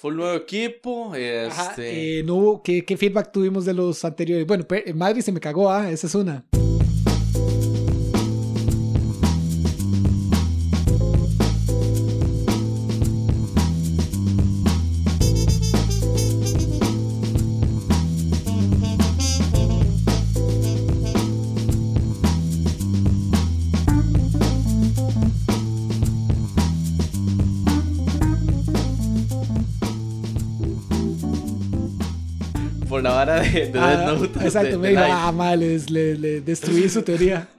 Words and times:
Fue 0.00 0.12
un 0.12 0.18
nuevo 0.18 0.36
equipo. 0.36 1.12
Ajá, 1.12 1.70
Este... 1.70 2.20
eh, 2.20 2.22
no 2.22 2.36
hubo- 2.36 2.62
¿qué, 2.62 2.84
¿Qué 2.84 2.96
feedback 2.96 3.32
tuvimos 3.32 3.64
de 3.64 3.74
los 3.74 4.04
anteriores? 4.04 4.46
Bueno, 4.46 4.64
Madrid 4.94 5.22
se 5.22 5.32
me 5.32 5.40
cagó, 5.40 5.68
ah, 5.72 5.90
esa 5.90 6.06
es 6.06 6.14
una. 6.14 6.44
De, 33.66 33.72
de 33.72 33.78
Ah, 33.78 33.96
Death 34.12 34.20
Note. 34.20 34.44
exacto, 34.44 34.70
de- 34.70 34.78
me 34.78 34.88
dijo, 34.90 35.02
ah, 35.04 35.32
mal, 35.32 35.60
les- 35.60 35.90
le, 35.90 36.14
le 36.16 36.40
destruí 36.40 36.88
su 36.88 37.02
teoría. 37.02 37.48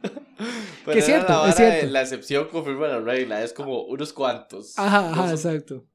Pero 0.85 0.93
que 0.93 0.99
es 0.99 1.05
cierto, 1.05 1.33
la 1.33 1.49
es 1.49 1.55
cierto. 1.55 1.87
La 1.87 2.01
excepción 2.01 2.47
confirma 2.47 2.87
la 2.87 2.99
regla. 2.99 3.43
Es 3.43 3.53
como 3.53 3.83
unos 3.83 4.13
cuantos. 4.13 4.77
Ajá, 4.79 5.09
ajá, 5.11 5.31
exacto. 5.31 5.85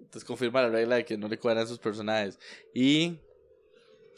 Entonces 0.00 0.24
confirma 0.24 0.62
la 0.62 0.68
regla 0.68 0.96
de 0.96 1.04
que 1.04 1.16
no 1.16 1.28
le 1.28 1.38
cuadran 1.38 1.66
sus 1.66 1.78
personajes. 1.78 2.38
Y 2.74 3.18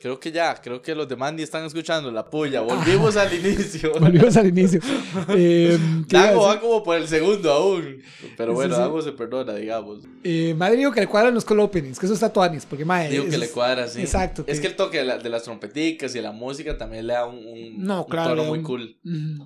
creo 0.00 0.20
que 0.20 0.30
ya, 0.32 0.54
creo 0.62 0.80
que 0.82 0.94
los 0.94 1.08
de 1.08 1.16
Mandy 1.16 1.42
están 1.42 1.64
escuchando 1.64 2.10
la 2.10 2.24
puya. 2.28 2.60
Volvimos 2.60 3.16
al 3.16 3.32
inicio. 3.34 3.92
Volvimos 3.98 4.36
al 4.36 4.48
inicio. 4.48 4.80
Eh, 5.30 5.78
va 6.14 6.60
como 6.60 6.82
por 6.82 6.96
el 6.96 7.08
segundo 7.08 7.50
aún. 7.52 8.02
Pero 8.36 8.52
bueno, 8.52 8.74
sí. 8.74 8.80
Dago 8.80 9.00
se 9.02 9.12
perdona, 9.12 9.54
digamos. 9.54 10.04
Eh, 10.22 10.54
madre 10.56 10.76
dijo 10.76 10.92
que 10.92 11.00
le 11.00 11.06
cuadran 11.06 11.34
los 11.34 11.44
call 11.44 11.60
openings, 11.60 11.98
que 11.98 12.06
eso 12.06 12.14
está 12.14 12.32
tuanis, 12.32 12.66
porque 12.66 12.84
madre. 12.84 13.10
Digo 13.10 13.24
que 13.24 13.30
eso 13.30 13.38
le 13.38 13.46
es- 13.46 13.52
cuadra, 13.52 13.88
sí. 13.88 14.00
Exacto. 14.00 14.44
Es 14.46 14.60
que 14.60 14.66
el 14.68 14.76
toque 14.76 14.98
de, 14.98 15.04
la- 15.04 15.18
de 15.18 15.28
las 15.28 15.42
trompeticas 15.44 16.14
y 16.14 16.20
la 16.20 16.32
música 16.32 16.76
también 16.76 17.06
le 17.06 17.14
da 17.14 17.26
un, 17.26 17.36
un, 17.38 17.82
No, 17.84 18.04
un 18.04 18.08
claro, 18.10 18.30
tono 18.36 18.44
muy 18.44 18.62
cool. 18.62 18.98
Mm, 19.02 19.42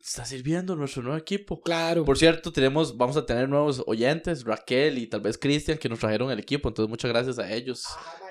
Está 0.00 0.26
sirviendo 0.26 0.76
nuestro 0.76 1.02
nuevo 1.02 1.16
equipo. 1.16 1.62
claro. 1.62 2.04
Por 2.04 2.18
cierto, 2.18 2.52
tenemos, 2.52 2.94
vamos 2.96 3.16
a 3.16 3.24
tener 3.24 3.48
nuevos 3.48 3.82
oyentes, 3.86 4.44
Raquel 4.44 4.98
y 4.98 5.06
tal 5.06 5.22
vez 5.22 5.38
Cristian, 5.38 5.78
que 5.78 5.88
nos 5.88 5.98
trajeron 5.98 6.30
el 6.30 6.38
equipo. 6.38 6.68
Entonces, 6.68 6.90
muchas 6.90 7.10
gracias 7.10 7.38
a 7.38 7.50
ellos. 7.50 7.82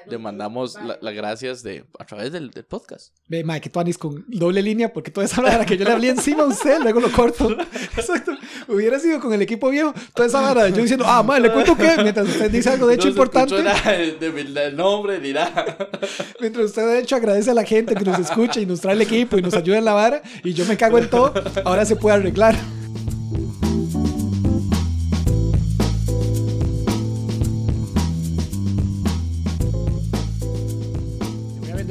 Le 0.08 0.18
mandamos 0.18 0.76
la- 0.76 0.98
las 1.02 1.14
gracias 1.14 1.64
de, 1.64 1.86
a 2.00 2.06
través 2.06 2.32
del, 2.32 2.52
del 2.52 2.66
podcast. 2.66 3.14
Ve, 3.28 3.44
madre, 3.44 3.62
que 3.62 3.70
tuanis 3.70 3.98
con 3.98 4.23
doble 4.28 4.62
línea, 4.62 4.92
porque 4.92 5.12
toda 5.12 5.26
esa 5.26 5.42
vara 5.42 5.66
que 5.66 5.78
yo 5.78 5.86
le 5.86 5.92
hablé 5.92 6.10
encima 6.10 6.44
a 6.44 6.48
usted, 6.48 6.80
luego 6.82 7.00
lo 7.00 7.12
corto. 7.12 7.50
Exacto. 7.98 8.32
Hubiera 8.68 9.00
sido 9.00 9.20
con 9.20 9.34
el 9.34 9.42
equipo 9.42 9.70
viejo, 9.70 9.94
toda 10.14 10.28
esa 10.28 10.42
vara, 10.42 10.70
yo 10.70 10.78
diciendo, 10.82 11.06
ah, 11.08 11.23
madre, 11.23 11.44
le 11.44 11.52
cuento 11.54 11.76
que, 11.78 11.95
mientras 12.02 12.28
usted 12.28 12.52
dice 12.52 12.70
algo 12.70 12.88
de 12.88 12.95
hecho 12.95 13.06
no 13.06 13.12
importante, 13.12 13.62
nada 13.64 13.92
de- 13.92 14.12
de- 14.20 14.44
del 14.44 14.76
nombre 14.76 15.20
nada. 15.34 15.78
mientras 16.40 16.66
usted 16.66 16.86
de 16.88 17.00
hecho 17.00 17.16
agradece 17.16 17.52
a 17.52 17.54
la 17.54 17.64
gente 17.64 17.95
que 17.95 18.04
nos 18.06 18.20
escucha 18.20 18.60
y 18.60 18.66
nos 18.66 18.82
trae 18.82 18.95
el 18.95 19.02
equipo 19.02 19.38
y 19.38 19.42
nos 19.42 19.54
ayuda 19.54 19.78
en 19.78 19.86
la 19.86 19.94
vara, 19.94 20.22
y 20.44 20.54
yo 20.54 20.66
me 20.66 20.78
cago 20.78 20.98
en 20.98 21.10
todo, 21.10 21.34
ahora 21.66 21.86
se 21.86 21.95
puede 21.95 22.16
arreglar. 22.17 22.56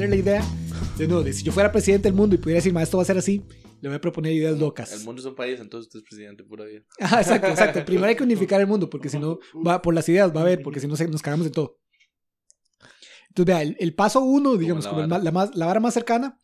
La 0.09 0.15
idea 0.15 0.43
de 0.97 1.07
de 1.07 1.33
si 1.33 1.43
yo 1.43 1.51
fuera 1.51 1.71
presidente 1.71 2.07
del 2.07 2.15
mundo 2.15 2.35
y 2.35 2.37
pudiera 2.37 2.57
decir, 2.57 2.73
"Ma, 2.73 2.83
esto 2.83 2.97
va 2.97 3.03
a 3.03 3.05
ser 3.05 3.17
así, 3.17 3.43
le 3.83 3.89
voy 3.89 3.97
a 3.97 4.01
proponer 4.01 4.31
ideas 4.31 4.57
locas. 4.57 4.93
El 4.93 5.03
mundo 5.03 5.21
es 5.21 5.25
un 5.25 5.35
país, 5.35 5.59
entonces 5.59 5.87
usted 5.87 5.99
es 5.99 6.05
presidente, 6.05 6.43
pura 6.45 6.63
vida. 6.63 6.83
Ajá, 7.01 7.19
exacto, 7.21 7.47
exacto. 7.47 7.83
Primero 7.83 8.07
hay 8.07 8.15
que 8.15 8.23
unificar 8.23 8.61
el 8.61 8.67
mundo, 8.67 8.89
porque 8.89 9.09
si 9.09 9.19
no, 9.19 9.39
va 9.65 9.81
por 9.81 9.93
las 9.93 10.07
ideas, 10.07 10.33
va 10.33 10.39
a 10.39 10.43
haber, 10.43 10.61
porque 10.61 10.79
si 10.79 10.87
no 10.87 10.95
nos 10.95 11.21
cagamos 11.21 11.45
de 11.45 11.51
todo. 11.51 11.79
Entonces, 13.27 13.45
vea, 13.45 13.61
el, 13.61 13.75
el 13.79 13.93
paso 13.93 14.21
uno, 14.21 14.55
digamos, 14.55 14.85
la 14.85 14.89
como 14.89 15.01
el 15.03 15.09
vara. 15.09 15.23
la, 15.23 15.31
más, 15.31 15.55
la 15.55 15.65
vara 15.65 15.79
más 15.81 15.93
cercana 15.93 16.39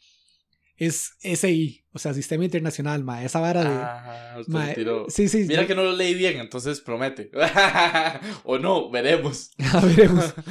es 0.75 1.11
SI, 1.21 1.78
o 1.92 1.98
sea, 2.00 2.14
Sistema 2.14 2.45
Internacional, 2.45 3.04
ma, 3.04 3.23
esa 3.23 3.39
vara 3.39 3.64
de... 3.64 3.70
Ah, 3.70 4.36
usted 4.39 4.54
ma, 4.54 4.73
tiró. 4.73 5.05
sí, 5.10 5.27
sí, 5.27 5.45
Mira 5.48 5.64
yo- 5.64 5.67
que 5.67 5.76
no 5.76 5.83
lo 5.83 5.94
leí 5.94 6.14
bien, 6.14 6.38
entonces 6.39 6.82
promete. 6.82 7.32
o 8.44 8.60
no, 8.60 8.89
veremos. 8.89 9.52
veremos. 9.95 10.33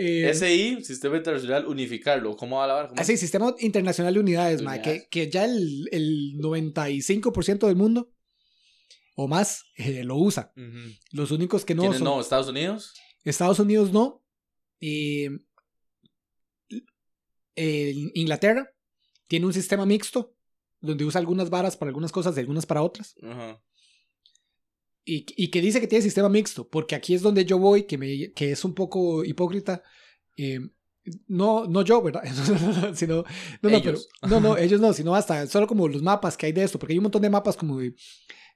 Eh, 0.00 0.32
SI, 0.32 0.84
Sistema 0.84 1.16
Internacional, 1.16 1.66
unificarlo. 1.66 2.36
¿Cómo 2.36 2.58
va 2.58 2.68
la 2.68 2.74
vara? 2.74 2.88
¿Cómo 2.88 3.00
ah, 3.00 3.04
sí, 3.04 3.16
Sistema 3.16 3.52
Internacional 3.58 4.14
de 4.14 4.20
Unidades, 4.20 4.62
ma, 4.62 4.74
Unidades. 4.74 5.08
que, 5.10 5.24
que 5.26 5.28
ya 5.28 5.44
el, 5.44 5.88
el 5.90 6.34
95% 6.38 7.66
del 7.66 7.74
mundo 7.74 8.08
o 9.16 9.26
más 9.26 9.64
eh, 9.74 10.04
lo 10.04 10.14
usa. 10.14 10.52
Los 11.10 11.32
únicos 11.32 11.64
que 11.64 11.74
no 11.74 11.82
¿Quiénes 11.82 11.98
son... 11.98 12.04
no? 12.04 12.20
¿Estados 12.20 12.46
Unidos? 12.46 12.94
Estados 13.24 13.58
Unidos 13.58 13.90
no. 13.92 14.22
Eh, 14.80 15.30
Inglaterra 18.14 18.70
tiene 19.28 19.46
un 19.46 19.52
sistema 19.52 19.86
mixto 19.86 20.34
donde 20.80 21.04
usa 21.04 21.20
algunas 21.20 21.48
varas 21.50 21.76
para 21.76 21.90
algunas 21.90 22.10
cosas 22.12 22.36
y 22.36 22.40
algunas 22.40 22.66
para 22.66 22.82
otras. 22.82 23.14
Ajá. 23.22 23.60
Y, 25.04 25.24
y 25.36 25.48
que 25.48 25.60
dice 25.62 25.80
que 25.80 25.86
tiene 25.86 26.02
sistema 26.02 26.28
mixto, 26.28 26.68
porque 26.68 26.94
aquí 26.94 27.14
es 27.14 27.22
donde 27.22 27.44
yo 27.44 27.58
voy, 27.58 27.84
que, 27.84 27.96
me, 27.96 28.32
que 28.32 28.52
es 28.52 28.64
un 28.64 28.74
poco 28.74 29.24
hipócrita. 29.24 29.82
eh, 30.36 30.60
no, 31.26 31.64
no 31.66 31.80
yo, 31.82 32.02
¿verdad? 32.02 32.22
sino, 32.94 33.24
no, 33.62 33.70
no, 33.70 33.78
pero, 33.82 33.90
Ellos. 33.96 34.08
no, 34.28 34.40
no, 34.40 34.56
ellos 34.58 34.78
no, 34.80 34.92
sino 34.92 35.14
hasta 35.14 35.46
solo 35.46 35.66
como 35.66 35.88
los 35.88 36.02
mapas 36.02 36.36
que 36.36 36.44
hay 36.46 36.52
de 36.52 36.62
esto, 36.62 36.78
porque 36.78 36.92
hay 36.92 36.98
un 36.98 37.04
montón 37.04 37.22
de 37.22 37.30
mapas 37.30 37.56
como 37.56 37.78
de- 37.78 37.94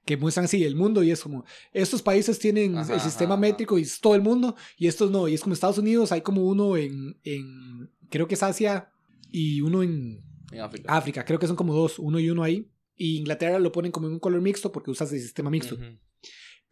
que 0.05 0.17
muestran 0.17 0.45
así 0.45 0.63
el 0.63 0.75
mundo 0.75 1.01
y 1.01 1.09
es 1.11 1.21
como, 1.21 1.45
estos 1.71 2.01
países 2.03 2.37
tienen 2.37 2.77
Ajá, 2.77 2.93
el 2.93 2.99
sistema 2.99 3.33
ajá, 3.33 3.41
métrico 3.41 3.79
y 3.79 3.83
es 3.83 3.99
todo 4.01 4.13
el 4.15 4.21
mundo 4.21 4.55
y 4.77 4.87
estos 4.87 5.09
no, 5.09 5.27
y 5.29 5.33
es 5.33 5.41
como 5.41 5.53
Estados 5.53 5.77
Unidos, 5.79 6.11
hay 6.11 6.21
como 6.21 6.43
uno 6.45 6.75
en, 6.77 7.17
en 7.23 7.89
creo 8.09 8.27
que 8.27 8.35
es 8.35 8.43
Asia 8.43 8.91
y 9.31 9.61
uno 9.61 9.81
en 9.81 10.21
En 10.53 10.61
África. 10.61 10.95
África, 10.95 11.25
creo 11.25 11.39
que 11.39 11.47
son 11.47 11.55
como 11.55 11.73
dos, 11.73 11.99
uno 11.99 12.19
y 12.19 12.29
uno 12.29 12.43
ahí, 12.43 12.69
y 12.95 13.17
Inglaterra 13.17 13.59
lo 13.59 13.71
ponen 13.71 13.91
como 13.91 14.07
en 14.07 14.13
un 14.13 14.19
color 14.19 14.41
mixto 14.41 14.71
porque 14.71 14.91
usas 14.91 15.11
el 15.11 15.19
sistema 15.19 15.49
mixto. 15.49 15.77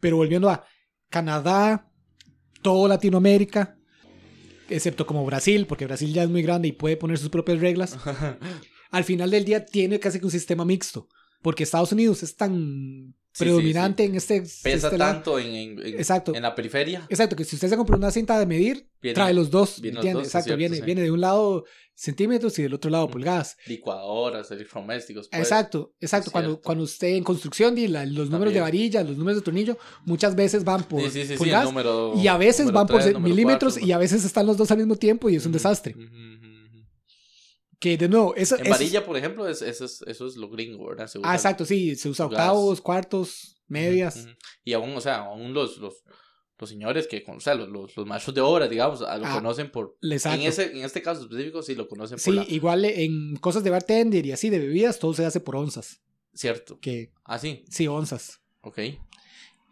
Pero 0.00 0.16
volviendo 0.16 0.48
a 0.48 0.64
Canadá, 1.08 1.90
todo 2.62 2.88
Latinoamérica, 2.88 3.76
excepto 4.68 5.06
como 5.06 5.26
Brasil, 5.26 5.66
porque 5.66 5.86
Brasil 5.86 6.12
ya 6.12 6.22
es 6.22 6.30
muy 6.30 6.42
grande 6.42 6.68
y 6.68 6.72
puede 6.72 6.96
poner 6.96 7.18
sus 7.18 7.28
propias 7.28 7.60
reglas, 7.60 7.98
al 8.90 9.04
final 9.04 9.30
del 9.30 9.44
día 9.44 9.64
tiene 9.64 9.98
casi 9.98 10.18
que 10.18 10.24
un 10.24 10.30
sistema 10.30 10.64
mixto, 10.64 11.08
porque 11.42 11.64
Estados 11.64 11.92
Unidos 11.92 12.22
es 12.22 12.36
tan 12.36 13.14
Sí, 13.34 13.44
predominante 13.44 14.04
en 14.04 14.14
este... 14.14 14.42
Pesa 14.42 14.88
este 14.88 14.98
tanto 14.98 15.38
en, 15.38 15.46
en, 15.54 15.78
en- 15.78 15.94
Exacto. 15.98 16.34
en 16.34 16.42
la 16.42 16.54
periferia. 16.54 17.06
Exacto, 17.08 17.34
que 17.34 17.44
si 17.44 17.56
usted 17.56 17.68
se 17.70 17.76
compra 17.78 17.96
una 17.96 18.10
cinta 18.10 18.38
de 18.38 18.44
medir, 18.46 18.88
Viene- 19.00 19.14
trae 19.14 19.32
los 19.32 19.50
dos, 19.50 19.80
viene 19.80 20.00
Exacto, 20.00 20.24
cierto, 20.44 20.56
viene, 20.58 20.80
viene 20.82 21.00
de 21.02 21.10
un 21.10 21.20
lado 21.20 21.64
centímetros 21.94 22.58
y 22.58 22.62
del 22.62 22.74
otro 22.74 22.90
lado 22.90 23.08
pulgadas. 23.08 23.56
Licuadoras, 23.66 24.50
electrodomésticos. 24.50 25.28
pues. 25.28 25.40
Exacto, 25.40 25.94
exacto. 26.00 26.30
Cuando, 26.30 26.60
cuando 26.60 26.84
usted 26.84 27.08
en 27.08 27.24
construcción 27.24 27.76
y 27.78 27.88
la- 27.88 28.04
los 28.06 28.28
números 28.28 28.52
de 28.52 28.60
varilla, 28.60 29.02
los 29.02 29.16
números 29.16 29.40
de 29.40 29.44
tornillo, 29.44 29.78
muchas 30.04 30.34
veces 30.34 30.64
van 30.64 30.84
por 30.84 31.02
pulgadas 31.38 31.64
número. 31.64 32.12
y 32.16 32.26
a 32.28 32.36
veces 32.36 32.70
van 32.70 32.86
por 32.86 33.20
milímetros 33.20 33.80
y 33.80 33.92
a 33.92 33.98
veces 33.98 34.24
están 34.24 34.46
los 34.46 34.56
dos 34.56 34.70
al 34.70 34.78
mismo 34.78 34.96
tiempo 34.96 35.30
y 35.30 35.36
es 35.36 35.46
un 35.46 35.52
desastre. 35.52 35.94
ujú. 35.96 36.51
Que 37.82 37.96
de 37.98 38.08
nuevo, 38.08 38.32
eso, 38.36 38.56
En 38.56 38.70
varilla, 38.70 39.04
por 39.04 39.16
ejemplo, 39.16 39.48
es, 39.48 39.60
eso, 39.60 39.84
es, 39.86 40.02
eso 40.06 40.26
es 40.28 40.36
lo 40.36 40.48
gringo, 40.48 40.86
¿verdad? 40.86 41.08
Se 41.08 41.18
Ah, 41.24 41.34
exacto, 41.34 41.64
sí, 41.64 41.96
se 41.96 42.08
usa 42.08 42.26
octavos, 42.26 42.80
cuartos, 42.80 43.56
medias. 43.66 44.28
Y 44.62 44.72
aún, 44.72 44.96
o 44.96 45.00
sea, 45.00 45.16
aún 45.16 45.52
los, 45.52 45.78
los, 45.78 46.04
los 46.60 46.70
señores 46.70 47.08
que, 47.08 47.24
o 47.26 47.40
sea, 47.40 47.56
los, 47.56 47.68
los, 47.68 47.96
los 47.96 48.06
maestros 48.06 48.36
de 48.36 48.40
obra, 48.40 48.68
digamos, 48.68 49.02
ah, 49.02 49.18
lo 49.18 49.26
Ah, 49.26 49.34
conocen 49.34 49.72
por... 49.72 49.96
Exacto. 50.00 50.40
En, 50.40 50.46
ese, 50.46 50.70
en 50.70 50.84
este 50.84 51.02
caso 51.02 51.22
específico, 51.22 51.60
sí 51.60 51.74
lo 51.74 51.88
conocen 51.88 52.18
por 52.18 52.22
Sí, 52.22 52.30
la... 52.30 52.44
igual 52.48 52.84
en 52.84 53.34
cosas 53.34 53.64
de 53.64 53.70
bartender 53.70 54.24
y 54.26 54.30
así 54.30 54.48
de 54.48 54.60
bebidas, 54.60 55.00
todo 55.00 55.12
se 55.12 55.24
hace 55.26 55.40
por 55.40 55.56
onzas. 55.56 56.00
Cierto. 56.34 56.78
Que 56.78 57.10
Ah, 57.24 57.40
sí. 57.40 57.64
sí, 57.68 57.88
onzas. 57.88 58.40
Ok. 58.60 58.78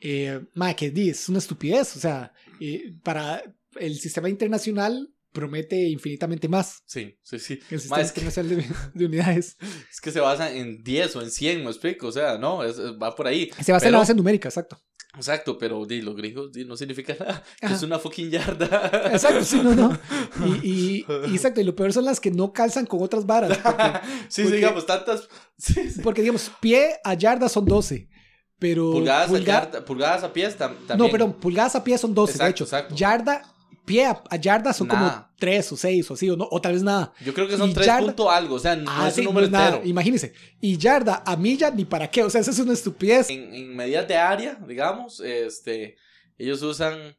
Eh, 0.01 0.41
ma, 0.55 0.75
que 0.75 0.91
di, 0.91 1.11
es 1.11 1.29
una 1.29 1.39
estupidez. 1.39 1.95
O 1.97 2.01
sea, 2.01 2.33
eh, 2.59 2.93
para 3.05 3.45
el 3.77 3.99
sistema 4.01 4.29
internacional 4.29 5.13
promete 5.33 5.77
infinitamente 5.89 6.49
más 6.49 6.83
Sí, 6.87 7.17
sí, 7.23 7.39
sí. 7.39 7.59
que 7.69 7.77
el 7.77 7.81
Ma, 7.89 7.99
sistema 7.99 8.01
es, 8.03 8.13
que, 8.13 8.21
internacional 8.21 8.57
de, 8.57 8.75
de 8.95 9.07
unidades. 9.07 9.57
es 9.93 10.01
que 10.01 10.11
se 10.11 10.21
basa 10.21 10.53
en 10.53 10.83
10 10.83 11.17
o 11.17 11.23
en 11.23 11.31
100, 11.31 11.65
me 11.65 11.71
explico. 11.71 12.09
O 12.09 12.13
sea, 12.13 12.37
no, 12.39 12.65
es- 12.65 12.79
es- 12.79 12.93
va 13.01 13.15
por 13.15 13.27
ahí. 13.27 13.51
Se 13.63 13.73
basa 13.73 13.87
en 13.87 13.93
la 13.93 13.97
Pero- 13.97 13.99
base 14.01 14.15
numérica, 14.15 14.49
exacto. 14.49 14.81
Exacto, 15.17 15.59
pero 15.59 15.85
di, 15.87 16.03
los 16.03 16.15
gringos 16.15 16.53
di, 16.53 16.65
no 16.65 16.77
significa 16.77 17.17
nada. 17.19 17.43
Ajá. 17.61 17.75
Es 17.75 17.83
una 17.83 17.99
fucking 17.99 18.31
yarda. 18.31 19.11
Exacto, 19.13 19.43
sí, 19.45 19.61
no, 19.61 19.75
no. 19.75 19.99
Y, 20.63 20.69
y- 20.71 21.07
y 21.29 21.35
exacto, 21.35 21.61
y 21.61 21.65
lo 21.65 21.75
peor 21.75 21.93
son 21.93 22.05
las 22.05 22.21
que 22.21 22.31
no 22.31 22.53
calzan 22.53 22.87
con 22.87 23.03
otras 23.03 23.27
varas. 23.27 23.59
Porque, 23.59 23.83
sí, 24.29 24.43
porque- 24.43 24.57
digamos, 24.57 24.87
tantas 24.87 25.29
sí, 25.59 25.91
sí. 25.91 26.01
porque, 26.03 26.21
digamos, 26.23 26.51
pie 26.61 26.93
a 27.03 27.15
yarda 27.15 27.49
son 27.49 27.65
12. 27.65 28.09
Pero. 28.61 28.93
Pulgadas, 28.93 29.31
a 29.33 29.39
yarda- 29.39 29.85
pulgadas 29.85 30.23
a 30.23 30.33
pies 30.33 30.57
tam- 30.57 30.77
también. 30.87 30.99
No, 30.99 31.09
perdón, 31.11 31.33
pulgadas 31.41 31.75
a 31.75 31.83
pie 31.83 31.99
son 31.99 32.15
12, 32.15 32.39
de 32.45 32.51
hecho. 32.51 32.65
exacto. 32.65 32.95
Yarda, 32.95 33.43
pie 33.85 34.07
a, 34.07 34.23
a 34.31 34.37
yarda 34.37 34.73
son 34.73 34.89
como. 34.89 35.29
3 35.41 35.73
o 35.73 35.77
6 35.79 36.11
o 36.11 36.15
así, 36.15 36.29
o, 36.29 36.37
no, 36.37 36.47
o 36.51 36.61
tal 36.61 36.75
vez 36.75 36.83
nada. 36.83 37.15
Yo 37.25 37.33
creo 37.33 37.49
que 37.49 37.57
son 37.57 37.71
y 37.71 37.73
3 37.75 37.87
yarda- 37.87 38.05
punto 38.07 38.31
algo, 38.31 38.57
o 38.57 38.59
sea, 38.59 38.77
no 38.77 38.91
Ah, 38.91 39.09
es 39.09 39.15
sí, 39.15 39.21
un 39.21 39.25
no 39.25 39.31
número 39.31 39.47
es 39.47 39.53
nada. 39.53 39.69
entero. 39.71 39.89
Imagínense. 39.89 40.35
Y 40.61 40.77
yarda 40.77 41.23
a 41.25 41.35
milla 41.37 41.71
ni 41.71 41.87
para 41.87 42.11
qué. 42.11 42.23
O 42.23 42.29
sea, 42.29 42.43
eso 42.43 42.51
es 42.51 42.59
una 42.59 42.75
estupidez. 42.75 43.31
En, 43.31 43.55
en 43.55 43.75
medidas 43.75 44.07
de 44.07 44.17
área, 44.19 44.57
digamos, 44.69 45.21
este, 45.21 45.97
ellos 46.37 46.61
usan 46.61 47.17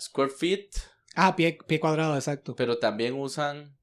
square 0.00 0.30
feet, 0.30 0.68
Ah, 1.16 1.34
pie, 1.34 1.58
pie 1.66 1.80
cuadrado, 1.80 2.14
exacto. 2.14 2.54
pero 2.54 2.78
también 2.78 3.14
usan 3.14 3.76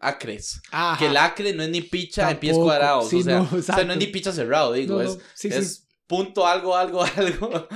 acres. 0.00 0.60
Ajá. 0.70 0.98
Que 0.98 1.06
el 1.06 1.16
acre 1.16 1.52
no 1.54 1.62
es 1.62 1.70
ni 1.70 1.80
picha 1.80 2.30
en 2.30 2.38
pies 2.38 2.56
cuadrados. 2.56 3.08
sí, 3.08 3.20
o, 3.20 3.22
sea, 3.22 3.36
no, 3.38 3.42
o 3.44 3.48
sea, 3.48 3.58
exacto. 3.58 3.84
no 3.84 3.92
es 3.94 3.98
ni 3.98 4.06
picha 4.08 4.32
cerrado, 4.32 4.72
digo. 4.72 4.98
No, 4.98 5.02
no, 5.04 5.10
es 5.10 5.18
sí, 5.34 5.50
sí. 5.50 5.82
Punto 6.06 6.46
algo, 6.46 6.76
algo, 6.76 7.02
algo. 7.16 7.68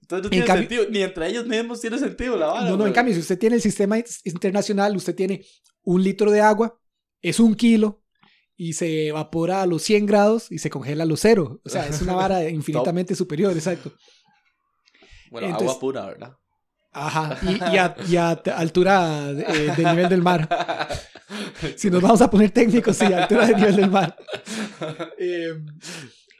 Entonces 0.00 0.24
no 0.24 0.30
tiene 0.30 0.46
cambio- 0.46 0.68
sentido. 0.68 0.84
Ni 0.90 1.02
entre 1.02 1.28
ellos 1.28 1.46
mismos 1.46 1.80
tiene 1.80 1.98
sentido 1.98 2.36
la 2.36 2.46
vara. 2.46 2.70
No, 2.70 2.76
no, 2.76 2.86
en 2.86 2.92
cambio, 2.92 3.14
si 3.14 3.20
usted 3.20 3.38
tiene 3.38 3.56
el 3.56 3.62
sistema 3.62 3.98
is- 3.98 4.20
internacional, 4.24 4.96
usted 4.96 5.14
tiene 5.14 5.44
un 5.82 6.02
litro 6.02 6.30
de 6.30 6.40
agua, 6.40 6.78
es 7.22 7.40
un 7.40 7.54
kilo, 7.54 8.02
y 8.56 8.74
se 8.74 9.08
evapora 9.08 9.62
a 9.62 9.66
los 9.66 9.82
100 9.82 10.06
grados 10.06 10.50
y 10.52 10.58
se 10.58 10.70
congela 10.70 11.02
a 11.04 11.06
los 11.06 11.20
cero. 11.20 11.60
O 11.64 11.68
sea, 11.68 11.86
es 11.86 12.00
una 12.02 12.14
vara 12.14 12.48
infinitamente 12.48 13.14
superior, 13.14 13.52
exacto. 13.52 13.92
Bueno, 15.30 15.48
entonces- 15.48 15.68
agua 15.70 15.80
pura, 15.80 16.06
¿verdad? 16.06 16.36
Ajá, 16.96 17.36
y, 17.42 17.48
y 17.74 17.78
a, 17.78 17.96
y 18.08 18.16
a 18.16 18.36
t- 18.36 18.52
altura 18.52 19.28
eh, 19.30 19.72
del 19.76 19.84
nivel 19.86 20.08
del 20.08 20.22
mar. 20.22 20.48
Si 21.76 21.90
nos 21.90 22.00
vamos 22.00 22.20
a 22.22 22.30
poner 22.30 22.50
técnicos, 22.52 22.96
sí, 22.96 23.06
altura 23.06 23.46
del 23.48 23.56
nivel 23.56 23.74
del 23.76 23.90
mar. 23.90 24.16
Eh, 25.18 25.54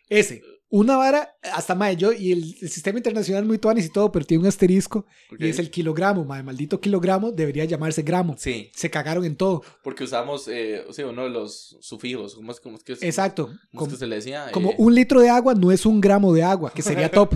ese, 0.08 0.42
una 0.76 0.96
vara, 0.96 1.36
hasta 1.52 1.74
más 1.74 1.96
yo, 1.96 2.12
y 2.12 2.32
el, 2.32 2.56
el 2.60 2.68
sistema 2.68 2.98
internacional 2.98 3.44
muy 3.44 3.58
tuanis 3.58 3.86
y 3.86 3.90
todo, 3.92 4.10
pero 4.10 4.24
tiene 4.24 4.42
un 4.42 4.48
asterisco, 4.48 5.06
y 5.38 5.46
es 5.48 5.58
el 5.58 5.70
kilogramo, 5.70 6.24
mae, 6.24 6.42
maldito 6.42 6.80
kilogramo, 6.80 7.30
debería 7.30 7.64
llamarse 7.64 8.02
gramo. 8.02 8.34
Sí, 8.38 8.70
Se 8.74 8.90
cagaron 8.90 9.24
en 9.24 9.36
todo. 9.36 9.62
porque 9.82 10.04
usamos, 10.04 10.48
eh, 10.48 10.84
sí, 10.90 11.02
uno 11.02 11.22
de 11.24 11.30
los 11.30 11.76
sufijos. 11.80 12.34
¿Cómo 12.34 12.50
es, 12.50 12.60
cómo 12.60 12.76
es 12.76 12.82
que, 12.82 12.94
es- 12.94 13.02
Exacto. 13.02 13.46
cómo 13.46 13.54
es 13.56 13.68
Como, 13.78 13.90
que 13.92 13.96
se 13.96 14.06
le 14.06 14.16
decía? 14.16 14.50
como 14.52 14.70
Eh, 14.70 14.74
un 14.78 14.94
litro 14.94 15.20
de 15.20 15.28
agua 15.28 15.54
no 15.54 15.70
es 15.70 15.86
un 15.86 16.00
gramo 16.00 16.32
de 16.34 16.42
agua, 16.42 16.72
que 16.74 16.82
sería 16.82 17.08
top. 17.12 17.34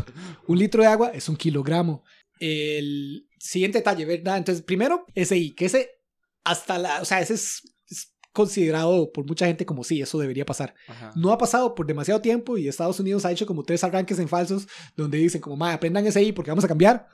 Un 0.49 0.59
litro 0.59 0.83
de 0.83 0.89
agua 0.89 1.11
es 1.15 1.29
un 1.29 1.37
kilogramo. 1.37 2.03
El 2.41 3.29
siguiente 3.39 3.79
detalle, 3.79 4.05
¿verdad? 4.05 4.37
Entonces, 4.39 4.63
primero, 4.65 5.05
SI, 5.15 5.55
que 5.55 5.67
ese 5.67 5.91
hasta 6.45 6.79
la, 6.79 7.03
o 7.03 7.05
sea, 7.05 7.21
ese 7.21 7.35
es, 7.35 7.63
es 7.65 7.73
considerado 8.33 9.11
por 9.13 9.25
mucha 9.27 9.47
gente 9.47 9.67
como 9.67 9.85
sí, 9.85 10.01
eso 10.01 10.19
debería 10.19 10.45
pasar. 10.47 10.75
ajá. 10.87 11.13
No 11.17 11.33
ha 11.33 11.39
pasado 11.39 11.75
por 11.75 11.87
demasiado 11.87 12.21
tiempo 12.21 12.57
y 12.59 12.69
Estados 12.69 13.01
Unidos 13.01 13.25
ha 13.25 13.33
hecho 13.33 13.47
como 13.47 13.63
tres 13.65 13.83
arranques 13.85 14.19
en 14.19 14.29
falsos 14.29 14.67
donde 14.97 15.19
dicen 15.19 15.41
como, 15.41 15.57
ma, 15.57 15.73
aprendan 15.73 16.11
SI 16.11 16.33
porque 16.33 16.51
vamos 16.51 16.65
a 16.65 16.69
cambiar. 16.69 17.07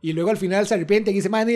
Y 0.00 0.12
luego 0.12 0.30
al 0.30 0.36
final 0.36 0.64
se 0.64 0.74
arrepienten 0.74 1.12
y 1.12 1.16
dicen, 1.16 1.32
man, 1.32 1.48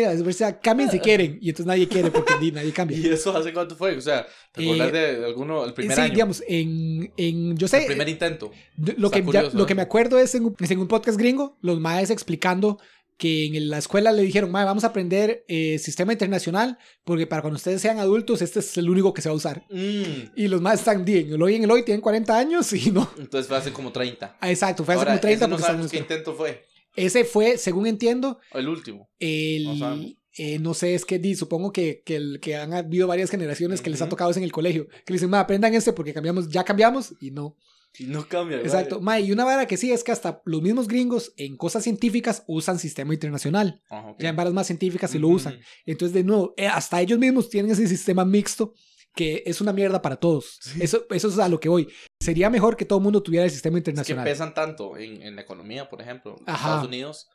cambien 0.61 0.91
si 0.91 0.99
quieren. 1.01 1.39
Y 1.41 1.51
entonces 1.51 1.67
nadie 1.67 1.87
quiere 1.87 2.11
porque 2.11 2.35
nadie 2.53 2.73
cambia. 2.73 2.99
¿Y 2.99 3.07
eso 3.07 3.37
hace 3.37 3.53
cuánto 3.53 3.77
fue? 3.77 3.97
O 3.97 4.01
sea, 4.01 4.27
¿te 4.53 4.63
Eh, 4.65 4.69
acordás 4.69 4.93
de 4.93 5.25
alguno, 5.27 5.65
el 5.65 5.75
primer 5.75 5.95
sí, 5.95 6.03
año? 6.03 6.13
digamos, 6.15 6.43
en, 6.49 7.13
en 7.17 7.57
yo 7.57 7.69
sé, 7.69 7.83
el 7.83 7.87
primer 7.87 8.09
intento. 8.09 8.51
Lo 8.77 9.07
Está 9.07 9.11
que, 9.11 9.21
ya- 9.21 9.25
curioso, 9.25 9.57
lo 9.59 9.65
que 9.67 9.75
¿eh? 9.75 9.77
me 9.77 9.83
acuerdo 9.83 10.19
es 10.19 10.35
en, 10.35 10.53
es 10.59 10.71
en 10.73 10.81
un 10.81 10.89
podcast 10.89 11.17
gringo, 11.19 11.57
los 11.61 11.79
maes 11.79 12.11
explicando 12.11 12.79
que 13.17 13.47
en 13.47 13.69
la 13.69 13.79
escuela 13.79 14.11
le 14.13 14.23
dijeron, 14.23 14.51
mae, 14.51 14.65
vamos 14.65 14.85
a 14.85 14.89
aprender 14.89 15.45
eh, 15.49 15.79
sistema 15.79 16.13
internacional 16.13 16.79
porque 17.05 17.27
para 17.27 17.43
cuando 17.43 17.57
ustedes 17.57 17.81
sean 17.81 17.99
adultos 17.99 18.43
este 18.43 18.59
es 18.61 18.77
el 18.79 18.91
único 18.91 19.13
que 19.15 19.23
se 19.23 19.29
va 19.29 19.35
a 19.35 19.37
usar. 19.37 19.65
Mm, 19.71 20.33
Y 20.37 20.49
los 20.49 20.61
maes 20.61 20.81
están 20.81 21.09
en 21.09 21.33
el 21.35 21.43
hoy 21.43 21.55
en 21.57 21.65
el 21.65 21.71
hoy, 21.71 21.85
tienen 21.85 22.01
40 22.01 22.37
años 22.37 22.73
y 22.73 22.91
no. 22.91 23.09
entonces 23.19 23.47
fue 23.49 23.57
hace 23.57 23.73
como 23.73 23.93
30. 23.93 24.39
Ah, 24.41 24.51
exacto, 24.51 24.85
fue 24.85 24.95
hace 24.95 25.01
Ahora, 25.01 25.13
como 25.13 25.21
30 25.21 25.45
ese 25.45 25.51
no 25.51 25.57
porque 25.57 25.61
están 25.63 25.77
en 25.77 25.83
la 25.83 25.89
sabemos 25.89 25.91
qué 25.93 25.99
intento 26.15 26.35
fue. 26.35 26.65
Ese 26.97 27.25
fue, 27.25 27.57
según 27.59 27.87
entiendo, 27.87 28.39
el 28.53 28.69
último. 28.69 29.09
el... 29.19 29.65
No 29.79 29.97
eh, 30.39 30.59
no 30.59 30.73
sé, 30.73 30.95
es 30.95 31.05
que 31.05 31.19
di, 31.19 31.35
supongo 31.35 31.73
que, 31.73 32.03
que, 32.07 32.17
el- 32.17 32.41
que 32.41 32.57
han 32.57 32.73
habido 32.73 33.07
varias 33.07 33.29
generaciones 33.31 33.83
que 33.83 33.91
les 33.91 34.01
ha 34.01 34.09
tocado 34.09 34.31
eso 34.31 34.39
en 34.41 34.45
el 34.45 34.53
colegio. 34.53 34.89
Que 35.05 35.13
le 35.13 35.17
dicen, 35.19 35.33
aprendan 35.35 35.75
este 35.75 35.93
porque 35.93 36.15
cambiamos, 36.15 36.49
ya 36.49 36.65
cambiamos 36.65 37.13
y 37.21 37.31
no. 37.33 37.55
Y 37.99 38.05
no 38.05 38.27
cambia. 38.27 38.59
Exacto. 38.59 39.01
Ma, 39.01 39.21
y 39.21 39.33
una 39.33 39.45
vara 39.45 39.67
que 39.67 39.77
sí 39.77 39.93
es 39.93 40.03
que 40.03 40.13
hasta 40.13 40.41
los 40.47 40.63
mismos 40.63 40.89
gringos 40.89 41.33
en 41.37 41.57
cosas 41.57 41.83
científicas 41.85 42.43
usan 42.47 42.79
sistema 42.79 43.13
internacional. 43.13 43.83
Ajá, 43.91 44.11
ok. 44.11 44.21
Ya 44.21 44.31
en 44.31 44.37
varas 44.37 44.53
más 44.55 44.67
científicas 44.67 45.11
sí 45.11 45.19
lo 45.19 45.29
usan. 45.29 45.59
Entonces, 45.85 46.15
de 46.15 46.25
nuevo, 46.25 46.55
eh, 46.57 46.67
hasta 46.69 47.01
ellos 47.01 47.19
mismos 47.19 47.51
tienen 47.51 47.71
ese 47.73 47.87
sistema 47.87 48.25
mixto 48.25 48.73
que 49.15 49.43
es 49.45 49.61
una 49.61 49.75
mierda 49.75 50.01
para 50.01 50.17
todos. 50.17 50.59
Eso, 50.81 51.05
eso 51.11 51.29
es 51.29 51.39
a 51.39 51.49
lo 51.51 51.61
que 51.61 51.69
voy. 51.69 51.87
Sería 52.19 52.49
mejor 52.49 52.79
que 52.79 52.87
todo 52.87 52.99
el 52.99 53.03
mundo 53.03 53.23
tuviera 53.23 53.45
el 53.45 53.51
sistema 53.51 53.77
Es 53.77 53.85
que 53.85 53.91
internacional. 53.91 54.25
pesan 54.25 54.55
tanto 54.55 54.97
en, 54.97 55.21
en 55.21 55.37
la 55.37 55.43
economía, 55.43 55.91
por 55.91 56.01
ejemplo, 56.01 56.37
en 56.39 56.45
Ajá. 56.49 56.57
Estados 56.69 56.87
Unidos, 56.89 57.29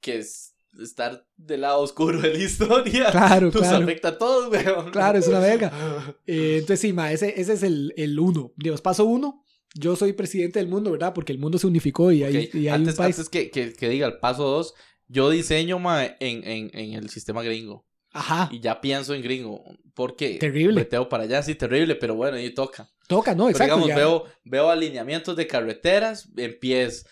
que 0.00 0.20
es 0.20 0.54
estar 0.82 1.26
del 1.36 1.60
lado 1.60 1.80
oscuro 1.80 2.18
de 2.22 2.32
la 2.32 2.38
historia. 2.42 3.10
Claro, 3.10 3.46
Nos 3.50 3.56
claro. 3.56 3.84
afecta 3.84 4.08
a 4.08 4.16
todos, 4.18 4.50
weón. 4.50 4.90
Claro, 4.90 5.18
es 5.18 5.28
una 5.28 5.40
verga. 5.40 5.70
Eh, 6.26 6.54
entonces, 6.60 6.80
sí, 6.80 6.94
ma, 6.94 7.12
ese, 7.12 7.38
ese 7.38 7.52
es 7.52 7.62
el, 7.62 7.92
el 7.98 8.18
uno. 8.18 8.52
Digamos, 8.56 8.80
paso 8.80 9.04
uno. 9.04 9.44
Yo 9.74 9.96
soy 9.96 10.12
presidente 10.12 10.58
del 10.58 10.68
mundo, 10.68 10.90
¿verdad? 10.90 11.12
Porque 11.14 11.32
el 11.32 11.38
mundo 11.38 11.58
se 11.58 11.66
unificó 11.66 12.10
y 12.12 12.24
hay, 12.24 12.46
Ok, 12.46 12.54
y 12.54 12.58
hay 12.58 12.68
Antes, 12.68 12.94
un 12.94 12.98
país. 12.98 13.16
antes 13.18 13.28
que, 13.28 13.50
que, 13.50 13.72
que 13.72 13.88
diga 13.88 14.06
el 14.06 14.18
paso 14.18 14.44
2, 14.44 14.74
yo 15.08 15.30
diseño 15.30 15.78
ma, 15.78 16.04
en, 16.04 16.16
en, 16.20 16.70
en 16.72 16.92
el 16.94 17.10
sistema 17.10 17.42
gringo. 17.42 17.86
Ajá. 18.12 18.48
Y 18.50 18.60
ya 18.60 18.80
pienso 18.80 19.14
en 19.14 19.22
gringo. 19.22 19.62
Porque 19.94 20.38
Terrible. 20.38 20.74
Meteo 20.76 21.08
para 21.08 21.24
allá, 21.24 21.42
sí, 21.42 21.54
terrible, 21.54 21.94
pero 21.96 22.14
bueno, 22.14 22.36
ahí 22.36 22.50
toca. 22.54 22.88
Toca, 23.06 23.34
¿no? 23.34 23.44
Pero 23.46 23.50
Exacto. 23.50 23.74
digamos, 23.74 23.88
ya. 23.88 23.96
veo, 23.96 24.24
veo 24.44 24.70
alineamientos 24.70 25.36
de 25.36 25.46
carreteras 25.46 26.28
en 26.36 26.58
pies. 26.58 27.04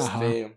Ajá. 0.00 0.26
Este, 0.26 0.56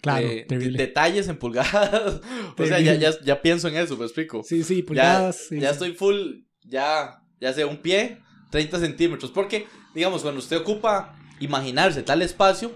claro, 0.00 0.26
eh, 0.26 0.46
detalles 0.48 1.28
en 1.28 1.38
pulgadas. 1.38 2.20
o 2.58 2.66
sea, 2.66 2.80
ya, 2.80 2.94
ya, 2.94 3.12
ya 3.20 3.40
pienso 3.40 3.68
en 3.68 3.76
eso, 3.76 3.96
me 3.96 4.04
explico. 4.04 4.42
Sí, 4.42 4.62
sí, 4.64 4.80
ya, 4.80 4.86
pulgadas. 4.86 5.36
sí, 5.48 5.60
ya 5.60 5.68
sí. 5.68 5.72
estoy 5.74 5.92
full, 5.94 6.42
ya, 6.64 7.22
ya 7.40 7.52
sé, 7.52 7.64
un 7.64 7.78
pie, 7.78 8.18
30 8.50 8.80
centímetros. 8.80 9.30
Porque, 9.30 9.66
digamos, 9.94 10.22
cuando 10.22 10.40
usted 10.40 10.56
ocupa 10.56 11.16
imaginarse 11.40 12.02
tal 12.02 12.22
espacio, 12.22 12.72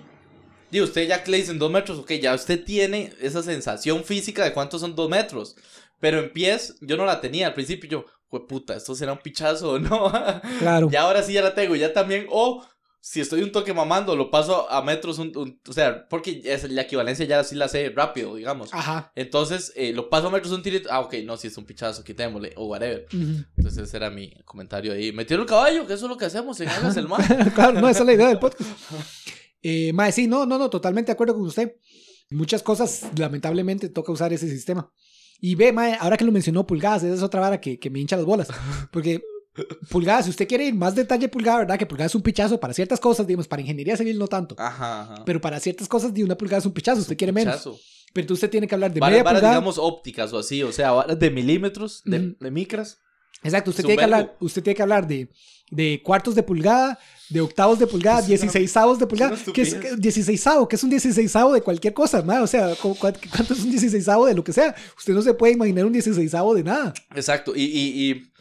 digo, 0.70 0.84
usted 0.84 1.06
ya 1.08 1.22
que 1.22 1.30
le 1.30 1.38
dicen 1.38 1.58
dos 1.58 1.70
metros, 1.70 1.98
ok, 1.98 2.12
ya 2.12 2.34
usted 2.34 2.64
tiene 2.64 3.12
esa 3.20 3.42
sensación 3.42 4.04
física 4.04 4.44
de 4.44 4.52
cuántos 4.52 4.80
son 4.80 4.94
dos 4.94 5.08
metros. 5.08 5.56
Pero 6.00 6.20
en 6.20 6.32
pies, 6.32 6.76
yo 6.80 6.96
no 6.96 7.04
la 7.04 7.20
tenía 7.20 7.48
al 7.48 7.54
principio. 7.54 7.90
Yo, 8.30 8.46
puta, 8.46 8.76
esto 8.76 8.94
será 8.94 9.12
un 9.12 9.18
pichazo 9.18 9.78
no. 9.80 10.12
Claro. 10.60 10.88
ya 10.90 11.02
ahora 11.02 11.22
sí 11.22 11.32
ya 11.32 11.42
la 11.42 11.54
tengo, 11.54 11.74
ya 11.74 11.92
también, 11.92 12.26
o 12.30 12.64
si 13.10 13.20
estoy 13.22 13.40
un 13.42 13.52
toque 13.52 13.72
mamando, 13.72 14.14
lo 14.16 14.30
paso 14.30 14.70
a 14.70 14.82
metros, 14.82 15.18
un- 15.18 15.34
un- 15.34 15.58
o 15.66 15.72
sea, 15.72 16.06
porque 16.10 16.42
es, 16.44 16.70
la 16.70 16.82
equivalencia 16.82 17.24
ya 17.24 17.42
sí 17.42 17.54
la 17.54 17.66
sé 17.66 17.88
rápido, 17.96 18.34
digamos. 18.34 18.68
Ajá. 18.74 19.12
Entonces, 19.14 19.72
eh, 19.76 19.94
lo 19.94 20.10
paso 20.10 20.26
a 20.26 20.30
metros 20.30 20.52
un 20.52 20.62
tirito. 20.62 20.90
Ah, 20.92 21.00
ok, 21.00 21.14
no, 21.24 21.38
si 21.38 21.46
es 21.48 21.56
un 21.56 21.64
pichazo, 21.64 22.04
quitémosle, 22.04 22.52
o 22.56 22.66
whatever. 22.66 23.06
Entonces, 23.56 23.84
ese 23.84 23.96
era 23.96 24.10
mi 24.10 24.34
comentario 24.44 24.92
ahí. 24.92 25.10
Metieron 25.12 25.44
el 25.44 25.48
caballo, 25.48 25.86
que 25.86 25.94
eso 25.94 26.04
es 26.04 26.10
lo 26.10 26.18
que 26.18 26.26
hacemos 26.26 26.60
en 26.60 26.68
el 26.96 27.08
Mar. 27.08 27.22
claro, 27.54 27.80
no, 27.80 27.88
esa 27.88 28.00
es 28.00 28.06
la 28.06 28.12
idea 28.12 28.28
del 28.28 28.38
podcast. 28.38 28.70
Eh, 29.62 29.92
mae, 29.94 30.12
sí, 30.12 30.26
no, 30.26 30.44
no, 30.46 30.58
no, 30.58 30.68
totalmente 30.68 31.06
de 31.06 31.12
acuerdo 31.14 31.34
con 31.34 31.44
usted. 31.44 31.72
Muchas 32.30 32.62
cosas, 32.62 33.06
lamentablemente, 33.16 33.88
toca 33.88 34.12
usar 34.12 34.32
ese 34.34 34.48
sistema. 34.50 34.92
Y 35.40 35.54
ve, 35.54 35.72
mae, 35.72 35.96
ahora 35.98 36.16
que 36.18 36.24
lo 36.26 36.32
mencionó 36.32 36.66
pulgadas, 36.66 37.02
esa 37.04 37.14
es 37.14 37.22
otra 37.22 37.40
vara 37.40 37.58
que, 37.60 37.78
que 37.78 37.88
me 37.90 38.00
hincha 38.00 38.16
las 38.16 38.26
bolas. 38.26 38.48
Porque 38.90 39.22
pulgadas, 39.90 40.24
si 40.26 40.30
usted 40.30 40.46
quiere 40.48 40.66
ir 40.66 40.74
más 40.74 40.94
detalle 40.94 41.28
pulgada, 41.28 41.58
¿verdad? 41.58 41.78
Que 41.78 41.86
pulgada 41.86 42.06
es 42.06 42.14
un 42.14 42.22
pichazo 42.22 42.58
para 42.60 42.72
ciertas 42.74 43.00
cosas, 43.00 43.26
digamos, 43.26 43.48
para 43.48 43.62
ingeniería 43.62 43.96
civil 43.96 44.18
no 44.18 44.26
tanto. 44.28 44.54
Ajá, 44.58 45.02
ajá. 45.02 45.24
Pero 45.24 45.40
para 45.40 45.58
ciertas 45.60 45.88
cosas, 45.88 46.12
di 46.14 46.22
una 46.22 46.36
pulgada 46.36 46.58
es 46.60 46.66
un 46.66 46.72
pichazo, 46.72 47.00
usted 47.00 47.16
quiere 47.16 47.32
menos. 47.32 47.54
Pichazo. 47.54 47.78
Pero 48.12 48.22
entonces 48.24 48.38
usted 48.44 48.50
tiene 48.50 48.66
que 48.66 48.74
hablar 48.74 48.92
de 48.92 49.00
Varas, 49.00 49.12
media 49.12 49.22
varas, 49.22 49.40
pulgada. 49.40 49.54
digamos, 49.54 49.78
ópticas 49.78 50.32
o 50.32 50.38
así, 50.38 50.62
o 50.62 50.72
sea, 50.72 50.92
varas 50.92 51.18
de 51.18 51.30
milímetros, 51.30 52.02
de, 52.04 52.34
de 52.40 52.50
micras. 52.50 53.00
Exacto, 53.42 53.70
usted 53.70 53.84
un 53.84 53.88
tiene, 53.88 53.98
que 53.98 54.04
hablar, 54.04 54.36
usted 54.40 54.62
tiene 54.62 54.74
que 54.74 54.82
hablar 54.82 55.06
de, 55.06 55.28
de 55.70 56.00
cuartos 56.02 56.34
de 56.34 56.42
pulgada, 56.42 56.98
de 57.28 57.40
octavos 57.40 57.78
de 57.78 57.86
pulgada, 57.86 58.22
dieciseisavos 58.22 58.98
de 58.98 59.06
pulgada. 59.06 59.36
¿Qué 59.54 59.62
es 59.62 59.68
estupidez. 59.68 60.00
dieciseisavo? 60.00 60.66
¿Qué 60.66 60.74
es 60.76 60.82
un 60.82 60.90
dieciseisavo 60.90 61.52
de 61.52 61.60
cualquier 61.60 61.92
cosa? 61.94 62.22
ma? 62.22 62.42
O 62.42 62.46
sea, 62.48 62.74
¿cu- 62.74 62.96
cu- 62.96 63.12
¿cuánto 63.30 63.52
es 63.54 63.60
un 63.60 63.70
dieciseisavo 63.70 64.26
de 64.26 64.34
lo 64.34 64.42
que 64.42 64.52
sea? 64.52 64.74
Usted 64.96 65.12
no 65.14 65.22
se 65.22 65.34
puede 65.34 65.52
imaginar 65.52 65.84
un 65.84 65.92
dieciseisavo 65.92 66.54
de 66.54 66.64
nada. 66.64 66.94
Exacto, 67.14 67.54
y, 67.54 67.62
y, 67.62 68.10
y 68.10 68.32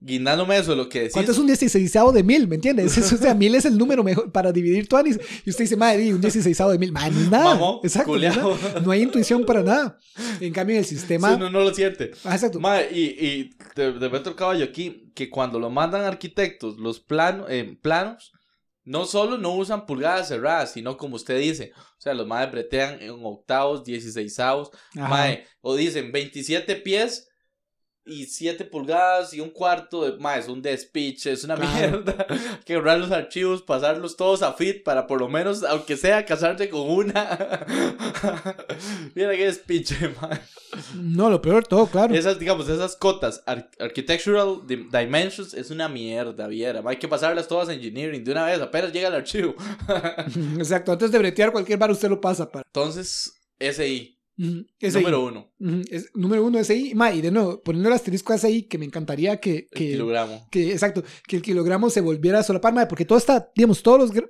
guindándome 0.00 0.56
eso, 0.58 0.74
lo 0.74 0.88
que 0.88 0.98
decís. 1.00 1.12
¿Cuánto 1.14 1.32
es 1.32 1.38
un 1.38 1.46
dieciseisavo 1.46 2.12
de 2.12 2.22
mil? 2.22 2.46
¿Me 2.48 2.54
entiendes? 2.56 2.96
Eso, 2.96 3.14
o 3.14 3.18
sea, 3.18 3.34
mil 3.34 3.54
es 3.54 3.64
el 3.64 3.76
número 3.76 4.02
mejor 4.04 4.30
para 4.32 4.52
dividir 4.52 4.88
tuanis. 4.88 5.18
Y 5.44 5.50
usted 5.50 5.64
dice, 5.64 5.76
madre, 5.76 6.12
un 6.14 6.20
dieciseisavo 6.20 6.70
de 6.70 6.78
mil. 6.78 6.92
Madre, 6.92 7.12
no 7.14 7.30
nada. 7.30 7.44
Mamó, 7.54 7.80
Exacto. 7.82 8.16
no 8.16 8.18
nada. 8.18 8.92
Hay 8.92 9.02
intuición 9.02 9.44
para 9.44 9.62
nada. 9.62 9.98
En 10.40 10.52
cambio, 10.52 10.74
en 10.76 10.80
el 10.80 10.84
sistema. 10.86 11.32
Sí, 11.34 11.38
no, 11.38 11.50
no 11.50 11.60
lo 11.60 11.74
siente. 11.74 12.12
Ah, 12.24 12.34
exacto. 12.34 12.60
Ma, 12.60 12.80
y, 12.82 13.16
y 13.18 13.50
te 13.74 13.90
meto 13.92 14.30
el 14.30 14.36
caballo 14.36 14.64
aquí, 14.64 15.10
que 15.14 15.28
cuando 15.30 15.58
lo 15.58 15.70
mandan 15.70 16.02
arquitectos, 16.02 16.78
los 16.78 17.00
plano- 17.00 17.46
eh, 17.48 17.76
planos, 17.80 18.32
no 18.84 19.04
solo 19.04 19.36
no 19.36 19.54
usan 19.54 19.84
pulgadas 19.84 20.28
cerradas, 20.28 20.72
sino 20.72 20.96
como 20.96 21.16
usted 21.16 21.38
dice, 21.38 21.72
o 21.76 22.00
sea, 22.00 22.14
los 22.14 22.26
madres 22.26 22.52
bretean 22.52 23.02
en 23.02 23.10
octavos, 23.22 23.84
dieciseisavos, 23.84 24.70
Ajá. 24.96 25.08
mae, 25.08 25.44
o 25.60 25.76
dicen 25.76 26.10
27 26.10 26.76
pies 26.76 27.27
y 28.08 28.26
7 28.26 28.64
pulgadas 28.64 29.32
y 29.34 29.40
un 29.40 29.50
cuarto 29.50 30.04
de, 30.04 30.18
es 30.38 30.48
un 30.48 30.62
despiche, 30.62 31.32
es 31.32 31.44
una 31.44 31.56
Claro. 31.56 31.72
mierda, 32.02 32.26
Hay 32.30 32.38
que 32.64 32.76
borrar 32.76 32.98
los 32.98 33.10
archivos, 33.10 33.62
pasarlos 33.62 34.16
todos 34.16 34.42
a 34.42 34.52
fit 34.54 34.82
para 34.82 35.06
por 35.06 35.20
lo 35.20 35.28
menos, 35.28 35.62
aunque 35.64 35.96
sea, 35.96 36.24
casarte 36.24 36.68
con 36.68 36.88
una. 36.90 37.66
Mira 39.14 39.32
qué 39.32 39.44
despiche, 39.46 39.96
mae. 40.20 40.38
No, 40.94 41.30
lo 41.30 41.40
peor, 41.40 41.66
todo, 41.66 41.86
claro. 41.86 42.14
Esas, 42.14 42.38
digamos, 42.38 42.68
esas 42.68 42.94
cotas, 42.96 43.42
ar- 43.46 43.70
architectural 43.80 44.60
di- 44.66 44.86
dimensions, 44.92 45.54
es 45.54 45.70
una 45.70 45.88
mierda, 45.88 46.46
viera. 46.46 46.82
Hay 46.86 46.96
que 46.98 47.08
pasarlas 47.08 47.48
todas 47.48 47.68
a 47.68 47.72
engineering 47.74 48.22
de 48.24 48.32
una 48.32 48.44
vez, 48.44 48.60
apenas 48.60 48.92
llega 48.92 49.08
el 49.08 49.14
archivo. 49.14 49.54
Exacto. 50.58 50.92
Antes 50.92 51.10
de 51.10 51.18
bretear 51.18 51.52
cualquier 51.52 51.78
bar, 51.78 51.90
usted 51.90 52.08
lo 52.08 52.20
pasa 52.20 52.50
para. 52.50 52.64
Entonces, 52.66 53.32
SI. 53.58 54.17
SI. 54.38 54.92
Número 54.98 55.24
uno. 55.24 55.52
Es- 55.90 56.10
número 56.14 56.44
uno 56.44 56.58
SI. 56.62 56.94
Ma, 56.94 57.12
y 57.12 57.20
de 57.20 57.30
nuevo, 57.30 57.60
poniendo 57.62 57.88
el 57.88 57.94
asterisco 57.94 58.32
SI, 58.36 58.62
que 58.64 58.78
me 58.78 58.84
encantaría 58.84 59.38
que, 59.40 59.56
El 59.56 59.68
que, 59.68 59.90
kilogramo. 59.92 60.46
que, 60.50 60.72
exacto, 60.72 61.02
que 61.26 61.36
el 61.36 61.42
kilogramo 61.42 61.90
se 61.90 62.00
volviera 62.00 62.38
a 62.38 62.42
solapar, 62.42 62.72
ma, 62.72 62.86
porque 62.86 63.04
todo 63.04 63.18
está, 63.18 63.50
digamos, 63.56 63.82
todos 63.82 63.98
los, 63.98 64.24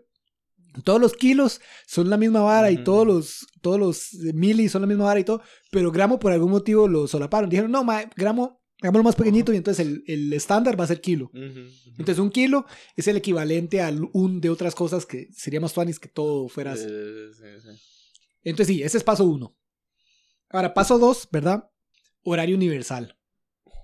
todos 0.84 1.00
los 1.00 1.12
kilos 1.14 1.60
son 1.86 2.08
la 2.08 2.16
misma 2.16 2.40
vara 2.40 2.70
y 2.70 2.82
todos 2.84 3.06
los, 3.06 3.46
todos 3.60 3.78
los 3.78 4.14
mili 4.34 4.68
son 4.68 4.82
la 4.82 4.86
misma 4.88 5.04
vara 5.04 5.20
y 5.20 5.24
todo, 5.24 5.42
pero 5.70 5.90
gramo 5.92 6.18
por 6.18 6.32
algún 6.32 6.50
motivo 6.52 6.88
lo 6.88 7.06
solaparon. 7.08 7.50
Dijeron, 7.50 7.70
no, 7.70 7.84
ma, 7.84 8.02
gramo, 8.16 8.62
hagámoslo 8.80 9.02
más 9.04 9.16
pequeñito 9.16 9.52
y 9.52 9.56
entonces 9.56 9.84
el, 9.86 10.04
el 10.06 10.32
estándar 10.32 10.78
va 10.78 10.84
a 10.84 10.88
ser 10.88 11.00
kilo. 11.00 11.30
Entonces 11.34 12.18
un 12.18 12.30
kilo 12.30 12.64
es 12.96 13.08
el 13.08 13.16
equivalente 13.16 13.80
al 13.82 14.00
un 14.12 14.40
de 14.40 14.50
otras 14.50 14.74
cosas 14.74 15.04
que 15.04 15.28
sería 15.34 15.60
más 15.60 15.72
tuanis 15.74 15.98
que 15.98 16.08
todo 16.08 16.48
fuera 16.48 16.72
así. 16.72 16.86
Eh, 16.88 17.28
sí, 17.34 17.42
sí. 17.60 17.78
Entonces 18.44 18.74
sí, 18.76 18.82
ese 18.82 18.98
es 18.98 19.04
paso 19.04 19.24
uno. 19.24 19.56
Ahora, 20.50 20.72
paso 20.72 20.98
dos, 20.98 21.28
¿verdad? 21.30 21.68
Horario 22.24 22.56
universal. 22.56 23.16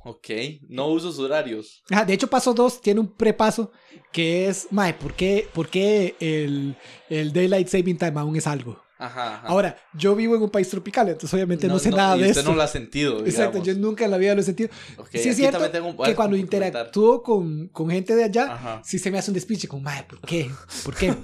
Ok, 0.07 0.29
no 0.69 0.89
usos 0.89 1.19
horarios. 1.19 1.83
Ajá, 1.91 2.05
de 2.05 2.13
hecho, 2.13 2.29
paso 2.29 2.53
dos 2.53 2.81
tiene 2.81 3.01
un 3.01 3.15
prepaso 3.15 3.73
que 4.13 4.49
es, 4.49 4.69
mae, 4.71 4.93
¿por 4.93 5.15
qué, 5.15 5.49
por 5.55 5.69
qué 5.69 6.15
el, 6.21 6.77
el 7.09 7.33
Daylight 7.33 7.69
Saving 7.69 7.97
Time 7.97 8.21
aún 8.21 8.37
es 8.37 8.47
algo? 8.47 8.83
Ajá, 8.99 9.37
ajá. 9.37 9.47
Ahora, 9.49 9.77
yo 9.95 10.15
vivo 10.15 10.37
en 10.37 10.43
un 10.43 10.51
país 10.51 10.69
tropical, 10.69 11.09
entonces 11.09 11.33
obviamente 11.35 11.67
no, 11.67 11.79
sé 11.79 11.91
nada 11.91 12.17
y 12.17 12.21
de 12.21 12.27
usted 12.29 12.41
esto. 12.41 12.51
no 12.51 12.57
lo 12.57 12.63
ha 12.63 12.69
sentido, 12.69 13.25
Exacto, 13.27 13.59
digamos. 13.59 13.67
yo 13.67 13.75
nunca 13.75 14.05
en 14.05 14.11
la 14.11 14.19
vida 14.19 14.35
lo 14.35 14.41
he 14.41 14.45
sentido. 14.45 14.69
Ok, 14.99 15.09
sí 15.11 15.29
es 15.31 15.37
cierto 15.37 15.71
tengo 15.71 15.97
que 16.03 16.15
cuando 16.15 16.37
interactúo 16.37 17.23
con, 17.23 17.69
con 17.69 17.91
gente 17.91 18.15
de 18.15 18.25
allá, 18.25 18.53
Ajá. 18.53 18.83
sí 18.85 18.99
se 18.99 19.11
me 19.11 19.19
hace 19.19 19.31
un 19.31 19.35
despiche 19.35 19.67
como, 19.69 19.83
mae, 19.83 20.05
¿por 20.05 20.21
qué? 20.21 20.51
¿Por 20.85 20.95
qué? 20.95 21.15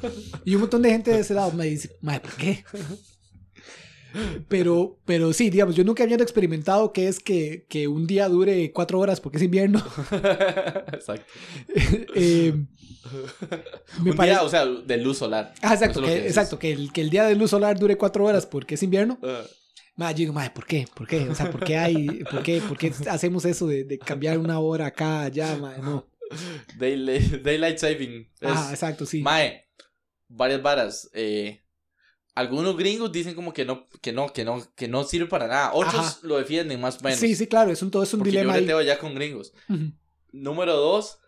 Y 0.45 0.55
un 0.55 0.63
montón 0.63 0.83
de 0.83 0.91
gente 0.91 1.11
de 1.13 1.21
ese 1.21 1.35
lado 1.35 1.53
me 1.53 1.67
dice, 1.67 1.97
mae, 2.01 2.19
¿por 2.19 2.33
qué? 2.33 2.65
Pero, 4.49 4.99
pero 5.05 5.33
sí, 5.33 5.51
digamos, 5.51 5.77
yo 5.77 5.85
nunca 5.85 6.03
había 6.03 6.17
experimentado 6.17 6.93
que 6.93 7.09
es 7.09 7.21
que, 7.21 7.67
que 7.69 7.89
un 7.89 8.07
día 8.07 8.29
dure 8.29 8.73
cuatro 8.73 8.99
horas 8.99 9.21
porque 9.21 9.37
es 9.39 9.43
invierno. 9.45 9.83
Exacto. 10.93 11.27
Eh, 12.15 12.53
me 14.03 14.11
un 14.11 14.17
día, 14.19 14.43
o 14.43 14.49
sea, 14.49 14.67
de 14.67 14.97
luz 14.99 15.19
solar. 15.19 15.55
Ah, 15.63 15.73
exacto, 15.75 16.03
que, 16.03 16.27
exacto 16.27 16.59
que, 16.59 16.73
el, 16.73 16.93
que 16.93 17.01
el 17.01 17.09
día 17.11 17.25
de 17.25 17.35
luz 17.35 17.51
solar 17.51 17.79
dure 17.79 17.97
cuatro 17.97 18.25
horas 18.25 18.47
porque 18.47 18.75
es 18.75 18.83
invierno. 18.83 19.19
Ah, 19.23 19.43
Ma, 19.97 20.11
yo 20.13 20.19
digo, 20.19 20.33
"Mae, 20.33 20.51
¿por 20.51 20.67
qué? 20.67 20.87
¿Por 20.95 21.07
qué? 21.07 21.29
O 21.29 21.35
sea, 21.35 21.51
¿por 21.51 21.65
qué 21.65 21.77
hay, 21.77 22.25
por 22.31 22.43
qué, 22.43 22.61
por 22.61 22.79
qué 22.79 22.93
hacemos 23.09 23.45
eso 23.45 23.67
de, 23.67 23.85
de 23.85 23.99
cambiar 23.99 24.39
una 24.39 24.59
hora 24.59 24.87
acá, 24.87 25.23
allá, 25.23 25.57
mae? 25.57 25.79
No. 25.81 26.07
Daylight, 26.79 27.43
daylight 27.43 27.79
saving. 27.79 28.29
Es, 28.41 28.51
Ah, 28.51 28.69
exacto, 28.71 29.05
sí. 29.07 29.21
Mae, 29.23 29.65
varias 30.29 30.63
varas. 30.63 31.11
Eh, 31.13 31.60
algunos 32.41 32.77
gringos 32.77 33.13
dicen 33.13 33.35
como 33.35 33.53
que 33.53 33.65
no, 33.65 33.87
que 34.03 34.13
no, 34.13 34.33
que 34.33 34.45
no, 34.45 34.67
que 34.75 34.89
no 34.89 35.05
sirve 35.05 35.27
para 35.27 35.47
nada. 35.47 35.73
Otros 35.73 35.95
Ajá. 35.95 36.19
lo 36.23 36.39
defienden 36.39 36.81
más 36.81 36.99
o 36.99 37.05
menos. 37.05 37.19
Sí, 37.21 37.35
sí, 37.37 37.47
claro, 37.47 37.71
es 37.71 37.83
un, 37.83 37.91
todo 37.91 38.03
es 38.03 38.13
un 38.15 38.21
porque 38.21 38.31
dilema 38.33 38.59
yo 38.59 38.79
ahí. 38.79 38.87
ya 38.87 38.99
con 38.99 39.15
gringos. 39.15 39.53
Número 40.33 40.77
dos, 40.77 41.19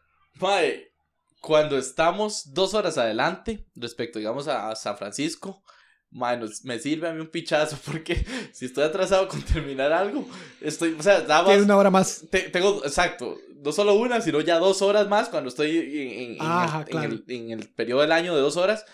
mae, 0.41 0.93
cuando 1.41 1.77
estamos 1.79 2.53
dos 2.55 2.75
horas 2.75 2.99
adelante 2.99 3.67
respecto, 3.75 4.19
digamos, 4.19 4.47
a, 4.49 4.71
a 4.71 4.77
San 4.77 4.97
Francisco, 4.97 5.63
mae, 6.11 6.37
nos- 6.37 6.65
me 6.65 6.79
sirve 6.79 7.09
a 7.09 7.13
mí 7.13 7.21
un 7.21 7.31
pichazo 7.31 7.77
porque 7.85 8.25
si 8.53 8.67
estoy 8.67 8.85
atrasado 8.85 9.27
con 9.29 9.43
terminar 9.43 9.93
algo, 9.93 10.29
estoy, 10.61 10.95
o 10.99 11.03
sea, 11.03 11.21
nada 11.21 11.43
más, 11.43 11.59
una 11.61 11.77
hora 11.77 11.91
más. 11.91 12.27
te- 12.31 12.49
tengo, 12.51 12.83
exacto, 12.85 13.37
no 13.65 13.73
solo 13.73 13.95
una, 13.95 14.21
sino 14.21 14.41
ya 14.41 14.59
dos 14.59 14.83
horas 14.83 15.09
más 15.09 15.29
cuando 15.29 15.49
estoy 15.49 15.79
en, 15.79 15.87
en- 16.09 16.31
en 16.37 16.43
Ajá, 16.43 16.81
el, 16.81 16.85
claro. 16.87 17.07
en, 17.07 17.13
el, 17.13 17.25
en 17.37 17.51
el 17.61 17.69
periodo 17.71 18.03
del 18.03 18.13
año 18.13 18.35
de 18.35 18.41
dos 18.41 18.57
horas. 18.57 18.85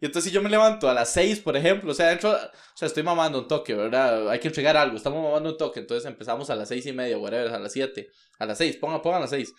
Y 0.00 0.06
entonces 0.06 0.30
si 0.30 0.34
yo 0.34 0.42
me 0.42 0.50
levanto 0.50 0.88
a 0.88 0.94
las 0.94 1.10
seis, 1.10 1.40
por 1.40 1.56
ejemplo, 1.56 1.92
o 1.92 1.94
sea, 1.94 2.08
dentro, 2.08 2.30
o 2.32 2.76
sea, 2.76 2.86
estoy 2.86 3.02
mamando 3.02 3.38
un 3.38 3.48
toque, 3.48 3.74
¿verdad? 3.74 4.28
Hay 4.28 4.40
que 4.40 4.48
entregar 4.48 4.76
algo, 4.76 4.96
estamos 4.96 5.22
mamando 5.22 5.50
un 5.50 5.56
toque, 5.56 5.80
entonces 5.80 6.04
empezamos 6.06 6.50
a 6.50 6.56
las 6.56 6.68
seis 6.68 6.84
y 6.86 6.92
media, 6.92 7.16
whatever, 7.16 7.52
a 7.52 7.58
las 7.58 7.72
siete, 7.72 8.10
a 8.38 8.46
las 8.46 8.58
seis, 8.58 8.76
pongan, 8.76 9.00
pongan 9.00 9.20
las 9.20 9.30
seis. 9.30 9.54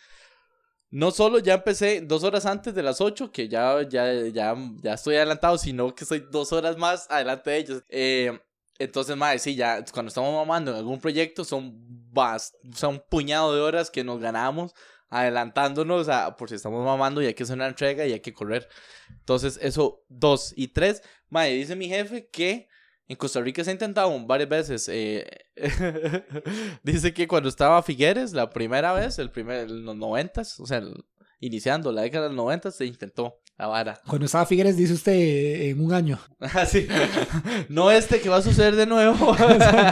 No 0.91 1.11
solo 1.11 1.39
ya 1.39 1.55
empecé 1.55 2.01
dos 2.01 2.23
horas 2.23 2.45
antes 2.45 2.75
de 2.75 2.83
las 2.83 3.01
ocho, 3.01 3.31
que 3.31 3.49
ya, 3.49 3.81
ya, 3.89 4.13
ya, 4.27 4.55
ya 4.81 4.93
estoy 4.93 5.15
adelantado, 5.15 5.57
sino 5.57 5.93
que 5.95 6.03
estoy 6.03 6.25
dos 6.31 6.53
horas 6.53 6.77
más 6.77 7.09
adelante 7.09 7.49
de 7.49 7.57
ellos. 7.57 7.83
Eh, 7.89 8.39
entonces, 8.77 9.15
madre, 9.15 9.39
sí, 9.39 9.55
ya 9.55 9.83
cuando 9.93 10.09
estamos 10.09 10.33
mamando 10.33 10.71
en 10.71 10.77
algún 10.77 10.99
proyecto 10.99 11.43
son, 11.43 11.73
bast 12.11 12.55
son 12.73 12.95
un 12.95 13.03
puñado 13.09 13.53
de 13.53 13.61
horas 13.61 13.89
que 13.89 14.03
nos 14.03 14.19
ganamos 14.19 14.73
adelantándonos 15.09 16.09
a, 16.09 16.35
por 16.35 16.49
si 16.49 16.55
estamos 16.55 16.83
mamando 16.85 17.21
y 17.21 17.27
hay 17.27 17.33
que 17.33 17.43
hacer 17.43 17.55
una 17.55 17.67
entrega 17.67 18.05
y 18.05 18.13
hay 18.13 18.19
que 18.19 18.33
correr. 18.33 18.67
Entonces, 19.09 19.59
eso, 19.61 20.03
dos. 20.09 20.53
Y 20.55 20.69
tres, 20.69 21.01
madre, 21.29 21.53
dice 21.53 21.75
mi 21.75 21.87
jefe 21.87 22.27
que 22.29 22.67
en 23.07 23.15
Costa 23.17 23.41
Rica 23.41 23.63
se 23.63 23.69
ha 23.69 23.73
intentado 23.73 24.19
varias 24.25 24.49
veces. 24.49 24.89
eh, 24.89 25.25
dice 26.83 27.13
que 27.13 27.27
cuando 27.27 27.49
estaba 27.49 27.83
Figueres, 27.83 28.33
la 28.33 28.49
primera 28.49 28.93
vez, 28.93 29.19
el 29.19 29.31
primer, 29.31 29.69
en 29.69 29.85
los 29.85 29.95
noventas, 29.95 30.59
o 30.59 30.65
sea, 30.65 30.81
iniciando 31.39 31.91
la 31.91 32.01
década 32.01 32.23
de 32.23 32.29
los 32.29 32.37
noventas, 32.37 32.75
se 32.75 32.85
intentó 32.85 33.39
la 33.57 33.67
vara. 33.67 33.99
Cuando 34.07 34.25
estaba 34.25 34.45
Figueres, 34.45 34.75
dice 34.77 34.93
usted 34.93 35.13
eh, 35.13 35.69
en 35.69 35.81
un 35.83 35.93
año. 35.93 36.19
Así. 36.39 36.87
No 37.69 37.91
este 37.91 38.19
que 38.21 38.29
va 38.29 38.37
a 38.37 38.41
suceder 38.41 38.75
de 38.75 38.85
nuevo. 38.85 39.35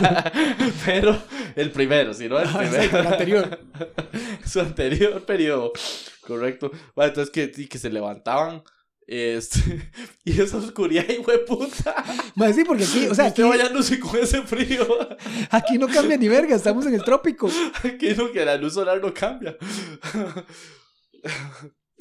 pero 0.85 1.17
el 1.55 1.71
primero, 1.71 2.13
si 2.13 2.27
no 2.27 2.39
el 2.39 2.47
Ah, 2.47 2.57
primero. 2.59 2.75
exacto, 2.83 2.99
el 2.99 3.07
anterior. 3.07 3.59
Su 4.45 4.59
anterior 4.59 5.25
periodo. 5.25 5.71
Correcto. 6.27 6.71
Bueno, 6.95 7.09
entonces 7.09 7.31
que, 7.31 7.67
que 7.67 7.77
se 7.77 7.89
levantaban. 7.89 8.63
Este, 9.05 9.91
y 10.23 10.39
esa 10.39 10.55
oscuridad, 10.57 11.05
hijo 11.09 11.29
de 11.29 11.39
puta. 11.39 11.93
Ma, 12.35 12.53
sí, 12.53 12.63
porque 12.63 12.85
aquí, 12.85 13.05
o 13.07 13.13
sea, 13.13 13.25
aquí, 13.25 13.43
Usted 13.43 13.57
bañándose 13.59 13.99
con 13.99 14.17
ese 14.17 14.41
frío. 14.43 14.87
aquí 15.51 15.77
no 15.77 15.89
cambia 15.89 16.15
ni 16.15 16.29
verga, 16.29 16.55
estamos 16.55 16.85
en 16.85 16.93
el 16.93 17.03
trópico. 17.03 17.49
que 17.99 18.15
no, 18.15 18.31
que 18.31 18.45
la 18.45 18.55
luz 18.55 18.73
solar 18.75 19.01
no 19.01 19.13
cambia. 19.13 19.57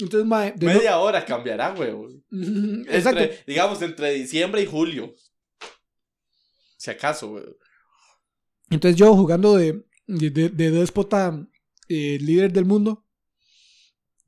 Entonces, 0.03 0.27
Media 0.75 0.99
hora 0.99 1.25
cambiará, 1.25 1.75
no- 2.31 2.85
Exacto. 2.91 3.21
Entre, 3.23 3.45
digamos, 3.47 3.81
entre 3.83 4.13
diciembre 4.13 4.63
y 4.63 4.67
julio. 4.67 5.15
Si 6.77 6.91
acaso, 6.91 7.31
huevos. 7.31 7.57
Entonces 8.71 8.99
yo 8.99 9.15
jugando 9.15 9.57
de, 9.57 9.85
de, 10.07 10.31
de, 10.31 10.49
de 10.49 10.71
déspota 10.71 11.47
eh, 11.89 12.19
líder 12.21 12.53
del 12.53 12.65
mundo, 12.65 13.02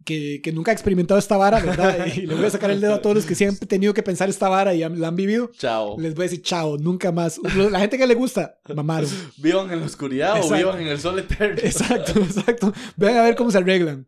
que, 0.04 0.40
que 0.42 0.52
nunca 0.52 0.70
ha 0.70 0.74
experimentado 0.74 1.18
esta 1.18 1.36
vara, 1.36 1.60
¿verdad? 1.60 2.06
Y 2.16 2.26
le 2.26 2.34
voy 2.34 2.44
a 2.44 2.50
sacar 2.50 2.70
el 2.70 2.80
dedo 2.80 2.94
a 2.94 3.02
todos 3.02 3.16
los 3.16 3.24
que 3.26 3.34
siempre 3.34 3.58
han 3.62 3.68
tenido 3.68 3.94
que 3.94 4.02
pensar 4.02 4.28
esta 4.28 4.48
vara 4.48 4.74
y 4.74 4.82
han- 4.82 5.00
la 5.00 5.08
han 5.08 5.16
vivido. 5.16 5.50
Chao. 5.58 5.98
Les 5.98 6.14
voy 6.14 6.24
a 6.24 6.28
decir 6.28 6.42
chao, 6.42 6.76
nunca 6.78 7.10
más. 7.12 7.40
La 7.70 7.80
gente 7.80 7.98
que 7.98 8.06
le 8.06 8.14
gusta, 8.14 8.58
mamaron. 8.74 9.10
¿Vivan 9.38 9.70
en 9.72 9.80
la 9.80 9.86
oscuridad 9.86 10.36
Exacto. 10.36 10.54
o 10.54 10.58
vivan 10.58 10.80
en 10.80 10.88
el 10.88 11.00
sol 11.00 11.18
eterno? 11.18 11.56
Exacto, 11.62 12.20
exacto. 12.22 12.72
Vean 12.96 13.16
a 13.16 13.22
ver 13.22 13.34
cómo 13.36 13.50
se 13.50 13.58
arreglan. 13.58 14.06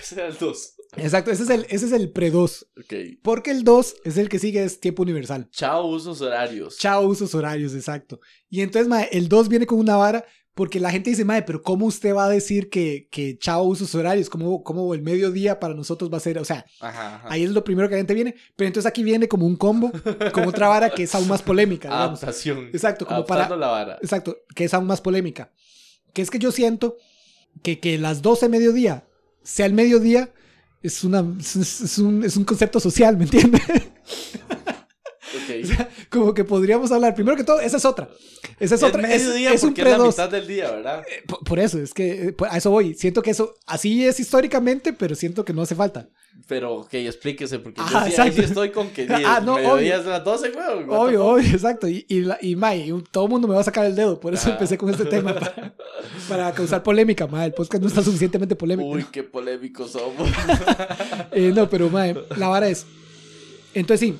Ese 0.00 0.14
era 0.14 0.26
el 0.28 0.36
2. 0.38 0.74
Exacto, 0.96 1.30
ese 1.30 1.42
es 1.44 1.50
el, 1.50 1.66
ese 1.68 1.86
es 1.86 1.92
el 1.92 2.10
pre-2. 2.10 2.66
Ok. 2.78 3.18
Porque 3.22 3.50
el 3.50 3.62
2 3.64 3.94
es 4.04 4.16
el 4.16 4.28
que 4.28 4.38
sigue, 4.38 4.62
es 4.64 4.80
tiempo 4.80 5.02
universal. 5.02 5.48
Chao, 5.50 5.86
usos 5.86 6.20
horarios. 6.20 6.76
Chao, 6.78 7.06
usos 7.06 7.34
horarios, 7.34 7.74
exacto. 7.74 8.20
Y 8.48 8.60
entonces, 8.62 8.88
mae, 8.88 9.08
el 9.12 9.28
2 9.28 9.48
viene 9.48 9.66
con 9.66 9.78
una 9.78 9.96
vara 9.96 10.24
porque 10.60 10.78
la 10.78 10.90
gente 10.90 11.08
dice, 11.08 11.24
mae, 11.24 11.40
pero 11.40 11.62
¿cómo 11.62 11.86
usted 11.86 12.14
va 12.14 12.26
a 12.26 12.28
decir 12.28 12.68
que, 12.68 13.08
que 13.10 13.38
chao, 13.38 13.62
usos 13.62 13.94
horarios? 13.94 14.28
¿Cómo, 14.28 14.62
¿Cómo 14.62 14.92
el 14.92 15.00
mediodía 15.00 15.58
para 15.58 15.72
nosotros 15.72 16.12
va 16.12 16.18
a 16.18 16.20
ser? 16.20 16.36
O 16.36 16.44
sea, 16.44 16.66
Ajá, 16.80 17.14
ajá. 17.16 17.28
ahí 17.30 17.44
es 17.44 17.50
lo 17.52 17.64
primero 17.64 17.88
que 17.88 17.94
la 17.94 18.00
gente 18.00 18.12
viene. 18.12 18.34
Pero 18.56 18.66
entonces 18.68 18.86
aquí 18.86 19.02
viene 19.02 19.26
como 19.26 19.46
un 19.46 19.56
combo 19.56 19.90
con 20.34 20.46
otra 20.46 20.68
vara 20.68 20.90
que 20.90 21.04
es 21.04 21.14
aún 21.14 21.28
más 21.28 21.40
polémica, 21.40 21.88
digamos. 21.88 22.22
Adaptación. 22.22 22.66
Exacto, 22.74 23.06
como 23.06 23.20
Adaptando 23.20 23.48
para- 23.48 23.56
la 23.58 23.66
vara. 23.68 23.98
Exacto, 24.02 24.36
que 24.54 24.64
es 24.64 24.74
aún 24.74 24.86
más 24.86 25.00
polémica. 25.00 25.50
Que 26.12 26.20
es 26.20 26.28
que 26.30 26.38
yo 26.38 26.52
siento 26.52 26.98
que, 27.62 27.80
que 27.80 27.96
las 27.96 28.20
12 28.20 28.50
mediodía 28.50 29.06
sea 29.42 29.64
el 29.64 29.72
mediodía 29.72 30.28
es, 30.82 31.04
una, 31.04 31.24
es, 31.40 31.56
es 31.56 31.96
un, 31.96 32.22
es 32.22 32.36
un 32.36 32.44
concepto 32.44 32.80
social, 32.80 33.16
¿me 33.16 33.24
entiendes? 33.24 33.62
Ok. 35.50 35.64
O 35.64 35.66
sea, 35.66 35.88
como 36.10 36.34
que 36.34 36.44
podríamos 36.44 36.90
hablar. 36.92 37.14
Primero 37.14 37.36
que 37.36 37.44
todo, 37.44 37.60
esa 37.60 37.76
es 37.76 37.84
otra. 37.84 38.08
Esa 38.58 38.74
es, 38.76 38.82
es 38.82 38.88
otra. 38.88 39.02
Es, 39.12 39.22
mediodía 39.22 39.52
es 39.52 39.62
un 39.62 39.70
porque 39.70 39.82
es 39.82 39.88
la 39.88 39.94
pre-2. 39.96 40.06
mitad 40.08 40.28
del 40.30 40.46
día, 40.46 40.70
¿verdad? 40.70 41.04
Eh, 41.08 41.22
Por, 41.26 41.44
por 41.44 41.58
eso, 41.58 41.78
es 41.80 41.92
que 41.94 42.28
eh, 42.28 42.32
por- 42.32 42.48
a 42.48 42.56
eso 42.56 42.70
voy. 42.70 42.94
Siento 42.94 43.22
que 43.22 43.30
eso 43.30 43.54
así 43.66 44.04
es 44.06 44.18
históricamente, 44.20 44.92
pero 44.92 45.14
siento 45.14 45.44
que 45.44 45.52
no 45.52 45.62
hace 45.62 45.74
falta. 45.74 46.08
Pero, 46.46 46.74
ok, 46.76 46.94
explíquese, 46.94 47.58
porque 47.58 47.80
Ajá, 47.80 48.08
yo 48.08 48.14
sí, 48.14 48.20
ahí 48.20 48.32
sí 48.32 48.40
estoy 48.40 48.70
con 48.70 48.88
que 48.90 49.06
Ah, 49.10 49.38
sí, 49.40 49.46
no, 49.46 49.54
mediodía 49.56 49.74
obvio. 49.74 50.00
es 50.00 50.06
las 50.06 50.24
12, 50.24 50.50
weón. 50.50 50.90
Obvio, 50.90 51.26
obvio, 51.26 51.50
exacto. 51.52 51.86
Y, 51.88 52.06
y, 52.08 52.20
la- 52.22 52.38
y 52.40 52.56
May, 52.56 52.92
todo 53.10 53.24
el 53.24 53.30
mundo 53.30 53.46
me 53.46 53.54
va 53.54 53.60
a 53.60 53.64
sacar 53.64 53.84
el 53.86 53.94
dedo. 53.94 54.18
Por 54.18 54.32
eso 54.34 54.48
Ah. 54.48 54.52
empecé 54.52 54.78
con 54.78 54.88
este 54.90 55.04
tema. 55.04 55.34
Para, 55.34 55.74
para 56.28 56.52
causar 56.52 56.82
polémica, 56.82 57.26
May. 57.26 57.46
El 57.46 57.52
podcast 57.54 57.82
no 57.82 57.88
está 57.88 58.02
suficientemente 58.02 58.56
polémico. 58.56 58.88
Uy, 58.90 59.04
qué 59.12 59.22
polémicos 59.22 59.92
somos. 59.92 60.28
Eh, 61.32 61.52
no, 61.54 61.68
pero 61.68 61.88
mae, 61.90 62.14
la 62.36 62.48
vara 62.48 62.68
es. 62.68 62.86
Entonces 63.74 64.08
sí. 64.08 64.18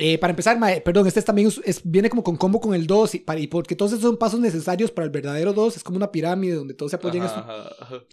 Eh, 0.00 0.16
para 0.18 0.30
empezar, 0.30 0.56
mae, 0.58 0.80
perdón, 0.80 1.06
este 1.08 1.20
también 1.22 1.48
es- 1.48 1.60
es- 1.64 1.80
viene 1.84 2.08
como 2.08 2.22
con 2.22 2.36
combo 2.36 2.60
con 2.60 2.72
el 2.74 2.86
2 2.86 3.16
y, 3.16 3.18
para- 3.18 3.40
y 3.40 3.48
porque 3.48 3.74
todos 3.74 3.92
esos 3.92 4.02
son 4.02 4.16
pasos 4.16 4.38
necesarios 4.38 4.90
para 4.92 5.04
el 5.06 5.10
verdadero 5.10 5.52
2. 5.52 5.76
Es 5.76 5.82
como 5.82 5.96
una 5.96 6.12
pirámide 6.12 6.54
donde 6.54 6.74
todos 6.74 6.90
se 6.90 6.96
apoyan 6.96 7.16
en 7.18 7.22
Ajá, 7.24 7.40
esto. 7.40 7.52
ajá, 7.52 7.84
ajá. 7.96 8.04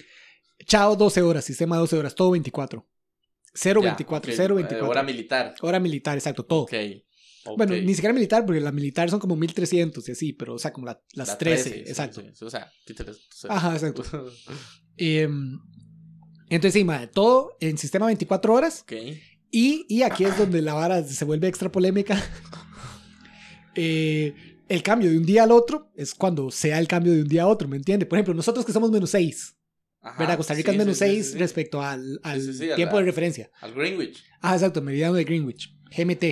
Chao, 0.66 0.96
12 0.96 1.22
horas, 1.22 1.46
sistema 1.46 1.78
12 1.78 1.96
horas, 1.98 2.16
todo 2.16 2.32
24. 2.32 2.88
0, 3.54 3.82
Ya, 3.84 3.90
24, 3.90 4.32
ok, 4.32 4.36
0, 4.36 4.54
eh, 4.56 4.58
24. 4.64 4.90
Hora 4.90 5.04
militar. 5.04 5.54
Hora 5.62 5.80
militar, 5.80 6.18
exacto, 6.18 6.44
todo. 6.44 6.62
Ok. 6.64 6.74
Ok. 7.48 7.58
Bueno, 7.58 7.76
ni 7.76 7.94
siquiera 7.94 8.12
militar, 8.14 8.44
porque 8.46 8.60
la 8.60 8.72
militar 8.72 9.08
son 9.12 9.20
como 9.20 9.36
1300 9.36 10.10
y 10.10 10.14
así, 10.14 10.34
pero 10.34 10.56
o 10.56 10.58
sea, 10.58 10.74
como 10.74 10.88
la- 10.88 11.00
las 11.14 11.28
La 11.28 11.38
13, 11.38 11.70
sí, 11.70 11.80
exacto. 11.82 12.22
sí, 12.22 12.28
sí. 12.34 12.44
O 12.46 12.50
sea, 12.50 12.72
o 12.90 13.14
sea. 13.32 13.52
Ajá, 13.56 13.74
exacto. 13.74 14.04
Em, 14.98 15.60
entonces, 16.50 16.74
sí, 16.74 16.84
mae, 16.84 17.08
todo 17.08 17.56
en 17.60 17.78
sistema 17.78 18.08
24 18.08 18.54
horas. 18.54 18.82
ok. 18.82 18.94
Y, 19.58 19.86
y 19.88 20.02
aquí 20.04 20.26
es 20.26 20.38
donde 20.38 20.62
la 20.62 20.74
vara 20.74 21.02
se 21.02 21.24
vuelve 21.24 21.48
extra 21.48 21.72
polémica. 21.72 22.22
Eh, 23.78 24.34
el 24.70 24.82
cambio 24.82 25.10
de 25.12 25.18
un 25.18 25.26
día 25.26 25.44
al 25.44 25.52
otro 25.52 25.92
es 25.96 26.14
cuando 26.16 26.50
sea 26.50 26.80
el 26.80 26.88
cambio 26.88 27.12
de 27.12 27.24
un 27.24 27.28
día 27.28 27.44
a 27.44 27.48
otro, 27.48 27.68
¿me 27.68 27.76
entiende? 27.76 28.06
Por 28.06 28.18
ejemplo, 28.18 28.34
nosotros 28.34 28.66
que 28.66 28.72
somos 28.72 28.90
menos 28.90 29.10
6, 29.10 29.54
Ajá, 30.00 30.18
¿verdad? 30.18 30.38
Costa 30.38 30.54
Rica 30.54 30.72
sí, 30.72 30.78
es 30.78 30.80
menos 30.80 30.98
sí, 30.98 31.04
sí, 31.06 31.12
6 31.12 31.26
sí, 31.26 31.32
sí. 31.34 31.38
respecto 31.40 31.82
al, 31.82 32.22
tiempo 32.78 32.96
la- 32.96 33.00
de 33.02 33.06
referencia. 33.06 33.52
Al 33.60 33.74
Greenwich. 33.74 34.24
Ah, 34.40 34.54
exacto, 34.54 34.82
meridiano 34.82 35.14
de 35.16 35.26
Greenwich, 35.26 35.76
GMT. 35.94 36.24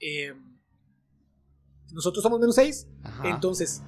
Eh, 0.00 0.32
nosotros 1.92 2.20
somos 2.20 2.40
menos 2.40 2.56
6, 2.56 2.88
Ajá. 3.04 3.28
entonces 3.30 3.80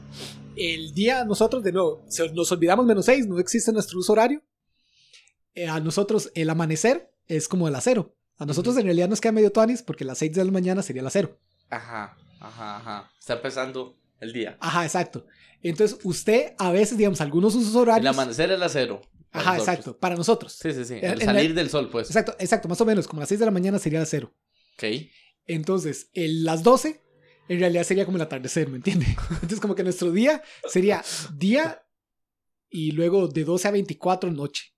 el 0.56 0.94
día 0.94 1.24
nosotros, 1.24 1.64
de 1.64 1.72
nuevo, 1.72 2.06
nos 2.32 2.52
olvidamos 2.52 2.86
menos 2.86 3.06
6, 3.06 3.26
no 3.26 3.40
existe 3.40 3.72
nuestro 3.72 3.98
uso 3.98 4.12
horario. 4.12 4.40
Eh, 5.56 5.66
a 5.66 5.80
nosotros 5.80 6.30
el 6.36 6.48
amanecer 6.48 7.10
es 7.26 7.48
como 7.48 7.68
el 7.68 7.74
acero. 7.74 8.16
A 8.36 8.46
nosotros 8.46 8.76
en 8.76 8.84
realidad 8.84 9.08
nos 9.08 9.20
queda 9.20 9.32
medio 9.32 9.52
tuanis 9.52 9.82
porque 9.82 10.04
las 10.04 10.18
6 10.18 10.32
de 10.34 10.44
la 10.44 10.50
mañana 10.50 10.82
sería 10.82 11.00
el 11.02 11.06
acero. 11.06 11.38
Ajá, 11.70 12.16
ajá, 12.40 12.76
ajá. 12.76 13.10
Está 13.18 13.34
empezando 13.34 13.96
el 14.20 14.32
día. 14.32 14.56
Ajá, 14.60 14.84
exacto. 14.84 15.26
Entonces 15.62 15.98
usted 16.04 16.52
a 16.58 16.70
veces, 16.72 16.98
digamos, 16.98 17.20
algunos 17.20 17.54
usos 17.54 17.72
El 17.74 17.80
horarios... 17.80 18.14
amanecer 18.14 18.50
es 18.50 18.58
la 18.58 18.68
cero. 18.68 19.00
para 19.30 19.42
Ajá, 19.42 19.52
nosotros. 19.54 19.68
exacto, 19.78 19.98
para 19.98 20.16
nosotros. 20.16 20.52
Sí, 20.60 20.72
sí, 20.72 20.84
sí. 20.84 20.94
El 21.00 21.20
en 21.20 21.26
salir 21.26 21.50
la- 21.50 21.56
del 21.56 21.70
sol, 21.70 21.88
pues. 21.90 22.08
Exacto, 22.08 22.34
exacto, 22.38 22.68
más 22.68 22.80
o 22.80 22.84
menos, 22.84 23.06
como 23.06 23.20
las 23.20 23.28
6 23.28 23.38
de 23.40 23.46
la 23.46 23.52
mañana 23.52 23.78
sería 23.78 23.98
el 24.00 24.02
acero. 24.04 24.34
Ok. 24.76 24.84
Entonces, 25.46 26.10
el- 26.12 26.44
las 26.44 26.62
12 26.62 27.02
en 27.48 27.60
realidad 27.60 27.84
sería 27.84 28.04
como 28.04 28.16
el 28.16 28.22
atardecer, 28.22 28.68
¿me 28.68 28.76
entiende? 28.76 29.06
Entonces, 29.30 29.60
como 29.60 29.74
que 29.74 29.82
nuestro 29.84 30.10
día 30.10 30.42
sería 30.68 31.04
día 31.34 31.82
y 32.68 32.90
luego 32.92 33.28
de 33.28 33.44
12 33.44 33.68
a 33.68 33.70
24 33.70 34.30
noche. 34.32 34.73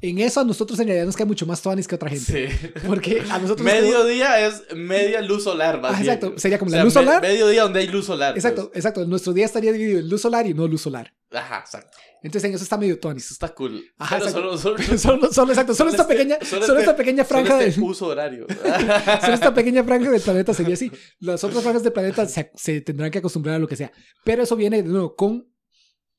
En 0.00 0.18
eso 0.20 0.40
a 0.40 0.44
nosotros 0.44 0.78
en 0.78 0.86
realidad 0.86 1.06
nos 1.06 1.16
queda 1.16 1.26
mucho 1.26 1.44
más 1.44 1.60
tuanis 1.60 1.88
que 1.88 1.94
otra 1.96 2.08
gente. 2.08 2.50
Sí. 2.50 2.70
Porque 2.86 3.20
a 3.30 3.38
nosotros... 3.38 3.66
queda- 3.66 3.80
Mediodía 3.80 4.46
es 4.46 4.62
media 4.76 5.20
luz 5.22 5.42
solar, 5.44 5.80
más 5.80 5.94
Ah, 5.94 6.00
bien. 6.00 6.12
exacto, 6.14 6.38
sería 6.38 6.58
como 6.58 6.70
O 6.70 6.76
la 6.76 6.84
luz 6.84 6.94
me- 6.94 7.00
solar. 7.02 7.20
mediodía 7.22 7.62
donde 7.62 7.80
hay 7.80 7.88
luz 7.88 8.06
solar. 8.06 8.34
Exacto, 8.36 8.70
exacto. 8.74 9.04
Nuestro 9.06 9.32
día 9.32 9.46
estaría 9.46 9.72
dividido 9.72 9.98
en 9.98 10.08
luz 10.08 10.20
solar 10.22 10.46
y 10.46 10.54
no 10.54 10.68
luz 10.68 10.82
solar. 10.82 11.12
pues. 11.28 11.42
Ajá, 11.42 11.58
exacto. 11.60 11.96
Entonces 12.22 12.48
en 12.48 12.54
eso 12.54 12.64
está 12.64 12.76
medio 12.78 12.94
Eso 12.94 13.00
tuanis. 13.00 13.30
está 13.30 13.48
cool. 13.54 13.84
Ajá, 13.98 14.16
Pero 14.18 14.28
exacto. 14.28 14.58
solo, 14.58 14.78
solo, 14.78 14.98
Solo, 14.98 15.32
solo, 15.32 15.52
exacto, 15.52 15.74
solo 15.74 15.90
Solo 15.90 15.90
esta 15.90 16.02
este- 16.02 16.14
pequeña, 16.14 16.36
solo 16.44 16.66
solo 16.66 16.78
este- 16.78 16.90
esta 16.90 16.96
pequeña 16.96 17.24
solo 17.24 17.40
franja 17.44 17.62
este 17.64 17.80
de, 17.80 17.86
uso 17.86 18.06
horario. 18.06 18.46
Solo 19.20 19.34
esta 19.34 19.54
pequeña 19.54 19.84
franja 19.84 20.10
del 20.10 20.20
planeta 20.20 20.54
sería 20.54 20.74
así. 20.74 20.90
Las 21.20 21.42
otras 21.44 21.62
franjas 21.62 21.82
del 21.82 21.92
planeta 21.92 22.26
se, 22.26 22.50
se 22.54 22.80
tendrán 22.82 23.10
que 23.10 23.18
acostumbrar 23.18 23.56
a 23.56 23.58
lo 23.58 23.66
que 23.68 23.76
sea. 23.76 23.90
Pero 24.24 24.42
eso 24.44 24.54
viene 24.56 24.82
de 24.82 24.88
nuevo 24.88 25.14
con. 25.16 25.47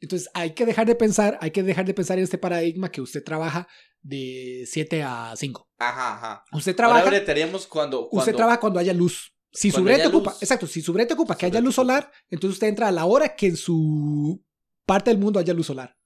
Entonces 0.01 0.29
hay 0.33 0.53
que 0.53 0.65
dejar 0.65 0.87
de 0.87 0.95
pensar, 0.95 1.37
hay 1.41 1.51
que 1.51 1.63
dejar 1.63 1.85
de 1.85 1.93
pensar 1.93 2.17
en 2.17 2.23
este 2.23 2.37
paradigma 2.37 2.89
que 2.91 3.01
usted 3.01 3.23
trabaja 3.23 3.67
de 4.01 4.63
7 4.65 5.03
a 5.03 5.33
5. 5.35 5.67
Ajá, 5.77 6.15
ajá. 6.15 6.43
Usted 6.53 6.71
Ahora 6.71 6.93
trabaja, 6.93 7.09
bretearíamos 7.09 7.67
cuando, 7.67 8.07
cuando... 8.07 8.19
usted 8.19 8.35
trabaja 8.35 8.59
cuando 8.59 8.79
haya 8.79 8.93
luz. 8.93 9.33
Si 9.51 9.71
su 9.71 9.85
haya 9.87 10.07
ocupa, 10.07 10.31
luz. 10.31 10.43
exacto, 10.43 10.67
si 10.67 10.81
su 10.81 10.93
brete 10.93 11.15
ocupa 11.15 11.35
que 11.35 11.47
haya 11.47 11.59
luz 11.59 11.75
solar, 11.75 12.11
entonces 12.29 12.55
usted 12.55 12.67
entra 12.67 12.87
a 12.87 12.91
la 12.91 13.05
hora 13.05 13.35
que 13.35 13.47
en 13.47 13.57
su 13.57 14.43
parte 14.85 15.09
del 15.09 15.19
mundo 15.19 15.39
haya 15.39 15.53
luz 15.53 15.67
solar. 15.67 15.97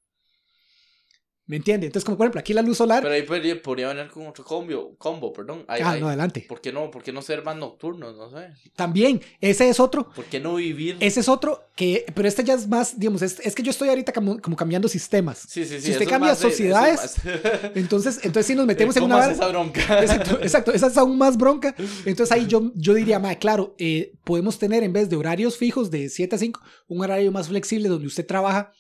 ¿Me 1.46 1.58
entiende? 1.58 1.88
Entonces, 1.88 2.06
como 2.06 2.18
por 2.18 2.26
ejemplo, 2.26 2.40
aquí 2.40 2.54
la 2.54 2.62
luz 2.62 2.78
solar. 2.78 3.04
Pero 3.04 3.14
ahí 3.14 3.24
podría, 3.24 3.62
podría 3.62 3.90
venir 3.90 4.08
con 4.10 4.26
otro 4.28 4.46
combo, 4.46 4.96
combo 4.98 5.34
perdón. 5.34 5.66
Ahí- 5.68 5.82
ah, 5.84 5.92
ahí- 5.92 6.00
no, 6.00 6.08
adelante. 6.08 6.46
¿Por 6.48 6.62
qué 6.62 6.72
no? 6.72 6.90
¿Por 6.90 7.04
qué 7.04 7.12
no 7.12 7.22
ser 7.22 7.44
más 7.44 7.58
nocturnos? 7.58 8.16
No 8.16 8.30
sé. 8.30 8.48
También, 8.78 9.20
ese 9.42 9.68
es 9.68 9.78
otro. 9.82 10.10
¿Por 10.16 10.24
qué 10.26 10.40
no 10.40 10.56
vivir? 10.56 10.96
Ese 11.02 11.20
es 11.20 11.28
otro 11.28 11.62
que, 11.76 12.06
pero 12.16 12.30
este 12.30 12.46
ya 12.46 12.54
es 12.54 12.66
más, 12.70 12.98
digamos, 12.98 13.22
es, 13.24 13.42
es 13.42 13.56
que 13.56 13.62
yo 13.62 13.72
estoy 13.72 13.90
ahorita 13.90 14.14
como, 14.14 14.40
como 14.40 14.56
cambiando 14.56 14.88
sistemas. 14.88 15.40
Sí, 15.40 15.66
sí, 15.66 15.80
sí. 15.82 15.88
si 15.88 15.92
usted 15.92 16.08
cambia 16.08 16.30
más 16.30 16.40
sociedades, 16.40 17.18
más- 17.26 17.72
Entonces, 17.76 18.18
entonces 18.24 18.46
sí 18.46 18.56
nos 18.56 18.66
metemos 18.66 18.96
en 18.96 19.04
una 19.04 19.18
vara. 19.18 19.34
esa 19.34 19.48
bronca. 19.50 20.02
Exacto, 20.02 20.40
exacto, 20.42 20.72
esa 20.72 20.88
es 20.88 20.98
aún 20.98 21.18
más 21.18 21.36
bronca. 21.38 21.76
Entonces 22.06 22.32
ahí 22.32 22.48
yo, 22.48 22.72
yo 22.76 22.94
diría, 22.94 23.20
ma, 23.20 23.36
claro, 23.36 23.76
eh, 23.80 24.14
podemos 24.24 24.60
tener 24.60 24.82
en 24.84 24.94
vez 24.94 25.10
de 25.10 25.18
horarios 25.18 25.58
fijos 25.58 25.92
de 25.92 26.08
7 26.08 26.36
a 26.36 26.40
5, 26.40 26.62
un 26.88 27.02
horario 27.02 27.34
más 27.34 27.50
flexible 27.50 27.90
donde 27.90 28.08
usted 28.08 28.26
trabaja 28.26 28.72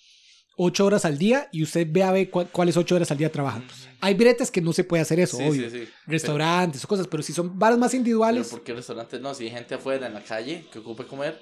8 0.55 0.85
horas 0.85 1.05
al 1.05 1.17
día 1.17 1.49
y 1.51 1.63
usted 1.63 1.87
ve 1.89 2.03
a 2.03 2.11
ver 2.11 2.29
cu- 2.29 2.45
cuáles 2.51 2.77
8 2.77 2.95
horas 2.95 3.09
al 3.11 3.17
día 3.17 3.31
trabaja. 3.31 3.61
Hay 4.01 4.13
bretes 4.13 4.51
que 4.51 4.61
no 4.61 4.73
se 4.73 4.83
puede 4.83 5.01
hacer 5.01 5.19
eso, 5.19 5.37
Sí, 5.37 5.43
obvio. 5.43 5.69
sí, 5.69 5.79
sí. 5.85 5.89
Restaurantes 6.05 6.83
o 6.83 6.87
cosas, 6.87 7.07
pero 7.07 7.23
si 7.23 7.33
son 7.33 7.57
bares 7.57 7.77
más 7.77 7.91
Pero, 7.91 7.99
individuales, 7.99 8.47
¿por 8.49 8.63
qué 8.63 8.73
restaurantes 8.73 9.19
no? 9.21 9.33
Si 9.33 9.45
hay 9.45 9.51
gente 9.51 9.75
afuera 9.75 10.07
en 10.07 10.13
la 10.13 10.23
calle 10.23 10.65
que 10.71 10.79
ocupe 10.79 11.05
comer. 11.05 11.41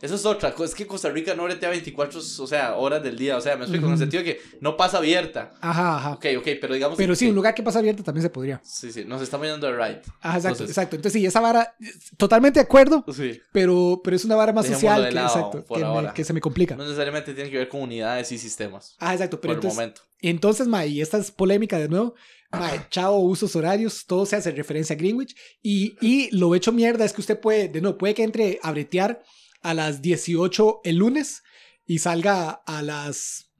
Eso 0.00 0.14
es 0.14 0.24
otra 0.24 0.54
cosa. 0.54 0.70
Es 0.70 0.74
que 0.74 0.86
Costa 0.86 1.10
Rica 1.10 1.34
no 1.34 1.44
bretea 1.44 1.68
24 1.70 2.18
o 2.20 2.46
sea, 2.46 2.74
horas 2.76 3.02
del 3.02 3.16
día. 3.18 3.36
O 3.36 3.40
sea, 3.40 3.56
me 3.56 3.62
explico 3.64 3.86
en 3.86 3.92
el 3.92 3.98
sentido 3.98 4.22
de 4.22 4.34
que 4.34 4.40
no 4.60 4.76
pasa 4.76 4.98
abierta. 4.98 5.52
ajá, 5.60 5.96
ajá. 5.96 6.10
Ok, 6.12 6.26
ok, 6.38 6.48
pero 6.60 6.74
digamos. 6.74 6.96
Pero 6.96 7.14
sí, 7.14 7.26
que- 7.26 7.28
un 7.30 7.34
lugar 7.36 7.54
que 7.54 7.62
pasa 7.62 7.78
abierto 7.80 8.02
también 8.02 8.22
se 8.22 8.30
podría. 8.30 8.60
Sí, 8.64 8.90
sí, 8.92 9.04
nos 9.04 9.20
estamos 9.22 9.46
yendo 9.46 9.66
de 9.66 9.72
right. 9.74 9.98
Ajá, 10.20 10.36
exacto, 10.36 10.48
Entonces- 10.48 10.68
exacto. 10.70 10.96
Entonces 10.96 11.20
sí, 11.20 11.26
esa 11.26 11.40
vara, 11.40 11.74
totalmente 12.16 12.60
de 12.60 12.64
acuerdo, 12.64 13.04
Sí. 13.12 13.40
pero, 13.52 14.00
pero 14.02 14.16
es 14.16 14.24
una 14.24 14.36
vara 14.36 14.52
más 14.52 14.66
social 14.66 15.08
que, 15.08 15.14
lado 15.14 15.28
exacto, 15.28 15.64
por 15.66 15.78
que, 15.78 15.84
me- 15.84 16.12
que 16.14 16.24
se 16.24 16.32
me 16.32 16.40
complica. 16.40 16.76
No 16.76 16.84
necesariamente 16.84 17.34
tiene 17.34 17.50
que 17.50 17.58
ver 17.58 17.68
con 17.68 17.82
unidades 17.82 18.32
y 18.32 18.38
sistemas. 18.38 18.96
Ah, 18.98 19.12
exacto, 19.12 19.36
Por 19.36 19.42
pero 19.42 19.52
el 19.52 19.56
entonces, 19.58 19.76
momento. 19.76 20.02
entonces, 20.20 20.66
ma, 20.66 20.86
y 20.86 21.00
esta 21.00 21.18
es 21.18 21.30
polémica 21.30 21.78
de 21.78 21.88
nuevo, 21.88 22.14
ma, 22.52 22.88
chao, 22.90 23.18
usos 23.18 23.54
horarios, 23.54 24.06
todo 24.06 24.24
se 24.26 24.36
hace 24.36 24.50
referencia 24.52 24.94
a 24.94 24.98
Greenwich, 24.98 25.36
y, 25.62 25.96
y 26.00 26.34
lo 26.36 26.54
hecho 26.54 26.72
mierda 26.72 27.04
es 27.04 27.12
que 27.12 27.20
usted 27.20 27.38
puede, 27.38 27.68
de 27.68 27.80
nuevo, 27.80 27.98
puede 27.98 28.14
que 28.14 28.22
entre 28.22 28.58
a 28.62 28.70
bretear 28.72 29.22
a 29.62 29.74
las 29.74 30.02
18 30.02 30.80
el 30.84 30.96
lunes 30.96 31.42
y 31.86 31.98
salga 31.98 32.50
a 32.50 32.82
las, 32.82 33.50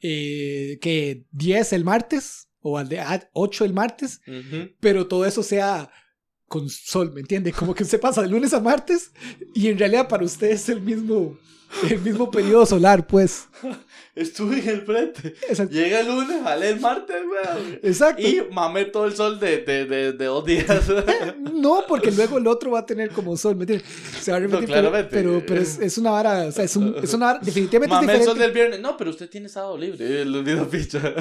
eh, 0.00 0.78
que 0.80 1.24
10 1.32 1.72
el 1.72 1.84
martes, 1.84 2.48
o 2.62 2.78
al 2.78 2.88
de 2.88 3.00
ah, 3.00 3.28
8 3.32 3.64
el 3.64 3.72
martes, 3.72 4.20
pero 4.80 5.06
todo 5.06 5.24
eso 5.24 5.42
sea 5.42 5.90
con 6.46 6.68
sol, 6.68 7.12
¿me 7.12 7.20
entiende? 7.20 7.52
Como 7.52 7.74
que 7.74 7.84
usted 7.84 8.00
pasa 8.00 8.22
de 8.22 8.28
lunes 8.28 8.52
a 8.52 8.60
martes 8.60 9.12
y 9.54 9.68
en 9.68 9.78
realidad 9.78 10.08
para 10.08 10.24
usted 10.24 10.50
es 10.50 10.68
el 10.68 10.80
mismo, 10.80 11.38
el 11.88 12.00
mismo 12.00 12.30
periodo 12.30 12.66
solar, 12.66 13.06
pues. 13.06 13.48
Estuve 14.14 14.58
en 14.58 14.68
el 14.68 14.82
frente. 14.82 15.28
Exacto. 15.48 15.72
Llega 15.72 16.00
el 16.00 16.08
lunes, 16.08 16.42
jale 16.42 16.68
el 16.70 16.80
martes, 16.80 17.16
weón. 17.16 17.78
Exacto. 17.82 18.20
Y 18.26 18.42
mamé 18.50 18.86
todo 18.86 19.06
el 19.06 19.14
sol 19.14 19.38
de, 19.38 19.58
de, 19.58 19.84
de, 19.86 20.12
de 20.12 20.24
dos 20.24 20.44
días. 20.44 20.66
No, 21.60 21.84
porque 21.86 22.10
luego 22.10 22.38
el 22.38 22.46
otro 22.46 22.70
va 22.70 22.80
a 22.80 22.86
tener 22.86 23.10
como 23.10 23.36
sol, 23.36 23.54
¿me 23.54 23.64
entiendes? 23.64 23.86
Se 24.20 24.30
va 24.30 24.38
a 24.38 24.40
repetir, 24.40 24.62
No, 24.62 24.66
pero, 24.74 24.80
claramente. 24.90 25.10
pero, 25.14 25.42
pero 25.46 25.60
es, 25.60 25.78
es 25.78 25.98
una 25.98 26.10
vara, 26.10 26.46
o 26.46 26.52
sea, 26.52 26.64
es, 26.64 26.74
un- 26.74 26.96
es 27.02 27.12
una 27.12 27.26
vara, 27.26 27.38
definitivamente 27.42 27.94
es 27.94 28.00
mamé 28.00 28.12
el 28.14 28.24
sol 28.24 28.34
diferente. 28.34 28.42
del 28.42 28.52
viernes. 28.68 28.80
No, 28.80 28.96
pero 28.96 29.10
usted 29.10 29.28
tiene 29.28 29.48
sábado 29.48 29.76
libre. 29.76 30.22
El 30.22 30.34
olvido 30.34 30.68
picha. 30.68 31.14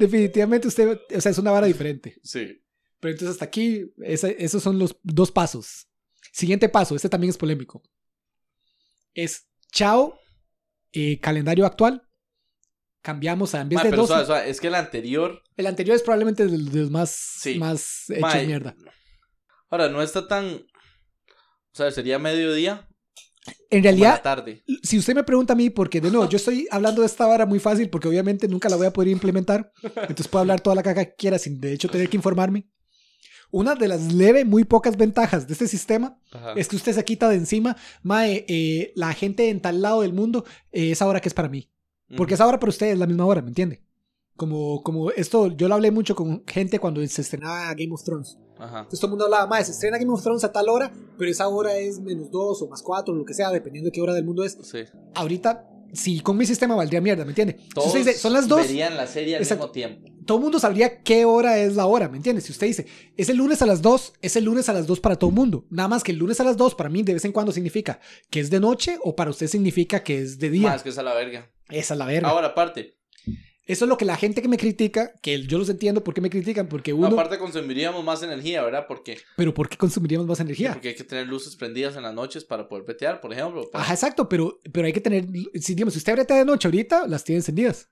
Definitivamente 0.00 0.68
usted, 0.68 0.98
o 1.14 1.20
sea, 1.20 1.30
es 1.30 1.38
una 1.38 1.50
vara 1.50 1.66
diferente. 1.66 2.16
Sí. 2.22 2.58
Pero 3.00 3.12
entonces 3.12 3.34
hasta 3.34 3.44
aquí, 3.44 3.92
esa- 4.02 4.30
esos 4.30 4.62
son 4.62 4.78
los 4.78 4.96
dos 5.02 5.30
pasos. 5.30 5.86
Siguiente 6.32 6.68
paso, 6.70 6.96
este 6.96 7.08
también 7.10 7.28
es 7.30 7.36
polémico. 7.36 7.82
Es 9.14 9.46
chao, 9.70 10.18
eh, 10.92 11.18
calendario 11.20 11.66
actual. 11.66 12.02
Cambiamos 13.02 13.54
a, 13.54 13.60
en 13.60 13.68
vez 13.68 13.76
Ma, 13.78 13.82
de 13.84 13.90
pero 13.90 14.02
12. 14.02 14.08
suave, 14.12 14.26
suave, 14.26 14.50
es 14.50 14.60
que 14.60 14.68
el 14.68 14.74
anterior. 14.76 15.42
El 15.56 15.66
anterior 15.66 15.96
es 15.96 16.02
probablemente 16.02 16.46
de 16.46 16.56
los 16.56 16.90
más, 16.90 17.10
Sí. 17.10 17.58
más 17.58 18.08
hecho 18.08 18.20
Ma, 18.20 18.34
mierda. 18.36 18.76
Ahora, 19.70 19.88
no 19.88 20.00
está 20.02 20.26
tan. 20.28 20.46
O 20.54 21.74
sea, 21.74 21.90
sería 21.90 22.18
mediodía. 22.18 22.88
En 23.70 23.82
realidad, 23.82 24.22
tarde. 24.22 24.62
si 24.84 24.98
usted 24.98 25.16
me 25.16 25.24
pregunta 25.24 25.54
a 25.54 25.56
mí, 25.56 25.68
porque 25.68 26.00
de 26.00 26.10
nuevo, 26.12 26.28
yo 26.28 26.36
estoy 26.36 26.68
hablando 26.70 27.00
de 27.00 27.06
esta 27.08 27.26
vara 27.26 27.44
muy 27.44 27.58
fácil 27.58 27.90
porque 27.90 28.06
obviamente 28.06 28.46
nunca 28.46 28.68
la 28.68 28.76
voy 28.76 28.86
a 28.86 28.92
poder 28.92 29.08
implementar. 29.10 29.72
Entonces 29.82 30.28
puedo 30.28 30.42
hablar 30.42 30.60
toda 30.60 30.76
la 30.76 30.82
caca 30.84 31.04
que 31.04 31.14
quiera 31.16 31.38
sin 31.40 31.60
de 31.60 31.72
hecho 31.72 31.88
tener 31.88 32.08
que 32.08 32.16
informarme. 32.16 32.68
Una 33.50 33.74
de 33.74 33.88
las 33.88 34.12
leve, 34.12 34.44
muy 34.44 34.62
pocas 34.64 34.96
ventajas 34.96 35.46
de 35.48 35.54
este 35.54 35.66
sistema 35.66 36.16
Ajá. 36.32 36.52
es 36.56 36.68
que 36.68 36.76
usted 36.76 36.92
se 36.92 37.04
quita 37.04 37.28
de 37.28 37.34
encima, 37.36 37.76
mae, 38.02 38.44
eh, 38.48 38.92
la 38.94 39.12
gente 39.12 39.48
en 39.50 39.60
tal 39.60 39.82
lado 39.82 40.02
del 40.02 40.12
mundo, 40.12 40.44
eh, 40.70 40.92
esa 40.92 41.06
hora 41.06 41.20
que 41.20 41.28
es 41.28 41.34
para 41.34 41.48
mí. 41.48 41.68
Porque 42.16 42.34
Ujú. 42.34 42.42
esa 42.42 42.46
hora 42.46 42.58
para 42.60 42.70
usted 42.70 42.88
es 42.88 42.98
la 42.98 43.06
misma 43.06 43.24
hora, 43.26 43.42
¿me 43.42 43.48
entiende? 43.48 43.82
Como, 44.36 44.82
como 44.82 45.10
esto, 45.10 45.48
yo 45.48 45.68
lo 45.68 45.74
hablé 45.74 45.90
mucho 45.90 46.14
con 46.16 46.42
gente 46.46 46.78
cuando 46.78 47.06
se 47.06 47.20
estrenaba 47.22 47.72
Game 47.74 47.92
of 47.92 48.02
Thrones. 48.02 48.38
Ajá. 48.58 48.78
Entonces 48.80 49.00
todo 49.00 49.08
el 49.08 49.10
mundo 49.12 49.24
hablaba, 49.26 49.46
mae, 49.46 49.64
se 49.64 49.72
estrena 49.72 49.98
Game 49.98 50.12
of 50.12 50.22
Thrones 50.22 50.44
a 50.44 50.52
tal 50.52 50.68
hora, 50.68 50.92
pero 51.18 51.30
esa 51.30 51.48
hora 51.48 51.76
es 51.76 52.00
menos 52.00 52.30
dos 52.30 52.62
o 52.62 52.68
más 52.68 52.82
cuatro, 52.82 53.14
lo 53.14 53.24
que 53.24 53.34
sea, 53.34 53.50
dependiendo 53.50 53.88
de 53.88 53.92
qué 53.92 54.00
hora 54.00 54.14
del 54.14 54.24
mundo 54.24 54.44
es. 54.44 54.56
Sí. 54.62 54.78
Ahorita, 55.14 55.68
si 55.92 56.20
con 56.20 56.36
mi 56.36 56.46
sistema 56.46 56.74
valdría 56.74 57.00
mierda, 57.00 57.24
¿me 57.24 57.30
entiende? 57.32 57.58
Todos 57.74 57.88
usted 57.88 58.00
dice, 58.00 58.14
son 58.14 58.32
las 58.32 58.48
dos, 58.48 58.62
verían 58.66 58.96
la 58.96 59.06
serie 59.06 59.36
al 59.36 59.42
Exacto. 59.42 59.64
mismo 59.66 59.72
tiempo. 59.72 60.08
todo 60.24 60.38
el 60.38 60.42
mundo 60.44 60.58
sabría 60.58 61.02
qué 61.02 61.24
hora 61.26 61.58
es 61.58 61.76
la 61.76 61.84
hora, 61.86 62.08
¿me 62.08 62.16
entiendes? 62.16 62.44
Si 62.44 62.52
usted 62.52 62.68
dice, 62.68 62.86
es 63.16 63.28
el 63.28 63.36
lunes 63.36 63.60
a 63.60 63.66
las 63.66 63.82
2, 63.82 64.14
es 64.22 64.36
el 64.36 64.44
lunes 64.44 64.68
a 64.68 64.72
las 64.72 64.86
2 64.86 65.00
para 65.00 65.16
todo 65.16 65.30
el 65.30 65.36
mundo. 65.36 65.66
Nada 65.68 65.88
más 65.88 66.02
que 66.02 66.12
el 66.12 66.18
lunes 66.18 66.40
a 66.40 66.44
las 66.44 66.56
2 66.56 66.74
para 66.74 66.88
mí 66.88 67.02
de 67.02 67.14
vez 67.14 67.24
en 67.26 67.32
cuando 67.32 67.52
significa 67.52 68.00
que 68.30 68.40
es 68.40 68.48
de 68.48 68.60
noche 68.60 68.98
o 69.02 69.14
para 69.14 69.30
usted 69.30 69.46
significa 69.48 70.02
que 70.02 70.20
es 70.22 70.38
de 70.38 70.48
día. 70.50 70.68
Más 70.70 70.82
que 70.82 70.88
esa 70.88 71.02
la 71.02 71.12
verga. 71.14 71.50
Esa 71.72 71.94
es 71.94 71.98
la 71.98 72.06
verga. 72.06 72.28
Ahora, 72.28 72.48
aparte, 72.48 72.96
Eso 73.64 73.84
es 73.84 73.88
lo 73.88 73.96
que 73.96 74.04
la 74.04 74.16
gente 74.16 74.42
que 74.42 74.48
me 74.48 74.56
critica, 74.58 75.12
que 75.22 75.40
yo 75.46 75.56
los 75.56 75.68
entiendo 75.68 76.02
por 76.02 76.14
qué 76.14 76.20
me 76.20 76.28
critican, 76.30 76.68
porque 76.68 76.90
No, 76.90 76.96
uno... 76.98 77.06
aparte 77.08 77.38
consumiríamos 77.38 78.02
más 78.04 78.20
energía, 78.24 78.60
¿verdad? 78.62 78.86
Porque, 78.88 79.18
Pero 79.36 79.54
¿por 79.54 79.68
qué 79.68 79.76
consumiríamos 79.76 80.26
más 80.26 80.40
energía? 80.40 80.72
porque 80.72 80.88
hay 80.88 80.94
que 80.96 81.04
tener 81.04 81.28
luces 81.28 81.54
prendidas 81.54 81.94
en 81.96 82.02
las 82.02 82.12
noches 82.12 82.44
para 82.44 82.68
poder 82.68 82.84
petear, 82.84 83.20
por 83.20 83.32
ejemplo. 83.32 83.70
para- 83.70 83.84
Ajá, 83.84 83.94
exacto, 83.94 84.28
pero, 84.28 84.58
pero 84.72 84.86
hay 84.86 84.92
que 84.92 85.00
tener, 85.00 85.26
si 85.60 85.74
digamos, 85.74 85.94
si 85.94 85.98
usted 85.98 86.12
bretea 86.14 86.38
de 86.38 86.44
noche 86.44 86.66
ahorita, 86.66 87.06
las 87.06 87.22
tiene 87.22 87.38
encendidas. 87.38 87.88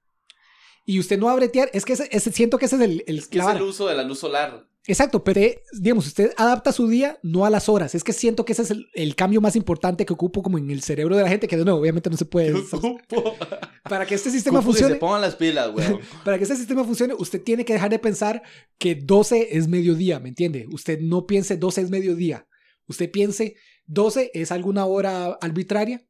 Y 0.84 0.98
usted 0.98 1.18
no 1.18 1.26
va 1.26 1.32
a 1.32 1.36
bretear, 1.36 1.70
es 1.72 1.84
que 1.84 1.92
ese, 1.92 2.08
ese- 2.10 2.32
siento 2.32 2.58
que 2.58 2.64
ese 2.66 2.74
es 2.76 2.82
el, 2.82 3.04
el 3.06 3.18
Es 3.18 3.28
que 3.28 3.38
es 3.38 3.46
el 3.46 3.62
uso 3.62 3.86
de 3.86 3.94
la 3.94 4.02
luz 4.02 4.18
solar. 4.18 4.66
Exacto, 4.86 5.22
pero 5.22 5.40
eh, 5.40 5.62
digamos, 5.78 6.06
usted 6.06 6.32
adapta 6.36 6.72
su 6.72 6.88
día 6.88 7.18
no 7.22 7.44
a 7.44 7.50
las 7.50 7.68
horas. 7.68 7.94
Es 7.94 8.02
que 8.02 8.12
siento 8.14 8.44
que 8.44 8.52
ese 8.54 8.62
es 8.62 8.70
el, 8.70 8.86
el 8.94 9.14
cambio 9.14 9.40
más 9.40 9.54
importante 9.54 10.06
que 10.06 10.12
ocupo 10.14 10.42
como 10.42 10.56
en 10.58 10.70
el 10.70 10.82
cerebro 10.82 11.16
de 11.16 11.22
la 11.22 11.28
gente, 11.28 11.46
que 11.46 11.56
de 11.56 11.64
nuevo, 11.64 11.78
obviamente 11.80 12.08
no 12.10 12.16
se 12.16 12.24
puede. 12.24 12.54
Ocupo. 12.54 13.36
Para 13.88 14.06
que 14.06 14.14
este 14.14 14.30
sistema 14.30 14.58
Ocupo 14.60 14.72
que 14.72 14.78
se 14.78 14.84
funcione, 14.84 15.00
pongan 15.00 15.20
las 15.20 15.36
pilas, 15.36 15.70
weón. 15.74 16.00
para 16.24 16.38
que 16.38 16.44
este 16.44 16.56
sistema 16.56 16.84
funcione, 16.84 17.14
usted 17.18 17.42
tiene 17.42 17.64
que 17.64 17.72
dejar 17.72 17.90
de 17.90 17.98
pensar 17.98 18.42
que 18.78 18.94
12 18.94 19.48
es 19.56 19.68
mediodía, 19.68 20.18
¿me 20.20 20.28
entiende? 20.28 20.66
Usted 20.70 21.00
no 21.00 21.26
piense 21.26 21.56
12 21.56 21.80
es 21.82 21.90
mediodía. 21.90 22.46
Usted 22.86 23.10
piense 23.10 23.56
12 23.86 24.30
es 24.34 24.52
alguna 24.52 24.86
hora 24.86 25.36
arbitraria 25.40 26.06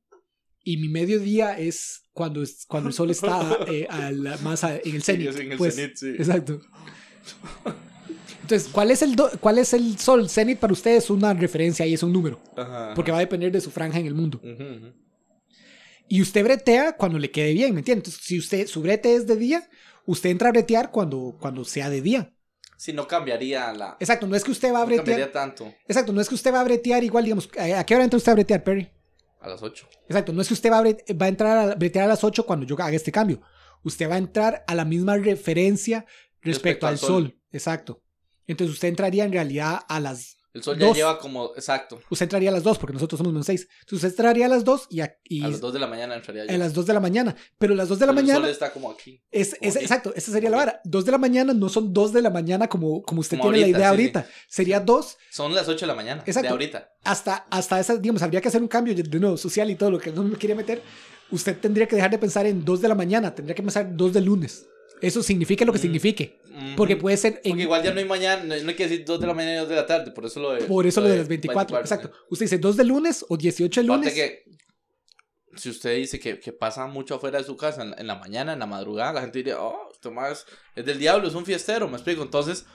y 0.62 0.76
mi 0.76 0.88
mediodía 0.90 1.58
es 1.58 2.04
cuando, 2.12 2.42
es, 2.42 2.66
cuando 2.66 2.90
el 2.90 2.94
sol 2.94 3.10
está 3.10 3.58
eh, 3.68 3.86
a 3.88 4.10
la- 4.12 4.36
más 4.38 4.62
a- 4.64 4.76
en 4.76 4.94
el 4.94 5.02
Sí, 5.02 5.12
cenit. 5.12 5.28
es 5.28 5.36
en 5.36 5.52
el 5.52 5.58
pues. 5.58 5.74
cenit, 5.74 5.96
sí. 5.96 6.08
Exacto. 6.18 6.60
Entonces, 8.50 8.72
¿cuál 8.72 8.90
es 8.90 9.00
el, 9.02 9.14
do- 9.14 9.30
cuál 9.40 9.58
es 9.58 9.72
el 9.74 9.96
sol? 9.96 10.28
Cenit 10.28 10.58
para 10.58 10.72
ustedes 10.72 11.04
es 11.04 11.10
una 11.10 11.32
referencia 11.34 11.86
y 11.86 11.94
es 11.94 12.02
un 12.02 12.12
número, 12.12 12.40
Ajá. 12.56 12.94
porque 12.96 13.12
va 13.12 13.18
a 13.18 13.20
depender 13.20 13.52
de 13.52 13.60
su 13.60 13.70
franja 13.70 14.00
en 14.00 14.06
el 14.06 14.14
mundo. 14.14 14.40
Y 16.08 16.20
usted 16.20 16.42
bretea 16.42 16.96
cuando 16.96 17.18
le 17.20 17.30
quede 17.30 17.52
bien, 17.52 17.72
¿me 17.74 17.78
entiende? 17.80 18.00
Entonces, 18.00 18.20
si 18.24 18.38
usted, 18.40 18.66
su 18.66 18.82
brete 18.82 19.14
es 19.14 19.28
de 19.28 19.36
día, 19.36 19.68
usted 20.04 20.30
entra 20.30 20.48
a 20.48 20.52
bretear 20.52 20.90
cuando, 20.90 21.36
cuando 21.40 21.64
sea 21.64 21.88
de 21.90 22.02
día. 22.02 22.34
Sí, 22.76 22.92
no 22.92 23.06
cambiaría 23.06 23.72
la. 23.72 23.96
Exacto, 24.00 24.26
no 24.26 24.34
es 24.34 24.42
que 24.42 24.50
usted 24.50 24.72
va 24.72 24.78
a 24.78 24.80
No 24.80 24.86
bretear. 24.86 25.04
cambiaría 25.06 25.32
tanto. 25.32 25.72
Exacto, 25.86 26.12
no 26.12 26.20
es 26.20 26.28
que 26.28 26.34
usted 26.34 26.52
va 26.52 26.60
a 26.60 26.64
bretear 26.64 27.04
igual, 27.04 27.22
digamos, 27.22 27.48
¿a 27.56 27.84
qué 27.86 27.94
hora 27.94 28.02
entra 28.02 28.16
usted 28.16 28.32
a 28.32 28.34
bretear, 28.34 28.64
Perry? 28.64 28.90
A 29.40 29.48
las 29.48 29.62
8. 29.62 29.86
Exacto, 30.08 30.32
no 30.32 30.42
es 30.42 30.48
que 30.48 30.54
usted 30.54 30.72
va 30.72 30.78
a, 30.78 30.82
bre- 30.82 31.20
va 31.20 31.26
a 31.26 31.28
entrar 31.28 31.56
a 31.70 31.74
bretear 31.76 32.06
a 32.06 32.08
las 32.08 32.24
8 32.24 32.44
cuando 32.44 32.66
yo 32.66 32.74
haga 32.74 32.90
este 32.96 33.12
cambio. 33.12 33.40
Usted 33.84 34.10
va 34.10 34.16
a 34.16 34.18
entrar 34.18 34.64
a 34.66 34.74
la 34.74 34.84
misma 34.84 35.16
referencia 35.16 36.04
respecto, 36.40 36.48
Respecto 36.50 36.86
al 36.88 36.92
al 36.94 36.98
sol. 36.98 37.08
sol. 37.08 37.40
Exacto. 37.52 38.02
Entonces 38.50 38.74
usted 38.74 38.88
entraría 38.88 39.24
en 39.24 39.32
realidad 39.32 39.80
a 39.88 40.00
las... 40.00 40.36
El 40.52 40.64
sol 40.64 40.76
Dos. 40.80 40.88
ya 40.88 40.94
lleva 41.04 41.18
como. 41.20 41.52
Exacto. 41.54 42.00
Usted 42.10 42.24
entraría 42.24 42.50
a 42.50 42.52
las 42.52 42.64
2 42.64 42.76
porque 42.78 42.92
nosotros 42.94 43.18
somos 43.18 43.32
menos 43.32 43.46
6. 43.46 43.68
Entonces 43.82 43.96
usted 43.98 44.08
entraría 44.08 44.46
a 44.46 44.48
las 44.48 44.64
2 44.64 44.88
y, 44.90 45.00
a, 45.00 45.16
y 45.22 45.44
A 45.44 45.48
las 45.48 45.60
2 45.60 45.72
de 45.74 45.78
la 45.78 45.86
mañana 45.86 46.16
entraría 46.16 46.44
yo. 46.44 46.52
a 46.52 46.58
las 46.58 46.74
2 46.74 46.86
de 46.86 46.92
la 46.92 46.98
mañana. 46.98 47.36
Pero 47.56 47.76
las 47.76 47.88
2 47.88 48.00
de 48.00 48.06
la 48.06 48.12
Pero 48.12 48.20
El 48.20 48.26
mañana... 48.26 48.40
sol 48.46 48.50
está 48.50 48.72
como 48.72 48.90
aquí. 48.90 49.22
Es, 49.30 49.56
es- 49.60 49.76
aquí. 49.76 49.84
exacto, 49.84 50.12
esa 50.16 50.32
sería 50.32 50.50
la 50.50 50.56
vara. 50.56 50.80
2 50.82 51.04
de 51.04 51.12
la 51.12 51.18
mañana 51.18 51.54
no 51.54 51.68
son 51.68 51.92
2 51.92 52.12
de 52.12 52.22
la 52.22 52.30
mañana 52.30 52.66
como, 52.66 53.00
como 53.02 53.20
usted 53.20 53.38
Como 53.38 53.52
tiene 53.52 53.68
la 53.70 53.78
idea 53.78 53.90
sí, 53.90 53.96
sí. 53.96 54.02
ahorita. 54.02 54.26
Sería 54.48 54.80
2 54.80 55.16
Son 55.30 55.54
las 55.54 55.68
8 55.68 55.78
de 55.82 55.86
la 55.86 55.94
mañana. 55.94 56.22
Exacto. 56.26 56.48
De 56.48 56.52
ahorita. 56.52 56.90
hasta, 57.04 57.46
hasta 57.48 57.78
esa, 57.78 57.96
digamos, 57.98 58.20
habría 58.22 58.40
que 58.40 58.48
hacer 58.48 58.60
un 58.60 58.66
cambio 58.66 58.92
de 58.92 59.20
nuevo 59.20 59.36
social 59.36 59.70
y 59.70 59.76
todo 59.76 59.92
lo 59.92 60.00
que 60.00 60.10
no 60.10 60.24
me 60.24 60.36
quería 60.36 60.56
meter. 60.56 60.82
Usted 61.30 61.58
tendría 61.60 61.86
que 61.86 61.94
dejar 61.94 62.10
de 62.10 62.18
pensar 62.18 62.46
en 62.46 62.64
2 62.64 62.80
de 62.80 62.88
la 62.88 62.96
mañana, 62.96 63.32
tendría 63.32 63.54
que 63.54 63.62
pensar 63.62 63.88
2 63.96 64.12
de 64.12 64.20
lunes. 64.20 64.66
Eso 65.00 65.22
signifique 65.22 65.64
lo 65.64 65.72
que 65.72 65.78
Mm. 65.78 65.82
signifique. 65.82 66.39
Porque 66.76 66.96
puede 66.96 67.16
ser. 67.16 67.40
en- 67.44 67.50
Porque 67.52 67.62
igual 67.62 67.82
ya 67.82 67.92
no 67.92 68.00
hay 68.00 68.04
mañana. 68.06 68.42
No 68.44 68.54
hay 68.68 68.74
que 68.76 68.88
decir 68.88 69.04
2 69.04 69.20
de 69.20 69.26
la 69.26 69.34
mañana 69.34 69.54
y 69.56 69.58
2 69.60 69.68
de 69.68 69.76
la 69.76 69.86
tarde. 69.86 70.10
Por 70.10 70.26
eso 70.26 70.40
lo 70.40 70.52
de. 70.52 70.62
por 70.64 70.86
eso 70.86 71.00
lo 71.00 71.08
de 71.08 71.18
las 71.18 71.28
24. 71.28 71.78
exacto. 71.78 72.10
Usted 72.28 72.46
dice 72.46 72.58
2 72.58 72.76
de 72.76 72.84
lunes 72.84 73.24
o 73.28 73.36
18 73.36 73.80
de 73.82 73.86
lunes. 73.86 74.12
que 74.14 74.44
si 75.56 75.68
usted 75.70 75.96
dice 75.96 76.18
que, 76.20 76.38
que 76.38 76.52
pasa 76.52 76.86
mucho 76.86 77.16
afuera 77.16 77.38
de 77.38 77.44
su 77.44 77.56
casa 77.56 77.82
en, 77.82 77.90
la- 77.90 77.96
en 77.98 78.06
la 78.06 78.14
mañana, 78.16 78.52
en 78.52 78.58
la 78.60 78.66
madrugada, 78.66 79.12
la 79.14 79.20
gente 79.20 79.38
diría, 79.38 79.60
oh, 79.60 79.90
este 79.92 80.10
más 80.10 80.46
es 80.76 80.84
del 80.84 80.98
diablo, 80.98 81.28
es 81.28 81.34
un 81.34 81.44
fiestero, 81.44 81.86
me 81.88 81.94
explico. 81.96 82.22
Entonces, 82.22 82.66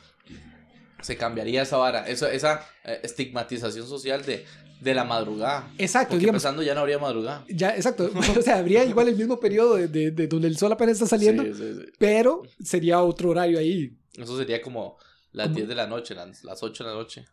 se 1.06 1.18
cambiaría 1.18 1.62
esa 1.62 1.78
vara, 1.78 2.08
esa, 2.08 2.32
esa 2.34 2.68
eh, 2.84 3.00
estigmatización 3.04 3.88
social 3.88 4.26
de, 4.26 4.44
de 4.82 4.94
la 4.96 5.04
madrugada. 5.04 5.72
Exacto, 5.78 6.10
Porque 6.12 6.22
digamos. 6.22 6.42
empezando 6.42 6.64
ya 6.64 6.74
no 6.74 6.82
habría 6.82 6.98
madrugada. 7.00 7.46
Ya, 7.48 7.76
exacto. 7.76 8.10
o 8.38 8.42
sea, 8.42 8.58
habría 8.58 8.84
igual 8.86 9.08
el 9.10 9.16
mismo 9.16 9.40
periodo 9.40 9.76
de, 9.76 9.88
de- 9.88 10.12
de 10.12 10.28
donde 10.28 10.48
el 10.48 10.58
sol 10.58 10.72
apenas 10.72 10.94
está 10.94 11.06
saliendo, 11.08 11.44
Sí, 11.44 11.54
sí, 11.54 11.74
sí. 11.82 11.92
pero 12.00 12.42
sería 12.64 13.02
otro 13.02 13.30
horario 13.30 13.60
ahí. 13.60 13.92
Eso 14.18 14.38
sería 14.38 14.62
como 14.62 14.98
las 15.36 15.48
Como- 15.48 15.56
10 15.58 15.68
de 15.68 15.76
la 15.76 15.88
noche, 15.88 16.16
las, 16.16 16.44
las 16.44 16.64
8 16.64 16.84
de 16.84 16.90
la 16.90 16.96
noche. 16.96 17.26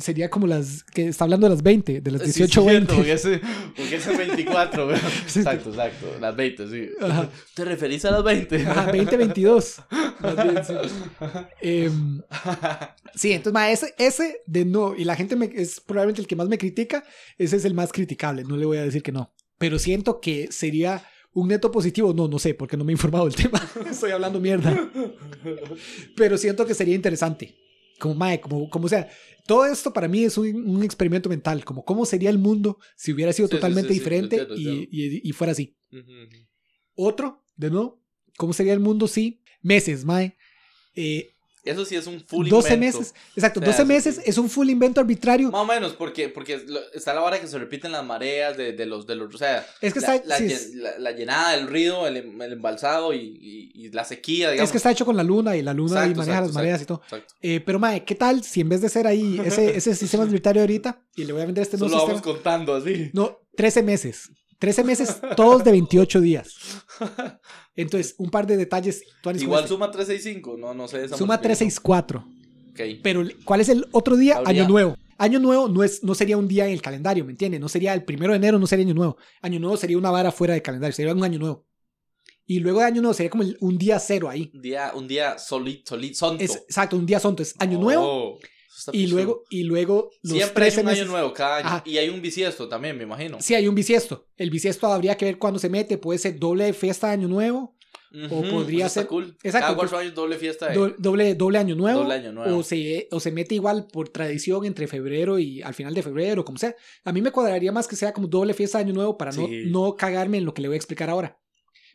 Sería 0.00 0.28
como 0.30 0.46
las. 0.46 0.84
que 0.84 1.08
está 1.08 1.24
hablando 1.24 1.46
de 1.48 1.54
las 1.54 1.62
20, 1.62 2.00
de 2.00 2.10
las 2.10 2.20
Sí, 2.22 2.26
18 2.26 2.62
cierto, 2.62 2.66
20. 2.66 2.94
porque 2.94 3.12
ese, 3.12 3.40
porque 3.76 3.96
ese 3.96 4.12
es 4.12 4.18
24, 4.18 4.86
güey. 4.86 4.96
Exacto, 5.24 5.70
exacto. 5.70 6.06
Las 6.20 6.36
20, 6.36 6.68
sí. 6.68 6.88
Ajá. 7.00 7.30
¿Te 7.54 7.64
referís 7.64 8.04
a 8.04 8.10
las 8.10 8.22
20? 8.24 8.66
Ajá, 8.66 8.84
2022. 8.92 9.76
Más 10.20 10.34
bien, 10.36 10.64
sí. 10.64 10.74
Em, 11.60 12.22
sí, 13.14 13.32
entonces, 13.32 13.52
ma, 13.52 13.70
ese, 13.70 13.94
ese 13.98 14.42
de 14.46 14.64
no, 14.64 14.94
y 14.96 15.04
la 15.04 15.16
gente 15.16 15.36
me, 15.36 15.50
es 15.54 15.80
probablemente 15.80 16.20
el 16.20 16.26
que 16.26 16.36
más 16.36 16.48
me 16.48 16.58
critica, 16.58 17.04
ese 17.38 17.56
es 17.56 17.64
el 17.64 17.74
más 17.74 17.92
criticable, 17.92 18.44
no 18.44 18.56
le 18.56 18.66
voy 18.66 18.78
a 18.78 18.82
decir 18.82 19.02
que 19.02 19.12
no. 19.12 19.32
Pero 19.58 19.78
siento 19.78 20.20
que 20.20 20.48
sería 20.52 21.02
un 21.36 21.48
neto 21.48 21.70
positivo, 21.70 22.12
no, 22.14 22.28
no 22.28 22.38
sé, 22.38 22.54
porque 22.54 22.76
no 22.76 22.84
me 22.84 22.92
he 22.92 22.94
informado 22.94 23.26
del 23.26 23.34
tema, 23.34 23.60
estoy 23.90 24.10
hablando 24.10 24.40
mierda. 24.40 24.90
Pero 26.16 26.38
siento 26.38 26.64
que 26.66 26.74
sería 26.74 26.94
interesante. 26.94 27.54
Como, 27.98 28.14
mae, 28.14 28.40
como, 28.40 28.68
como 28.68 28.88
sea, 28.88 29.08
todo 29.46 29.64
esto 29.64 29.92
para 29.92 30.06
mí 30.08 30.24
es 30.24 30.36
un, 30.36 30.68
un 30.68 30.82
experimento 30.82 31.28
mental, 31.28 31.64
como 31.64 31.84
cómo 31.84 32.04
sería 32.04 32.28
el 32.30 32.38
mundo 32.38 32.78
si 32.96 33.12
hubiera 33.12 33.32
sido 33.32 33.48
Sí, 33.48 33.54
totalmente 33.54 33.88
sí, 33.88 33.94
sí, 33.94 33.98
diferente 34.00 34.36
entiendo, 34.36 34.54
y- 34.60 34.68
entiendo. 34.82 34.88
y- 35.26 35.28
y 35.28 35.32
fuera 35.32 35.52
así. 35.52 35.76
Otro, 36.94 37.44
de 37.56 37.70
nuevo, 37.70 38.02
¿cómo 38.36 38.52
sería 38.52 38.72
el 38.74 38.80
mundo 38.80 39.06
si 39.08 39.42
meses, 39.62 40.04
Mae? 40.04 40.36
Eh, 40.94 41.30
Eso 41.66 41.84
sí 41.84 41.96
es 41.96 42.06
un 42.06 42.20
full 42.24 42.48
12 42.48 42.74
invento. 42.74 42.98
meses, 43.00 43.14
exacto, 43.34 43.60
O 43.60 43.62
sea, 43.62 43.72
12 43.72 43.82
eso 43.82 43.86
meses 43.86 44.14
sí. 44.16 44.22
es 44.24 44.38
un 44.38 44.48
full 44.48 44.70
invento 44.70 45.00
arbitrario. 45.00 45.50
Más 45.50 45.60
o 45.60 45.66
menos, 45.66 45.92
porque, 45.92 46.28
porque 46.28 46.58
lo- 46.66 46.80
está 46.94 47.12
la 47.12 47.22
hora 47.22 47.40
que 47.40 47.46
se 47.46 47.58
repiten 47.58 47.92
las 47.92 48.04
mareas 48.04 48.56
de, 48.56 48.72
de 48.72 48.86
los, 48.86 49.06
de 49.06 49.16
los, 49.16 49.34
o 49.34 49.38
sea, 49.38 49.66
Es 49.80 49.92
que 49.92 50.00
la, 50.00 50.14
está, 50.16 50.28
la 50.28 50.38
sí, 50.38 50.44
llen- 50.44 50.50
es, 50.52 50.74
la- 50.74 50.98
la 50.98 51.10
llenada, 51.12 51.54
el 51.54 51.66
ruido, 51.68 52.06
el, 52.06 52.16
el 52.16 52.52
embalsado 52.52 53.12
y, 53.12 53.18
y- 53.18 53.70
y 53.74 53.90
la 53.90 54.04
sequía, 54.04 54.50
digamos. 54.50 54.68
es 54.68 54.72
que 54.72 54.78
está 54.78 54.90
hecho 54.90 55.04
con 55.04 55.16
la 55.16 55.22
luna 55.22 55.56
y 55.56 55.62
la 55.62 55.74
luna 55.74 55.92
Exacto, 56.04 56.10
y 56.10 56.14
maneja 56.14 56.32
exacto, 56.38 56.46
las 56.48 56.54
mareas 56.54 56.82
y 56.82 56.84
todo. 56.86 57.00
Exacto. 57.04 57.34
Eh, 57.42 57.60
pero 57.66 57.78
Mae, 57.78 58.04
¿qué 58.04 58.14
tal 58.14 58.42
si 58.44 58.60
en 58.60 58.68
vez 58.68 58.80
de 58.80 58.88
ser 58.88 59.06
ahí 59.06 59.40
ese, 59.44 59.76
ese 59.76 59.94
sistema 59.94 60.22
arbitrario 60.24 60.62
ahorita, 60.62 61.02
y 61.16 61.24
le 61.24 61.32
voy 61.32 61.42
a 61.42 61.46
vender 61.46 61.62
este 61.62 61.76
nuevo 61.76 61.90
Solo 61.90 62.00
sistema, 62.12 62.20
vamos 62.22 62.34
contando 62.36 62.74
así. 62.76 63.10
no, 63.12 63.38
13 63.56 63.82
meses. 63.82 64.30
13 64.58 64.84
meses, 64.84 65.20
todos 65.36 65.62
de 65.64 65.70
28 65.72 66.20
días. 66.20 66.54
Entonces, 67.74 68.14
un 68.18 68.30
par 68.30 68.46
de 68.46 68.56
detalles. 68.56 69.02
Igual 69.38 69.68
suma 69.68 69.90
365, 69.90 70.56
no, 70.56 70.74
no 70.74 70.88
sé 70.88 71.04
esa 71.04 71.16
suma 71.16 71.34
multiplicación. 71.34 71.68
364. 71.68 72.26
Ok. 72.70 73.00
Pero, 73.02 73.24
¿cuál 73.44 73.60
es 73.60 73.68
el 73.68 73.86
otro 73.92 74.16
día? 74.16 74.36
Habría- 74.36 74.62
Año 74.62 74.68
nuevo. 74.70 74.96
Año 75.18 75.38
nuevo 75.38 75.66
no, 75.68 75.82
es, 75.82 76.02
no 76.04 76.14
sería 76.14 76.36
un 76.36 76.46
día 76.46 76.66
en 76.66 76.72
el 76.72 76.82
calendario, 76.82 77.24
¿me 77.24 77.30
entiendes? 77.32 77.58
No 77.58 77.70
sería 77.70 77.94
el 77.94 78.04
primero 78.04 78.32
de 78.32 78.36
enero, 78.36 78.58
no 78.58 78.66
sería 78.66 78.84
año 78.84 78.94
nuevo. 78.94 79.16
Año 79.40 79.58
nuevo 79.58 79.76
sería 79.78 79.96
una 79.96 80.10
vara 80.10 80.30
fuera 80.30 80.52
del 80.52 80.62
calendario, 80.62 80.94
sería 80.94 81.14
un 81.14 81.24
año 81.24 81.38
nuevo. 81.38 81.66
Y 82.44 82.58
luego 82.60 82.80
de 82.80 82.84
año 82.86 83.00
nuevo 83.00 83.14
sería 83.14 83.30
como 83.30 83.42
el- 83.42 83.56
un 83.60 83.78
día 83.78 83.98
cero 83.98 84.28
ahí. 84.28 84.50
Un 84.54 84.60
día, 84.60 84.92
un 84.94 85.08
día 85.08 85.38
solito, 85.38 85.94
solito, 85.94 86.14
sonto. 86.18 86.44
Es, 86.44 86.56
exacto, 86.56 86.96
un 86.96 87.06
día 87.06 87.18
sonto, 87.18 87.42
es 87.42 87.54
año 87.58 87.78
nuevo. 87.78 88.04
Oh, 88.04 88.38
eso 88.38 88.48
está 88.78 88.90
Y 88.94 89.06
luego, 89.06 89.44
y 89.50 89.62
luego 89.64 90.10
los 90.22 90.32
Siempre 90.34 90.64
hay 90.64 90.70
13 90.70 90.80
un 90.82 90.86
año 90.88 90.94
meses. 90.96 91.08
nuevo 91.10 91.32
cada 91.32 91.56
año. 91.58 91.66
Ajá. 91.68 91.82
Y 91.86 91.98
hay 91.98 92.08
un 92.08 92.20
bisiesto 92.22 92.68
también, 92.68 92.96
me 92.96 93.04
imagino. 93.04 93.38
Sí, 93.40 93.54
hay 93.54 93.68
un 93.68 93.74
bisiesto. 93.74 94.26
El 94.36 94.50
bisiesto 94.50 94.86
habría 94.86 95.16
que 95.16 95.24
ver 95.24 95.38
cuándo 95.38 95.58
se 95.58 95.68
mete. 95.68 95.98
Puede 95.98 96.18
ser 96.18 96.38
doble 96.38 96.72
fiesta 96.72 97.08
de 97.08 97.12
año 97.14 97.28
nuevo, 97.28 97.74
Ujú, 98.12 98.34
o 98.36 98.42
podría 98.50 98.86
eso 98.86 99.00
está 99.00 99.00
ser- 99.00 99.08
cool. 99.08 99.24
Exacto, 99.42 99.52
Cada 99.52 99.66
pues- 99.76 99.76
cuatro 99.90 99.98
años 99.98 100.14
doble 100.14 100.36
fiesta. 100.36 100.68
de- 100.68 100.74
do- 100.74 100.94
doble, 100.98 101.34
doble 101.34 101.58
año 101.58 101.74
nuevo. 101.74 102.00
Doble 102.00 102.14
año 102.14 102.32
nuevo. 102.32 102.58
O 102.58 102.62
se, 102.62 103.08
o 103.10 103.20
se 103.20 103.30
mete 103.32 103.54
igual 103.54 103.86
por 103.92 104.08
tradición 104.10 104.64
entre 104.64 104.86
febrero 104.86 105.38
y 105.38 105.60
al 105.62 105.74
final 105.74 105.92
de 105.94 106.02
febrero, 106.02 106.44
como 106.44 106.58
sea. 106.58 106.74
A 107.04 107.12
mí 107.12 107.20
me 107.20 107.30
cuadraría 107.32 107.72
más 107.72 107.86
que 107.88 107.96
sea 107.96 108.12
como 108.12 108.28
doble 108.28 108.54
fiesta 108.54 108.78
de 108.78 108.84
año 108.84 108.94
nuevo 108.94 109.16
para 109.18 109.32
no, 109.32 109.46
Sí. 109.46 109.64
no 109.66 109.96
cagarme 109.96 110.38
en 110.38 110.44
lo 110.44 110.54
que 110.54 110.62
le 110.62 110.68
voy 110.68 110.76
a 110.76 110.78
explicar 110.78 111.10
ahora. 111.10 111.38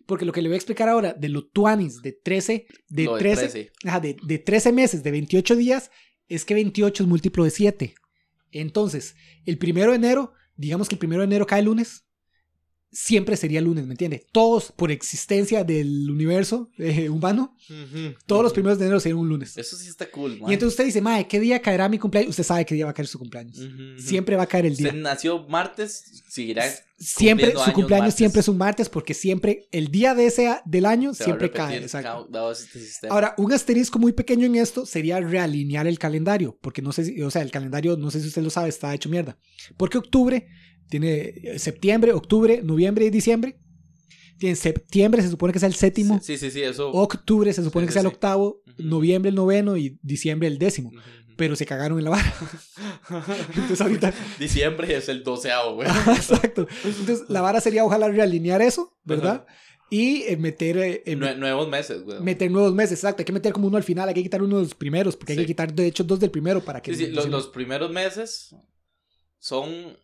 Porque 0.07 0.25
lo 0.25 0.31
que 0.33 0.41
le 0.41 0.49
voy 0.49 0.55
a 0.55 0.57
explicar 0.57 0.89
ahora 0.89 1.13
de 1.13 1.29
los 1.29 1.51
tuanis 1.51 2.01
de 2.01 2.11
13, 2.11 2.65
de 2.89 3.03
de 3.03 3.09
13, 3.19 3.41
13. 3.47 3.71
ajá, 3.85 3.99
de, 3.99 4.17
de 4.23 4.39
13 4.39 4.71
meses, 4.73 5.03
de 5.03 5.11
28 5.11 5.55
días, 5.55 5.91
es 6.35 6.45
que 6.45 6.53
28 6.53 7.03
es 7.03 7.09
múltiplo 7.09 7.43
de 7.43 7.49
7. 7.49 7.95
Entonces, 8.51 9.15
el 9.45 9.57
primero 9.57 9.91
de 9.91 9.97
enero, 9.97 10.33
digamos 10.55 10.87
que 10.87 10.95
el 10.95 10.99
primero 10.99 11.21
de 11.21 11.25
enero 11.25 11.45
cae 11.45 11.61
lunes, 11.61 12.05
siempre 12.91 13.37
sería 13.37 13.61
lunes, 13.61 13.85
¿me 13.85 13.93
entiende? 13.93 14.25
Todos, 14.31 14.71
por 14.73 14.91
existencia 14.91 15.63
del 15.63 16.09
universo 16.09 16.69
eh, 16.77 17.09
humano, 17.09 17.55
todos 18.25 18.43
los 18.43 18.53
primeros 18.53 18.77
de 18.79 18.85
enero 18.85 18.99
serían 18.99 19.19
un 19.19 19.29
lunes. 19.29 19.57
Eso 19.57 19.77
sí 19.77 19.87
está 19.87 20.09
cool, 20.11 20.39
man. 20.39 20.51
Y 20.51 20.53
entonces 20.53 20.73
usted 20.73 20.85
dice, 20.85 21.01
Mae, 21.01 21.27
¿qué 21.27 21.39
día 21.39 21.61
caerá 21.61 21.87
mi 21.87 21.97
cumpleaños? 21.97 22.31
Usted 22.31 22.43
sabe 22.43 22.65
qué 22.65 22.75
día 22.75 22.85
va 22.85 22.91
a 22.91 22.93
caer 22.93 23.07
su 23.07 23.17
cumpleaños. 23.17 23.57
Ujú, 23.57 23.67
ujú. 23.67 24.01
Siempre 24.01 24.35
va 24.35 24.43
a 24.43 24.47
caer 24.47 24.65
el 24.65 24.73
Usted 24.73 24.91
día. 24.91 25.01
nació 25.01 25.47
martes, 25.47 26.23
seguirá. 26.27 26.65
Siempre, 26.97 27.53
su 27.53 27.61
años 27.61 27.73
cumpleaños 27.73 28.03
martes. 28.03 28.15
siempre 28.15 28.41
es 28.41 28.47
un 28.47 28.57
martes 28.57 28.89
porque 28.89 29.13
siempre, 29.15 29.67
el 29.71 29.87
día 29.87 30.13
de 30.13 30.25
ese 30.27 30.59
del 30.65 30.85
año, 30.85 31.13
se 31.13 31.23
siempre 31.23 31.49
cae. 31.49 31.77
Exacto. 31.77 32.51
este. 32.51 33.07
Ahora, 33.07 33.33
un 33.37 33.51
asterisco 33.53 33.97
muy 33.97 34.11
pequeño 34.11 34.45
en 34.45 34.55
esto 34.55 34.85
sería 34.85 35.19
realinear 35.19 35.87
el 35.87 35.97
calendario, 35.97 36.59
porque 36.61 36.81
no 36.81 36.91
sé 36.91 37.05
si, 37.05 37.21
o 37.21 37.31
sea, 37.31 37.41
el 37.41 37.49
calendario, 37.51 37.97
no 37.97 38.11
sé 38.11 38.19
si 38.21 38.27
usted 38.27 38.43
lo 38.43 38.49
sabe, 38.51 38.69
está 38.69 38.93
hecho 38.93 39.09
mierda. 39.09 39.37
Porque 39.77 39.97
octubre 39.97 40.47
tiene 40.91 41.33
eh, 41.43 41.57
septiembre, 41.59 42.13
octubre, 42.13 42.61
noviembre 42.61 43.05
y 43.05 43.09
diciembre. 43.09 43.57
En 44.41 44.55
septiembre 44.55 45.21
se 45.21 45.29
supone 45.29 45.53
que 45.53 45.59
sea 45.59 45.67
el 45.69 45.75
séptimo. 45.75 46.19
Sí, 46.21 46.37
sí, 46.37 46.51
sí, 46.51 46.61
eso. 46.61 46.91
Octubre 46.91 47.51
se 47.53 47.63
supone 47.63 47.85
Sí, 47.85 47.87
que 47.87 47.91
sí, 47.91 47.93
sea 47.93 48.01
el 48.01 48.07
octavo. 48.07 48.61
Noviembre 48.77 49.29
el 49.29 49.35
noveno 49.35 49.77
y 49.77 49.99
diciembre 50.03 50.47
el 50.47 50.57
décimo. 50.59 50.91
Pero 51.37 51.55
se 51.55 51.65
cagaron 51.65 51.97
en 51.99 52.03
la 52.05 52.09
vara. 52.11 52.33
Entonces 53.55 53.81
ahorita. 53.81 54.13
Diciembre 54.39 54.95
es 54.95 55.09
el 55.09 55.23
doceavo, 55.23 55.75
güey. 55.75 55.87
Exacto. 56.07 56.67
Entonces 56.83 57.23
la 57.29 57.41
vara 57.41 57.61
sería 57.61 57.85
ojalá 57.85 58.09
realinear 58.09 58.61
eso, 58.61 58.97
¿verdad? 59.03 59.45
Y 59.89 60.23
eh, 60.23 60.37
meter, 60.37 60.77
eh, 60.77 61.03
Nue- 61.17 61.35
nuevos 61.37 61.67
meses, 61.67 62.03
güey. 62.03 62.19
meter 62.21 62.49
nuevos 62.49 62.73
meses, 62.73 62.99
exacto. 62.99 63.21
Hay 63.21 63.25
que 63.25 63.33
meter 63.33 63.51
como 63.53 63.67
uno 63.67 63.77
al 63.77 63.83
final, 63.83 64.07
hay 64.07 64.15
que 64.15 64.23
quitar 64.23 64.41
uno 64.41 64.57
de 64.57 64.63
los 64.63 64.73
primeros, 64.75 65.15
porque 65.17 65.33
hay 65.33 65.37
Sí. 65.39 65.43
que 65.43 65.47
quitar 65.47 65.73
de 65.73 65.85
hecho 65.85 66.03
dos 66.03 66.19
del 66.19 66.31
primero 66.31 66.61
para 66.61 66.81
que... 66.81 66.95
Sí, 66.95 67.05
sí, 67.07 67.11
los 67.11 67.47
primeros 67.47 67.91
meses 67.91 68.55
son 69.37 69.97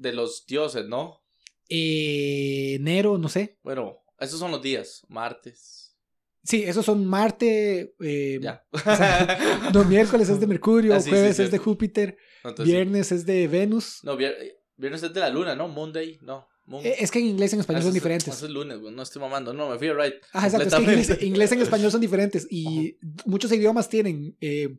de 0.00 0.12
los 0.12 0.44
dioses, 0.46 0.86
¿no? 0.86 1.22
Eh, 1.68 2.74
enero, 2.74 3.18
no 3.18 3.28
sé. 3.28 3.58
Bueno, 3.62 3.98
esos 4.18 4.38
son 4.38 4.50
los 4.50 4.62
días. 4.62 5.04
Martes. 5.08 5.94
Sí, 6.42 6.62
esos 6.64 6.86
son 6.86 7.04
Marte, 7.06 7.94
eh, 8.00 8.38
Ya. 8.40 8.64
no, 9.74 9.84
miércoles 9.84 10.28
es 10.30 10.40
de 10.40 10.46
Mercurio, 10.46 10.94
Ah, 10.94 11.00
sí, 11.00 11.04
sí, 11.04 11.10
jueves 11.10 11.38
es 11.38 11.50
de 11.50 11.58
Júpiter, 11.58 12.16
Entonces, 12.42 12.66
sí. 12.66 12.72
viernes 12.72 13.12
es 13.12 13.26
de 13.26 13.46
Venus. 13.46 14.00
No, 14.02 14.16
vier- 14.16 14.56
viernes 14.76 15.02
es 15.02 15.12
de 15.12 15.20
la 15.20 15.28
luna, 15.28 15.54
¿no? 15.54 15.68
Monday, 15.68 16.18
no. 16.22 16.48
Moon. 16.64 16.84
Eh, 16.86 16.94
Es 17.00 17.10
que 17.10 17.18
en 17.18 17.26
inglés 17.26 17.52
y 17.52 17.56
en 17.56 17.60
Ah, 17.60 17.62
español 17.62 17.80
eso 17.80 17.88
son 17.88 17.96
es- 17.96 18.02
diferentes. 18.02 18.28
Eso 18.34 18.46
es 18.46 18.52
lunes. 18.52 18.78
No 18.80 19.02
estoy 19.02 19.20
mamando. 19.20 19.52
No, 19.52 19.68
me 19.68 19.78
fui 19.78 19.88
a 19.88 19.94
right. 19.94 20.14
Ah, 20.32 20.46
exacto, 20.46 20.68
es 20.68 20.74
que 20.74 20.80
inglés, 20.82 21.22
inglés 21.22 21.52
en 21.52 21.60
español 21.60 21.90
son 21.90 22.00
diferentes 22.00 22.46
y 22.50 22.96
muchos 23.26 23.52
idiomas 23.52 23.88
tienen 23.88 24.36
eh, 24.40 24.78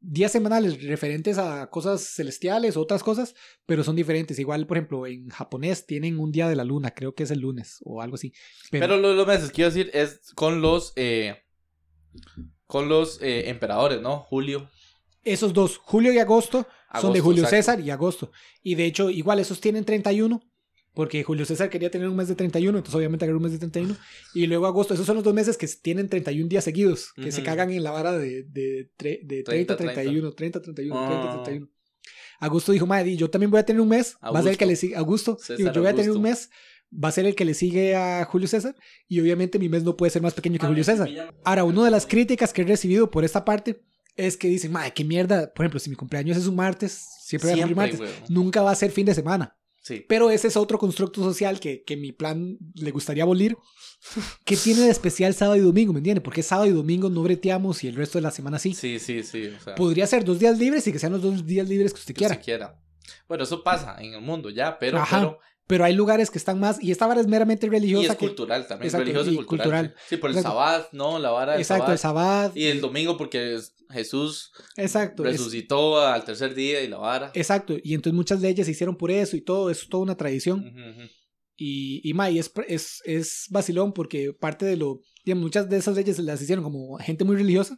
días 0.00 0.32
semanales 0.32 0.82
referentes 0.82 1.38
a 1.38 1.68
cosas 1.70 2.02
celestiales 2.02 2.76
o 2.76 2.80
otras 2.80 3.02
cosas, 3.02 3.34
pero 3.66 3.84
son 3.84 3.96
diferentes. 3.96 4.38
Igual, 4.38 4.66
por 4.66 4.76
ejemplo, 4.76 5.06
en 5.06 5.28
japonés 5.28 5.86
tienen 5.86 6.18
un 6.18 6.32
día 6.32 6.48
de 6.48 6.56
la 6.56 6.64
luna, 6.64 6.92
creo 6.92 7.14
que 7.14 7.24
es 7.24 7.30
el 7.30 7.40
lunes 7.40 7.78
o 7.84 8.02
algo 8.02 8.14
así. 8.14 8.32
Pero, 8.70 8.86
Pero 8.86 8.96
los, 8.98 9.16
los 9.16 9.26
meses, 9.26 9.50
quiero 9.50 9.70
decir, 9.70 9.90
es 9.92 10.32
con 10.34 10.60
los. 10.60 10.92
Eh, 10.96 11.36
con 12.66 12.88
los 12.88 13.20
eh, 13.22 13.48
emperadores, 13.48 14.00
¿no? 14.00 14.20
Julio. 14.20 14.70
esos 15.24 15.52
dos, 15.52 15.78
julio 15.78 16.12
y 16.12 16.18
agosto, 16.18 16.66
son 17.00 17.12
de 17.12 17.20
Julio 17.20 17.44
exacto. 17.44 17.56
César 17.56 17.80
y 17.80 17.90
agosto. 17.90 18.30
Y 18.62 18.74
de 18.74 18.84
hecho, 18.86 19.10
igual 19.10 19.38
esos 19.38 19.60
tienen 19.60 19.84
31. 19.84 20.40
Porque 20.98 21.22
Julio 21.22 21.44
César 21.44 21.70
quería 21.70 21.92
tener 21.92 22.08
un 22.08 22.16
mes 22.16 22.26
de 22.26 22.34
31, 22.34 22.76
entonces 22.76 22.92
obviamente 22.96 23.24
agarró 23.24 23.36
un 23.38 23.44
mes 23.44 23.52
de 23.52 23.58
31. 23.58 23.96
Y 24.34 24.48
luego 24.48 24.66
agosto, 24.66 24.94
esos 24.94 25.06
son 25.06 25.14
los 25.14 25.22
dos 25.22 25.32
meses 25.32 25.56
que 25.56 25.68
tienen 25.80 26.08
31 26.08 26.48
días 26.48 26.64
seguidos, 26.64 27.12
que 27.14 27.30
se 27.30 27.40
Ujú. 27.42 27.46
cagan 27.46 27.70
en 27.70 27.84
la 27.84 27.92
vara 27.92 28.18
de, 28.18 28.42
de, 28.42 28.90
tre- 28.98 29.20
de 29.22 29.44
30, 29.44 29.76
30, 29.76 29.94
31, 29.94 30.32
30, 30.32 30.60
31, 30.60 31.06
30, 31.06 31.30
Ah. 31.30 31.42
31. 31.44 31.68
Augusto 32.40 32.72
dijo, 32.72 32.84
madre, 32.86 33.14
yo 33.16 33.30
también 33.30 33.48
voy 33.50 33.60
a 33.60 33.64
tener 33.64 33.80
un 33.80 33.88
mes, 33.88 34.16
va 34.22 34.40
a 34.40 34.42
ser 34.42 34.50
el 34.52 34.58
que 34.58 34.64
Augusto. 34.64 34.66
le 34.66 34.76
sigue, 34.76 34.96
Augusto, 34.96 35.38
César 35.38 35.56
digo, 35.56 35.72
yo 35.72 35.80
voy 35.82 35.90
a 35.90 35.94
tener 35.94 36.10
un 36.10 36.16
Augusto. 36.16 36.48
mes, 36.50 36.50
va 37.04 37.08
a 37.08 37.12
ser 37.12 37.26
el 37.26 37.34
que 37.36 37.44
le 37.44 37.54
sigue 37.54 37.94
a 37.94 38.24
Julio 38.24 38.48
César, 38.48 38.74
y 39.06 39.20
obviamente 39.20 39.60
mi 39.60 39.68
mes 39.68 39.84
no 39.84 39.96
puede 39.96 40.10
ser 40.10 40.22
más 40.22 40.34
pequeño 40.34 40.58
que 40.58 40.66
Julio 40.66 40.82
César. 40.82 41.08
Ahora, 41.44 41.62
una 41.62 41.84
de 41.84 41.92
las 41.92 42.06
críticas 42.06 42.52
que 42.52 42.62
he 42.62 42.64
recibido 42.64 43.08
por 43.08 43.24
esta 43.24 43.44
parte 43.44 43.82
es 44.16 44.36
que 44.36 44.48
dicen, 44.48 44.72
madre, 44.72 44.92
qué 44.94 45.04
mierda, 45.04 45.52
por 45.54 45.64
ejemplo, 45.64 45.78
si 45.78 45.90
mi 45.90 45.94
cumpleaños 45.96 46.36
es 46.36 46.48
un 46.48 46.56
martes, 46.56 47.06
siempre 47.22 47.52
voy 47.52 47.60
a 47.60 47.66
cumplir 47.68 47.88
Siempre, 47.90 48.08
martes, 48.08 48.30
nunca 48.30 48.62
va 48.62 48.72
a 48.72 48.74
ser 48.74 48.90
fin 48.90 49.06
de 49.06 49.14
semana. 49.14 49.54
Sí. 49.88 50.04
Pero 50.06 50.30
ese 50.30 50.48
es 50.48 50.56
otro 50.58 50.78
constructo 50.78 51.22
social 51.22 51.60
que, 51.60 51.82
que 51.82 51.96
mi 51.96 52.12
plan 52.12 52.58
le 52.74 52.90
gustaría 52.90 53.22
abolir. 53.22 53.56
¿Qué 54.44 54.54
tiene 54.56 54.82
de 54.82 54.90
especial 54.90 55.32
sábado 55.32 55.56
y 55.56 55.60
domingo? 55.60 55.94
¿Me 55.94 56.00
entiende? 56.00 56.20
Porque 56.20 56.42
sábado 56.42 56.68
y 56.68 56.72
domingo 56.72 57.08
no 57.08 57.22
breteamos 57.22 57.82
y 57.84 57.88
el 57.88 57.96
resto 57.96 58.18
de 58.18 58.22
la 58.22 58.30
semana 58.30 58.58
sí. 58.58 58.74
Sí, 58.74 58.98
sí, 58.98 59.22
sí. 59.22 59.46
O 59.46 59.60
sea, 59.60 59.74
Podría 59.74 60.06
ser 60.06 60.24
dos 60.26 60.38
días 60.38 60.58
libres 60.58 60.86
y 60.86 60.92
que 60.92 60.98
sean 60.98 61.12
los 61.12 61.22
dos 61.22 61.46
días 61.46 61.66
libres 61.68 61.94
que 61.94 62.00
usted 62.00 62.14
que 62.14 62.18
quiera. 62.18 62.34
se 62.34 62.40
quiera. 62.40 62.78
Bueno, 63.26 63.44
eso 63.44 63.64
pasa 63.64 63.96
en 63.98 64.12
el 64.12 64.20
mundo 64.20 64.50
ya, 64.50 64.78
pero. 64.78 65.02
Pero 65.10 65.38
Pero 65.68 65.84
hay 65.84 65.94
lugares 65.94 66.30
que 66.30 66.38
están 66.38 66.58
más. 66.58 66.82
Y 66.82 66.90
esta 66.90 67.06
vara 67.06 67.20
es 67.20 67.28
meramente 67.28 67.66
y 67.66 67.70
religiosa. 67.70 68.12
es 68.14 68.18
que- 68.18 68.26
cultural 68.26 68.66
también. 68.66 68.86
Exacto, 68.86 69.04
religioso 69.04 69.30
y 69.30 69.34
y 69.34 69.36
cultural. 69.36 69.62
cultural. 69.62 69.94
Sí, 70.00 70.04
Sí, 70.08 70.16
por 70.16 70.30
el 70.30 70.36
Exacto. 70.36 70.58
sabbat, 70.58 70.92
¿no? 70.92 71.18
La 71.20 71.30
vara 71.30 71.52
del 71.52 71.60
exacto, 71.60 71.92
el 71.92 71.98
sabbat. 71.98 72.56
Y 72.56 72.64
el 72.64 72.80
domingo 72.80 73.16
porque 73.16 73.54
es- 73.54 73.74
Jesús 73.90 74.50
Exacto. 74.76 75.24
es- 75.24 75.32
resucitó 75.38 76.00
al 76.00 76.24
tercer 76.24 76.54
día 76.54 76.82
y 76.82 76.88
la 76.88 76.96
vara. 76.98 77.30
exacto. 77.34 77.76
Y 77.82 77.94
entonces 77.94 78.14
muchas 78.16 78.40
leyes 78.40 78.66
se 78.66 78.72
hicieron 78.72 78.96
por 78.96 79.10
eso 79.10 79.36
y 79.36 79.40
todo. 79.42 79.70
Es 79.70 79.88
toda 79.88 80.02
una 80.02 80.16
tradición. 80.16 80.64
Y, 81.56 82.00
y 82.08 82.14
ma, 82.14 82.30
y 82.30 82.38
es, 82.38 82.52
es, 82.68 83.02
es 83.04 83.46
vacilón 83.50 83.92
porque 83.92 84.32
parte 84.32 84.64
de 84.64 84.76
lo, 84.76 85.00
digamos, 85.24 85.42
muchas 85.42 85.68
de 85.68 85.76
esas 85.76 85.96
leyes 85.96 86.18
las 86.20 86.40
hicieron 86.40 86.62
como 86.64 86.96
gente 86.98 87.24
muy 87.24 87.36
religiosa. 87.36 87.76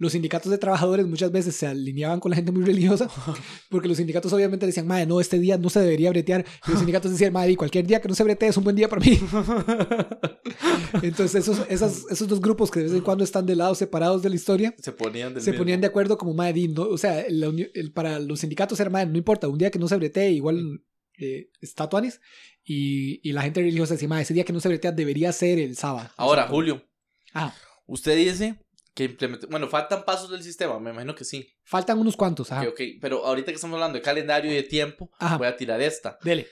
Los 0.00 0.12
sindicatos 0.12 0.50
de 0.52 0.58
trabajadores 0.58 1.06
muchas 1.06 1.32
veces 1.32 1.56
se 1.56 1.66
alineaban 1.66 2.20
con 2.20 2.30
la 2.30 2.36
gente 2.36 2.52
muy 2.52 2.64
religiosa 2.64 3.10
porque 3.68 3.88
los 3.88 3.96
sindicatos 3.96 4.32
obviamente 4.32 4.64
decían, 4.64 4.86
madre, 4.86 5.06
no, 5.06 5.20
este 5.20 5.38
día 5.40 5.58
no 5.58 5.68
se 5.70 5.80
debería 5.80 6.10
bretear. 6.10 6.44
Y 6.66 6.70
los 6.70 6.78
sindicatos 6.78 7.10
decían, 7.10 7.32
madre, 7.32 7.56
cualquier 7.56 7.84
día 7.86 8.00
que 8.00 8.08
no 8.08 8.14
se 8.14 8.22
bretee 8.22 8.48
es 8.50 8.56
un 8.56 8.62
buen 8.64 8.76
día 8.76 8.88
para 8.88 9.00
mí. 9.04 9.18
Entonces 11.02 11.34
esos, 11.34 11.66
esas, 11.68 12.04
esos 12.10 12.28
dos 12.28 12.40
grupos 12.40 12.70
que 12.70 12.80
de 12.80 12.86
vez 12.86 12.94
en 12.94 13.00
cuando 13.02 13.24
están 13.24 13.46
de 13.46 13.56
lados 13.56 13.78
separados 13.78 14.22
de 14.22 14.30
la 14.30 14.36
historia 14.36 14.74
Se 14.78 14.92
ponían 14.92 15.34
del 15.34 15.42
se 15.42 15.50
mismo. 15.50 15.62
ponían 15.64 15.80
de 15.80 15.86
acuerdo 15.86 16.16
como 16.16 16.34
madre, 16.34 16.68
no, 16.68 16.82
o 16.82 16.98
sea, 16.98 17.24
la 17.28 17.48
uni- 17.48 17.68
el- 17.74 17.92
para 17.92 18.18
los 18.18 18.40
sindicatos 18.40 18.78
era 18.80 18.90
madre, 18.90 19.10
no 19.10 19.18
importa, 19.18 19.48
un 19.48 19.58
día 19.58 19.70
que 19.70 19.78
no 19.78 19.88
se 19.88 19.96
bretee, 19.96 20.30
igual 20.32 20.82
eh, 21.18 21.50
está 21.60 21.88
tuanis. 21.88 22.20
Y, 22.64 23.20
y 23.28 23.32
la 23.32 23.42
gente 23.42 23.60
religiosa 23.60 23.94
decía, 23.94 24.08
madre, 24.08 24.22
ese 24.22 24.34
día 24.34 24.44
que 24.44 24.52
no 24.52 24.60
se 24.60 24.68
bretea 24.68 24.92
debería 24.92 25.32
ser 25.32 25.58
el 25.58 25.76
sábado. 25.76 26.10
Ahora, 26.16 26.46
Julio, 26.48 26.82
Ah, 27.34 27.54
usted 27.86 28.16
dice 28.16 28.58
que 28.98 29.04
implemente... 29.04 29.46
Bueno, 29.46 29.68
faltan 29.68 30.04
pasos 30.04 30.28
del 30.28 30.42
sistema, 30.42 30.80
me 30.80 30.90
imagino 30.90 31.14
que 31.14 31.24
sí. 31.24 31.48
faltan 31.62 32.00
unos 32.00 32.16
cuantos. 32.16 32.50
Ajá. 32.50 32.62
Ok, 32.62 32.70
ok. 32.72 32.80
Pero 33.00 33.24
ahorita 33.24 33.52
que 33.52 33.54
estamos 33.54 33.74
hablando 33.76 33.96
de 33.96 34.02
calendario 34.02 34.50
y 34.50 34.56
de 34.56 34.64
tiempo, 34.64 35.08
Ajá. 35.20 35.36
voy 35.36 35.46
a 35.46 35.56
tirar 35.56 35.80
esta. 35.80 36.18
Dele. 36.24 36.48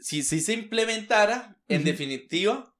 Si, 0.00 0.24
si 0.24 0.40
se 0.40 0.52
implementara, 0.54 1.56
en 1.68 1.82
Ujú. 1.82 1.90
definitiva, 1.90 2.74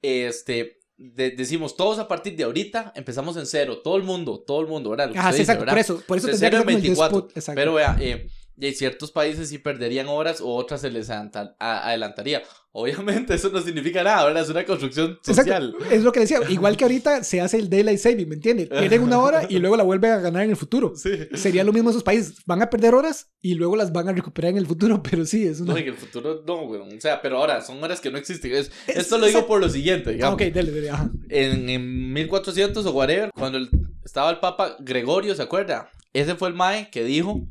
este, 0.00 0.78
de- 0.96 1.32
decimos 1.32 1.76
todos 1.76 1.98
a 1.98 2.06
partir 2.06 2.36
de 2.36 2.44
ahorita, 2.44 2.92
empezamos 2.94 3.36
en 3.36 3.46
cero, 3.46 3.80
todo 3.82 3.96
el 3.96 4.04
mundo, 4.04 4.44
todo 4.46 4.60
el 4.60 4.68
mundo, 4.68 4.90
¿verdad? 4.90 5.10
Ajá, 5.16 5.32
sí, 5.32 5.38
dice, 5.38 5.42
exacto. 5.42 5.60
¿verdad? 5.62 5.72
Por 5.72 5.80
eso, 5.80 6.02
por 6.06 6.18
eso 6.18 6.28
tendría 6.28 6.50
que 6.50 6.56
cero 6.56 6.62
ser 6.62 6.68
en 6.70 6.74
como 6.74 6.76
el 6.76 6.82
24. 6.82 7.16
despot, 7.16 7.36
exacto. 7.36 7.58
Pero 7.60 7.74
vea, 7.74 7.96
eh, 8.00 8.28
y 8.58 8.72
ciertos 8.72 9.10
países 9.12 9.48
sí 9.48 9.58
perderían 9.58 10.08
horas 10.08 10.40
o 10.40 10.54
otras 10.54 10.80
se 10.80 10.90
les 10.90 11.10
adelantaría. 11.58 12.42
Obviamente 12.76 13.34
eso 13.34 13.50
no 13.50 13.60
significa 13.60 14.02
nada, 14.02 14.24
¿verdad? 14.26 14.42
Es 14.42 14.48
una 14.50 14.64
construcción 14.64 15.16
social. 15.22 15.68
Exacto. 15.76 15.94
Es 15.94 16.02
lo 16.02 16.10
que 16.10 16.20
decía. 16.20 16.40
Igual 16.48 16.76
que 16.76 16.82
ahorita 16.84 17.22
se 17.22 17.40
hace 17.40 17.56
el 17.58 17.70
daylight 17.70 18.00
saving, 18.00 18.28
¿me 18.28 18.34
entiendes? 18.34 18.68
Pierden 18.68 19.02
una 19.04 19.20
hora 19.20 19.46
y 19.48 19.60
luego 19.60 19.76
la 19.76 19.84
vuelven 19.84 20.10
a 20.10 20.18
ganar 20.18 20.42
en 20.42 20.50
el 20.50 20.56
futuro. 20.56 20.92
Sí. 20.96 21.10
Sería 21.34 21.62
lo 21.62 21.72
mismo 21.72 21.90
en 21.90 21.92
esos 21.92 22.02
países. 22.02 22.34
Van 22.46 22.62
a 22.62 22.70
perder 22.70 22.94
horas 22.94 23.30
y 23.40 23.54
luego 23.54 23.76
las 23.76 23.92
van 23.92 24.08
a 24.08 24.12
recuperar 24.12 24.50
en 24.50 24.56
el 24.58 24.66
futuro, 24.66 25.00
pero 25.08 25.24
sí, 25.24 25.46
es 25.46 25.60
una... 25.60 25.74
No, 25.74 25.78
en 25.78 25.86
el 25.86 25.94
futuro 25.94 26.42
no, 26.44 26.66
güey. 26.66 26.80
O 26.80 27.00
sea, 27.00 27.22
pero 27.22 27.38
ahora 27.38 27.62
son 27.62 27.80
horas 27.84 28.00
que 28.00 28.10
no 28.10 28.18
existen. 28.18 28.52
Es- 28.52 28.72
Es- 28.88 28.96
esto 28.96 29.18
lo 29.18 29.26
digo 29.26 29.38
exacto. 29.38 29.48
por 29.48 29.60
lo 29.60 29.68
siguiente, 29.68 30.10
Ah, 30.10 30.12
digamos. 30.14 30.34
ok, 30.34 30.40
dele, 30.52 30.70
dele. 30.72 30.90
Ajá. 30.90 31.10
en, 31.28 31.68
en 31.68 32.12
1400 32.12 32.84
o 32.86 32.90
whatever, 32.90 33.30
cuando 33.38 33.58
el- 33.58 33.70
estaba 34.04 34.30
el 34.30 34.38
Papa 34.40 34.74
Gregorio, 34.80 35.36
¿se 35.36 35.42
acuerda? 35.42 35.90
Ese 36.12 36.34
fue 36.34 36.48
el 36.48 36.54
Mae 36.54 36.90
que 36.90 37.04
dijo 37.04 37.46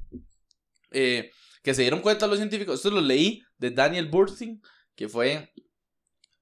eh, 0.94 1.32
que 1.62 1.74
se 1.74 1.82
dieron 1.82 2.02
cuenta 2.02 2.28
los 2.28 2.38
científicos. 2.38 2.76
Esto 2.76 2.92
lo 2.92 3.02
leí 3.02 3.44
de 3.58 3.72
Daniel 3.72 4.08
Burstyn, 4.08 4.62
que 4.96 5.10
fue 5.10 5.54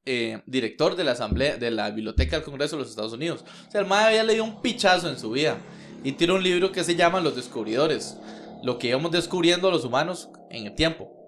eh, 0.05 0.41
director 0.47 0.95
de 0.95 1.03
la 1.03 1.11
Asamblea, 1.11 1.57
de 1.57 1.71
la 1.71 1.91
Biblioteca 1.91 2.35
del 2.35 2.45
Congreso 2.45 2.75
de 2.75 2.81
los 2.81 2.89
Estados 2.89 3.13
Unidos. 3.13 3.45
O 3.67 3.71
sea, 3.71 3.81
el 3.81 3.87
Mae 3.87 4.07
había 4.07 4.23
leído 4.23 4.43
un 4.43 4.61
pichazo 4.61 5.09
en 5.09 5.19
su 5.19 5.31
vida 5.31 5.57
y 6.03 6.13
tiró 6.13 6.35
un 6.35 6.43
libro 6.43 6.71
que 6.71 6.83
se 6.83 6.95
llama 6.95 7.21
Los 7.21 7.35
Descubridores, 7.35 8.17
lo 8.63 8.79
que 8.79 8.87
íbamos 8.87 9.11
descubriendo 9.11 9.69
los 9.69 9.85
humanos 9.85 10.29
en 10.49 10.65
el 10.65 10.75
tiempo. 10.75 11.21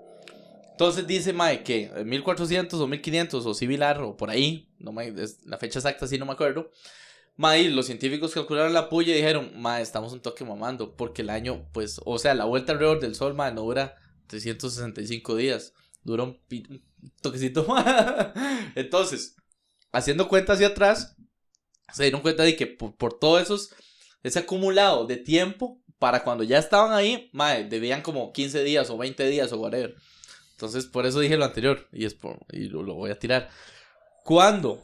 Entonces 0.72 1.06
dice 1.06 1.34
Mae 1.34 1.62
que 1.62 1.92
en 1.96 2.10
1400 2.10 2.80
o 2.80 2.88
1500 2.88 3.46
o 3.46 3.54
similar 3.54 4.02
o 4.02 4.18
por 4.18 4.32
ahí, 4.32 4.72
no 4.80 4.92
me, 4.92 5.14
la 5.46 5.58
fecha 5.60 5.78
exacta 5.78 6.08
sí 6.08 6.18
no 6.18 6.26
me 6.26 6.32
acuerdo. 6.34 6.72
Mae, 7.36 7.70
los 7.70 7.88
científicos 7.88 8.34
calcularon 8.34 8.74
la 8.74 8.90
puya 8.90 9.14
y 9.14 9.18
dijeron, 9.18 9.52
Mae, 9.56 9.82
estamos 9.82 10.14
un 10.14 10.22
toque 10.22 10.46
mamando, 10.46 10.96
porque 10.96 11.24
el 11.24 11.30
año, 11.30 11.68
pues, 11.74 12.00
o 12.06 12.20
sea, 12.20 12.36
la 12.36 12.46
vuelta 12.46 12.74
alrededor 12.74 13.00
del 13.00 13.16
sol, 13.16 13.34
Mae, 13.34 13.52
no 13.54 13.62
dura 13.62 13.96
365 14.28 15.36
días, 15.36 15.74
dura 16.04 16.24
un, 16.24 16.40
toquecito 17.22 17.66
más. 17.68 17.86
Entonces, 18.76 19.36
haciendo 19.92 20.28
cuenta 20.28 20.54
hacia 20.54 20.68
atrás, 20.68 21.16
se 21.92 22.04
dieron 22.04 22.22
cuenta 22.22 22.44
de 22.44 22.56
que 22.56 22.68
por, 22.68 22.96
por 22.96 23.18
todo 23.18 23.40
esos, 23.40 23.74
ese 24.22 24.40
acumulado 24.40 25.08
de 25.08 25.18
tiempo, 25.18 25.82
para 25.98 26.24
cuando 26.24 26.44
ya 26.44 26.60
estaban 26.60 26.92
ahí, 26.92 27.30
Mae, 27.34 27.64
debían 27.68 28.02
como 28.04 28.32
15 28.32 28.64
días 28.64 28.90
o 28.92 28.98
20 28.98 29.28
días 29.28 29.52
o 29.54 29.58
whatever. 29.58 29.96
Entonces, 30.52 30.86
por 30.86 31.08
eso 31.08 31.20
dije 31.20 31.36
lo 31.36 31.46
anterior, 31.46 31.88
y, 31.92 32.06
es 32.06 32.14
por, 32.14 32.40
y 32.52 32.66
lo, 32.70 32.84
lo 32.84 32.94
voy 32.94 33.10
a 33.10 33.18
tirar. 33.18 33.50
Cuando 34.24 34.84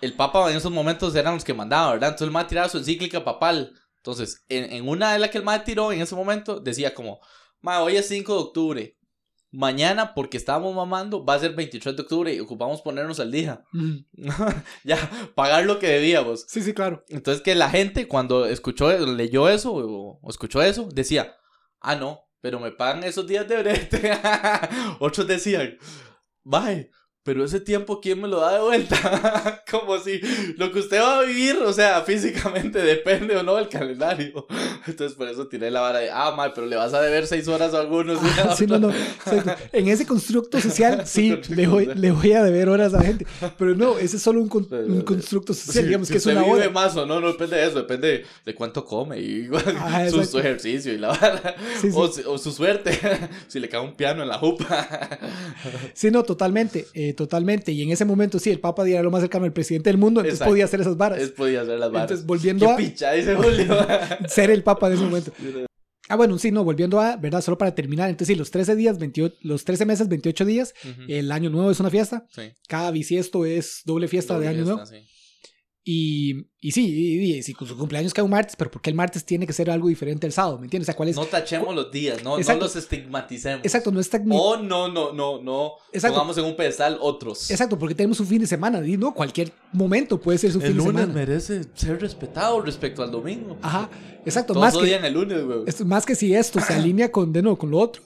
el 0.00 0.14
Papa 0.14 0.50
en 0.50 0.56
esos 0.56 0.72
momentos 0.72 1.14
eran 1.14 1.34
los 1.34 1.44
que 1.44 1.54
mandaban, 1.54 1.92
¿verdad? 1.92 2.10
Entonces 2.10 2.26
el 2.26 2.32
MAE 2.32 2.44
tiraba 2.44 2.68
su 2.68 2.78
encíclica 2.78 3.24
papal. 3.24 3.72
Entonces, 3.96 4.44
en, 4.48 4.72
en 4.72 4.88
una 4.88 5.12
de 5.12 5.18
las 5.18 5.30
que 5.30 5.38
el 5.38 5.44
MAE 5.44 5.60
tiró 5.60 5.92
en 5.92 6.00
ese 6.00 6.14
momento, 6.14 6.60
decía 6.60 6.94
como, 6.94 7.20
MAE, 7.60 7.82
hoy 7.82 7.96
es 7.96 8.08
5 8.08 8.32
de 8.32 8.38
octubre. 8.38 8.98
Mañana, 9.52 10.12
porque 10.14 10.36
estábamos 10.36 10.74
mamando, 10.74 11.24
va 11.24 11.34
a 11.34 11.38
ser 11.38 11.54
23 11.54 11.96
de 11.96 12.02
octubre 12.02 12.34
y 12.34 12.40
ocupamos 12.40 12.82
ponernos 12.82 13.20
al 13.20 13.32
día. 13.32 13.64
Mm. 13.72 13.96
ya, 14.84 15.30
pagar 15.34 15.64
lo 15.64 15.78
que 15.78 15.88
debíamos. 15.88 16.44
Sí, 16.48 16.62
sí, 16.62 16.74
claro. 16.74 17.04
Entonces 17.08 17.42
que 17.42 17.54
la 17.54 17.70
gente 17.70 18.06
cuando 18.06 18.44
escuchó, 18.44 18.96
leyó 19.06 19.48
eso 19.48 19.72
o, 19.72 20.20
o 20.20 20.30
escuchó 20.30 20.62
eso, 20.62 20.88
decía, 20.92 21.36
ah, 21.80 21.96
no, 21.96 22.28
pero 22.40 22.60
me 22.60 22.70
pagan 22.70 23.04
esos 23.04 23.26
días 23.26 23.48
de 23.48 23.62
brete. 23.62 24.12
Otros 25.00 25.26
decían, 25.26 25.78
Bye. 26.46 26.90
Pero 27.26 27.44
ese 27.44 27.58
tiempo, 27.58 28.00
¿quién 28.00 28.20
me 28.20 28.28
lo 28.28 28.38
da 28.40 28.54
de 28.54 28.60
vuelta? 28.60 29.64
Como 29.70 29.98
si 29.98 30.20
lo 30.56 30.70
que 30.70 30.78
usted 30.78 31.00
va 31.00 31.18
a 31.18 31.22
vivir, 31.22 31.56
o 31.56 31.72
sea, 31.72 32.02
físicamente 32.02 32.78
depende 32.78 33.36
o 33.36 33.42
no 33.42 33.56
del 33.56 33.68
calendario. 33.68 34.46
Entonces, 34.86 35.16
por 35.16 35.28
eso 35.28 35.48
tiré 35.48 35.72
la 35.72 35.80
vara 35.80 35.98
de, 35.98 36.08
ah, 36.08 36.32
mae, 36.36 36.52
pero 36.54 36.68
le 36.68 36.76
vas 36.76 36.94
a 36.94 37.00
deber 37.02 37.26
seis 37.26 37.48
horas 37.48 37.74
a 37.74 37.80
algunos. 37.80 38.20
Ah, 38.38 38.54
sí, 38.56 38.68
no, 38.68 38.78
no. 38.78 38.92
En 39.72 39.88
ese 39.88 40.06
constructo 40.06 40.60
social, 40.60 41.02
sí, 41.06 41.36
le 41.48 41.66
voy, 41.66 41.86
le 41.86 42.12
voy 42.12 42.32
a 42.32 42.44
deber 42.44 42.68
horas 42.68 42.94
a 42.94 42.98
la 42.98 43.02
gente. 43.06 43.26
Pero 43.58 43.74
no, 43.74 43.98
ese 43.98 44.18
es 44.18 44.22
solo 44.22 44.40
un, 44.40 44.48
con, 44.48 44.64
un 44.70 45.00
constructo 45.00 45.52
social, 45.52 45.82
Sí, 45.82 45.86
digamos 45.88 46.06
si 46.06 46.12
que 46.14 46.18
es 46.18 46.26
una 46.26 46.42
vive 46.44 46.52
hora. 46.52 46.70
más 46.70 46.96
o 46.96 47.06
no, 47.06 47.20
no 47.20 47.26
depende 47.32 47.56
de 47.56 47.66
eso, 47.66 47.78
depende 47.78 48.24
de 48.44 48.54
cuánto 48.54 48.84
come 48.84 49.18
y 49.18 49.48
Ah, 49.78 50.06
su, 50.08 50.22
su 50.24 50.38
ejercicio 50.38 50.92
y 50.92 50.98
la 50.98 51.08
vara. 51.08 51.56
Sí. 51.80 51.88
O, 51.92 52.02
o 52.02 52.38
su 52.38 52.52
suerte, 52.52 52.96
si 53.48 53.58
le 53.58 53.68
cae 53.68 53.80
un 53.80 53.96
piano 53.96 54.22
en 54.22 54.28
la 54.28 54.38
jupa. 54.38 55.08
Sí, 55.92 56.12
no, 56.12 56.22
totalmente, 56.22 56.86
eh, 56.94 57.14
totalmente. 57.16 57.72
Y 57.72 57.82
en 57.82 57.90
ese 57.90 58.04
momento, 58.04 58.38
sí, 58.38 58.50
el 58.50 58.60
Papa 58.60 58.88
era 58.88 59.02
lo 59.02 59.10
más 59.10 59.22
cercano 59.22 59.44
al 59.46 59.52
presidente 59.52 59.90
del 59.90 59.98
mundo, 59.98 60.20
entonces 60.20 60.36
Exacto. 60.38 60.52
podía 60.52 60.64
hacer 60.66 60.80
esas 60.82 60.96
varas. 60.96 61.18
Es 61.20 61.30
podía 61.30 61.62
hacer 61.62 61.78
las 61.78 61.90
varas. 61.90 62.04
Entonces, 62.10 62.26
volviendo 62.26 62.70
a 62.70 62.76
picha, 62.76 63.12
dice 63.12 63.34
Julio. 63.34 63.76
ser 64.28 64.50
el 64.50 64.62
Papa 64.62 64.88
de 64.88 64.94
ese 64.94 65.04
momento. 65.04 65.32
Ah, 66.08 66.14
bueno, 66.14 66.38
sí, 66.38 66.52
no, 66.52 66.62
volviendo 66.62 67.00
a, 67.00 67.16
¿verdad? 67.16 67.40
Solo 67.40 67.58
para 67.58 67.74
terminar. 67.74 68.08
Entonces, 68.08 68.28
sí, 68.34 68.38
los 68.38 68.52
13 68.52 68.76
días, 68.76 68.98
28, 68.98 69.38
los 69.40 69.64
13 69.64 69.86
meses, 69.86 70.08
28 70.08 70.44
días, 70.44 70.72
el 71.08 71.32
año 71.32 71.50
nuevo 71.50 71.70
es 71.70 71.80
una 71.80 71.90
fiesta. 71.90 72.24
Sí. 72.30 72.42
Cada 72.68 72.92
bisiesto 72.92 73.44
es 73.44 73.80
doble 73.84 74.06
fiesta 74.06 74.34
Doble 74.34 74.46
de 74.46 74.54
año 74.54 74.64
fiesta, 74.64 74.84
nuevo. 74.84 74.86
sí. 75.08 75.15
Y, 75.88 76.48
y 76.60 76.72
sí, 76.72 76.84
y, 76.84 77.34
y 77.36 77.42
si 77.44 77.54
con 77.54 77.68
su 77.68 77.78
cumpleaños 77.78 78.12
cae 78.12 78.24
un 78.24 78.30
martes, 78.32 78.56
pero 78.56 78.72
¿por 78.72 78.82
qué 78.82 78.90
el 78.90 78.96
martes 78.96 79.24
tiene 79.24 79.46
que 79.46 79.52
ser 79.52 79.70
algo 79.70 79.86
diferente 79.86 80.26
al 80.26 80.32
sábado? 80.32 80.58
¿Me 80.58 80.64
entiendes? 80.66 80.86
O 80.86 80.90
sea, 80.90 80.96
¿cuál 80.96 81.10
es? 81.10 81.14
No 81.14 81.24
tachemos 81.26 81.72
los 81.76 81.92
días, 81.92 82.24
no, 82.24 82.36
no 82.36 82.54
los 82.56 82.74
estigmaticemos. 82.74 83.64
Exacto, 83.64 83.92
no 83.92 84.00
está. 84.00 84.20
O 84.32 84.56
no, 84.56 84.88
no, 84.88 85.12
no, 85.12 85.40
no. 85.40 85.74
Exacto. 85.92 86.16
Pongamos 86.16 86.38
en 86.38 86.44
un 86.46 86.56
pedestal 86.56 86.98
otros. 87.00 87.52
Exacto, 87.52 87.78
porque 87.78 87.94
tenemos 87.94 88.18
un 88.18 88.26
fin 88.26 88.40
de 88.40 88.48
semana, 88.48 88.84
y 88.84 88.96
no, 88.96 89.14
cualquier 89.14 89.52
momento 89.72 90.20
puede 90.20 90.38
ser 90.38 90.50
su 90.50 90.58
El 90.58 90.64
fin 90.66 90.72
de 90.72 90.78
lunes 90.78 91.00
semana. 91.02 91.14
merece 91.14 91.62
ser 91.74 92.00
respetado 92.00 92.60
respecto 92.62 93.04
al 93.04 93.12
domingo. 93.12 93.56
Ajá, 93.62 93.88
exacto, 94.24 94.54
Todos 94.54 94.74
más 94.74 94.76
que, 94.76 94.92
el 94.92 95.14
lunes, 95.14 95.44
güey. 95.44 95.64
más 95.84 96.04
que 96.04 96.16
si 96.16 96.34
esto 96.34 96.58
se 96.58 96.74
alinea 96.74 97.12
con, 97.12 97.32
de 97.32 97.42
nuevo, 97.42 97.58
con 97.58 97.70
lo 97.70 97.78
otro. 97.78 98.02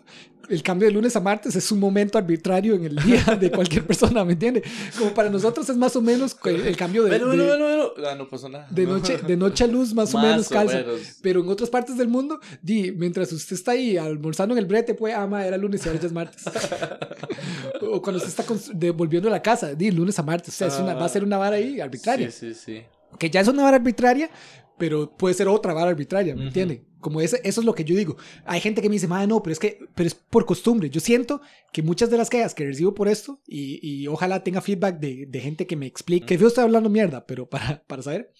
El 0.51 0.63
cambio 0.65 0.89
de 0.89 0.93
lunes 0.95 1.15
a 1.15 1.21
martes 1.21 1.55
es 1.55 1.71
un 1.71 1.79
momento 1.79 2.19
arbitrario 2.19 2.75
en 2.75 2.85
el 2.85 2.97
día 2.97 3.23
de 3.41 3.51
cualquier 3.51 3.87
persona, 3.87 4.25
¿me 4.25 4.33
entiendes? 4.33 4.65
Como 4.99 5.15
para 5.15 5.31
nosotros 5.31 5.69
es 5.71 5.77
más 5.77 5.95
o 5.97 6.03
menos 6.03 6.37
el, 6.45 6.77
cambio 6.77 7.05
de, 7.05 7.11
Bueno, 7.11 7.27
bueno, 7.29 7.43
de- 7.45 7.49
bueno, 7.49 7.65
bueno. 7.95 8.09
Ah, 8.11 8.15
no 8.17 8.29
pasó 8.29 8.49
nada. 8.49 8.67
de 8.71 8.85
No. 8.85 8.95
noche, 8.99 9.19
de 9.19 9.37
noche 9.37 9.65
a 9.65 9.67
luz, 9.69 9.95
más, 9.95 10.13
o 10.15 10.19
menos 10.19 10.49
calza. 10.49 10.79
menos. 10.79 11.01
Pero 11.23 11.41
en 11.41 11.49
otras 11.49 11.71
partes 11.71 11.97
del 11.97 12.09
mundo, 12.09 12.41
di, 12.61 12.91
mientras 12.93 13.33
usted 13.33 13.55
está 13.55 13.73
ahí 13.73 13.97
almorzando 13.97 14.53
en 14.55 14.59
el 14.59 14.67
brete, 14.67 14.95
pues, 14.95 15.15
ama, 15.15 15.47
era 15.47 15.57
lunes 15.57 15.85
y 15.85 15.89
ahora 15.89 16.01
ya 16.01 16.07
es 16.09 16.13
martes. 16.13 16.43
o 17.83 18.03
cuando 18.03 18.23
usted 18.23 18.29
está 18.31 18.45
volviendo 18.93 19.29
a 19.29 19.33
la 19.33 19.43
casa, 19.43 19.75
di, 19.75 19.91
lunes 19.91 20.19
a 20.19 20.23
martes. 20.23 20.55
O 20.55 20.57
sea, 20.57 20.67
es 20.69 20.79
una, 20.79 20.95
va 20.95 21.05
a 21.05 21.09
ser 21.09 21.25
una 21.25 21.39
vara 21.39 21.57
ahí 21.57 21.81
arbitraria. 21.81 22.31
Sí, 22.31 22.55
sí, 22.55 22.61
sí. 22.67 22.83
Que 23.19 23.31
ya 23.31 23.41
es 23.41 23.49
una 23.49 23.63
vara 23.63 23.77
arbitraria, 23.77 24.31
pero 24.79 25.11
puede 25.17 25.35
ser 25.35 25.49
otra 25.49 25.73
vara 25.75 25.91
arbitraria, 25.91 26.35
¿me 26.35 26.41
Ujú. 26.41 26.49
entiende? 26.49 26.85
Como 27.01 27.21
ese, 27.21 27.41
eso 27.45 27.61
es 27.61 27.65
lo 27.65 27.75
que 27.75 27.85
yo 27.85 27.97
digo. 27.97 28.17
Hay 28.45 28.61
gente 28.61 28.83
que 28.83 28.89
me 28.89 28.95
dice, 28.95 29.09
"Mae, 29.09 29.27
no, 29.27 29.43
pero 29.43 29.53
es 29.53 29.59
que 29.59 29.79
pero 29.95 30.07
es 30.07 30.15
por 30.15 30.45
costumbre. 30.45 30.91
Yo 30.91 31.01
siento 31.01 31.41
que 31.73 31.83
muchas 31.83 32.11
de 32.11 32.17
las 32.19 32.29
quejas 32.31 32.55
que 32.55 32.65
recibo 32.67 32.95
por 32.95 33.09
esto, 33.09 33.41
y, 33.47 33.81
y 33.83 34.07
ojalá 34.07 34.45
tenga 34.45 34.61
feedback 34.61 34.99
de, 35.01 35.27
de 35.27 35.41
gente 35.41 35.67
que 35.67 35.77
me 35.77 35.87
explique, 35.87 36.27
que 36.27 36.37
yo 36.39 36.47
estoy 36.49 36.65
hablando 36.65 36.89
mierda, 36.91 37.25
pero 37.27 37.49
para, 37.49 37.83
para 37.87 38.03
saber. 38.03 38.33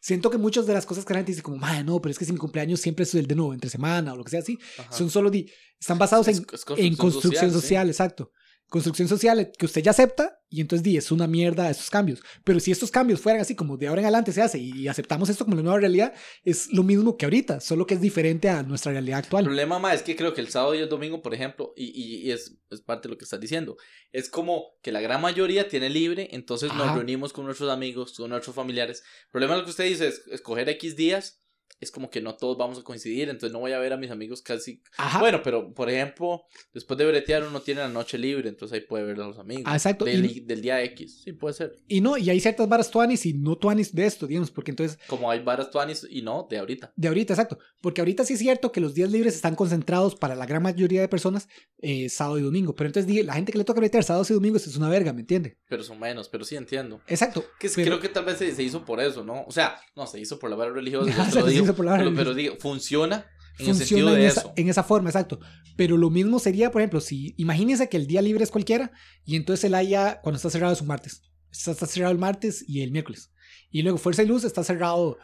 Siento 0.00 0.30
que 0.30 0.38
muchas 0.38 0.66
de 0.66 0.74
las 0.74 0.84
cosas 0.84 1.04
que 1.04 1.12
la 1.12 1.20
gente 1.20 1.30
dice 1.30 1.42
como, 1.42 1.58
"Mae, 1.58 1.84
no, 1.84 2.00
pero 2.02 2.10
es 2.10 2.18
que 2.18 2.24
si 2.24 2.32
mi 2.32 2.38
cumpleaños 2.38 2.80
siempre 2.80 3.04
es 3.04 3.14
el 3.14 3.26
de 3.28 3.36
nuevo, 3.36 3.54
entre 3.54 3.70
semana 3.70 4.12
o 4.12 4.16
lo 4.16 4.24
que 4.24 4.30
sea 4.30 4.40
así, 4.40 4.58
Ajá. 4.78 4.90
son 4.92 5.08
solo, 5.10 5.30
di, 5.30 5.46
están 5.80 5.96
basados 5.98 6.26
Es- 6.26 6.38
en, 6.38 6.46
es 6.52 6.64
en 6.78 6.96
construcción 6.96 7.52
social, 7.52 7.88
exacto. 7.88 8.32
Construcción 8.72 9.06
social 9.06 9.52
que 9.58 9.66
usted 9.66 9.82
ya 9.82 9.90
acepta 9.90 10.38
y 10.48 10.62
entonces 10.62 10.82
di, 10.82 10.96
es 10.96 11.12
una 11.12 11.26
mierda 11.26 11.68
esos 11.70 11.90
cambios. 11.90 12.22
Pero 12.42 12.58
si 12.58 12.70
estos 12.72 12.90
cambios 12.90 13.20
fueran 13.20 13.42
así 13.42 13.54
como 13.54 13.76
de 13.76 13.86
ahora 13.86 14.00
en 14.00 14.06
adelante 14.06 14.32
se 14.32 14.40
hace 14.40 14.58
y 14.58 14.88
aceptamos 14.88 15.28
esto 15.28 15.44
como 15.44 15.56
la 15.58 15.62
nueva 15.62 15.78
realidad, 15.78 16.14
es 16.42 16.72
lo 16.72 16.82
mismo 16.82 17.18
que 17.18 17.26
ahorita, 17.26 17.60
solo 17.60 17.86
que 17.86 17.92
es 17.94 18.00
diferente 18.00 18.48
a 18.48 18.62
nuestra 18.62 18.92
realidad 18.92 19.18
El 19.18 19.24
actual. 19.24 19.44
problema, 19.44 19.78
ma, 19.78 19.92
es 19.92 20.02
que 20.02 20.16
creo 20.16 20.32
que 20.32 20.40
el 20.40 20.48
sábado 20.48 20.74
y 20.74 20.78
el 20.78 20.88
domingo, 20.88 21.20
por 21.20 21.34
ejemplo, 21.34 21.74
y, 21.76 21.84
y- 21.84 22.26
y 22.26 22.30
es, 22.30 22.56
es 22.70 22.80
parte 22.80 23.08
de 23.08 23.12
lo 23.12 23.18
que 23.18 23.24
estás 23.24 23.40
diciendo, 23.40 23.76
es 24.10 24.30
como 24.30 24.64
que 24.82 24.90
la 24.90 25.02
gran 25.02 25.20
mayoría 25.20 25.68
tiene 25.68 25.90
libre, 25.90 26.28
entonces 26.32 26.72
nos 26.72 26.94
reunimos 26.94 27.34
con 27.34 27.44
nuestros 27.44 27.68
amigos, 27.70 28.14
con 28.16 28.30
nuestros 28.30 28.56
familiares. 28.56 29.02
El 29.26 29.30
problema 29.32 29.52
de 29.54 29.60
lo 29.60 29.64
que 29.66 29.70
usted 29.72 29.84
dice 29.84 30.08
es 30.08 30.22
escoger 30.30 30.70
X 30.70 30.96
días, 30.96 31.41
es 31.80 31.90
como 31.90 32.10
que 32.10 32.20
no 32.20 32.34
todos 32.36 32.56
vamos 32.56 32.78
a 32.78 32.82
coincidir, 32.82 33.28
entonces 33.28 33.52
no 33.52 33.58
voy 33.60 33.72
a 33.72 33.78
ver 33.78 33.92
a 33.92 33.96
mis 33.96 34.10
amigos 34.10 34.40
casi... 34.42 34.82
Ajá. 34.96 35.18
Bueno, 35.18 35.40
pero 35.42 35.72
por 35.74 35.90
ejemplo, 35.90 36.44
después 36.72 36.96
de 36.98 37.06
bretear 37.06 37.42
uno 37.44 37.60
tiene 37.60 37.80
la 37.80 37.88
noche 37.88 38.18
libre, 38.18 38.48
entonces 38.48 38.74
ahí 38.78 38.86
puede 38.86 39.04
ver 39.04 39.20
a 39.20 39.26
los 39.26 39.38
amigos. 39.38 39.64
Ah, 39.66 39.74
exacto. 39.74 40.04
Del, 40.04 40.24
Y- 40.24 40.40
del 40.40 40.62
día 40.62 40.82
X, 40.84 41.22
sí, 41.24 41.32
puede 41.32 41.54
ser. 41.54 41.76
Y 41.88 42.00
no, 42.00 42.16
y 42.16 42.30
hay 42.30 42.38
ciertas 42.40 42.68
varas 42.68 42.90
tuanis 42.90 43.26
y 43.26 43.34
no 43.34 43.56
tuanis 43.56 43.94
de 43.94 44.06
esto, 44.06 44.26
digamos, 44.26 44.50
porque 44.50 44.70
entonces, 44.70 44.98
Como 45.06 45.30
hay 45.30 45.40
varas 45.42 45.70
tuanis 45.70 46.06
y 46.08 46.22
no, 46.22 46.46
de 46.48 46.58
ahorita. 46.58 46.92
de 46.94 47.08
ahorita, 47.08 47.32
exacto. 47.34 47.58
Porque 47.80 48.00
ahorita 48.00 48.24
sí 48.24 48.34
es 48.34 48.38
cierto 48.38 48.70
que 48.72 48.80
los 48.80 48.94
días 48.94 49.10
libres 49.10 49.34
están 49.34 49.54
concentrados 49.56 50.14
para 50.14 50.34
la 50.36 50.46
gran 50.46 50.62
mayoría 50.62 51.00
de 51.00 51.08
personas 51.08 51.48
eh, 51.78 52.08
sábado 52.08 52.38
y 52.38 52.42
domingo. 52.42 52.74
Pero 52.74 52.88
entonces 52.88 53.24
la 53.24 53.34
gente 53.34 53.50
que 53.52 53.58
le 53.58 53.64
toca 53.64 53.80
bretear 53.80 54.04
sábados 54.04 54.30
y 54.30 54.34
domingos 54.34 54.66
es 54.66 54.76
una 54.76 54.88
verga, 54.88 55.12
¿me 55.12 55.20
entiende? 55.22 55.58
Pero 55.68 55.82
son 55.82 55.98
menos, 55.98 56.28
pero 56.28 56.44
sí 56.44 56.54
entiendo. 56.56 57.00
Exacto. 57.08 57.44
Que 57.58 57.68
pero- 57.68 57.86
creo 57.86 58.00
que 58.00 58.08
tal 58.08 58.24
vez 58.24 58.38
se, 58.38 58.54
se 58.54 58.62
hizo 58.62 58.84
por 58.84 59.00
eso, 59.00 59.24
¿no? 59.24 59.44
O 59.46 59.50
sea, 59.50 59.76
no, 59.96 60.06
se 60.06 60.20
hizo 60.20 60.38
por 60.38 60.48
la 60.50 60.56
vara 60.56 60.72
religiosa. 60.72 61.10
pero, 62.14 62.34
digo, 62.34 62.56
funciona 62.58 63.26
en 63.58 63.68
el 63.68 63.74
sentido 63.74 64.08
funciona 64.08 64.10
en 64.12 64.16
de 64.16 64.26
esa, 64.26 64.40
eso. 64.40 64.52
en 64.56 64.68
esa 64.68 64.82
forma, 64.82 65.10
exacto. 65.10 65.40
Pero 65.76 65.96
lo 65.96 66.10
mismo 66.10 66.38
sería, 66.38 66.70
por 66.70 66.80
ejemplo, 66.80 67.00
si 67.00 67.34
imagínense 67.36 67.88
que 67.88 67.96
el 67.96 68.06
día 68.06 68.22
libre 68.22 68.44
es 68.44 68.50
cualquiera 68.50 68.92
y 69.24 69.36
entonces 69.36 69.64
el 69.64 69.74
haya, 69.74 70.20
cuando 70.20 70.36
está 70.36 70.50
cerrado 70.50 70.72
es 70.72 70.80
un 70.80 70.88
martes. 70.88 71.22
Está, 71.50 71.72
está 71.72 71.86
cerrado 71.86 72.12
el 72.12 72.18
martes 72.18 72.64
y 72.66 72.82
el 72.82 72.90
miércoles. 72.90 73.30
Y 73.70 73.82
luego 73.82 73.98
Fuerza 73.98 74.22
y 74.22 74.26
Luz 74.26 74.44
está 74.44 74.64
cerrado 74.64 75.18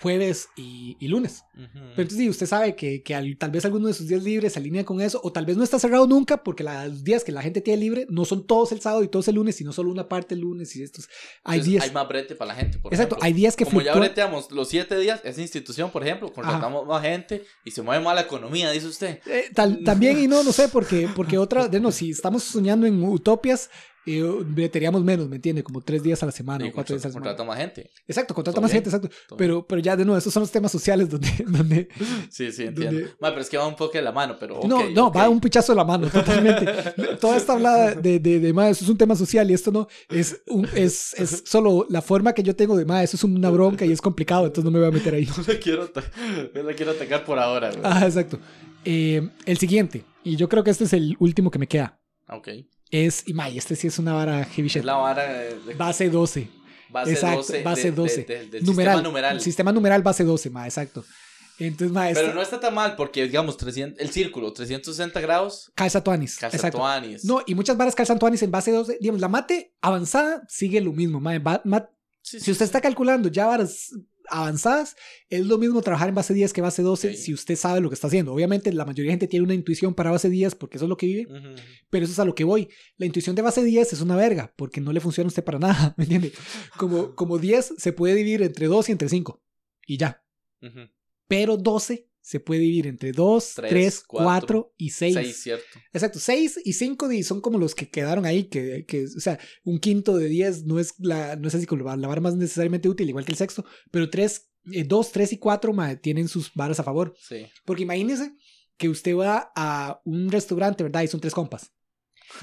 jueves 0.00 0.48
y, 0.56 0.96
y 1.00 1.08
lunes. 1.08 1.44
Pero 1.54 1.68
entonces 2.02 2.18
sí, 2.18 2.28
usted 2.28 2.46
sabe 2.46 2.74
que, 2.76 3.02
que 3.02 3.14
al- 3.14 3.36
tal 3.38 3.50
vez 3.50 3.64
alguno 3.64 3.88
de 3.88 3.94
sus 3.94 4.06
días 4.08 4.22
libres 4.22 4.52
se 4.52 4.58
alinea 4.58 4.84
con 4.84 5.00
eso, 5.00 5.20
o 5.22 5.32
tal 5.32 5.46
vez 5.46 5.56
no 5.56 5.64
está 5.64 5.78
cerrado 5.78 6.06
nunca, 6.06 6.42
porque 6.42 6.62
la- 6.64 6.88
los 6.88 7.04
días 7.04 7.24
que 7.24 7.32
la 7.32 7.40
gente 7.42 7.60
tiene 7.60 7.80
libre 7.80 8.06
no 8.10 8.24
son 8.24 8.46
todos 8.46 8.72
el 8.72 8.80
sábado 8.80 9.02
y 9.02 9.08
todos 9.08 9.28
el 9.28 9.36
lunes, 9.36 9.56
sino 9.56 9.72
solo 9.72 9.90
una 9.90 10.08
parte 10.08 10.34
el 10.34 10.40
lunes 10.40 10.74
y 10.76 10.82
estos. 10.82 11.08
Hay 11.44 11.58
Entonces, 11.60 11.66
días. 11.72 11.84
hay 11.84 11.90
más 11.92 12.08
brete 12.08 12.34
para 12.34 12.48
la 12.48 12.60
gente. 12.60 12.78
Por 12.78 12.92
exacto, 12.92 13.14
ejemplo. 13.14 13.24
hay 13.26 13.32
días 13.32 13.56
que 13.56 13.64
Como 13.64 13.80
ya 13.80 13.94
breteamos 13.94 14.50
los 14.50 14.68
siete 14.68 14.98
días, 14.98 15.20
esa 15.24 15.40
institución, 15.40 15.90
por 15.90 16.02
ejemplo, 16.02 16.32
contratamos 16.32 16.86
más 16.86 17.02
gente 17.02 17.44
y 17.64 17.70
se 17.70 17.80
mueve 17.82 18.04
más 18.04 18.14
la 18.14 18.22
economía, 18.22 18.70
dice 18.72 18.86
usted. 18.88 19.20
Eh, 19.26 19.50
tal- 19.54 19.82
también, 19.84 20.18
y 20.18 20.26
no, 20.26 20.42
no 20.44 20.52
sé, 20.52 20.68
porque, 20.68 21.08
porque 21.14 21.38
otra, 21.38 21.68
de 21.68 21.80
no, 21.80 21.90
si 21.92 22.10
estamos 22.10 22.42
soñando 22.42 22.86
en 22.86 23.02
utopias, 23.02 23.70
eh, 24.06 24.22
breteríamos 24.46 25.02
menos, 25.04 25.28
¿me 25.28 25.36
entiende? 25.36 25.62
Como 25.62 25.80
tres 25.80 26.02
días 26.02 26.22
a 26.22 26.26
la 26.26 26.32
semana 26.32 26.64
Y 26.66 26.68
o 26.68 26.72
cuatro 26.72 26.94
días 26.94 27.04
a 27.04 27.08
la 27.08 27.12
semana. 27.12 27.30
contrata 27.30 27.44
más 27.48 27.58
gente. 27.58 27.90
Exacto, 28.06 28.34
contrata 28.34 28.60
más 28.60 28.70
gente, 28.70 28.88
exacto. 28.90 29.08
Pero, 29.36 29.66
pero 29.66 29.80
ya, 29.80 29.96
de 29.96 30.04
nuevo, 30.04 30.18
esos 30.18 30.32
son 30.32 30.42
los 30.42 30.50
temas 30.50 30.70
sociales 30.72 31.08
donde, 31.10 31.28
donde 31.46 31.88
Sí, 32.30 32.52
sí, 32.52 32.64
entiendo. 32.64 32.98
Donde- 33.00 33.10
Ma, 33.20 33.30
pero 33.30 33.40
es 33.40 33.48
que 33.48 33.56
va 33.56 33.66
un 33.66 33.76
poco 33.76 33.92
de 33.92 34.02
la 34.02 34.12
mano, 34.12 34.36
pero. 34.38 34.60
no, 34.66 34.78
ok, 34.80 34.90
no, 34.94 35.06
ok. 35.08 35.16
va 35.16 35.28
un 35.28 35.40
pichazo 35.40 35.72
de 35.72 35.76
la 35.76 35.84
mano, 35.84 36.08
totalmente. 36.08 36.66
Toda 37.20 37.36
esta 37.36 37.54
hablada 37.54 37.94
de, 37.94 38.18
de, 38.18 38.40
de 38.40 38.52
"Ma, 38.52 38.68
eso 38.68 38.84
es 38.84 38.90
un 38.90 38.98
tema 38.98 39.16
social 39.16 39.50
y 39.50 39.54
esto 39.54 39.70
no, 39.72 39.88
es, 40.10 40.42
un, 40.48 40.68
es, 40.74 41.14
es 41.14 41.42
solo 41.46 41.86
la 41.88 42.02
forma 42.02 42.32
que 42.32 42.42
yo 42.42 42.54
tengo 42.54 42.76
de, 42.76 42.84
ma, 42.84 43.02
eso 43.02 43.16
es 43.16 43.24
una 43.24 43.50
bronca 43.50 43.84
y 43.84 43.92
es 43.92 44.00
complicado, 44.00 44.46
entonces 44.46 44.64
no 44.64 44.70
me 44.70 44.78
voy 44.80 44.88
a 44.88 44.90
meter 44.90 45.14
ahí. 45.14 45.26
No 45.36 45.44
la 45.52 45.58
quiero, 45.58 45.90
no 46.54 46.62
la 46.62 46.74
quiero 46.74 46.92
atacar 46.92 47.24
por 47.24 47.38
ahora. 47.38 47.70
Ah, 47.82 48.04
exacto. 48.04 48.38
Eh, 48.84 49.30
el 49.46 49.56
siguiente, 49.58 50.04
y 50.22 50.36
yo 50.36 50.48
creo 50.48 50.62
que 50.62 50.70
este 50.70 50.84
es 50.84 50.92
el 50.92 51.16
último 51.18 51.50
que 51.50 51.58
me 51.58 51.66
queda, 51.66 51.98
Ok. 52.28 52.48
Es, 52.94 53.22
y 53.26 53.34
ma, 53.34 53.48
y 53.48 53.58
este 53.58 53.76
sí 53.76 53.86
es 53.88 53.98
una 53.98 54.12
vara 54.14 54.44
heavy 54.44 54.68
shit. 54.68 54.78
Es 54.80 54.84
la 54.84 54.94
vara 54.94 55.24
de, 55.32 55.74
Base 55.76 56.08
12. 56.10 56.48
base 56.90 57.12
exacto, 57.12 57.36
12. 57.38 57.62
base 57.62 57.82
de- 57.82 57.90
de- 57.90 57.96
12. 57.96 58.24
de- 58.24 58.46
del 58.46 58.64
numeral, 58.64 58.94
sistema 58.94 59.02
numeral. 59.08 59.40
Sistema 59.40 59.72
numeral 59.72 60.02
base 60.02 60.24
12, 60.24 60.50
ma, 60.50 60.64
exacto. 60.66 61.04
Entonces, 61.58 61.92
ma, 61.92 62.06
Pero 62.08 62.20
esta- 62.20 62.34
no 62.34 62.42
está 62.42 62.58
tan 62.60 62.74
mal 62.74 62.96
porque, 62.96 63.22
digamos, 63.24 63.56
300, 63.56 64.00
el 64.00 64.10
círculo, 64.10 64.52
360 64.52 65.20
grados, 65.20 65.70
calza 65.76 66.02
tuanis. 66.02 66.36
calza 66.36 66.70
tuanis. 66.70 67.24
No, 67.24 67.42
y 67.46 67.54
muchas 67.54 67.76
varas 67.76 67.94
calzan 67.94 68.18
tuanis 68.18 68.42
en 68.42 68.50
base 68.50 68.72
12. 68.72 68.98
Digamos, 69.00 69.20
la 69.20 69.28
mate 69.28 69.72
avanzada 69.80 70.42
sigue 70.48 70.80
lo 70.80 70.92
mismo, 70.92 71.20
ma. 71.20 71.38
Ma- 71.64 71.88
Sí, 72.26 72.38
sí, 72.38 72.44
Si 72.46 72.50
usted 72.52 72.64
sí. 72.64 72.68
está 72.68 72.80
calculando 72.80 73.28
ya 73.28 73.44
varas 73.46 73.90
avanzadas, 74.28 74.96
es 75.28 75.46
lo 75.46 75.58
mismo 75.58 75.82
trabajar 75.82 76.08
en 76.08 76.14
base 76.14 76.34
10 76.34 76.52
que 76.52 76.60
base 76.60 76.82
12 76.82 77.10
Ok. 77.10 77.14
si 77.14 77.34
usted 77.34 77.56
sabe 77.56 77.80
lo 77.80 77.88
que 77.90 77.94
está 77.94 78.06
haciendo. 78.06 78.32
Obviamente, 78.32 78.72
la 78.72 78.84
mayoría 78.84 79.10
de 79.10 79.12
gente 79.12 79.28
tiene 79.28 79.44
una 79.44 79.54
intuición 79.54 79.94
para 79.94 80.10
base 80.10 80.28
10 80.30 80.54
porque 80.54 80.76
eso 80.78 80.86
es 80.86 80.88
lo 80.88 80.96
que 80.96 81.06
vive, 81.06 81.26
Ujú. 81.32 81.54
pero 81.90 82.04
eso 82.04 82.12
es 82.12 82.18
a 82.18 82.24
lo 82.24 82.34
que 82.34 82.44
voy. 82.44 82.68
La 82.96 83.06
intuición 83.06 83.36
de 83.36 83.42
base 83.42 83.62
10 83.62 83.92
es 83.92 84.00
una 84.00 84.16
verga 84.16 84.52
porque 84.56 84.80
no 84.80 84.92
le 84.92 85.00
funciona 85.00 85.26
a 85.26 85.28
usted 85.28 85.44
para 85.44 85.58
nada, 85.58 85.94
¿me 85.98 86.04
entiende? 86.04 86.32
Como, 86.76 87.14
como 87.16 87.38
10 87.38 87.74
se 87.78 87.92
puede 87.92 88.14
dividir 88.14 88.42
entre 88.42 88.66
2 88.66 88.88
y 88.88 88.92
entre 88.92 89.08
5 89.08 89.42
y 89.86 89.98
ya. 89.98 90.24
Ujú. 90.62 90.80
Pero 91.28 91.56
12 91.56 92.08
se 92.24 92.40
puede 92.40 92.62
dividir 92.62 92.86
entre 92.86 93.12
2, 93.12 93.52
Tres, 93.54 93.70
3, 93.70 94.04
cuatro, 94.06 94.62
4 94.62 94.74
y 94.78 94.90
6. 94.90 95.14
Seis, 95.14 95.42
cierto. 95.42 95.78
Exacto, 95.92 96.18
6 96.18 96.60
y 96.64 96.72
5 96.72 97.10
son 97.22 97.42
como 97.42 97.58
los 97.58 97.74
que 97.74 97.90
quedaron 97.90 98.24
ahí, 98.24 98.44
que, 98.44 98.86
que, 98.86 99.04
o 99.04 99.20
sea, 99.20 99.38
un 99.62 99.78
quinto 99.78 100.16
de 100.16 100.28
10 100.28 100.64
no 100.64 100.80
es 100.80 100.94
la, 101.00 101.36
no 101.36 101.48
es 101.48 101.54
así 101.54 101.66
como 101.66 101.84
la, 101.84 102.08
vara 102.08 102.22
más 102.22 102.34
necesariamente 102.34 102.88
útil, 102.88 103.10
igual 103.10 103.26
que 103.26 103.32
el 103.32 103.36
sexto, 103.36 103.66
pero 103.90 104.08
3, 104.08 104.50
2, 104.64 105.12
3 105.12 105.32
y 105.34 105.36
4 105.36 105.74
tienen 106.00 106.28
sus 106.28 106.50
varas 106.54 106.80
a 106.80 106.82
favor. 106.82 107.14
Sí. 107.20 107.44
Porque 107.66 107.82
imagínese 107.82 108.34
que 108.78 108.88
usted 108.88 109.14
va 109.14 109.52
a 109.54 110.00
un 110.06 110.32
restaurante, 110.32 110.82
¿verdad? 110.82 111.02
Y 111.02 111.08
son 111.08 111.20
tres 111.20 111.34
compas. 111.34 111.72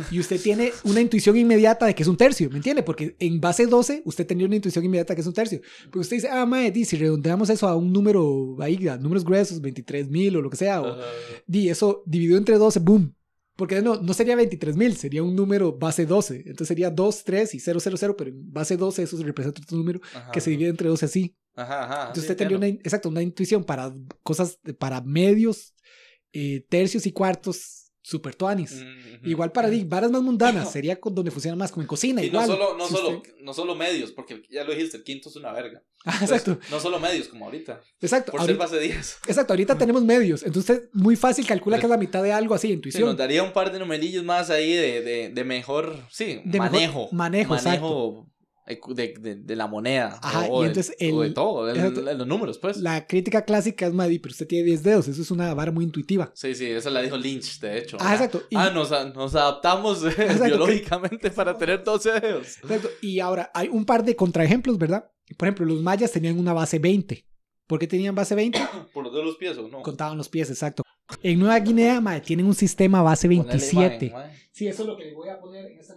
Y 0.09 0.19
usted 0.19 0.39
tiene 0.41 0.71
una 0.83 1.01
intuición 1.01 1.35
inmediata 1.37 1.85
de 1.85 1.95
que 1.95 2.03
es 2.03 2.07
un 2.09 2.17
tercio, 2.17 2.49
¿me 2.49 2.57
entiende? 2.57 2.83
Porque 2.83 3.15
en 3.19 3.39
base 3.41 3.65
12 3.67 4.01
usted 4.05 4.25
tenía 4.25 4.45
una 4.45 4.55
intuición 4.55 4.85
inmediata 4.85 5.13
de 5.13 5.15
que 5.15 5.21
es 5.21 5.27
un 5.27 5.33
tercio. 5.33 5.61
Porque 5.85 5.99
usted 5.99 6.17
dice, 6.17 6.29
ah, 6.29 6.45
mae, 6.45 6.71
di, 6.71 6.85
si 6.85 6.97
redondeamos 6.97 7.49
eso 7.49 7.67
a 7.67 7.75
un 7.75 7.91
número, 7.91 8.55
ahí, 8.59 8.87
a 8.87 8.97
números 8.97 9.23
gruesos, 9.25 9.61
23 9.61 10.09
mil 10.09 10.35
o 10.37 10.41
lo 10.41 10.49
que 10.49 10.57
sea, 10.57 10.81
o, 10.81 10.97
di, 11.45 11.69
eso 11.69 12.03
dividido 12.05 12.37
entre 12.37 12.57
12, 12.57 12.79
boom. 12.79 13.13
Porque 13.57 13.81
no, 13.81 14.01
no 14.01 14.13
sería 14.13 14.35
23 14.35 14.75
mil, 14.75 14.95
sería 14.95 15.21
un 15.21 15.35
número 15.35 15.77
base 15.77 16.05
12. 16.05 16.37
Entonces 16.47 16.67
sería 16.69 16.89
2, 16.89 17.23
3 17.23 17.53
y 17.53 17.59
0, 17.59 17.79
0, 17.81 17.95
0, 17.99 18.15
pero 18.17 18.29
en 18.31 18.51
base 18.51 18.77
12 18.77 19.03
eso 19.03 19.21
representa 19.21 19.61
otro 19.61 19.77
número 19.77 19.99
Ajá. 20.15 20.31
que 20.31 20.41
se 20.41 20.49
divide 20.49 20.69
entre 20.69 20.87
12 20.87 21.05
así. 21.05 21.35
Ajá, 21.55 21.83
ajá. 21.83 21.99
Entonces 22.07 22.23
sí, 22.23 22.31
usted 22.31 22.37
tenía 22.37 22.57
una, 22.57 22.65
entiendo. 22.65 22.81
in- 22.81 22.85
exacto, 22.87 23.09
una 23.09 23.21
intuición 23.21 23.63
para 23.63 23.93
cosas, 24.23 24.57
para 24.79 25.01
medios, 25.01 25.75
eh, 26.33 26.65
tercios 26.69 27.05
y 27.05 27.11
cuartos 27.11 27.80
super 28.11 28.35
tuanis. 28.35 28.73
Ujú. 28.73 29.29
Igual 29.29 29.51
para 29.51 29.69
di- 29.69 29.83
varas 29.85 30.11
más 30.11 30.21
mundanas, 30.21 30.71
sería 30.71 30.99
con- 30.99 31.15
donde 31.15 31.31
funciona 31.31 31.55
más 31.55 31.71
como 31.71 31.81
en 31.83 31.87
cocina. 31.87 32.21
Y 32.21 32.27
igual. 32.27 32.47
no 32.47 32.53
solo, 32.53 32.77
no, 32.77 32.87
Si 32.87 32.93
solo, 32.95 33.09
usted- 33.17 33.33
no 33.41 33.53
solo 33.53 33.75
medios, 33.75 34.11
porque 34.11 34.43
ya 34.49 34.63
lo 34.63 34.71
dijiste, 34.73 34.97
el 34.97 35.03
quinto 35.03 35.29
es 35.29 35.35
una 35.35 35.51
verga. 35.51 35.81
Ah, 36.03 36.13
Entonces, 36.19 36.37
exacto, 36.39 36.59
No 36.71 36.79
solo 36.79 36.99
medios, 36.99 37.27
como 37.27 37.45
ahorita. 37.45 37.79
exacto. 38.01 38.31
Por 38.31 38.43
ser 38.43 38.57
base 38.57 38.79
10. 38.79 39.17
exacto, 39.27 39.53
ahorita 39.53 39.77
tenemos 39.77 40.03
medios. 40.03 40.41
Entonces 40.43 40.89
muy 40.93 41.15
fácil 41.15 41.45
calcula 41.45 41.77
que 41.79 41.85
es 41.85 41.89
la 41.91 41.97
mitad 41.97 42.23
de 42.23 42.33
algo 42.33 42.55
así, 42.55 42.67
Sí, 42.67 42.73
intuición. 42.73 43.05
nos 43.05 43.17
daría 43.17 43.43
un 43.43 43.53
par 43.53 43.71
de 43.71 43.77
numerillos 43.79 44.23
más 44.23 44.49
ahí 44.49 44.73
de, 44.73 45.01
de, 45.01 45.29
de 45.29 45.43
mejor, 45.43 45.95
sí, 46.09 46.41
De 46.43 46.59
mejor 46.59 46.71
manejo. 46.71 47.09
manejo, 47.11 47.53
Manejo 47.55 48.23
ecu- 48.25 48.31
de, 48.65 49.13
de, 49.19 49.35
de 49.35 49.55
la 49.55 49.67
moneda. 49.67 50.19
Ajá, 50.21 50.45
o, 50.49 50.59
y 50.61 50.63
de- 50.63 50.67
entonces 50.69 50.95
o 51.13 51.21
de 51.21 51.27
el- 51.27 51.33
todo, 51.33 51.65
de, 51.65 51.73
exacto. 51.73 52.01
de 52.03 52.13
los 52.15 52.27
números, 52.27 52.57
pues. 52.59 52.77
La 52.77 53.05
crítica 53.07 53.43
clásica 53.43 53.87
es, 53.87 53.93
Maddy, 53.93 54.19
pero 54.19 54.31
usted 54.31 54.47
tiene 54.47 54.65
10 54.65 54.83
dedos. 54.83 55.07
Eso 55.07 55.21
es 55.21 55.31
una 55.31 55.53
vara 55.53 55.71
muy 55.71 55.83
intuitiva. 55.85 56.31
Sí, 56.33 56.53
sí, 56.55 56.65
esa 56.65 56.89
la 56.89 57.01
dijo 57.01 57.17
Lynch, 57.17 57.59
de 57.59 57.77
hecho. 57.79 57.97
Ah, 57.99 58.13
exacto. 58.13 58.43
Y, 58.49 58.55
Ah, 58.55 58.69
nos, 58.69 58.89
nos 59.15 59.35
adaptamos 59.35 60.03
eh, 60.03 60.07
Exacto. 60.09 60.45
biológicamente 60.45 61.31
para 61.31 61.57
tener 61.57 61.83
12 61.83 62.19
dedos. 62.19 62.57
exacto. 62.59 62.89
Y 63.01 63.19
ahora 63.19 63.51
hay 63.53 63.67
un 63.67 63.85
par 63.85 64.03
de 64.03 64.15
contraejemplos, 64.15 64.77
¿verdad? 64.77 65.11
Por 65.37 65.47
ejemplo, 65.47 65.65
los 65.65 65.81
mayas 65.81 66.11
tenían 66.11 66.37
una 66.39 66.53
base 66.53 66.77
20. 66.79 67.25
¿Por 67.67 67.79
qué 67.79 67.87
tenían 67.87 68.13
base 68.15 68.35
20? 68.35 68.59
Por 68.93 69.05
los 69.05 69.13
de 69.15 69.23
los 69.23 69.37
pies, 69.37 69.57
¿o 69.57 69.67
no? 69.69 69.81
Contaban 69.81 70.17
los 70.17 70.27
pies, 70.27 70.49
exacto. 70.49 70.83
En 71.23 71.39
Nueva 71.39 71.57
Guinea, 71.59 71.99
mae, 72.01 72.21
tienen 72.21 72.45
un 72.45 72.53
sistema 72.55 73.01
base 73.01 73.27
Ponele 73.27 73.43
27. 73.47 74.05
imagen. 74.07 74.31
Sí, 74.53 74.67
eso 74.67 74.83
es 74.83 74.87
lo 74.89 74.97
que 74.97 75.05
le 75.05 75.13
voy 75.13 75.29
a 75.29 75.39
poner 75.39 75.65
en 75.65 75.79
este 75.79 75.93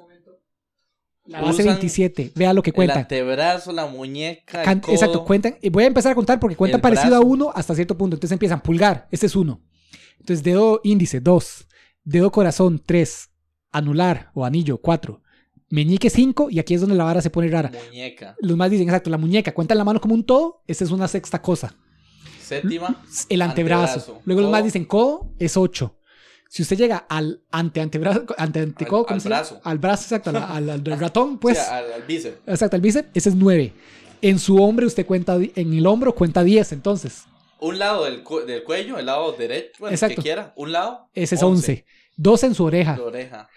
La 1.26 1.38
Usan 1.40 1.50
base 1.52 1.62
27. 1.64 2.32
Vea 2.34 2.52
lo 2.52 2.62
que 2.62 2.70
El 2.70 2.74
cuentan. 2.74 2.98
antebrazo, 2.98 3.72
la 3.72 3.86
muñeca, 3.86 4.62
el 4.62 4.80
codo. 4.80 4.92
Exacto, 4.92 5.24
cuentan. 5.24 5.56
y 5.62 5.70
Voy 5.70 5.84
a 5.84 5.86
empezar 5.86 6.12
a 6.12 6.14
contar 6.14 6.38
porque 6.38 6.54
cuentan 6.56 6.78
El 6.78 6.82
parecido 6.82 7.16
a 7.16 7.20
uno 7.20 7.50
hasta 7.54 7.74
cierto 7.74 7.96
punto. 7.96 8.16
Entonces 8.16 8.32
empiezan 8.32 8.60
pulgar, 8.60 9.08
este 9.10 9.26
es 9.26 9.34
uno. 9.36 9.62
Entonces 10.20 10.42
dedo 10.44 10.80
índice, 10.84 11.20
dos. 11.20 11.66
Dedo 12.04 12.30
corazón, 12.30 12.82
tres. 12.84 13.30
Anular 13.72 14.30
o 14.34 14.44
anillo, 14.44 14.78
cuatro. 14.78 15.22
Meñique, 15.70 16.10
cinco. 16.10 16.48
Y 16.50 16.58
aquí 16.58 16.74
es 16.74 16.80
donde 16.82 16.94
la 16.96 17.04
vara 17.04 17.22
se 17.22 17.30
pone 17.30 17.48
rara. 17.48 17.72
Muñeca. 17.88 18.36
Los 18.40 18.56
más 18.56 18.70
dicen, 18.70 18.86
exacto, 18.86 19.08
la 19.10 19.18
muñeca. 19.18 19.52
Cuentan 19.54 19.78
la 19.78 19.84
mano 19.84 20.00
como 20.00 20.14
un 20.14 20.24
todo. 20.24 20.62
Esa 20.66 20.84
es 20.84 20.90
una 20.90 21.08
sexta 21.08 21.40
cosa. 21.40 21.74
Séptima. 22.40 23.02
El 23.30 23.40
antebrazo. 23.42 23.82
Antebrazo. 23.94 24.20
Luego 24.26 24.42
los 24.42 24.50
más 24.50 24.62
dicen 24.62 24.84
codo 24.84 25.32
es 25.38 25.56
8. 25.56 25.96
Si 26.55 26.62
usted 26.62 26.76
llega 26.76 26.98
al 27.09 27.42
ante 27.50 27.80
antebrazo, 27.80 28.26
ante 28.38 28.61
antecodo, 28.61 29.00
Al- 29.00 29.07
¿cómo 29.07 29.20
al 29.20 29.28
brazo. 29.28 29.61
Al 29.64 29.78
brazo, 29.78 30.02
exacto, 30.05 30.30
al, 30.30 30.36
al- 30.36 30.70
al 30.70 30.84
ratón, 31.00 31.38
pues. 31.38 31.59
Sí, 31.59 31.64
al, 31.68 32.02
bíceps. 32.07 32.38
Exacto, 32.46 32.76
al 32.76 32.80
bíceps, 32.80 33.09
ese 33.12 33.30
es 33.30 33.34
9. 33.34 33.72
En 34.22 34.38
su 34.38 34.62
hombro 34.62 34.86
usted 34.86 35.05
cuenta, 35.05 35.34
en 35.36 35.74
el 35.74 35.84
hombro 35.84 36.14
cuenta 36.14 36.44
10, 36.44 36.70
entonces. 36.70 37.24
Un 37.59 37.80
lado 37.80 38.05
del, 38.05 38.22
cu- 38.22 38.42
del 38.46 38.62
cuello, 38.62 38.98
el 39.00 39.07
lado 39.07 39.32
derecho, 39.32 39.72
bueno, 39.80 39.88
el 39.90 39.94
Exacto. 39.94 40.14
que 40.14 40.22
quiera. 40.22 40.52
Un 40.55 40.70
lado. 40.70 41.09
Ese 41.12 41.34
es 41.34 41.42
11. 41.42 41.84
2 42.18 42.44
en 42.44 42.55
su 42.55 42.62
oreja. 42.64 42.96
La 42.98 43.02
oreja. 43.02 43.48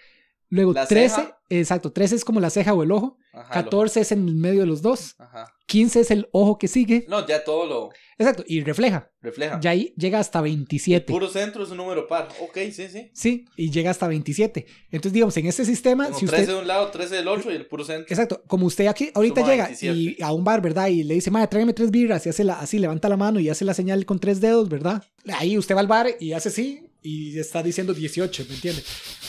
Luego 0.48 0.72
La 0.72 0.86
13, 0.86 1.14
ceja. 1.14 1.38
exacto, 1.50 1.92
13 1.92 2.16
es 2.16 2.24
como 2.24 2.40
la 2.40 2.50
ceja 2.50 2.74
o 2.74 2.82
el 2.82 2.90
ojo. 2.90 3.16
Ajá, 3.32 3.48
14 3.62 4.00
es 4.00 4.10
en 4.10 4.26
el 4.26 4.34
medio 4.34 4.60
de 4.62 4.66
los 4.66 4.82
dos. 4.82 5.14
Ajá. 5.20 5.46
15 5.68 6.00
es 6.00 6.10
el 6.10 6.28
ojo 6.32 6.58
que 6.58 6.66
sigue. 6.66 7.04
No, 7.08 7.26
ya 7.26 7.44
todo 7.44 7.66
lo 7.66 7.90
Exacto, 8.20 8.42
y 8.48 8.62
refleja. 8.62 9.12
refleja. 9.20 9.60
Ya 9.60 9.70
ahí 9.70 9.94
llega 9.96 10.18
hasta 10.18 10.40
27. 10.40 11.12
Puro 11.12 11.28
centro 11.28 11.62
es 11.62 11.70
un 11.70 11.76
número 11.76 12.08
par. 12.08 12.26
Ok, 12.40 12.56
sí, 12.72 12.88
sí. 12.88 13.10
Sí, 13.12 13.44
y 13.54 13.70
llega 13.70 13.90
hasta 13.90 14.08
27. 14.08 14.66
Entonces, 14.90 15.12
digamos, 15.12 15.36
en 15.36 15.46
este 15.46 15.64
sistema, 15.64 16.06
Como 16.06 16.18
si 16.18 16.26
13 16.26 16.42
usted... 16.42 16.54
de 16.54 16.60
un 16.60 16.66
lado, 16.66 16.90
13 16.90 17.14
del 17.16 17.28
otro 17.28 17.52
y 17.52 17.54
el 17.56 17.66
puro 17.66 17.84
centro. 17.84 18.06
Exacto, 18.08 18.42
como 18.48 18.66
usted 18.66 18.86
aquí 18.86 19.10
ahorita 19.14 19.42
Suma 19.42 19.52
llega 19.52 19.64
27. 19.66 19.96
y 19.96 20.22
a 20.22 20.32
un 20.32 20.42
bar, 20.42 20.60
¿verdad? 20.62 20.88
Y 20.88 21.04
le 21.04 21.14
dice, 21.14 21.30
madre, 21.30 21.46
tráigame 21.48 21.74
tres 21.74 21.90
birras 21.90 22.26
y 22.26 22.30
hace 22.30 22.42
la, 22.44 22.58
así, 22.58 22.78
levanta 22.78 23.08
la 23.08 23.16
mano 23.18 23.38
y 23.38 23.48
hace 23.50 23.64
la 23.64 23.74
señal 23.74 24.04
con 24.06 24.18
tres 24.18 24.40
dedos, 24.40 24.68
¿verdad? 24.68 25.04
Ahí 25.34 25.56
usted 25.58 25.76
va 25.76 25.80
al 25.80 25.86
bar 25.86 26.08
y 26.18 26.32
hace 26.32 26.48
así 26.48 26.87
y 27.00 27.38
está 27.38 27.62
diciendo 27.62 27.94
18, 27.94 28.46
¿me 28.48 28.54
entiende? 28.54 28.82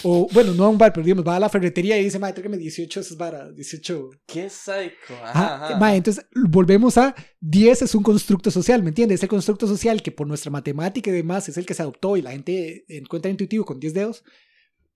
O, 0.03 0.27
bueno, 0.31 0.53
no 0.53 0.65
a 0.65 0.69
un 0.69 0.77
bar, 0.77 0.91
pero 0.91 1.05
digamos, 1.05 1.25
va 1.27 1.35
a 1.35 1.39
la 1.39 1.49
ferretería 1.49 1.97
y 1.97 2.03
dice, 2.03 2.17
madre, 2.17 2.33
tráigame 2.33 2.57
18, 2.57 2.99
esas 2.99 3.17
varas, 3.17 3.55
18. 3.55 4.09
Qué 4.25 4.49
psycho. 4.49 5.13
Ajá, 5.23 5.65
ajá. 5.65 5.77
mae, 5.77 5.97
entonces 5.97 6.25
volvemos 6.33 6.97
a 6.97 7.15
10 7.41 7.83
es 7.83 7.95
un 7.95 8.03
constructo 8.03 8.49
social, 8.49 8.81
¿me 8.81 8.89
entiendes? 8.89 9.19
Es 9.19 9.23
el 9.23 9.29
constructo 9.29 9.67
social 9.67 10.01
que 10.01 10.11
por 10.11 10.27
nuestra 10.27 10.51
matemática 10.51 11.09
y 11.09 11.13
demás 11.13 11.47
es 11.49 11.57
el 11.57 11.65
que 11.65 11.73
se 11.73 11.83
adoptó 11.83 12.17
y 12.17 12.21
la 12.21 12.31
gente 12.31 12.85
encuentra 12.87 13.29
intuitivo 13.29 13.65
con 13.65 13.79
10 13.79 13.93
dedos, 13.93 14.23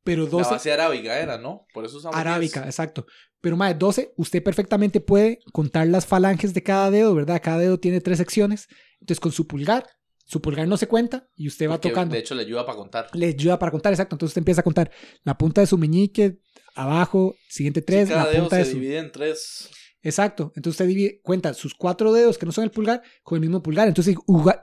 pero 0.04 0.24
La 0.26 0.30
12 0.32 0.50
base 0.50 0.72
arábiga 0.72 1.20
era, 1.20 1.38
¿no? 1.38 1.66
Por 1.74 1.86
eso 1.86 1.98
usamos 1.98 2.18
arábica, 2.18 2.62
10. 2.62 2.68
exacto. 2.68 3.06
Pero 3.40 3.56
más 3.56 3.78
12, 3.78 4.14
usted 4.18 4.42
perfectamente 4.42 5.00
puede 5.00 5.40
contar 5.52 5.88
las 5.88 6.06
falanges 6.06 6.54
de 6.54 6.64
cada 6.64 6.90
dedo, 6.92 7.14
¿verdad? 7.14 7.42
Cada 7.44 7.60
dedo 7.60 7.80
tiene 7.80 8.02
tres 8.02 8.18
secciones. 8.18 8.68
Entonces 9.00 9.20
con 9.20 9.32
su 9.32 9.48
pulgar, 9.48 9.86
su 10.34 10.42
pulgar 10.42 10.68
no 10.68 10.78
se 10.78 10.88
cuenta 10.88 11.30
y 11.36 11.48
usted 11.48 11.70
va 11.70 11.80
tocando. 11.80 12.14
De 12.14 12.20
hecho, 12.20 12.34
le 12.34 12.42
ayuda 12.42 12.66
para 12.66 12.78
contar. 12.78 13.08
Le 13.14 13.28
ayuda 13.28 13.60
para 13.60 13.72
contar, 13.72 13.94
exacto. 13.94 14.16
Entonces 14.16 14.32
usted 14.32 14.42
empieza 14.42 14.62
a 14.62 14.64
contar 14.64 14.92
la 15.24 15.38
punta 15.38 15.62
de 15.62 15.68
su 15.68 15.78
meñique, 15.78 16.40
abajo, 16.76 17.36
siguiente 17.48 17.82
tres, 17.84 18.08
Sí, 18.08 18.14
cada 18.14 18.26
la 18.26 18.32
dedo 18.32 18.42
punta 18.42 18.56
se 18.58 18.64
de 18.64 18.72
su... 18.72 18.80
divide 18.80 18.98
en 18.98 19.12
tres. 19.12 19.70
Exacto. 20.02 20.52
Entonces 20.56 20.82
usted 20.82 20.88
divide, 20.88 21.22
cuenta 21.24 21.54
sus 21.54 21.76
cuatro 21.76 22.12
dedos 22.12 22.38
que 22.38 22.46
no 22.46 22.52
son 22.52 22.66
el 22.66 22.72
pulgar 22.72 23.04
con 23.22 23.38
el 23.38 23.42
mismo 23.42 23.62
pulgar. 23.62 23.88
Entonces 23.88 24.16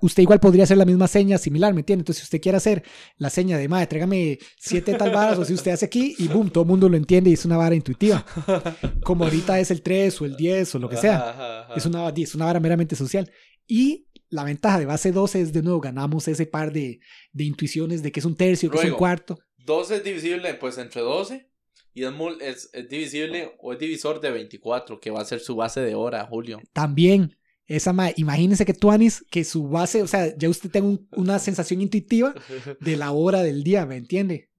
usted 0.02 0.22
igual 0.22 0.40
podría 0.40 0.64
hacer 0.64 0.76
la 0.76 0.84
misma 0.84 1.06
seña 1.06 1.38
similar, 1.38 1.72
¿me 1.72 1.80
entiende? 1.80 2.02
Entonces 2.02 2.22
si 2.22 2.26
usted 2.26 2.40
quiere 2.42 2.58
hacer 2.58 2.82
la 3.16 3.30
seña 3.30 3.56
de, 3.56 3.68
madre, 3.68 3.86
tráigame 3.86 4.38
siete 4.58 4.94
tal 4.94 5.12
varas, 5.12 5.38
o 5.38 5.44
si 5.44 5.54
usted 5.54 5.70
hace 5.70 5.86
aquí 5.86 6.14
y 6.18 6.28
boom, 6.28 6.50
todo 6.50 6.64
el 6.64 6.68
mundo 6.68 6.88
lo 6.88 6.96
entiende 6.96 7.30
y 7.30 7.34
es 7.34 7.44
una 7.44 7.56
vara 7.56 7.76
intuitiva. 7.76 8.26
Como 9.04 9.24
ahorita 9.24 9.58
es 9.60 9.70
el 9.70 9.80
3 9.82 10.20
o 10.20 10.24
el 10.26 10.36
10 10.36 10.74
o 10.74 10.78
lo 10.80 10.88
que 10.90 10.96
sea. 10.96 11.68
Es 11.74 11.86
una, 11.86 12.08
es 12.10 12.34
una 12.34 12.44
vara 12.44 12.60
meramente 12.60 12.96
social. 12.96 13.30
Y 13.66 14.08
la 14.30 14.44
ventaja 14.44 14.78
de 14.78 14.86
base 14.86 15.12
12 15.12 15.40
es, 15.40 15.52
de 15.52 15.62
nuevo, 15.62 15.80
ganamos 15.80 16.26
ese 16.28 16.46
par 16.46 16.72
de, 16.72 17.00
de 17.32 17.44
intuiciones 17.44 18.02
de 18.02 18.10
que 18.12 18.20
es 18.20 18.26
un 18.26 18.36
tercio, 18.36 18.70
que 18.70 18.76
es 18.78 18.82
un 18.84 18.88
Luego. 18.90 18.98
cuarto. 18.98 19.38
12 19.58 19.96
es 19.96 20.04
divisible, 20.04 20.54
pues, 20.54 20.78
entre 20.78 21.02
12. 21.02 21.48
Y 21.92 22.04
es, 22.04 22.12
es, 22.40 22.70
es 22.72 22.88
divisible 22.88 23.52
o 23.60 23.72
es 23.72 23.78
divisor 23.78 24.20
de 24.20 24.30
24, 24.30 25.00
que 25.00 25.10
va 25.10 25.20
a 25.20 25.24
ser 25.24 25.40
su 25.40 25.56
base 25.56 25.80
de 25.80 25.94
hora, 25.96 26.24
Julio. 26.26 26.60
También, 26.72 27.36
esa 27.66 27.92
ma- 27.92 28.12
imagínense 28.16 28.64
que 28.64 28.74
Tuanis, 28.74 29.24
que 29.30 29.42
su 29.44 29.68
base, 29.68 30.00
o 30.02 30.06
sea, 30.06 30.36
ya 30.36 30.48
usted 30.48 30.70
tenga 30.70 30.86
un- 30.86 31.08
una 31.16 31.38
sensación 31.40 31.80
intuitiva 31.82 32.32
de 32.80 32.96
la 32.96 33.10
hora 33.10 33.42
del 33.42 33.64
día, 33.64 33.84
¿me 33.86 33.96
entiende? 33.96 34.50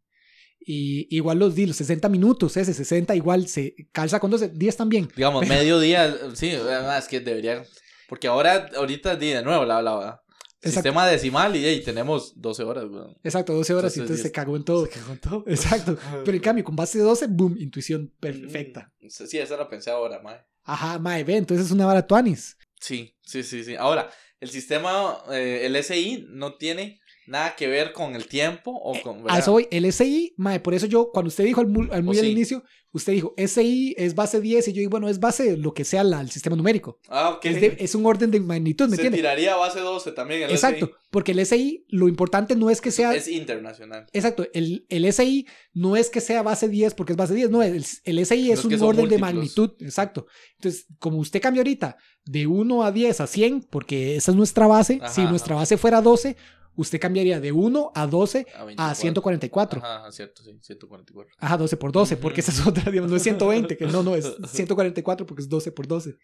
Y 0.64 1.08
igual 1.16 1.40
los, 1.40 1.58
los 1.58 1.76
60 1.76 2.08
minutos, 2.10 2.56
ese 2.58 2.74
60 2.74 3.16
igual 3.16 3.48
se 3.48 3.74
calza 3.92 4.20
con 4.20 4.30
12, 4.30 4.50
10 4.50 4.78
también. 4.78 5.08
Digamos, 5.16 5.48
mediodía, 5.48 6.16
sí, 6.36 6.50
es 6.50 7.08
que 7.08 7.20
debería. 7.20 7.64
Porque 8.12 8.28
ahora, 8.28 8.70
ahorita, 8.76 9.16
di 9.16 9.30
de 9.30 9.42
nuevo, 9.42 9.64
la, 9.64 9.82
la 9.82 10.22
Exacto. 10.64 10.70
sistema 10.90 11.08
decimal 11.08 11.56
y, 11.56 11.66
y 11.66 11.82
tenemos 11.82 12.34
12 12.36 12.64
horas, 12.64 12.84
weón. 12.90 13.18
Exacto, 13.24 13.54
12 13.54 13.74
horas 13.74 13.96
y 13.96 14.02
Entonces, 14.02 14.02
entonces 14.02 14.18
diez. 14.18 14.28
se 14.28 14.32
cagó 14.34 14.58
en 14.58 14.66
todo. 14.66 14.86
Exacto. 15.48 15.98
Pero 16.26 16.36
en 16.36 16.44
cambio, 16.44 16.66
con 16.66 16.76
base 16.76 16.98
de 16.98 17.06
12, 17.06 17.28
boom, 17.30 17.56
intuición 17.58 18.12
perfecta. 18.20 18.92
Mm, 19.00 19.08
Sí, 19.08 19.38
esa 19.38 19.56
la 19.56 19.70
pensé 19.70 19.92
ahora, 19.92 20.20
mae. 20.22 20.42
Ajá, 20.64 21.00
mae, 21.00 21.24
ve, 21.24 21.38
entonces 21.38 21.68
es 21.68 21.72
una 21.72 21.86
vara 21.86 22.06
Tuanis. 22.06 22.58
Sí, 22.82 23.16
sí, 23.22 23.44
sí, 23.44 23.64
sí. 23.64 23.76
Ahora, 23.78 24.10
el 24.42 24.50
sistema, 24.50 25.20
eh, 25.32 25.62
el 25.64 25.76
SI 25.78 26.26
no 26.32 26.56
tiene 26.56 27.00
nada 27.28 27.56
que 27.56 27.68
ver 27.68 27.94
con 27.94 28.16
el 28.16 28.28
tiempo 28.28 28.72
o 28.72 29.02
con... 29.02 29.20
A 29.20 29.24
¿verdad? 29.24 29.40
eso 29.40 29.52
voy, 29.54 29.68
el 29.72 29.86
SI, 29.86 30.34
mae, 30.36 30.60
por 30.60 30.74
eso 30.74 30.86
yo, 30.86 31.12
cuando 31.14 31.30
usted 31.30 31.46
dijo 31.46 31.62
al, 31.62 31.68
mu- 31.68 31.92
al 31.94 32.04
muy 32.04 32.18
O 32.18 32.20
al 32.20 32.26
sí. 32.26 32.32
inicio, 32.34 32.64
usted 32.94 33.14
dijo, 33.14 33.34
SI 33.38 33.96
es 33.98 34.16
base 34.16 34.42
10, 34.42 34.68
y 34.68 34.74
yo 34.74 34.80
digo, 34.80 34.90
bueno, 34.92 35.08
es 35.10 35.20
base 35.20 35.56
lo 35.58 35.74
que 35.74 35.84
sea 35.86 36.04
la- 36.04 36.22
el 36.22 36.30
sistema 36.32 36.56
numérico. 36.56 37.00
Ah, 37.10 37.30
ok. 37.30 37.46
Es, 37.46 37.62
de- 37.62 37.78
es 37.80 37.96
un 37.96 38.06
orden 38.06 38.32
de 38.32 38.40
magnitud, 38.40 38.86
¿me 38.90 38.96
Se 38.96 39.02
entiende? 39.04 39.18
tiraría 39.18 39.54
a 39.54 39.58
base 39.58 39.80
12 39.80 40.12
también 40.12 40.44
el 40.44 40.52
Exacto, 40.52 40.92
porque 41.10 41.32
el 41.32 41.40
SI, 41.46 41.86
lo 41.90 42.08
importante 42.08 42.56
no 42.56 42.70
es 42.70 42.82
que 42.82 42.92
sea... 42.92 43.12
SI. 43.14 43.18
Es 43.18 43.28
internacional. 43.40 44.08
Exacto, 44.14 44.46
el, 44.54 44.86
el 44.90 45.06
SI 45.14 45.48
no 45.74 45.96
es 45.96 46.10
que 46.10 46.22
sea 46.22 46.42
base 46.44 46.68
10 46.70 46.94
porque 46.94 47.14
es 47.14 47.18
base 47.18 47.34
10, 47.34 47.50
no, 47.50 47.64
el, 47.64 47.86
el 48.04 48.26
SI 48.26 48.52
es 48.52 48.64
Los 48.64 48.74
un 48.82 48.88
orden 48.88 49.10
de 49.10 49.18
múltiplos. 49.18 49.22
magnitud, 49.22 49.72
exacto. 49.80 50.28
Entonces, 50.58 50.88
como 51.00 51.18
usted 51.18 51.42
cambia 51.42 51.62
ahorita 51.62 51.98
de 52.26 52.46
1 52.48 52.84
a 52.84 52.92
10 52.92 53.22
a 53.22 53.28
100, 53.28 53.62
porque 53.70 54.16
esa 54.18 54.32
es 54.32 54.38
nuestra 54.38 54.68
base, 54.68 55.00
Ajá, 55.02 55.10
si 55.14 55.22
ajá. 55.22 55.30
nuestra 55.30 55.56
base 55.56 55.78
fuera 55.78 56.02
12, 56.02 56.36
usted 56.76 57.00
cambiaría 57.00 57.40
de 57.40 57.52
1 57.52 57.92
a 57.94 58.08
12 58.08 58.48
A, 58.56 58.62
a 58.62 58.66
24. 58.66 58.96
144. 58.96 59.80
Ajá, 59.84 59.96
ajá, 59.98 60.12
cierto, 60.12 60.44
sí, 60.44 60.58
144. 60.62 61.36
Ajá, 61.38 61.58
12 61.58 61.78
por 61.78 61.92
12, 61.92 62.14
Ujú. 62.16 62.22
porque 62.22 62.42
esa 62.42 62.52
es 62.52 62.66
otra, 62.66 62.90
digamos, 62.90 63.12
no 63.12 63.18
es 63.18 63.24
120, 63.24 63.78
que 63.78 63.86
no, 63.88 64.04
no, 64.04 64.16
es 64.16 64.34
144 64.52 65.26
porque 65.26 65.42
es 65.44 65.50
12 65.50 65.72
por 65.72 65.88
12. 65.88 66.18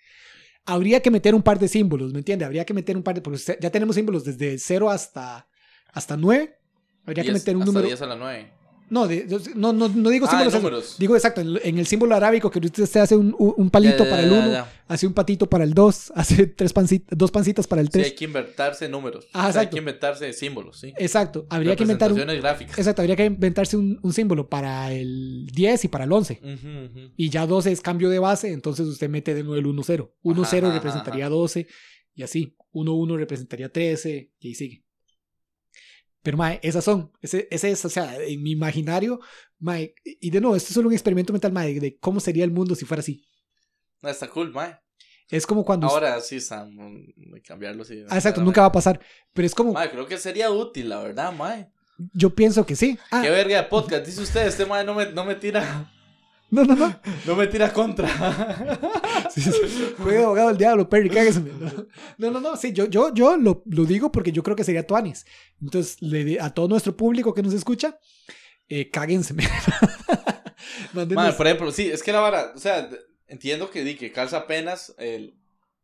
Habría 0.65 1.01
que 1.01 1.11
meter 1.11 1.33
un 1.33 1.41
par 1.41 1.59
de 1.59 1.67
símbolos, 1.67 2.11
¿me 2.11 2.19
entiende? 2.19 2.43
Habría 2.45 2.65
que 2.65 2.73
meter 2.73 2.97
un 2.97 3.03
par 3.03 3.15
de, 3.15 3.21
porque 3.21 3.39
ya 3.59 3.69
tenemos 3.69 3.95
símbolos 3.95 4.25
desde 4.25 4.57
0 4.57 4.89
hasta, 4.89 5.47
hasta 5.93 6.17
9. 6.17 6.57
Habría 7.05 7.23
que 7.23 7.31
10, 7.31 7.41
meter 7.41 7.55
un 7.55 7.61
hasta 7.61 7.71
número. 7.71 7.87
10 7.87 8.01
a 8.01 8.05
la 8.05 8.15
9. 8.17 8.53
No, 8.89 9.05
de- 9.07 9.27
no, 9.55 9.73
no, 9.73 9.89
no 9.89 10.09
digo 10.09 10.25
Ah, 10.27 10.29
símbolos. 10.29 10.53
eso. 10.53 10.57
números. 10.61 10.95
Digo 10.97 11.15
exacto, 11.15 11.41
en, 11.41 11.59
en 11.61 11.77
el 11.77 11.85
símbolo 11.87 12.15
arábico 12.15 12.49
que 12.49 12.59
usted 12.59 13.01
hace 13.01 13.15
un, 13.17 13.35
un 13.37 13.69
palito 13.69 13.97
Ya, 13.99 14.03
ya, 14.05 14.09
para 14.09 14.23
el 14.23 14.29
ya, 14.29 14.39
1, 14.39 14.51
ya. 14.51 14.73
hace 14.87 15.07
un 15.07 15.13
patito 15.13 15.49
para 15.49 15.65
el 15.65 15.73
2, 15.73 16.11
hace 16.15 16.47
tres 16.47 16.71
pancitas, 16.71 17.17
dos 17.17 17.29
pancitas 17.31 17.67
para 17.67 17.81
el 17.81 17.87
Sí, 17.87 17.91
3. 17.93 18.05
hay 18.05 18.15
que 18.15 18.25
inventarse 18.25 18.87
números. 18.87 19.27
Ah, 19.33 19.49
O 19.49 19.51
sea, 19.51 19.61
hay 19.63 19.67
que 19.67 19.77
inventarse 19.79 20.31
símbolos, 20.31 20.79
sí. 20.79 20.93
Exacto, 20.97 21.45
habría 21.49 21.75
que 21.75 21.83
inventar 21.83 22.13
un, 22.13 22.19
gráficas. 22.19 22.77
exacto, 22.77 23.01
habría 23.01 23.15
que 23.17 23.25
inventarse 23.25 23.75
un, 23.75 23.99
un 24.01 24.13
símbolo 24.13 24.47
para 24.47 24.93
el 24.93 25.47
10 25.53 25.83
y 25.83 25.87
para 25.89 26.05
el 26.05 26.11
11. 26.13 26.39
Ujú, 26.41 26.51
ujú. 26.53 27.11
Y 27.17 27.29
ya 27.29 27.45
12 27.45 27.71
es 27.73 27.81
cambio 27.81 28.09
de 28.09 28.19
base, 28.19 28.53
entonces 28.53 28.87
usted 28.87 29.09
mete 29.09 29.35
de 29.35 29.43
nuevo 29.43 29.57
el 29.59 29.65
1-0. 29.65 30.11
1-0 30.23 30.43
Ajá, 30.43 30.57
ajá, 30.67 30.73
representaría 30.73 31.27
12 31.27 31.67
y 32.15 32.23
así. 32.23 32.55
1-1 32.73 33.17
representaría 33.17 33.69
13 33.69 34.31
y 34.39 34.47
ahí 34.47 34.55
sigue. 34.55 34.83
Pero, 36.23 36.37
mae, 36.37 36.59
esas 36.63 36.83
son. 36.83 37.11
Ese, 37.21 37.47
ese 37.51 37.71
es, 37.71 37.85
o 37.85 37.89
sea, 37.89 38.17
en 38.21 38.41
mi 38.43 38.51
imaginario, 38.51 39.19
mae, 39.59 39.95
y 40.03 40.29
de 40.29 40.41
nuevo, 40.41 40.55
esto 40.55 40.69
es 40.69 40.73
solo 40.73 40.89
un 40.89 40.93
experimento 40.93 41.33
mental, 41.33 41.51
mae, 41.51 41.79
de 41.79 41.97
cómo 41.99 42.19
sería 42.19 42.43
el 42.43 42.51
mundo 42.51 42.75
si 42.75 42.85
fuera 42.85 42.99
así. 43.01 43.23
No, 44.01 44.09
está 44.09 44.27
cool, 44.29 44.51
mae. 44.51 44.77
Es 45.29 45.45
como 45.45 45.65
cuando... 45.65 45.87
Ahora 45.87 46.19
sí, 46.21 46.39
Sam, 46.39 46.77
cambiarlo 47.45 47.83
sí. 47.83 48.03
Ah, 48.09 48.15
exacto, 48.15 48.41
nunca 48.41 48.61
va 48.61 48.67
a 48.67 48.71
pasar. 48.71 48.99
Pero 49.33 49.45
es 49.45 49.53
como, 49.53 49.73
Mae, 49.73 49.91
creo 49.91 50.07
que 50.07 50.17
sería 50.17 50.49
útil, 50.51 50.89
la 50.89 51.01
verdad, 51.01 51.33
mae. 51.33 51.69
yo 52.13 52.33
pienso 52.33 52.65
que 52.65 52.75
sí. 52.75 52.97
Ah, 53.11 53.21
Qué 53.23 53.29
verga 53.29 53.57
de 53.57 53.67
podcast, 53.67 54.05
dice 54.05 54.21
usted, 54.21 54.47
este 54.47 54.65
mae 54.65 54.85
no 54.85 54.93
me, 54.95 55.11
no 55.11 55.25
me 55.25 55.35
tira, 55.35 55.91
no, 56.49 56.63
no, 56.63 56.75
no. 56.75 56.99
no 57.25 57.35
me 57.35 57.47
tira 57.47 57.73
contra. 57.73 58.07
Sí, 59.41 59.51
sí. 59.67 59.93
Juega 59.97 60.17
de 60.19 60.23
abogado 60.25 60.47
del 60.49 60.57
diablo, 60.57 60.89
Perry, 60.89 61.09
cágueseme. 61.09 61.51
No, 62.17 62.31
no, 62.31 62.39
no, 62.41 62.55
sí, 62.57 62.73
yo, 62.73 62.85
yo, 62.85 63.13
yo 63.13 63.37
lo, 63.37 63.63
lo 63.65 63.85
digo 63.85 64.11
porque 64.11 64.31
yo 64.31 64.41
creo 64.43 64.55
que 64.55 64.63
sería 64.63 64.85
Tuanis. 64.87 65.25
Entonces, 65.61 66.01
le, 66.01 66.23
di- 66.23 66.37
a 66.39 66.49
todo 66.49 66.67
nuestro 66.67 66.95
público 66.97 67.33
que 67.33 67.43
nos 67.43 67.53
escucha, 67.53 67.99
eh, 68.69 68.89
cáguenseme. 68.89 69.43
Mándenos- 70.93 71.15
Mae, 71.15 71.33
por 71.33 71.47
ejemplo, 71.47 71.71
sí, 71.71 71.89
es 71.89 72.03
que 72.03 72.11
la 72.11 72.19
vara, 72.19 72.53
o 72.55 72.59
sea, 72.59 72.89
entiendo 73.27 73.69
que 73.69 73.83
di 73.83 73.95
que 73.95 74.11
calza 74.11 74.37
apenas 74.37 74.93
el, 74.97 75.35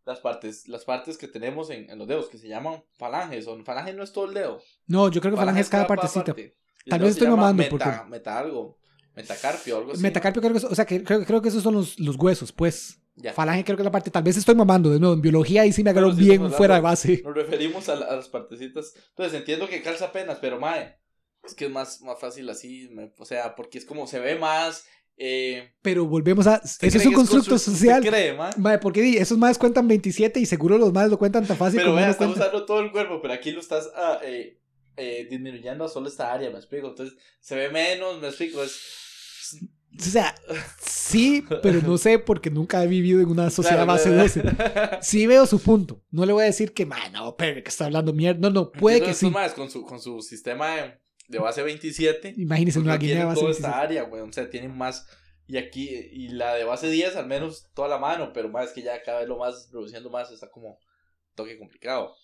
las 0.06 0.20
partes, 0.20 0.68
las 0.68 0.86
partes 0.86 1.18
que 1.18 1.28
tenemos 1.28 1.70
en, 1.70 1.89
en 1.89 1.97
los 1.99 2.08
dedos, 2.08 2.30
que 2.30 2.38
se 2.38 2.47
llaman 2.47 2.84
falanges, 2.97 3.47
o 3.47 3.62
falange 3.64 3.93
no 3.93 4.04
es 4.04 4.12
todo 4.12 4.26
el 4.26 4.34
dedo. 4.34 4.62
no, 4.88 5.10
yo 5.10 5.22
creo 5.22 5.34
que 5.34 5.38
falange 5.39 5.62
es 5.62 5.70
cada 5.70 5.84
pa- 5.88 5.95
partecita. 5.95 6.26
parte. 6.26 6.56
Tal 6.88 6.99
vez 6.99 7.12
estoy 7.12 7.28
mamando, 7.30 7.62
meta, 7.64 7.70
porque- 7.70 8.10
Meta 8.10 8.39
algo, 8.39 8.78
metacarpio, 9.16 9.78
algo 9.78 9.91
así. 9.93 10.01
Metacarpio 10.01 10.41
creo 10.41 10.51
que 10.54 10.58
es- 10.58 10.64
o 10.66 10.76
sea, 10.76 10.86
que 10.86 11.04
creo, 11.04 11.24
creo 11.26 11.41
que 11.41 11.49
esos 11.49 11.64
son 11.64 11.76
los, 11.76 11.99
los 11.99 12.16
huesos, 12.18 12.51
pues. 12.51 12.99
Ya. 13.16 13.32
Falange 13.34 13.64
creo 13.64 13.78
que 13.78 13.84
es 13.84 13.86
la 13.86 13.91
parte, 13.91 14.09
tal 14.09 14.24
vez 14.24 14.38
estoy 14.38 14.55
mamando 14.55 14.89
de 14.89 14.99
nuevo, 14.99 15.14
en 15.14 15.22
biología 15.22 15.61
ahí 15.61 15.72
sí 15.72 15.84
me 15.84 15.91
agarró 15.91 16.11
sí 16.14 16.20
bien 16.24 16.51
fuera 16.51 16.76
de 16.76 16.82
base. 16.82 17.22
Nos 17.24 17.36
referimos 17.36 17.88
a, 17.89 17.95
la- 17.95 18.05
a 18.07 18.16
las 18.16 18.28
partecitas. 18.28 18.93
Entonces 19.09 19.38
entiendo 19.39 19.68
que 19.70 19.82
calza 19.84 20.05
apenas, 20.05 20.39
pero 20.41 20.59
mae, 20.59 20.97
es 21.43 21.53
que 21.53 21.66
es 21.66 21.72
más, 21.72 22.01
más 22.01 22.20
fácil 22.20 22.49
así, 22.49 22.89
me- 22.91 23.11
o 23.18 23.26
sea, 23.26 23.55
porque 23.55 23.78
es 23.78 23.86
como 23.86 24.07
se 24.07 24.20
ve 24.20 24.36
más. 24.38 24.86
Eh, 25.16 25.72
Pero 25.84 26.07
volvemos 26.07 26.47
a... 26.47 26.59
¿usted 26.64 26.88
Eso 26.88 26.97
es 26.97 27.05
un 27.05 27.14
constructo 27.14 27.53
constru- 27.53 27.59
social. 27.59 28.03
cree, 28.03 28.34
mae? 28.34 28.51
Mae, 28.57 28.80
porque 28.80 29.03
di, 29.03 29.18
esos 29.18 29.38
más 29.38 29.59
cuentan 29.59 29.88
27 29.88 30.39
y 30.39 30.47
seguro 30.47 30.80
los 30.80 30.91
más 30.91 31.07
lo 31.11 31.20
cuentan 31.20 31.45
tan 31.45 31.55
fácil 31.55 31.78
Pero 31.78 31.89
como 31.89 31.97
vea, 31.97 32.05
uno 32.05 32.11
estás 32.14 32.28
cuenta. 32.30 32.45
usando 32.47 32.66
todo 32.66 32.80
el 32.80 32.91
cuerpo, 32.91 33.22
pero 33.22 33.36
aquí 33.36 33.51
lo 33.51 33.59
estás 33.59 33.91
ah, 33.95 34.18
eh, 34.24 34.57
eh, 34.97 35.28
disminuyendo 35.30 35.86
a 35.86 35.88
solo 35.88 36.07
esta 36.07 36.34
área, 36.34 36.49
me 36.49 36.57
explico. 36.57 36.88
Entonces 36.88 37.16
se 37.39 37.55
ve 37.55 37.70
menos, 37.70 38.20
me 38.22 38.30
explico. 38.30 38.64
Es, 38.64 39.59
O 40.00 40.04
sea, 40.04 40.34
sí, 40.82 41.46
pero 41.62 41.82
no 41.82 41.98
sé 41.98 42.18
porque 42.20 42.50
nunca 42.50 42.84
he 42.84 42.88
vivido 42.88 43.22
en 43.22 43.28
una 43.30 43.50
sociedad 43.50 43.86
Claro, 43.86 43.91
base 43.91 44.10
claro. 44.41 44.88
12. 44.91 45.00
Sí 45.02 45.28
veo 45.28 45.46
su 45.46 45.60
punto. 45.62 46.04
No 46.10 46.26
le 46.26 46.34
voy 46.34 46.44
a 46.44 46.46
decir 46.48 46.74
que, 46.74 46.86
"Ma, 46.86 46.98
no, 47.12 47.36
pero 47.38 47.62
que 47.62 47.70
está 47.70 47.86
hablando 47.86 48.12
mierda. 48.14 48.39
No, 48.41 48.50
no, 48.50 48.72
puede 48.72 49.02
que 49.02 49.14
sí. 49.14 49.30
maes 49.30 49.54
con 49.54 49.70
su, 49.70 49.84
con 49.86 50.00
su 50.00 50.22
sistema 50.22 50.76
de, 50.76 51.00
de 51.28 51.39
base 51.39 51.62
27. 51.62 52.34
Imagínense 52.38 52.80
pues, 52.80 52.86
una 52.86 52.98
Guinea 52.98 53.16
tienen 53.16 53.28
base 53.28 53.39
toda 53.41 53.52
27. 53.52 53.68
esta 53.68 53.80
área, 53.82 54.04
güey. 54.04 54.22
O 54.24 54.34
sea, 54.34 54.50
tienen 54.50 54.76
más. 54.76 55.08
Y 55.46 55.58
aquí, 55.58 55.89
y 55.89 56.30
la 56.30 56.56
de 56.56 56.64
base 56.64 56.89
10, 56.89 57.16
al 57.16 57.28
menos 57.28 57.70
toda 57.76 57.88
la 57.88 57.98
mano, 58.00 58.32
pero 58.34 58.50
más 58.50 58.72
que 58.72 58.82
ya 58.82 59.04
cada 59.04 59.20
vez 59.20 59.28
lo 59.28 59.38
más, 59.38 59.70
reduciendo 59.72 60.10
más, 60.10 60.32
está 60.32 60.50
como 60.50 60.80
toque 61.36 61.58
complicado. 61.60 62.16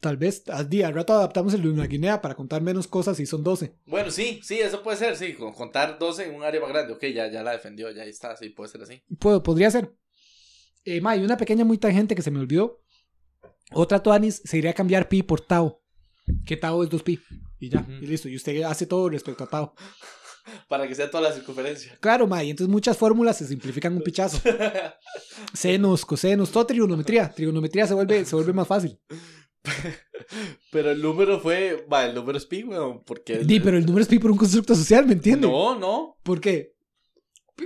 Tal 0.00 0.16
vez 0.16 0.44
al 0.48 0.70
día, 0.70 0.88
al 0.88 0.94
rato 0.94 1.12
adaptamos 1.12 1.52
el 1.52 1.60
de 1.62 1.68
una 1.68 1.86
Guinea 1.86 2.22
para 2.22 2.34
contar 2.34 2.62
menos 2.62 2.88
cosas 2.88 3.20
y 3.20 3.26
son 3.26 3.44
12. 3.44 3.74
Bueno, 3.84 4.10
sí, 4.10 4.40
sí, 4.42 4.58
eso 4.58 4.82
puede 4.82 4.96
ser, 4.96 5.14
sí, 5.14 5.34
con 5.34 5.52
contar 5.52 5.98
12 5.98 6.24
en 6.24 6.34
un 6.34 6.42
área 6.42 6.58
más 6.58 6.70
grande. 6.70 6.94
Ok, 6.94 7.04
ya, 7.14 7.30
ya 7.30 7.42
la 7.42 7.52
defendió, 7.52 7.90
ya 7.90 8.04
ahí 8.04 8.08
está, 8.08 8.34
sí, 8.34 8.48
puede 8.48 8.70
ser 8.70 8.82
así. 8.82 9.02
Puedo, 9.18 9.42
podría 9.42 9.70
ser. 9.70 9.94
Eh, 10.84 11.02
ma, 11.02 11.16
y 11.16 11.22
una 11.22 11.36
pequeña 11.36 11.66
muy 11.66 11.76
tangente 11.76 12.14
que 12.14 12.22
se 12.22 12.30
me 12.30 12.40
olvidó. 12.40 12.80
Otra 13.72 14.02
Tuanis 14.02 14.40
se 14.42 14.56
iría 14.56 14.70
a 14.70 14.74
cambiar 14.74 15.08
pi 15.08 15.22
por 15.22 15.42
Tao. 15.42 15.82
Que 16.46 16.56
Tao 16.56 16.82
es 16.82 16.88
2pi. 16.88 17.20
Y 17.58 17.68
ya, 17.68 17.86
y 18.00 18.06
listo. 18.06 18.28
Y 18.28 18.36
usted 18.36 18.62
hace 18.62 18.86
todo 18.86 19.10
respecto 19.10 19.44
a 19.44 19.48
Tao. 19.48 19.74
Para 20.68 20.88
que 20.88 20.94
sea 20.94 21.10
toda 21.10 21.28
la 21.28 21.32
circunferencia. 21.34 21.96
Claro, 22.00 22.26
ma, 22.26 22.42
y 22.42 22.50
entonces 22.50 22.72
muchas 22.72 22.96
fórmulas 22.96 23.36
se 23.36 23.46
simplifican 23.46 23.94
un 23.94 24.02
pichazo. 24.02 24.40
Senos, 25.52 26.06
cosenos, 26.06 26.50
todo 26.50 26.66
trigonometría. 26.66 27.30
Trigonometría 27.30 27.86
se 27.86 27.94
vuelve, 27.94 28.24
se 28.24 28.34
vuelve 28.34 28.54
más 28.54 28.66
fácil. 28.66 28.98
Pero 30.70 30.90
el 30.90 31.02
número 31.02 31.40
fue. 31.40 31.86
Va, 31.92 32.06
el 32.06 32.14
número 32.14 32.38
es 32.38 32.46
pi, 32.46 32.62
weón. 32.64 33.02
Porque. 33.04 33.34
el- 33.34 33.46
Di, 33.46 33.60
pero 33.60 33.76
el 33.76 33.84
número 33.86 34.02
es 34.02 34.08
pi 34.08 34.18
por 34.18 34.30
un 34.30 34.36
constructo 34.38 34.74
social, 34.74 35.06
¿me 35.06 35.12
entiende? 35.14 35.46
No, 35.46 35.78
no. 35.78 36.16
¿Por 36.22 36.40
qué? 36.40 36.74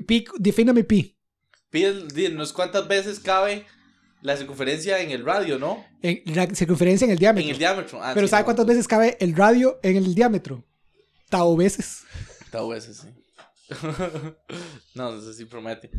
Pi, 0.07 0.25
defíname 0.39 0.85
pi. 0.85 1.17
Pi 1.71 1.85
es, 1.85 2.15
di, 2.15 2.29
no 2.29 2.43
es 2.43 2.53
cuántas 2.53 2.89
veces 2.89 3.21
cabe 3.21 3.67
la 4.23 4.37
circunferencia 4.37 5.01
en 5.01 5.11
el 5.11 5.25
radio, 5.25 5.59
¿no? 5.59 5.85
En 6.03 6.23
la 6.35 6.47
circunferencia 6.55 7.05
en 7.05 7.11
el 7.13 7.19
diámetro. 7.19 7.45
En 7.47 7.53
el 7.53 7.59
diámetro. 7.59 8.01
Ah, 8.03 8.13
pero 8.15 8.27
sí, 8.27 8.31
¿sabe 8.31 8.43
no. 8.43 8.45
cuántas 8.47 8.67
veces 8.67 8.89
cabe 8.89 9.17
el 9.21 9.37
radio 9.37 9.79
en 9.83 9.97
el 9.97 10.15
diámetro? 10.15 10.65
Tao 11.29 11.57
veces. 11.57 12.03
Tao 12.51 12.69
veces, 12.69 12.97
sí. 12.99 13.09
no, 14.95 15.19
eso 15.19 15.33
sí 15.33 15.45
promete. 15.45 15.91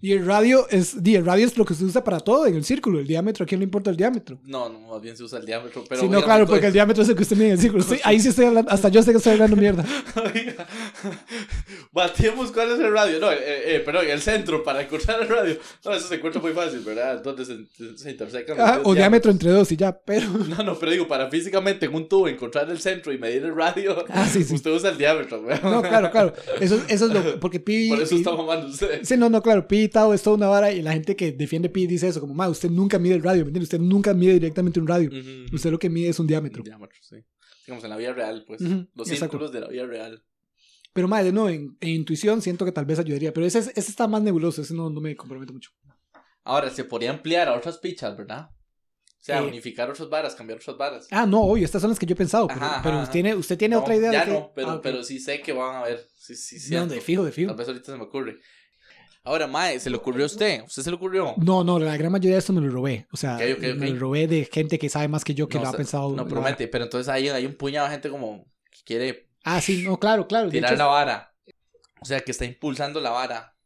Y 0.00 0.12
el 0.12 0.26
radio 0.26 0.66
es, 0.68 0.96
el 1.02 1.24
radio 1.24 1.46
es 1.46 1.56
lo 1.56 1.64
que 1.64 1.72
se 1.72 1.82
usa 1.82 2.04
para 2.04 2.20
todo 2.20 2.46
en 2.46 2.54
el 2.56 2.64
círculo. 2.64 2.98
El 2.98 3.06
diámetro, 3.06 3.44
¿a 3.44 3.46
quién 3.46 3.60
le 3.60 3.64
importa 3.64 3.88
el 3.88 3.96
diámetro? 3.96 4.38
No, 4.44 4.68
no, 4.68 4.80
más 4.80 5.00
bien 5.00 5.16
se 5.16 5.22
usa 5.24 5.38
el 5.38 5.46
diámetro. 5.46 5.82
Pero 5.88 6.02
sí, 6.02 6.08
no, 6.08 6.22
claro, 6.22 6.46
porque 6.46 6.66
el 6.66 6.72
diámetro 6.74 7.02
es 7.02 7.08
el 7.08 7.16
que 7.16 7.22
usted 7.22 7.36
mide 7.36 7.46
en 7.46 7.52
el 7.52 7.58
círculo. 7.60 7.82
Sí, 7.88 7.98
ahí 8.04 8.20
sí 8.20 8.28
estoy 8.28 8.44
hablando, 8.46 8.70
hasta 8.70 8.90
yo 8.90 9.02
sé 9.02 9.12
que 9.12 9.16
estoy 9.16 9.32
hablando 9.32 9.56
mierda. 9.56 9.84
Batemos 11.92 12.50
cuál 12.52 12.72
es 12.72 12.80
el 12.80 12.92
radio. 12.92 13.18
No, 13.20 13.30
eh, 13.32 13.76
eh, 13.76 13.80
perdón, 13.80 14.06
el 14.08 14.20
centro 14.20 14.62
para 14.62 14.82
encontrar 14.82 15.22
el 15.22 15.28
radio. 15.28 15.56
No, 15.84 15.92
eso 15.94 16.08
se 16.08 16.16
encuentra 16.16 16.40
muy 16.42 16.52
fácil, 16.52 16.80
¿verdad? 16.80 17.22
Donde 17.22 17.44
se, 17.44 17.56
se 17.96 18.10
intersecan. 18.10 18.56
Ah, 18.60 18.80
o 18.84 18.94
diámetro 18.94 19.30
entre 19.30 19.50
dos 19.50 19.70
y 19.72 19.76
ya, 19.76 19.92
pero... 19.96 20.28
No, 20.48 20.62
no, 20.62 20.78
pero 20.78 20.92
digo, 20.92 21.08
para 21.08 21.30
físicamente 21.30 21.86
en 21.86 21.94
un 21.94 22.08
tubo 22.08 22.28
encontrar 22.28 22.68
el 22.70 22.78
centro 22.80 23.12
y 23.12 23.18
medir 23.18 23.44
el 23.44 23.54
radio, 23.54 24.04
Ah, 24.10 24.26
sí, 24.30 24.44
sí. 24.44 24.54
usted 24.54 24.70
usa 24.70 24.90
el 24.90 24.98
diámetro, 24.98 25.42
güey. 25.42 25.58
No, 25.62 25.80
claro, 25.82 26.10
claro. 26.10 26.34
Eso, 26.60 26.78
eso 26.88 27.06
es 27.06 27.12
lo... 27.12 27.40
Porque 27.40 27.60
pi... 27.60 27.88
Por 27.88 28.00
eso 28.02 28.10
pi- 28.10 28.16
está 28.16 28.32
mamando 28.32 28.66
usted. 28.68 29.00
Sí, 29.02 29.16
no, 29.16 29.30
no, 29.30 29.42
claro, 29.42 29.66
Pi 29.66 29.88
Tao 29.94 30.12
es 30.12 30.22
toda 30.22 30.36
una 30.36 30.48
vara 30.48 30.72
y 30.72 30.82
la 30.82 30.92
gente 30.92 31.16
que 31.16 31.32
defiende 31.32 31.68
Pi 31.70 31.86
dice 31.86 32.08
eso, 32.08 32.20
como, 32.20 32.34
ma, 32.34 32.48
usted 32.48 32.68
nunca 32.68 32.98
mide 32.98 33.14
el 33.14 33.22
radio, 33.22 33.46
¿me? 33.46 33.58
Usted 33.58 33.78
nunca 33.78 34.12
mide 34.12 34.34
directamente 34.34 34.78
un 34.80 34.86
radio. 34.86 35.08
Ujú. 35.08 35.54
Usted 35.54 35.70
lo 35.70 35.78
que 35.78 35.88
mide 35.88 36.08
es 36.10 36.18
un 36.18 36.26
diámetro. 36.26 36.60
Un 36.62 36.64
diámetro, 36.64 36.98
sí. 37.00 37.16
Digamos, 37.66 37.84
en 37.84 37.90
la 37.90 37.96
vida 37.96 38.12
real, 38.12 38.44
pues. 38.46 38.60
Ujú, 38.60 38.88
Los 38.94 39.08
exacto. 39.08 39.32
círculos 39.38 39.52
de 39.52 39.60
la 39.60 39.68
vida 39.68 39.86
real. 39.86 40.22
Pero, 40.92 41.08
madre, 41.08 41.32
no, 41.32 41.48
en, 41.48 41.76
en 41.80 41.88
intuición 41.88 42.42
siento 42.42 42.64
que 42.64 42.72
tal 42.72 42.84
vez 42.84 42.98
ayudaría, 42.98 43.32
pero 43.32 43.46
ese, 43.46 43.58
ese 43.60 43.72
está 43.80 44.06
más 44.06 44.22
nebuloso, 44.22 44.60
ese 44.62 44.74
no, 44.74 44.90
no 44.90 45.00
me 45.00 45.16
comprometo 45.16 45.52
mucho. 45.52 45.70
Ahora, 46.44 46.68
se 46.70 46.84
podría 46.84 47.10
ampliar 47.10 47.48
a 47.48 47.54
otras 47.56 47.78
pichas, 47.78 48.16
¿verdad? 48.16 48.50
O 48.50 49.24
sea, 49.26 49.38
Eh. 49.40 49.46
unificar 49.46 49.88
otras 49.90 50.10
varas, 50.10 50.34
cambiar 50.34 50.58
otras 50.58 50.76
varas. 50.76 51.08
Ah, 51.10 51.24
no, 51.24 51.40
obvio, 51.40 51.64
estas 51.64 51.80
son 51.80 51.90
las 51.90 51.98
que 51.98 52.04
yo 52.04 52.12
he 52.12 52.16
pensado, 52.16 52.46
pero, 52.48 52.60
Ajá, 52.60 52.80
pero 52.82 52.98
ajá. 52.98 53.10
tiene, 53.10 53.34
usted 53.34 53.56
tiene 53.56 53.74
No, 53.76 53.80
otra 53.80 53.96
idea 53.96 54.12
Ya 54.12 54.20
de 54.20 54.26
que... 54.26 54.32
no, 54.38 54.52
pero, 54.54 54.68
Ah, 54.70 54.74
ok. 54.74 54.82
pero 54.82 55.02
sí 55.02 55.18
sé 55.18 55.40
que 55.40 55.52
van 55.54 55.76
a 55.76 55.82
ver. 55.84 56.06
Sí, 56.16 56.34
sí. 56.36 56.74
No, 56.74 56.86
de 56.86 57.00
fijo, 57.00 57.24
de 57.24 57.32
fijo. 57.32 57.48
Tal 57.48 57.56
vez 57.56 57.68
ahorita 57.68 57.92
se 57.92 57.96
me 57.98 58.04
ocurre. 58.04 58.38
Ahora, 59.26 59.46
Mae, 59.46 59.80
¿se 59.80 59.88
le 59.88 59.96
ocurrió 59.96 60.24
a 60.24 60.26
usted? 60.26 60.62
¿Usted 60.64 60.82
se 60.82 60.90
le 60.90 60.96
ocurrió? 60.96 61.34
No, 61.38 61.64
no, 61.64 61.78
la 61.78 61.96
gran 61.96 62.12
mayoría 62.12 62.32
de 62.32 62.40
esto 62.40 62.52
me 62.52 62.60
lo 62.60 62.70
robé. 62.70 63.06
O 63.10 63.16
sea, 63.16 63.38
me 63.38 63.90
lo 63.90 63.98
robé 63.98 64.28
de 64.28 64.44
gente 64.44 64.78
que 64.78 64.90
sabe 64.90 65.08
más 65.08 65.24
que 65.24 65.34
yo, 65.34 65.48
que 65.48 65.56
no, 65.56 65.62
lo 65.62 65.68
ha 65.68 65.70
o 65.70 65.72
sea, 65.72 65.78
pensado. 65.78 66.14
No 66.14 66.28
promete, 66.28 66.68
pero 66.68 66.84
entonces 66.84 67.08
ahí 67.08 67.28
hay 67.30 67.46
un 67.46 67.54
puñado 67.54 67.86
de 67.86 67.92
gente 67.92 68.10
como 68.10 68.44
que 68.70 68.80
quiere. 68.84 69.30
Ah, 69.42 69.62
sí, 69.62 69.82
no, 69.82 69.98
claro, 69.98 70.26
claro. 70.26 70.50
tirar 70.50 70.72
hecho, 70.72 70.78
la 70.78 70.86
vara. 70.86 71.34
O 72.02 72.04
sea, 72.04 72.20
que 72.20 72.32
está 72.32 72.44
impulsando 72.44 73.00
la 73.00 73.10
vara. 73.10 73.56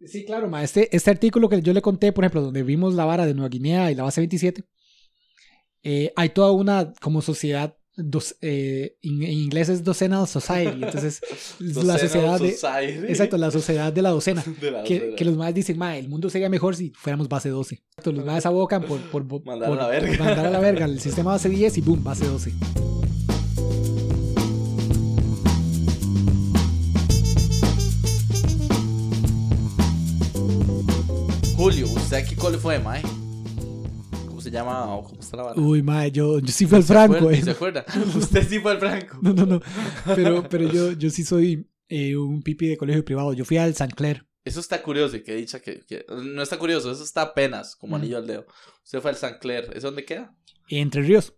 Sí, 0.00 0.24
claro, 0.24 0.48
ma. 0.48 0.64
Este, 0.64 0.94
este 0.96 1.10
artículo 1.10 1.50
que 1.50 1.60
yo 1.60 1.74
le 1.74 1.82
conté, 1.82 2.12
por 2.12 2.24
ejemplo, 2.24 2.40
donde 2.40 2.62
vimos 2.62 2.94
la 2.94 3.04
vara 3.04 3.26
de 3.26 3.34
Nueva 3.34 3.50
Guinea 3.50 3.90
y 3.90 3.94
la 3.94 4.04
base 4.04 4.22
27, 4.22 4.64
eh, 5.82 6.12
hay 6.16 6.30
toda 6.30 6.52
una 6.52 6.94
como 7.02 7.20
sociedad, 7.20 7.76
dos, 7.96 8.36
eh, 8.42 8.96
en, 9.02 9.22
en 9.22 9.30
inglés 9.32 9.68
es 9.68 9.82
Docenal 9.82 10.28
Society, 10.28 10.82
entonces 10.84 11.20
es 11.60 11.76
la 11.84 11.98
sociedad 11.98 12.38
de... 12.40 12.52
Society. 12.52 13.06
Exacto, 13.08 13.36
la 13.38 13.50
sociedad 13.50 13.92
de 13.92 14.02
la 14.02 14.10
docena. 14.10 14.44
De 14.60 14.70
la 14.70 14.82
Que, 14.84 14.94
docena. 14.98 15.16
que 15.16 15.24
los 15.24 15.36
más 15.36 15.54
dicen, 15.54 15.78
ma, 15.78 15.96
el 15.96 16.08
mundo 16.08 16.28
sería 16.30 16.48
mejor 16.48 16.76
si 16.76 16.90
fuéramos 16.94 17.28
base 17.28 17.48
12. 17.48 17.74
Exacto, 17.74 18.12
los 18.12 18.24
más 18.24 18.44
abocan 18.46 18.82
por, 18.82 19.00
por, 19.10 19.26
por- 19.26 19.44
Mandar 19.44 19.68
a 19.68 19.72
por- 19.72 19.78
la 19.82 19.88
verga. 19.88 20.24
mandar 20.24 20.46
a 20.46 20.50
la 20.50 20.60
verga 20.60 20.84
el 20.84 21.00
sistema 21.00 21.32
base 21.32 21.48
10 21.48 21.78
y 21.78 21.80
boom, 21.80 22.04
base 22.04 22.26
12. 22.26 22.52
Julio, 31.56 31.86
¿usted 31.86 32.16
a 32.18 32.24
qué 32.24 32.36
cole 32.36 32.58
fue, 32.58 32.78
Mae? 32.78 33.02
Se 34.46 34.52
llama 34.52 34.94
o 34.94 35.02
cómo 35.04 35.20
está 35.20 35.36
la 35.36 35.42
vara. 35.44 35.60
Uy, 35.60 35.82
mae, 35.82 36.10
yo, 36.10 36.38
yo 36.38 36.48
sí 36.52 36.66
fui 36.66 36.76
al 36.78 36.82
¿Se 36.84 36.92
Franco, 36.92 37.16
acuerda? 37.16 37.38
eh. 37.38 37.42
¿Se 37.42 37.50
acuerda? 37.50 37.84
Usted 38.16 38.48
sí 38.48 38.58
fue 38.60 38.72
al 38.72 38.78
Franco. 38.78 39.18
No, 39.22 39.32
no, 39.32 39.44
no. 39.46 39.60
Pero, 40.14 40.48
pero 40.48 40.70
yo, 40.72 40.92
yo 40.92 41.10
sí 41.10 41.24
soy 41.24 41.68
eh, 41.88 42.16
un 42.16 42.42
pipi 42.42 42.66
de 42.68 42.76
colegio 42.76 43.04
privado. 43.04 43.32
Yo 43.32 43.44
fui 43.44 43.56
al 43.58 43.74
San 43.74 43.90
Clair. 43.90 44.26
Eso 44.44 44.60
está 44.60 44.80
curioso 44.82 45.16
y 45.16 45.22
que 45.24 45.34
dicha 45.34 45.60
que, 45.60 45.84
que- 45.84 46.06
No 46.08 46.40
está 46.42 46.56
curioso, 46.58 46.90
eso 46.92 47.02
está 47.02 47.22
apenas 47.22 47.74
como 47.74 47.94
Ujú. 47.96 48.02
anillo 48.02 48.18
al 48.18 48.26
dedo. 48.26 48.46
Usted 48.84 49.00
fue 49.00 49.10
al 49.10 49.16
San 49.16 49.38
Clair. 49.40 49.70
¿Es 49.74 49.82
dónde 49.82 50.04
queda? 50.04 50.34
Entre 50.68 51.02
Ríos. 51.02 51.34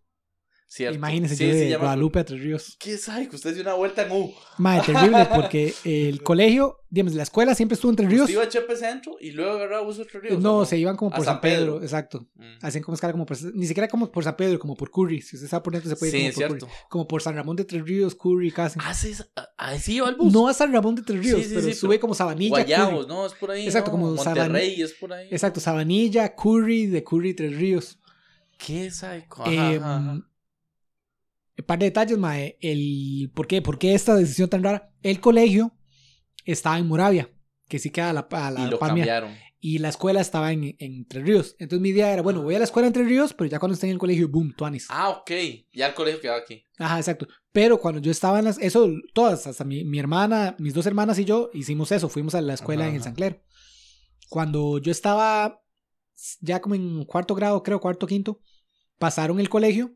Cierto. 0.71 0.97
Imagínense 0.99 1.35
Sí, 1.35 1.47
yo 1.47 1.55
de 1.55 1.77
Guadalupe 1.77 2.19
a 2.19 2.25
Tres 2.27 2.43
Ríos. 2.43 2.77
¿Qué 2.79 2.99
sabe? 2.99 3.27
Que 3.27 3.37
usted 3.37 3.55
dio 3.55 3.63
una 3.63 3.73
vuelta 3.73 4.03
en 4.03 4.13
U. 4.13 4.35
Mae, 4.59 4.83
terrible, 4.85 5.27
porque 5.35 5.73
el 5.85 6.23
colegio, 6.23 6.81
digamos, 6.91 7.15
la 7.15 7.23
escuela 7.23 7.55
siempre 7.55 7.75
estuvo 7.75 7.91
entre 7.91 8.07
Ríos. 8.07 8.25
Usted 8.25 8.35
iba 8.35 8.43
a 8.43 8.49
Chepe 8.51 8.77
Centro 8.77 9.17
y 9.19 9.31
luego 9.31 9.53
agarraba 9.53 9.83
bus 9.87 9.99
otro 9.99 10.21
río. 10.21 10.39
No, 10.39 10.67
se 10.67 10.77
iban 10.77 10.95
como 10.95 11.11
por 11.11 11.25
San 11.25 11.37
San 11.37 11.41
Pedro, 11.41 11.73
Pedro. 11.77 11.83
exacto. 11.85 12.29
Mm. 12.35 12.45
Hacían 12.61 12.85
como 12.85 12.95
escala 12.97 13.13
como 13.13 13.25
por, 13.25 13.43
ni 13.55 13.67
siquiera 13.67 13.89
como 13.89 14.13
por 14.13 14.23
San 14.25 14.37
Pedro, 14.37 14.59
como 14.59 14.75
por 14.77 14.91
Curry. 14.91 15.23
Si 15.23 15.37
usted 15.37 15.47
está 15.47 15.63
por 15.63 15.73
dentro 15.73 15.89
se 15.89 15.97
puede 15.97 16.19
ir 16.19 16.35
como 16.35 16.49
por. 16.49 16.59
Curry. 16.59 16.73
Como 16.91 17.09
por 17.09 17.23
San 17.23 17.35
Ramón 17.35 17.57
de 17.57 17.65
Tres 17.65 17.83
Ríos, 17.87 18.15
Curry, 18.15 18.51
casi. 18.53 18.79
Ah, 18.83 18.93
sí, 18.93 19.15
ah, 19.57 19.79
sí 19.79 19.95
iba 19.95 20.09
al 20.09 20.17
bus. 20.17 20.31
No 20.31 20.49
a 20.49 20.53
San 20.53 20.71
Ramón 20.71 20.97
de 20.97 21.03
Tres 21.03 21.19
Ríos, 21.25 21.47
pero 21.49 21.73
sube 21.73 21.99
como 21.99 22.13
Sabanilla, 22.13 22.51
Guayabos, 22.51 23.07
Curry. 23.07 23.09
no, 23.09 23.25
es 23.25 23.33
por 23.33 23.51
ahí. 23.53 23.65
Exacto, 23.65 23.91
no, 23.91 23.93
como 23.93 24.15
Monterrey 24.15 24.83
es 24.83 24.93
por 24.93 25.15
ahí. 25.15 25.29
Exacto, 25.31 25.61
Sabanilla, 25.61 26.35
Curry, 26.37 26.89
de 26.89 27.03
Curry, 27.03 27.33
Tres 27.33 27.57
Ríos. 27.57 27.99
¿Qué 28.59 28.91
sabe? 28.91 29.27
Ajá, 29.31 29.51
Eh, 29.51 29.77
ajá. 29.83 30.25
Un 31.59 31.65
par 31.65 31.79
de 31.79 31.87
detalles, 31.87 32.19
mae. 32.19 32.57
El, 32.61 33.31
¿por, 33.35 33.47
qué? 33.47 33.61
¿Por 33.63 33.79
qué 33.79 33.95
esta 33.95 34.15
decisión 34.15 34.49
tan 34.49 34.63
rara? 34.63 34.93
El 35.03 35.21
colegio 35.21 35.73
estaba 36.45 36.79
en 36.79 36.87
Moravia, 36.87 37.31
que 37.69 37.79
sí 37.79 37.91
queda 37.91 38.11
a 38.11 38.13
la, 38.13 38.29
a 38.31 38.51
la 38.51 38.61
Y 38.61 38.71
lo 38.71 38.79
cambiaron. 38.79 39.35
y 39.61 39.79
la 39.79 39.89
escuela 39.89 40.21
estaba 40.21 40.53
en, 40.53 40.77
en 40.79 41.07
Tres 41.07 41.25
Ríos. 41.25 41.57
Entonces 41.59 41.83
mi 41.83 41.89
idea 41.91 42.13
era, 42.13 42.23
bueno, 42.23 42.43
voy 42.43 42.55
a 42.55 42.59
la 42.59 42.65
escuela 42.65 42.87
en 42.87 42.93
Tres 42.95 43.07
Ríos, 43.09 43.35
pero 43.35 43.51
ya 43.51 43.59
cuando 43.59 43.75
esté 43.75 43.87
en 43.89 43.95
el 43.95 43.99
colegio, 43.99 44.29
boom, 44.29 44.55
tuanis. 44.57 44.87
Ah, 44.89 45.09
ok. 45.11 45.31
Ya 45.73 45.89
el 45.89 45.95
colegio 45.95 46.21
quedaba 46.21 46.39
aquí. 46.39 46.63
Ajá, 46.79 46.97
exacto. 46.99 47.27
Pero 47.51 47.81
cuando 47.81 48.01
yo 48.01 48.11
estaba 48.13 48.39
en 48.39 48.45
las, 48.45 48.59
eso, 48.59 48.89
todas, 49.13 49.47
hasta 49.49 49.65
mi, 49.65 49.85
mi 49.85 49.99
hermana, 49.99 50.55
mis 50.59 50.75
dos 50.75 50.87
hermanas 50.87 51.19
y 51.19 51.25
yo, 51.25 51.51
hicimos 51.53 51.91
eso, 51.91 52.09
fuimos 52.09 52.35
a 52.37 52.41
la 52.41 52.55
escuela 52.55 52.85
Ajá, 52.85 52.91
en 52.91 52.97
el. 52.97 53.03
San 53.03 53.15
Clair. 53.15 53.43
Cuando 54.29 54.79
yo 54.79 54.93
estaba 54.93 55.61
ya 56.41 56.61
como 56.61 56.75
en 56.77 57.05
cuarto 57.05 57.35
grado, 57.35 57.63
creo, 57.63 57.81
cuarto, 57.81 58.07
quinto, 58.07 58.41
pasaron 58.99 59.41
el 59.41 59.49
colegio 59.49 59.95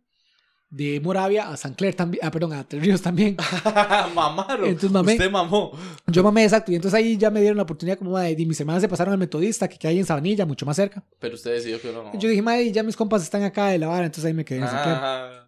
de 0.72 0.98
Moravia 1.00 1.50
a 1.50 1.56
San 1.58 1.74
Clair 1.74 1.94
también, 1.94 2.24
ah, 2.24 2.30
perdón, 2.30 2.54
a 2.54 2.64
Tres 2.64 2.82
Ríos 2.82 3.02
también. 3.02 3.36
Mamaron. 4.14 4.64
Entonces, 4.66 4.90
mamé. 4.90 5.12
Usted 5.12 5.30
mamó. 5.30 5.72
Yo 6.06 6.22
mamé 6.22 6.44
exacto, 6.44 6.72
y 6.72 6.76
entonces 6.76 6.98
ahí 6.98 7.18
ya 7.18 7.30
me 7.30 7.40
dieron 7.40 7.58
la 7.58 7.64
oportunidad 7.64 7.98
como 7.98 8.18
de, 8.18 8.34
de 8.34 8.46
mis 8.46 8.58
hermanas 8.58 8.80
se 8.80 8.88
pasaron 8.88 9.12
al 9.12 9.18
metodista, 9.18 9.68
que 9.68 9.76
queda 9.76 9.90
ahí 9.90 9.98
en 9.98 10.06
Sabanilla, 10.06 10.46
mucho 10.46 10.64
más 10.64 10.76
cerca. 10.76 11.04
Pero 11.18 11.34
usted 11.34 11.52
decidió 11.52 11.78
que 11.78 11.92
no. 11.92 12.18
Yo 12.18 12.26
dije, 12.26 12.40
madre, 12.40 12.72
ya 12.72 12.82
mis 12.82 12.96
compas 12.96 13.22
están 13.22 13.42
acá 13.42 13.66
de 13.68 13.78
la 13.78 13.88
vara, 13.88 14.06
entonces 14.06 14.24
ahí 14.24 14.32
me 14.32 14.46
quedé 14.46 14.60
en 14.60 14.66
San 14.66 14.82
Clair. 14.82 15.41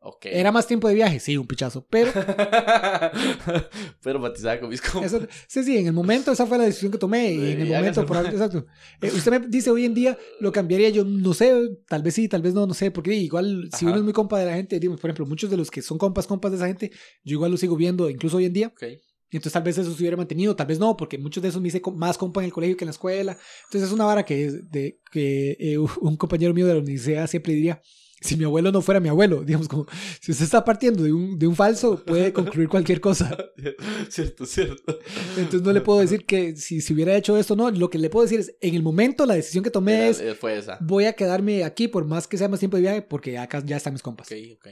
Ah, 0.00 0.08
ok. 0.10 0.26
¿Era 0.26 0.52
más 0.52 0.66
tiempo 0.66 0.86
de 0.88 0.94
viaje? 0.94 1.18
Sí, 1.20 1.36
un 1.36 1.46
pichazo, 1.46 1.86
pero 1.90 2.12
Pero 4.02 4.18
matizaba 4.18 4.60
con 4.60 4.68
mis 4.70 4.80
compas. 4.80 5.12
Eso- 5.12 5.26
sí, 5.46 5.64
sí, 5.64 5.76
en 5.78 5.86
el 5.88 5.92
momento 5.92 6.32
esa 6.32 6.46
fue 6.46 6.58
la 6.58 6.64
decisión 6.64 6.92
que 6.92 6.98
tomé 6.98 7.32
y 7.32 7.52
en 7.52 7.60
el 7.62 7.68
momento, 7.68 8.04
probablemente, 8.06 8.42
exacto. 8.44 8.66
Eh, 9.02 9.10
usted 9.14 9.30
me 9.30 9.40
dice 9.48 9.70
hoy 9.70 9.84
en 9.84 9.94
día, 9.94 10.16
lo 10.40 10.52
cambiaría, 10.52 10.88
yo 10.90 11.04
no 11.04 11.34
sé, 11.34 11.52
tal 11.88 12.02
vez 12.02 12.14
sí, 12.14 12.28
tal 12.28 12.42
vez 12.42 12.54
no, 12.54 12.66
no 12.66 12.74
sé, 12.74 12.90
porque 12.90 13.14
igual 13.14 13.68
si 13.76 13.84
Ajá. 13.84 13.86
uno 13.88 13.96
es 13.96 14.04
muy 14.04 14.12
compa 14.12 14.38
de 14.38 14.46
la 14.46 14.54
gente, 14.54 14.78
digamos, 14.78 15.00
por 15.00 15.10
ejemplo, 15.10 15.26
muchos 15.26 15.50
de 15.50 15.56
los 15.56 15.70
que 15.70 15.82
son 15.82 15.98
compas, 15.98 16.26
compas 16.26 16.50
de 16.52 16.56
esa 16.58 16.66
gente, 16.66 16.90
yo 17.24 17.34
igual 17.34 17.50
los 17.50 17.60
sigo 17.60 17.76
viendo, 17.76 18.08
incluso 18.08 18.36
hoy 18.36 18.44
en 18.46 18.52
día, 18.52 18.66
Ok. 18.68 18.82
y 19.30 19.36
entonces 19.36 19.52
tal 19.52 19.62
vez 19.62 19.78
eso 19.78 19.92
se 19.92 20.00
hubiera 20.00 20.16
mantenido, 20.16 20.54
tal 20.56 20.66
vez 20.68 20.78
no, 20.78 20.96
porque 20.96 21.18
muchos 21.18 21.42
de 21.42 21.48
esos 21.48 21.60
me 21.60 21.68
hice 21.68 21.82
más 21.96 22.16
compa 22.18 22.40
en 22.40 22.46
el 22.46 22.52
colegio 22.52 22.76
que 22.76 22.84
en 22.84 22.88
la 22.88 22.92
escuela, 22.92 23.36
entonces 23.66 23.88
es 23.88 23.94
una 23.94 24.04
vara 24.04 24.24
que, 24.24 24.50
de, 24.70 25.00
que 25.10 25.56
eh, 25.58 25.78
un 25.78 26.16
compañero 26.16 26.54
mío 26.54 26.66
de 26.66 26.74
la 26.74 26.80
universidad 26.80 27.26
siempre 27.28 27.52
diría, 27.52 27.80
si 28.20 28.36
mi 28.36 28.44
abuelo 28.44 28.72
no 28.72 28.82
fuera 28.82 29.00
mi 29.00 29.08
abuelo, 29.08 29.42
digamos 29.44 29.68
como, 29.68 29.86
si 30.20 30.32
usted 30.32 30.44
está 30.44 30.64
partiendo 30.64 31.02
de 31.02 31.12
un, 31.12 31.38
de 31.38 31.46
un 31.46 31.54
falso, 31.56 32.02
puede 32.04 32.32
concluir 32.32 32.68
cualquier 32.68 33.00
cosa. 33.00 33.36
cierto, 34.08 34.44
cierto. 34.46 34.98
Entonces 35.36 35.62
no 35.62 35.72
le 35.72 35.80
puedo 35.80 36.00
decir 36.00 36.24
que 36.26 36.56
si, 36.56 36.80
si 36.80 36.94
hubiera 36.94 37.14
hecho 37.16 37.36
esto, 37.36 37.54
no. 37.56 37.70
Lo 37.70 37.90
que 37.90 37.98
le 37.98 38.10
puedo 38.10 38.24
decir 38.24 38.40
es, 38.40 38.56
en 38.60 38.74
el 38.74 38.82
momento 38.82 39.26
la 39.26 39.34
decisión 39.34 39.62
que 39.64 39.70
tomé 39.70 39.94
Era- 39.96 40.08
es, 40.08 40.20
eh, 40.20 40.34
Fue 40.34 40.56
esa. 40.58 40.78
voy 40.80 41.04
a 41.04 41.12
quedarme 41.14 41.64
aquí 41.64 41.88
por 41.88 42.04
más 42.04 42.26
que 42.26 42.36
sea 42.38 42.48
más 42.48 42.58
tiempo 42.58 42.76
de 42.76 42.82
viaje, 42.82 43.02
porque 43.02 43.38
acá 43.38 43.62
ya 43.64 43.76
están 43.76 43.92
mis 43.92 44.02
compas. 44.02 44.26
Ok, 44.30 44.36
ok. 44.56 44.68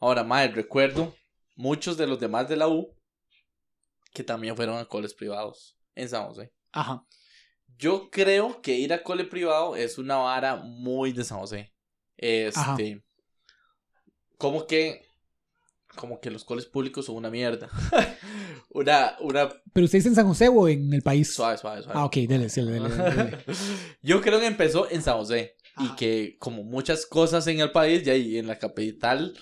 Ahora, 0.00 0.24
madre, 0.24 0.52
recuerdo 0.52 1.14
muchos 1.56 1.96
de 1.98 2.06
los 2.06 2.18
demás 2.18 2.48
de 2.48 2.56
la 2.56 2.68
U 2.68 2.94
que 4.12 4.24
también 4.24 4.56
fueron 4.56 4.78
a 4.78 4.86
coles 4.86 5.14
privados 5.14 5.76
en 5.94 6.08
San 6.08 6.26
José. 6.26 6.52
Ajá. 6.72 7.04
Yo 7.78 8.10
creo 8.10 8.60
que 8.60 8.74
ir 8.76 8.92
a 8.92 9.02
cole 9.02 9.24
privado 9.24 9.76
es 9.76 9.98
una 9.98 10.16
vara 10.16 10.56
muy 10.56 11.12
de 11.12 11.22
San 11.24 11.38
José. 11.38 11.72
Ajá. 12.54 12.76
Este. 12.78 13.02
Como 14.36 14.66
que. 14.66 15.08
Como 15.96 16.20
que 16.20 16.30
los 16.30 16.44
coles 16.44 16.66
públicos 16.66 17.06
son 17.06 17.16
una 17.16 17.30
mierda. 17.30 17.68
una, 18.70 19.16
una. 19.20 19.48
¿Pero 19.72 19.84
usted 19.84 19.98
dice 19.98 20.08
en 20.08 20.14
San 20.14 20.26
José 20.26 20.48
o 20.48 20.68
en 20.68 20.92
el 20.92 21.02
país? 21.02 21.32
Suave, 21.32 21.58
suave, 21.58 21.82
suave. 21.82 21.98
Ah, 21.98 22.04
ok, 22.04 22.14
dele, 22.14 22.46
dele, 22.46 22.70
dele, 22.72 22.88
dele. 22.88 23.38
Yo 24.02 24.20
creo 24.20 24.38
que 24.38 24.46
empezó 24.46 24.88
en 24.90 25.02
San 25.02 25.16
José. 25.18 25.56
Y 25.78 25.96
que, 25.96 26.36
como 26.38 26.62
muchas 26.62 27.06
cosas 27.06 27.46
en 27.46 27.60
el 27.60 27.72
país, 27.72 28.02
ya 28.02 28.14
y 28.14 28.36
en 28.36 28.46
la 28.46 28.58
capital 28.58 29.34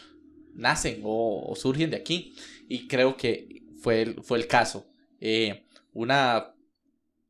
nacen 0.54 1.00
o, 1.02 1.44
o 1.48 1.56
surgen 1.56 1.90
de 1.90 1.96
aquí. 1.96 2.34
Y 2.68 2.86
creo 2.86 3.16
que 3.16 3.62
fue 3.78 4.02
el, 4.02 4.22
fue 4.22 4.38
el 4.38 4.46
caso. 4.46 4.86
Eh, 5.20 5.66
una 5.92 6.54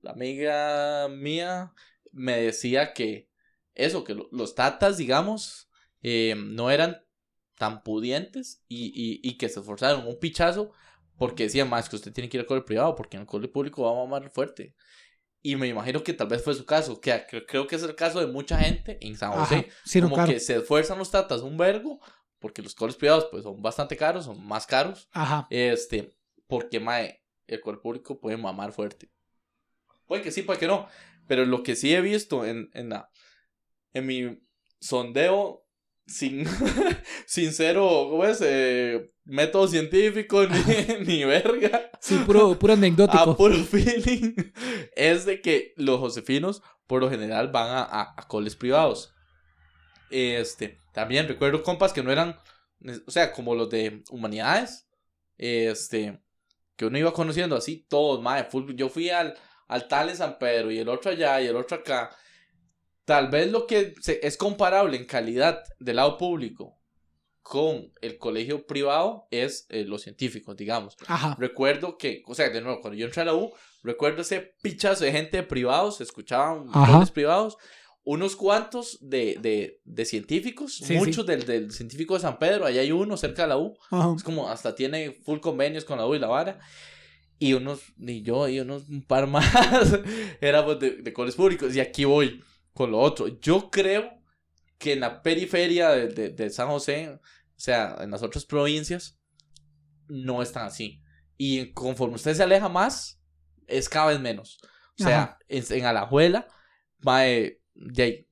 amiga 0.04 1.08
mía 1.08 1.72
me 2.12 2.40
decía 2.40 2.92
que 2.92 3.27
eso, 3.78 4.04
que 4.04 4.14
lo- 4.14 4.28
los 4.32 4.54
tatas, 4.54 4.96
digamos, 4.98 5.68
eh, 6.02 6.34
no 6.36 6.70
eran 6.70 6.98
tan 7.56 7.82
pudientes 7.82 8.62
y, 8.68 8.86
y, 8.94 9.20
y 9.28 9.36
que 9.38 9.48
se 9.48 9.60
esforzaron 9.60 10.06
un 10.06 10.18
pichazo 10.20 10.70
porque 11.16 11.44
decían 11.44 11.68
más 11.68 11.88
que 11.88 11.96
usted 11.96 12.12
tiene 12.12 12.28
que 12.28 12.36
ir 12.36 12.42
al 12.42 12.46
cole 12.46 12.62
privado 12.62 12.94
porque 12.94 13.16
en 13.16 13.22
el 13.22 13.26
cole 13.26 13.48
público 13.48 13.82
va 13.82 13.90
a 13.90 14.04
mamar 14.04 14.30
fuerte. 14.30 14.74
Y 15.42 15.56
me 15.56 15.68
imagino 15.68 16.02
que 16.02 16.12
tal 16.14 16.28
vez 16.28 16.42
fue 16.42 16.54
su 16.54 16.64
caso, 16.64 17.00
que 17.00 17.10
cre- 17.26 17.44
creo 17.46 17.66
que 17.66 17.76
es 17.76 17.82
el 17.82 17.94
caso 17.94 18.20
de 18.20 18.26
mucha 18.26 18.58
gente 18.58 18.98
en 19.00 19.16
San 19.16 19.32
José. 19.32 19.54
Ajá. 19.56 19.66
Sí, 19.84 20.00
no, 20.00 20.06
como 20.06 20.16
claro. 20.16 20.32
que 20.32 20.40
se 20.40 20.56
esfuerzan 20.56 20.98
los 20.98 21.10
tatas 21.10 21.42
un 21.42 21.56
vergo, 21.56 22.00
porque 22.40 22.62
los 22.62 22.74
coles 22.74 22.96
privados 22.96 23.26
pues 23.30 23.42
son 23.44 23.60
bastante 23.62 23.96
caros, 23.96 24.24
son 24.26 24.44
más 24.44 24.66
caros. 24.66 25.08
Ajá. 25.12 25.46
Este, 25.50 26.16
porque 26.46 26.80
mae, 26.80 27.22
el 27.46 27.60
cole 27.60 27.78
público 27.78 28.20
puede 28.20 28.36
mamar 28.36 28.72
fuerte. 28.72 29.10
Puede 30.06 30.22
que 30.22 30.30
sí, 30.32 30.42
puede 30.42 30.58
que 30.58 30.66
no. 30.66 30.88
Pero 31.26 31.44
lo 31.44 31.62
que 31.62 31.76
sí 31.76 31.94
he 31.94 32.00
visto 32.00 32.44
en, 32.46 32.70
en, 32.74 32.88
la, 32.90 33.10
en 33.92 34.06
mi 34.06 34.38
sondeo 34.80 35.64
sin, 36.06 36.46
sin 37.26 37.52
cero, 37.52 38.08
¿cómo 38.10 38.24
es? 38.24 38.40
Eh, 38.42 39.12
método 39.24 39.68
científico 39.68 40.46
ni, 40.46 41.04
ni 41.06 41.24
verga. 41.24 41.90
Sí, 42.00 42.16
puro, 42.24 42.58
puro 42.58 42.72
anecdótico. 42.74 43.30
A 43.32 43.36
puro 43.36 43.56
feeling. 43.56 44.34
Es 44.96 45.24
de 45.24 45.40
que 45.42 45.74
los 45.76 45.98
josefinos, 46.00 46.62
por 46.86 47.00
lo 47.02 47.10
general, 47.10 47.48
van 47.48 47.68
a, 47.70 47.82
a, 47.82 48.14
a 48.16 48.28
coles 48.28 48.56
privados. 48.56 49.12
Este, 50.10 50.80
también 50.92 51.28
recuerdo 51.28 51.62
compas 51.62 51.92
que 51.92 52.02
no 52.02 52.10
eran, 52.10 52.36
o 53.06 53.10
sea, 53.10 53.32
como 53.32 53.54
los 53.54 53.68
de 53.68 54.02
humanidades. 54.10 54.88
Este, 55.36 56.20
que 56.76 56.86
uno 56.86 56.98
iba 56.98 57.12
conociendo 57.12 57.56
así, 57.56 57.86
todos, 57.88 58.22
madre, 58.22 58.48
full- 58.50 58.74
yo 58.74 58.88
fui 58.88 59.10
al, 59.10 59.36
al 59.68 59.86
tal 59.88 60.08
en 60.08 60.16
San 60.16 60.38
Pedro 60.38 60.70
y 60.70 60.78
el 60.78 60.88
otro 60.88 61.10
allá 61.10 61.40
y 61.40 61.46
el 61.46 61.56
otro 61.56 61.76
acá. 61.78 62.10
Tal 63.08 63.28
vez 63.30 63.50
lo 63.50 63.66
que 63.66 63.94
se- 64.02 64.20
es 64.22 64.36
comparable 64.36 64.94
en 64.98 65.06
calidad 65.06 65.62
del 65.80 65.96
lado 65.96 66.18
público 66.18 66.78
con 67.40 67.90
el 68.02 68.18
colegio 68.18 68.66
privado 68.66 69.26
es 69.30 69.64
eh, 69.70 69.84
los 69.84 70.02
científicos, 70.02 70.54
digamos. 70.58 70.94
Ajá. 71.06 71.34
Recuerdo 71.38 71.96
que, 71.96 72.22
o 72.26 72.34
sea, 72.34 72.50
de 72.50 72.60
nuevo, 72.60 72.82
cuando 72.82 72.98
yo 72.98 73.06
entré 73.06 73.22
a 73.22 73.24
la 73.24 73.34
U, 73.34 73.50
recuerdo 73.82 74.20
ese 74.20 74.52
pichazo 74.60 75.04
de 75.04 75.12
gente 75.12 75.38
de 75.38 75.42
privados, 75.44 75.96
se 75.96 76.02
escuchaban 76.04 76.66
coles 76.68 77.10
privados, 77.10 77.56
unos 78.04 78.36
cuantos 78.36 78.98
de, 79.00 79.38
de, 79.40 79.80
de 79.84 80.04
científicos, 80.04 80.76
Sí, 80.76 80.94
muchos 80.96 81.24
Del, 81.24 81.46
del 81.46 81.72
científico 81.72 82.12
de 82.12 82.20
San 82.20 82.38
Pedro, 82.38 82.66
allá 82.66 82.82
hay 82.82 82.92
uno 82.92 83.16
cerca 83.16 83.42
de 83.42 83.48
la 83.48 83.56
U, 83.56 83.78
Ajá. 83.90 84.12
es 84.14 84.22
como 84.22 84.50
hasta 84.50 84.74
tiene 84.74 85.12
full 85.24 85.38
convenios 85.40 85.86
con 85.86 85.96
la 85.96 86.06
U 86.06 86.14
y 86.14 86.18
la 86.18 86.26
vara, 86.26 86.58
y 87.38 87.54
unos, 87.54 87.80
ni 87.96 88.20
yo, 88.20 88.46
y 88.48 88.60
unos 88.60 88.86
un 88.90 89.02
par 89.02 89.26
más, 89.26 89.46
éramos 90.42 90.78
de, 90.78 90.96
de 90.96 91.12
coles 91.14 91.34
públicos, 91.36 91.74
y 91.74 91.80
aquí 91.80 92.04
voy 92.04 92.42
con 92.78 92.92
lo 92.92 93.00
otro. 93.00 93.26
Yo 93.40 93.70
creo 93.70 94.22
que 94.78 94.92
en 94.92 95.00
la 95.00 95.20
periferia 95.20 95.90
de, 95.90 96.06
de, 96.06 96.28
de 96.30 96.48
San 96.48 96.68
José, 96.68 97.08
o 97.08 97.20
sea, 97.56 97.96
en 97.98 98.12
las 98.12 98.22
otras 98.22 98.46
provincias, 98.46 99.18
no 100.06 100.42
es 100.42 100.52
tan 100.52 100.66
así. 100.66 101.02
Y 101.36 101.72
conforme 101.72 102.14
usted 102.14 102.34
se 102.34 102.44
aleja 102.44 102.68
más, 102.68 103.20
es 103.66 103.88
cada 103.88 104.06
vez 104.06 104.20
menos. 104.20 104.60
O 104.96 105.02
sea, 105.02 105.38
en, 105.48 105.64
en 105.68 105.86
Alajuela, 105.86 106.46
mae, 107.00 107.60
de 107.74 108.02
ahí, 108.04 108.28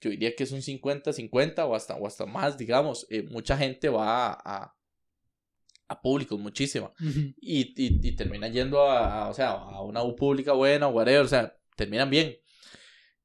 yo 0.00 0.10
diría 0.10 0.36
que 0.36 0.44
es 0.44 0.52
un 0.52 0.60
50-50 0.60 1.58
o 1.66 1.74
hasta, 1.74 1.96
o 1.96 2.06
hasta 2.06 2.26
más, 2.26 2.56
digamos. 2.56 3.04
Eh, 3.10 3.24
mucha 3.24 3.56
gente 3.56 3.88
va 3.88 4.28
a, 4.28 4.40
a, 4.44 4.76
a 5.88 6.00
públicos, 6.00 6.38
muchísima. 6.38 6.92
Y, 7.40 7.74
y, 7.76 8.08
y 8.08 8.12
terminan 8.14 8.52
yendo 8.52 8.80
a, 8.88 9.24
a, 9.24 9.28
o 9.28 9.34
sea, 9.34 9.50
a 9.50 9.82
una 9.82 10.04
U 10.04 10.14
pública 10.14 10.52
buena 10.52 10.86
o 10.86 10.90
whatever, 10.90 11.22
o 11.22 11.28
sea, 11.28 11.52
terminan 11.74 12.10
bien. 12.10 12.36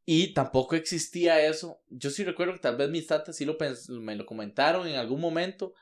Y 0.05 0.33
tampoco 0.33 0.75
existía 0.75 1.45
eso. 1.45 1.81
Yo 1.89 2.11
sí 2.11 2.23
recuerdo 2.23 2.53
que 2.53 2.59
tal 2.59 2.77
vez 2.77 2.89
mis 2.89 3.07
tatas 3.07 3.35
sí 3.35 3.45
lo 3.45 3.57
me 3.89 4.15
lo 4.15 4.25
comentaron 4.25 4.87
en 4.87 4.95
algún 4.95 5.19
momento, 5.19 5.73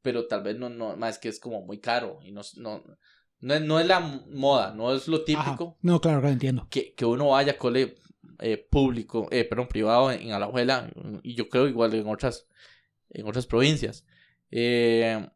pero 0.00 0.26
tal 0.26 0.42
vez 0.42 0.58
no, 0.58 0.70
no, 0.70 0.96
más 0.96 1.18
que 1.18 1.28
es 1.28 1.38
como 1.38 1.60
muy 1.60 1.78
caro 1.78 2.18
y 2.22 2.32
no, 2.32 2.40
no, 2.56 2.82
no, 3.40 3.54
es, 3.54 3.60
no 3.60 3.78
es 3.78 3.86
la 3.86 4.00
moda, 4.00 4.72
no 4.74 4.94
es 4.94 5.06
lo 5.06 5.16
Ajá. 5.16 5.24
típico 5.26 5.76
No, 5.82 6.00
claro, 6.00 6.20
claro, 6.20 6.32
entiendo. 6.32 6.66
que, 6.70 6.94
que 6.94 7.04
uno 7.04 7.28
vaya 7.28 7.52
a 7.52 7.58
cole 7.58 7.96
eh, 8.40 8.56
público, 8.56 9.28
eh, 9.30 9.44
perdón, 9.44 9.68
privado 9.68 10.10
en, 10.12 10.32
Alajuela 10.32 10.90
y 11.22 11.34
yo 11.34 11.48
creo 11.48 11.68
igual 11.68 11.92
en 11.94 12.08
otras, 12.08 12.46
en 13.10 13.26
otras 13.26 13.46
provincias. 13.46 14.06
Eh, 14.50 15.28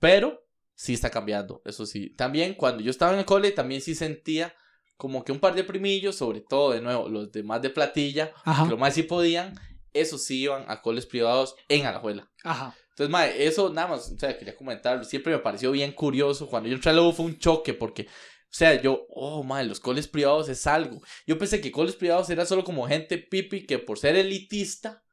pero 0.00 0.48
sí 0.74 0.94
está 0.94 1.10
cambiando, 1.10 1.62
eso 1.64 1.86
sí. 1.86 2.10
También 2.10 2.54
cuando 2.54 2.82
yo 2.82 2.90
estaba 2.90 3.12
en 3.12 3.20
el 3.20 3.24
cole 3.24 3.52
también 3.52 3.80
sí 3.80 3.94
sentía 3.94 4.54
como 4.98 5.24
que 5.24 5.32
un 5.32 5.38
par 5.38 5.54
de 5.54 5.64
primillos, 5.64 6.16
sobre 6.16 6.40
todo 6.40 6.72
de 6.72 6.82
nuevo 6.82 7.08
los 7.08 7.32
demás 7.32 7.62
de 7.62 7.70
platilla, 7.70 8.32
Ajá. 8.44 8.64
que 8.64 8.70
lo 8.70 8.76
más 8.76 8.94
sí 8.94 9.04
podían, 9.04 9.54
esos 9.94 10.24
sí 10.24 10.42
iban 10.42 10.64
a 10.68 10.82
coles 10.82 11.06
privados 11.06 11.54
en 11.68 11.86
Alajuela. 11.86 12.30
Ajá. 12.44 12.76
Entonces, 12.90 13.10
mae, 13.10 13.46
eso 13.46 13.72
nada 13.72 13.86
más, 13.86 14.10
o 14.10 14.18
sea, 14.18 14.36
quería 14.36 14.56
comentarlo. 14.56 15.04
Siempre 15.04 15.32
me 15.32 15.38
pareció 15.38 15.70
bien 15.70 15.92
curioso. 15.92 16.48
Cuando 16.48 16.68
yo 16.68 16.74
entré 16.74 16.90
a 16.90 16.94
la 16.94 17.02
U 17.02 17.12
fue 17.12 17.26
un 17.26 17.38
choque 17.38 17.72
porque, 17.72 18.02
o 18.02 18.06
sea, 18.50 18.74
yo, 18.82 19.06
oh, 19.10 19.44
mae, 19.44 19.64
los 19.64 19.78
coles 19.78 20.08
privados 20.08 20.48
es 20.48 20.66
algo. 20.66 21.00
Yo 21.24 21.38
pensé 21.38 21.60
que 21.60 21.70
coles 21.70 21.94
privados 21.94 22.28
era 22.28 22.44
solo 22.44 22.64
como 22.64 22.88
gente 22.88 23.16
pipi 23.18 23.66
que 23.66 23.78
por 23.78 24.00
ser 24.00 24.16
elitista, 24.16 25.04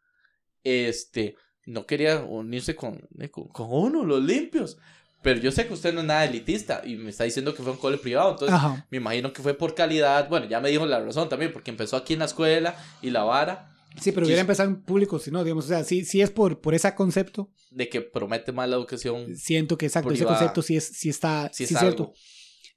este, 0.64 1.36
no 1.68 1.86
quería 1.86 2.24
unirse 2.24 2.76
con, 2.76 3.08
eh, 3.20 3.30
con, 3.30 3.50
con 3.50 3.68
uno, 3.70 4.04
los 4.04 4.24
limpios. 4.24 4.80
Pero 5.26 5.40
yo 5.42 5.52
sé 5.52 5.66
que 5.66 5.74
usted 5.74 5.92
no 5.92 6.02
es 6.02 6.06
nada 6.06 6.24
elitista 6.24 6.84
y 6.86 6.98
me 6.98 7.10
está 7.10 7.24
diciendo 7.24 7.56
que 7.56 7.64
fue 7.64 7.72
un 7.72 7.80
cole 7.80 7.98
privado. 7.98 8.30
Entonces, 8.34 8.54
Ajá. 8.56 8.86
me 8.92 8.98
imagino 8.98 9.34
que 9.34 9.42
fue 9.42 9.56
por 9.56 9.74
calidad. 9.74 10.30
Bueno, 10.30 10.46
ya 10.48 10.60
me 10.60 10.70
dijo 10.70 10.86
la 10.86 11.00
razón 11.04 11.28
también, 11.30 11.52
porque 11.52 11.72
empezó 11.72 11.98
aquí 11.98 12.14
en 12.14 12.20
la 12.20 12.26
escuela 12.26 12.76
y 13.02 13.10
la 13.10 13.24
vara 13.24 13.72
Sí, 14.00 14.12
pero 14.12 14.26
hubiera 14.28 14.42
empezado 14.42 14.70
en 14.70 14.82
público, 14.84 15.18
si 15.18 15.32
no, 15.32 15.44
digamos, 15.44 15.66
o 15.66 15.68
sea, 15.70 15.84
sí, 15.84 16.06
sí 16.06 16.22
es 16.22 16.30
por, 16.30 16.62
por 16.62 16.76
ese 16.76 16.94
concepto. 16.94 17.50
de 17.72 17.90
que 17.90 18.02
promete 18.02 18.52
más 18.52 18.70
la 18.70 18.76
educación. 18.76 19.36
Siento 19.36 19.78
que 19.80 19.88
exacto, 19.88 20.10
ese 20.12 20.20
Privada. 20.20 20.38
concepto 20.38 20.62
sí, 20.62 20.76
es, 20.78 20.86
sí 20.86 21.10
está, 21.10 21.50
Si 21.52 21.66
sí 21.66 21.74
es 21.74 21.80
cierto. 21.80 22.14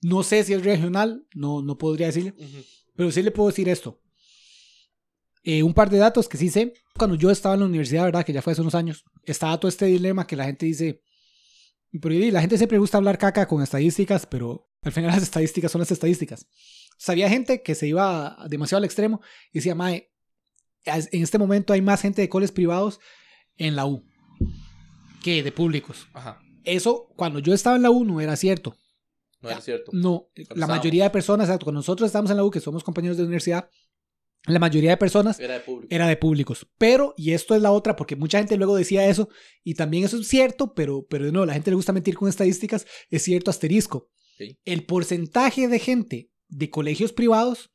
No 0.00 0.22
sé 0.22 0.42
si 0.44 0.54
es 0.54 0.64
regional, 0.64 1.26
no, 1.34 1.60
no 1.60 1.76
podría 1.76 2.06
decirle, 2.06 2.34
Ujú. 2.38 2.64
pero 2.96 3.10
sí 3.10 3.22
le 3.22 3.30
puedo 3.30 3.50
decir 3.50 3.68
esto. 3.68 4.00
Eh, 5.42 5.62
un 5.62 5.74
par 5.74 5.90
de 5.90 5.98
datos 5.98 6.28
que 6.28 6.36
sí 6.38 6.48
sé. 6.48 6.72
Cuando 6.96 7.16
yo 7.16 7.30
estaba 7.30 7.54
en 7.54 7.60
la 7.60 7.66
universidad, 7.66 8.04
¿verdad? 8.04 8.24
Que 8.24 8.32
ya 8.32 8.40
fue 8.40 8.52
hace 8.54 8.62
unos 8.62 8.74
años, 8.74 9.04
estaba 9.24 9.58
todo 9.58 9.68
este 9.68 9.86
dilema 9.86 10.26
que 10.26 10.36
la 10.36 10.44
gente 10.44 10.66
dice, 10.66 11.02
y 11.92 12.30
la 12.30 12.40
gente 12.40 12.56
siempre 12.58 12.78
gusta 12.78 12.98
hablar 12.98 13.18
caca 13.18 13.46
con 13.48 13.62
estadísticas, 13.62 14.26
pero 14.26 14.68
al 14.82 14.92
final 14.92 15.10
las 15.10 15.22
estadísticas 15.22 15.72
son 15.72 15.80
las 15.80 15.90
estadísticas. 15.90 16.46
Sabía 16.98 17.28
gente 17.28 17.62
que 17.62 17.74
se 17.74 17.86
iba 17.86 18.36
demasiado 18.48 18.78
al 18.78 18.84
extremo 18.84 19.20
y 19.52 19.58
decía, 19.58 19.74
Mae, 19.74 20.10
en 20.84 21.22
este 21.22 21.38
momento 21.38 21.72
hay 21.72 21.82
más 21.82 22.00
gente 22.02 22.22
de 22.22 22.28
coles 22.28 22.52
privados 22.52 23.00
en 23.56 23.76
la 23.76 23.86
U 23.86 24.04
que 25.22 25.42
de 25.42 25.52
públicos. 25.52 26.06
Ajá, 26.12 26.40
Eso, 26.64 27.08
cuando 27.16 27.38
yo 27.40 27.52
estaba 27.52 27.76
en 27.76 27.82
la 27.82 27.90
U, 27.90 28.04
no 28.04 28.20
era 28.20 28.36
cierto. 28.36 28.76
no 29.40 29.50
es 29.50 29.64
cierto. 29.64 29.90
No, 29.94 30.28
la 30.34 30.42
estábamos. 30.42 30.68
mayoría 30.68 31.04
de 31.04 31.10
personas, 31.10 31.48
exacto, 31.48 31.64
cuando 31.64 31.80
nosotros 31.80 32.06
estamos 32.06 32.30
en 32.30 32.36
la 32.36 32.44
U, 32.44 32.50
que 32.50 32.60
somos 32.60 32.84
compañeros 32.84 33.16
de 33.16 33.24
universidad, 33.24 33.68
la 34.48 34.58
mayoría 34.58 34.90
de 34.90 34.96
personas 34.96 35.38
Era 35.40 35.54
de 35.54 35.60
público. 35.60 35.94
era 35.94 36.06
de 36.06 36.16
públicos. 36.16 36.66
Pero, 36.78 37.14
y 37.16 37.32
esto 37.32 37.54
es 37.54 37.62
la 37.62 37.72
otra, 37.72 37.96
porque 37.96 38.16
mucha 38.16 38.38
gente 38.38 38.56
luego 38.56 38.76
decía 38.76 39.06
eso, 39.08 39.28
y 39.64 39.74
también 39.74 40.04
eso 40.04 40.18
es 40.18 40.28
cierto, 40.28 40.74
pero, 40.74 41.06
pero 41.08 41.30
no, 41.32 41.44
la 41.46 41.54
gente 41.54 41.70
le 41.70 41.76
gusta 41.76 41.92
mentir 41.92 42.16
con 42.16 42.28
estadísticas, 42.28 42.86
es 43.10 43.22
cierto 43.22 43.50
asterisco. 43.50 44.10
Sí. 44.36 44.58
El 44.64 44.84
porcentaje 44.84 45.68
de 45.68 45.78
gente 45.78 46.30
de 46.48 46.70
colegios 46.70 47.12
privados 47.12 47.70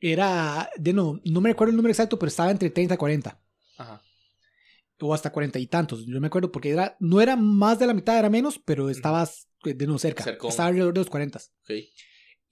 era, 0.00 0.68
de 0.76 0.92
no, 0.92 1.20
no 1.24 1.40
me 1.40 1.50
recuerdo 1.50 1.70
el 1.70 1.76
número 1.76 1.92
exacto, 1.92 2.18
pero 2.18 2.28
estaba 2.28 2.50
entre 2.50 2.70
30 2.70 2.94
y 2.94 2.96
40, 2.96 3.40
Ajá. 3.78 4.02
o 5.00 5.14
hasta 5.14 5.30
40 5.32 5.58
y 5.58 5.66
tantos, 5.66 6.04
yo 6.06 6.20
me 6.20 6.26
acuerdo, 6.26 6.50
porque 6.52 6.70
era, 6.70 6.96
no 7.00 7.20
era 7.20 7.36
más 7.36 7.78
de 7.78 7.86
la 7.86 7.94
mitad, 7.94 8.18
era 8.18 8.28
menos, 8.30 8.60
pero 8.64 8.90
estabas 8.90 9.48
de 9.64 9.86
no 9.86 9.98
cerca, 9.98 10.24
Cercón. 10.24 10.50
estaba 10.50 10.68
alrededor 10.68 10.92
de 10.94 11.00
los 11.00 11.08
40. 11.10 11.38
Ok. 11.38 11.70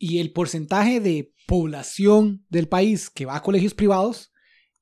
Y 0.02 0.18
el 0.18 0.32
porcentaje 0.32 0.98
de 0.98 1.32
población 1.46 2.46
del 2.48 2.68
país 2.68 3.10
que 3.10 3.26
va 3.26 3.36
a 3.36 3.42
colegios 3.42 3.74
privados 3.74 4.32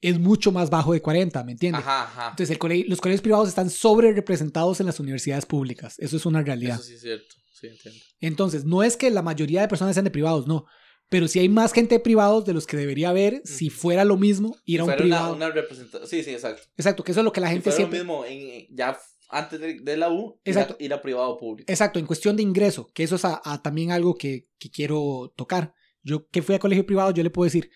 es 0.00 0.18
mucho 0.20 0.52
más 0.52 0.70
bajo 0.70 0.92
de 0.92 1.02
40, 1.02 1.42
¿me 1.42 1.52
entiendes? 1.52 1.82
Ajá, 1.82 2.04
ajá. 2.04 2.30
Entonces 2.30 2.56
el 2.56 2.84
los 2.88 3.00
colegios 3.00 3.20
privados 3.20 3.48
están 3.48 3.68
sobre 3.68 4.12
representados 4.12 4.78
en 4.78 4.86
las 4.86 5.00
universidades 5.00 5.44
públicas. 5.44 5.96
Eso 5.98 6.16
es 6.16 6.24
una 6.24 6.40
realidad. 6.40 6.76
Eso 6.76 6.84
sí 6.84 6.94
es 6.94 7.00
cierto. 7.00 7.34
Sí, 7.52 7.66
entiendo. 7.66 8.00
Entonces, 8.20 8.64
no 8.64 8.84
es 8.84 8.96
que 8.96 9.10
la 9.10 9.22
mayoría 9.22 9.60
de 9.62 9.66
personas 9.66 9.94
sean 9.94 10.04
de 10.04 10.12
privados, 10.12 10.46
no. 10.46 10.66
Pero 11.08 11.26
sí 11.26 11.40
hay 11.40 11.48
más 11.48 11.72
gente 11.72 11.96
de 11.96 12.00
privados 12.00 12.44
de 12.44 12.52
los 12.54 12.64
que 12.68 12.76
debería 12.76 13.08
haber 13.08 13.42
si 13.44 13.70
fuera 13.70 14.04
lo 14.04 14.16
mismo 14.16 14.56
ir 14.64 14.78
a 14.78 14.84
un 14.84 14.90
Fuera 14.90 15.02
privado. 15.02 15.34
una, 15.34 15.46
una 15.46 15.54
representación. 15.54 16.08
Sí, 16.08 16.22
sí, 16.22 16.30
exacto. 16.30 16.62
Exacto, 16.76 17.02
que 17.02 17.10
eso 17.10 17.22
es 17.22 17.24
lo 17.24 17.32
que 17.32 17.40
la 17.40 17.48
Si 17.48 17.54
gente 17.54 17.70
fuera 17.72 17.76
siempre... 17.76 17.98
lo 17.98 18.04
mismo 18.04 18.24
en, 18.24 18.68
ya 18.76 18.96
antes 19.28 19.60
de, 19.60 19.80
de 19.80 19.96
la 19.96 20.10
U, 20.10 20.40
ir 20.44 20.52
Exacto. 20.52 20.76
a, 20.78 20.82
ir 20.82 20.92
a 20.92 21.02
privado 21.02 21.30
o 21.30 21.36
público. 21.38 21.70
Exacto, 21.70 21.98
en 21.98 22.06
cuestión 22.06 22.36
de 22.36 22.42
ingreso, 22.42 22.90
que 22.94 23.02
eso 23.02 23.16
es 23.16 23.24
a- 23.24 23.40
a 23.44 23.62
también 23.62 23.90
algo 23.92 24.14
que, 24.16 24.48
que 24.58 24.70
quiero 24.70 25.32
tocar. 25.36 25.74
Yo 26.02 26.26
que 26.28 26.42
fui 26.42 26.54
a 26.54 26.58
colegio 26.58 26.86
privado, 26.86 27.10
yo 27.12 27.22
le 27.22 27.30
puedo 27.30 27.44
decir, 27.44 27.70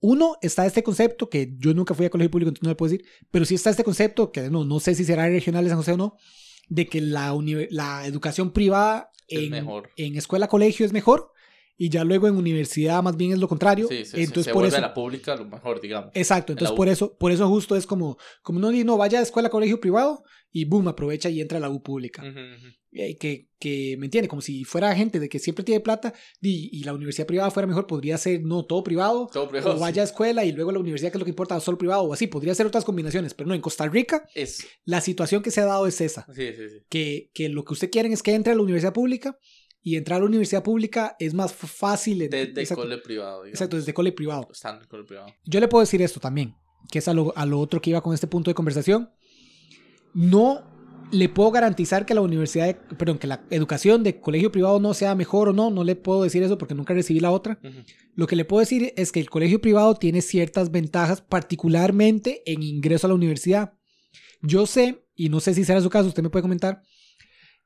uno, 0.00 0.36
está 0.42 0.66
este 0.66 0.82
concepto, 0.82 1.28
que 1.28 1.54
yo 1.58 1.74
nunca 1.74 1.94
fui 1.94 2.06
a 2.06 2.10
colegio 2.10 2.30
público, 2.30 2.50
entonces 2.50 2.62
no 2.64 2.70
le 2.70 2.76
puedo 2.76 2.92
decir, 2.92 3.06
pero 3.30 3.44
sí 3.44 3.54
está 3.54 3.70
este 3.70 3.84
concepto, 3.84 4.30
que 4.30 4.50
no, 4.50 4.64
no 4.64 4.78
sé 4.80 4.94
si 4.94 5.04
será 5.04 5.26
regional 5.28 5.64
de 5.64 5.70
San 5.70 5.78
José 5.78 5.92
o 5.92 5.96
no, 5.96 6.14
de 6.68 6.86
que 6.86 7.00
la, 7.00 7.34
la 7.70 8.06
educación 8.06 8.52
privada 8.52 9.10
en, 9.28 9.50
mejor. 9.50 9.90
en 9.96 10.16
escuela-colegio 10.16 10.84
es 10.86 10.92
mejor, 10.92 11.32
y 11.80 11.88
ya 11.88 12.02
luego 12.04 12.26
en 12.26 12.36
universidad 12.36 13.02
más 13.02 13.16
bien 13.16 13.32
es 13.32 13.38
lo 13.38 13.48
contrario. 13.48 13.86
Sí, 13.88 13.98
sí, 13.98 14.04
sí, 14.04 14.16
entonces 14.18 14.46
se 14.46 14.52
por 14.52 14.62
vuelve 14.62 14.76
eso... 14.76 14.80
la 14.86 14.92
pública 14.92 15.36
lo 15.36 15.44
mejor, 15.46 15.80
digamos. 15.80 16.10
Exacto, 16.14 16.52
entonces 16.52 16.76
por 16.76 16.88
eso, 16.88 17.16
por 17.16 17.30
eso 17.32 17.48
justo 17.48 17.76
es 17.76 17.86
como, 17.86 18.18
como 18.42 18.58
no, 18.58 18.72
no, 18.72 18.96
vaya 18.98 19.20
a 19.20 19.22
escuela, 19.22 19.48
colegio 19.48 19.80
privado 19.80 20.24
y 20.50 20.64
boom, 20.64 20.88
aprovecha 20.88 21.30
y 21.30 21.40
entra 21.40 21.58
a 21.58 21.60
la 21.60 21.70
U 21.70 21.82
pública. 21.82 22.24
Eh, 22.90 23.16
que, 23.18 23.50
que, 23.58 23.96
¿me 23.98 24.06
entiende? 24.06 24.28
Como 24.28 24.40
si 24.40 24.64
fuera 24.64 24.96
gente 24.96 25.20
de 25.20 25.28
que 25.28 25.38
siempre 25.38 25.62
tiene 25.62 25.80
plata 25.80 26.14
y 26.40 26.82
la 26.84 26.94
universidad 26.94 27.26
privada 27.26 27.50
fuera 27.50 27.66
mejor, 27.66 27.86
podría 27.86 28.16
ser, 28.16 28.42
no, 28.42 28.64
todo 28.64 28.82
privado, 28.82 29.28
Todo 29.32 29.48
privado, 29.48 29.76
o 29.76 29.78
vaya 29.78 30.02
a 30.02 30.06
escuela 30.06 30.44
y 30.44 30.52
luego 30.52 30.72
la 30.72 30.78
universidad, 30.80 31.12
que 31.12 31.18
es 31.18 31.20
lo 31.20 31.26
que 31.26 31.30
importa, 31.30 31.60
solo 31.60 31.76
privado, 31.78 32.02
o 32.02 32.12
así, 32.14 32.26
podría 32.26 32.54
ser 32.54 32.66
otras 32.66 32.84
combinaciones, 32.84 33.34
pero 33.34 33.46
no, 33.46 33.54
en 33.54 33.60
Costa 33.60 33.86
Rica 33.86 34.26
Es. 34.34 34.66
la 34.84 35.00
situación 35.02 35.42
que 35.42 35.50
se 35.50 35.60
ha 35.60 35.66
dado 35.66 35.86
es 35.86 36.00
esa, 36.00 36.26
Sí, 36.34 36.48
sí, 36.56 36.68
sí. 36.70 36.76
que, 36.88 37.30
que 37.34 37.50
lo 37.50 37.62
que 37.64 37.74
usted 37.74 37.90
quieren 37.90 38.12
es 38.12 38.22
que 38.22 38.34
entre 38.34 38.52
a 38.54 38.56
la 38.56 38.62
universidad 38.62 38.94
pública 38.94 39.38
y 39.88 39.96
entrar 39.96 40.16
a 40.16 40.20
la 40.20 40.26
universidad 40.26 40.62
pública 40.62 41.16
es 41.18 41.34
más 41.34 41.52
fácil. 41.52 42.22
en- 42.22 42.30
Desde 42.30 42.60
exacto, 42.62 42.82
cole 42.82 42.98
privado, 42.98 43.42
digamos. 43.44 43.54
exacto, 43.54 43.76
desde 43.76 43.94
cole 43.94 44.12
privado. 44.12 44.48
Estando 44.52 44.82
en 44.82 44.88
cole 44.88 45.04
privado. 45.04 45.28
Yo 45.44 45.60
le 45.60 45.68
puedo 45.68 45.80
decir 45.80 46.02
esto 46.02 46.20
también, 46.20 46.54
que 46.90 46.98
es 47.00 47.08
a 47.08 47.14
lo, 47.14 47.32
a 47.36 47.44
lo 47.46 47.58
otro 47.60 47.80
que 47.80 47.90
iba 47.90 48.00
con 48.00 48.14
este 48.14 48.26
punto 48.26 48.50
de 48.50 48.54
conversación. 48.54 49.10
No 50.14 50.62
le 51.10 51.28
puedo 51.30 51.50
garantizar 51.50 52.04
que 52.04 52.12
la 52.14 52.20
universidad, 52.20 52.66
de- 52.66 52.74
perdón, 52.74 53.18
que 53.18 53.26
la 53.26 53.42
educación 53.50 54.02
de 54.02 54.20
colegio 54.20 54.52
privado 54.52 54.78
no 54.78 54.92
sea 54.94 55.14
mejor 55.14 55.48
o 55.48 55.52
no, 55.54 55.70
no 55.70 55.82
le 55.84 55.96
puedo 55.96 56.22
decir 56.22 56.42
eso 56.42 56.58
porque 56.58 56.74
nunca 56.74 56.92
recibí 56.92 57.20
la 57.20 57.30
otra. 57.30 57.58
Ujú. 57.64 57.78
Lo 58.14 58.26
que 58.26 58.36
le 58.36 58.44
puedo 58.44 58.60
decir 58.60 58.92
es 58.96 59.10
que 59.12 59.20
el 59.20 59.30
colegio 59.30 59.60
privado 59.60 59.94
tiene 59.94 60.20
ciertas 60.20 60.70
ventajas, 60.70 61.22
particularmente 61.22 62.42
en 62.46 62.62
ingreso 62.62 63.06
a 63.06 63.08
la 63.08 63.14
universidad. 63.14 63.72
Yo 64.42 64.66
sé, 64.66 65.04
y 65.14 65.30
no 65.30 65.40
sé 65.40 65.54
si 65.54 65.64
será 65.64 65.80
su 65.80 65.88
caso, 65.90 66.08
usted 66.08 66.22
me 66.22 66.30
puede 66.30 66.42
comentar, 66.42 66.82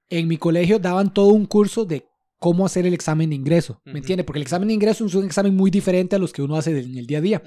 en 0.09 0.29
mi 0.29 0.37
colegio 0.37 0.79
daban 0.79 1.13
todo 1.13 1.29
un 1.29 1.47
curso 1.47 1.85
de 1.85 2.07
cómo 2.43 2.67
hacer 2.67 2.85
el 2.87 2.93
examen 2.93 3.31
de 3.31 3.37
ingreso, 3.37 3.81
¿me 3.85 3.93
Ujú. 3.93 3.99
entiende? 3.99 4.25
Porque 4.25 4.39
el 4.41 4.43
examen 4.43 4.69
de 4.69 4.75
ingreso 4.75 5.07
es 5.07 5.15
un 5.15 5.25
examen 5.25 5.55
muy 5.55 5.71
diferente 5.71 6.17
a 6.17 6.19
los 6.19 6.33
que 6.33 6.43
uno 6.43 6.57
hace 6.57 6.71
en 6.79 6.99
el 6.99 7.07
día 7.07 7.19
a 7.19 7.21
día. 7.21 7.43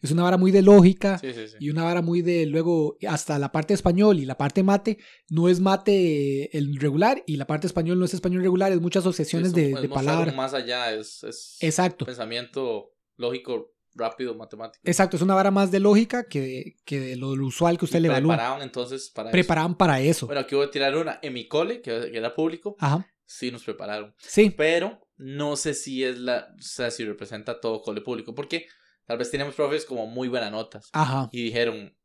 Es 0.00 0.10
una 0.12 0.22
vara 0.22 0.36
muy 0.38 0.52
de 0.52 0.62
lógica 0.62 1.18
Sí, 1.18 1.32
sí, 1.34 1.48
sí. 1.48 1.56
y 1.60 1.70
una 1.70 1.82
vara 1.82 2.00
muy 2.02 2.22
de 2.22 2.46
luego 2.46 2.96
hasta 3.08 3.38
la 3.38 3.50
parte 3.52 3.68
de 3.72 3.74
español 3.76 4.18
y 4.20 4.24
la 4.24 4.38
parte 4.38 4.62
mate 4.62 4.98
no 5.28 5.48
es 5.48 5.58
mate 5.60 6.56
el 6.56 6.76
regular 6.78 7.22
y 7.26 7.36
la 7.36 7.46
parte 7.46 7.66
español 7.66 7.98
no 7.98 8.04
es 8.04 8.14
español 8.14 8.42
regular, 8.42 8.72
es 8.72 8.80
muchas 8.80 9.02
asociaciones 9.02 9.52
de, 9.52 9.70
eso, 9.72 9.80
de 9.80 9.86
es 9.88 9.92
palabras. 9.92 10.34
Más 10.34 10.54
allá 10.54 10.92
es, 10.92 11.22
es 11.24 11.56
Exacto, 11.60 12.04
pensamiento 12.06 12.92
lógico, 13.16 13.72
rápido, 13.94 14.34
matemático. 14.34 14.80
exacto, 14.84 15.16
es 15.16 15.22
una 15.22 15.34
vara 15.34 15.50
más 15.50 15.70
de 15.70 15.80
lógica 15.80 16.28
que 16.28 16.40
de, 16.40 16.76
que 16.84 17.00
de 17.00 17.16
lo 17.16 17.30
usual 17.30 17.78
que 17.78 17.86
usted 17.86 17.98
Y 17.98 18.02
le 18.02 18.08
evalúa. 18.08 18.34
preparaban 18.36 18.62
entonces 18.62 19.10
para 19.14 19.28
eso. 19.30 19.32
Preparaban 19.32 19.74
para 19.74 20.00
eso. 20.00 20.26
Bueno, 20.26 20.42
aquí 20.42 20.54
voy 20.54 20.66
a 20.66 20.70
tirar 20.70 20.94
una. 20.96 21.18
En 21.22 21.32
mi 21.32 21.48
cole, 21.48 21.80
que, 21.80 22.10
que 22.12 22.18
era 22.18 22.34
público, 22.34 22.76
Ajá. 22.78 23.06
Sí 23.26 23.50
nos 23.50 23.64
prepararon. 23.64 24.14
Sí, 24.18 24.50
Pero 24.50 25.00
no 25.16 25.56
sé 25.56 25.74
si 25.74 26.04
es 26.04 26.18
la. 26.18 26.48
O 26.58 26.62
sea, 26.62 26.90
si 26.90 27.04
representa 27.04 27.60
todo 27.60 27.82
cole 27.82 28.00
público. 28.00 28.34
Porque 28.34 28.66
tal 29.04 29.18
vez 29.18 29.30
tenemos 29.30 29.54
profes 29.54 29.84
como 29.84 30.06
muy 30.06 30.28
buenas 30.28 30.50
notas. 30.50 30.88
ajá, 30.92 31.28
Y 31.32 31.42
dijeron. 31.44 31.96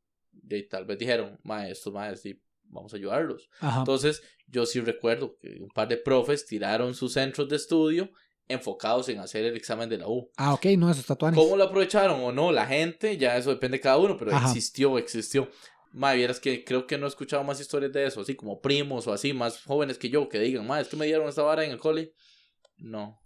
Y 0.49 0.63
tal 0.67 0.85
vez 0.85 0.97
dijeron, 0.97 1.39
maestros, 1.43 1.93
maestros, 1.93 2.35
vamos 2.63 2.93
a 2.93 2.97
ayudarlos. 2.97 3.49
ajá. 3.59 3.79
Entonces, 3.79 4.21
yo 4.47 4.65
sí 4.65 4.79
recuerdo 4.79 5.37
que 5.39 5.57
un 5.61 5.69
par 5.69 5.87
de 5.89 5.97
profes 5.97 6.45
tiraron 6.45 6.93
sus 6.95 7.13
centros 7.13 7.49
de 7.49 7.57
estudio 7.57 8.09
enfocados 8.47 9.07
en 9.09 9.19
hacer 9.19 9.45
el 9.45 9.55
examen 9.55 9.87
de 9.89 9.97
la 9.97 10.07
U. 10.07 10.29
Ah, 10.35 10.53
ok, 10.53 10.65
no, 10.77 10.89
esos 10.91 11.05
tatuajes. 11.05 11.37
¿Cómo 11.37 11.55
lo 11.55 11.63
aprovecharon 11.65 12.19
o 12.21 12.31
no? 12.31 12.51
La 12.51 12.65
gente, 12.65 13.17
ya 13.17 13.37
eso 13.37 13.49
depende 13.49 13.77
de 13.77 13.81
cada 13.81 13.97
uno, 13.97 14.17
pero 14.17 14.31
Ajá. 14.35 14.47
existió, 14.47 14.97
existió. 14.97 15.49
Ma, 15.93 16.13
vieras 16.13 16.39
que 16.39 16.63
creo 16.63 16.87
que 16.87 16.97
no 16.97 17.05
he 17.05 17.09
escuchado 17.09 17.43
más 17.43 17.59
historias 17.59 17.91
de 17.91 18.05
eso, 18.05 18.21
así 18.21 18.35
como 18.35 18.61
primos 18.61 19.07
o 19.07 19.13
así, 19.13 19.33
más 19.33 19.61
jóvenes 19.63 19.97
que 19.97 20.09
yo, 20.09 20.29
que 20.29 20.39
digan, 20.39 20.65
ma, 20.65 20.79
es 20.79 20.87
que 20.87 20.95
me 20.95 21.05
dieron 21.05 21.27
esta 21.27 21.43
vara 21.43 21.65
en 21.65 21.71
el 21.71 21.79
cole. 21.79 22.13
No. 22.77 23.21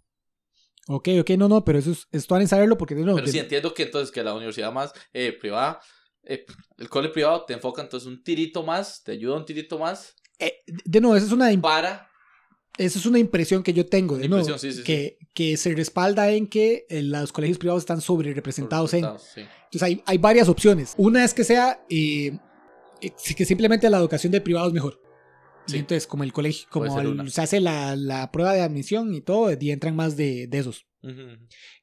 Ok, 0.88 1.08
ok, 1.20 1.30
no, 1.30 1.48
no, 1.48 1.64
pero 1.64 1.78
eso 1.78 1.92
es, 1.92 2.06
esto 2.12 2.34
van 2.34 2.46
saberlo 2.46 2.76
porque 2.78 2.94
no, 2.94 3.14
Pero 3.14 3.26
sí 3.26 3.38
entiendo 3.38 3.74
que 3.74 3.84
entonces 3.84 4.12
que 4.12 4.22
la 4.22 4.34
universidad 4.34 4.72
más 4.72 4.92
eh, 5.12 5.32
privada, 5.32 5.80
eh, 6.22 6.44
el 6.78 6.88
cole 6.88 7.08
privado 7.08 7.44
te 7.44 7.54
enfoca 7.54 7.82
entonces 7.82 8.06
un 8.06 8.22
tirito 8.22 8.62
más, 8.62 9.02
te 9.02 9.12
ayuda 9.12 9.36
un 9.36 9.44
tirito 9.44 9.78
más 9.78 10.14
eh, 10.38 10.62
de 10.66 11.00
nuevo, 11.00 11.16
eso 11.16 11.26
es 11.26 11.32
una, 11.32 11.50
para... 11.60 12.08
eso 12.76 12.98
es 12.98 13.06
una 13.06 13.18
impresión 13.18 13.62
que 13.62 13.72
yo 13.72 13.86
tengo, 13.86 14.18
de 14.18 14.28
nuevo, 14.28 14.58
sí, 14.58 14.72
sí, 14.72 14.82
que, 14.84 15.18
que 15.32 15.56
se 15.56 15.74
respalda 15.74 16.30
en 16.30 16.46
que 16.46 16.86
eh, 16.88 17.02
los 17.02 17.32
colegios 17.32 17.58
privados 17.58 17.82
están 17.82 18.00
sobre 18.00 18.34
representados 18.34 18.92
en. 18.94 19.04
Sí. 19.18 19.40
Entonces 19.64 19.82
hay, 19.82 20.02
hay 20.04 20.18
varias 20.18 20.48
opciones. 20.48 20.94
Una 20.96 21.24
es 21.24 21.32
que 21.32 21.44
sea 21.44 21.84
eh, 21.88 22.38
que 23.00 23.44
simplemente 23.44 23.88
la 23.90 23.98
educación 23.98 24.32
de 24.32 24.40
privado 24.40 24.68
es 24.68 24.72
mejor. 24.74 25.00
Sí. 25.66 25.78
Entonces, 25.78 26.06
como 26.06 26.22
el 26.22 26.32
colegio, 26.32 26.68
como 26.70 26.98
el- 27.00 27.30
se 27.30 27.40
hace 27.42 27.60
la, 27.60 27.96
la 27.96 28.30
prueba 28.30 28.52
de 28.54 28.60
admisión 28.62 29.12
y 29.14 29.20
todo, 29.20 29.50
y 29.58 29.70
entran 29.70 29.96
más 29.96 30.16
de, 30.16 30.46
de 30.46 30.58
esos. 30.58 30.86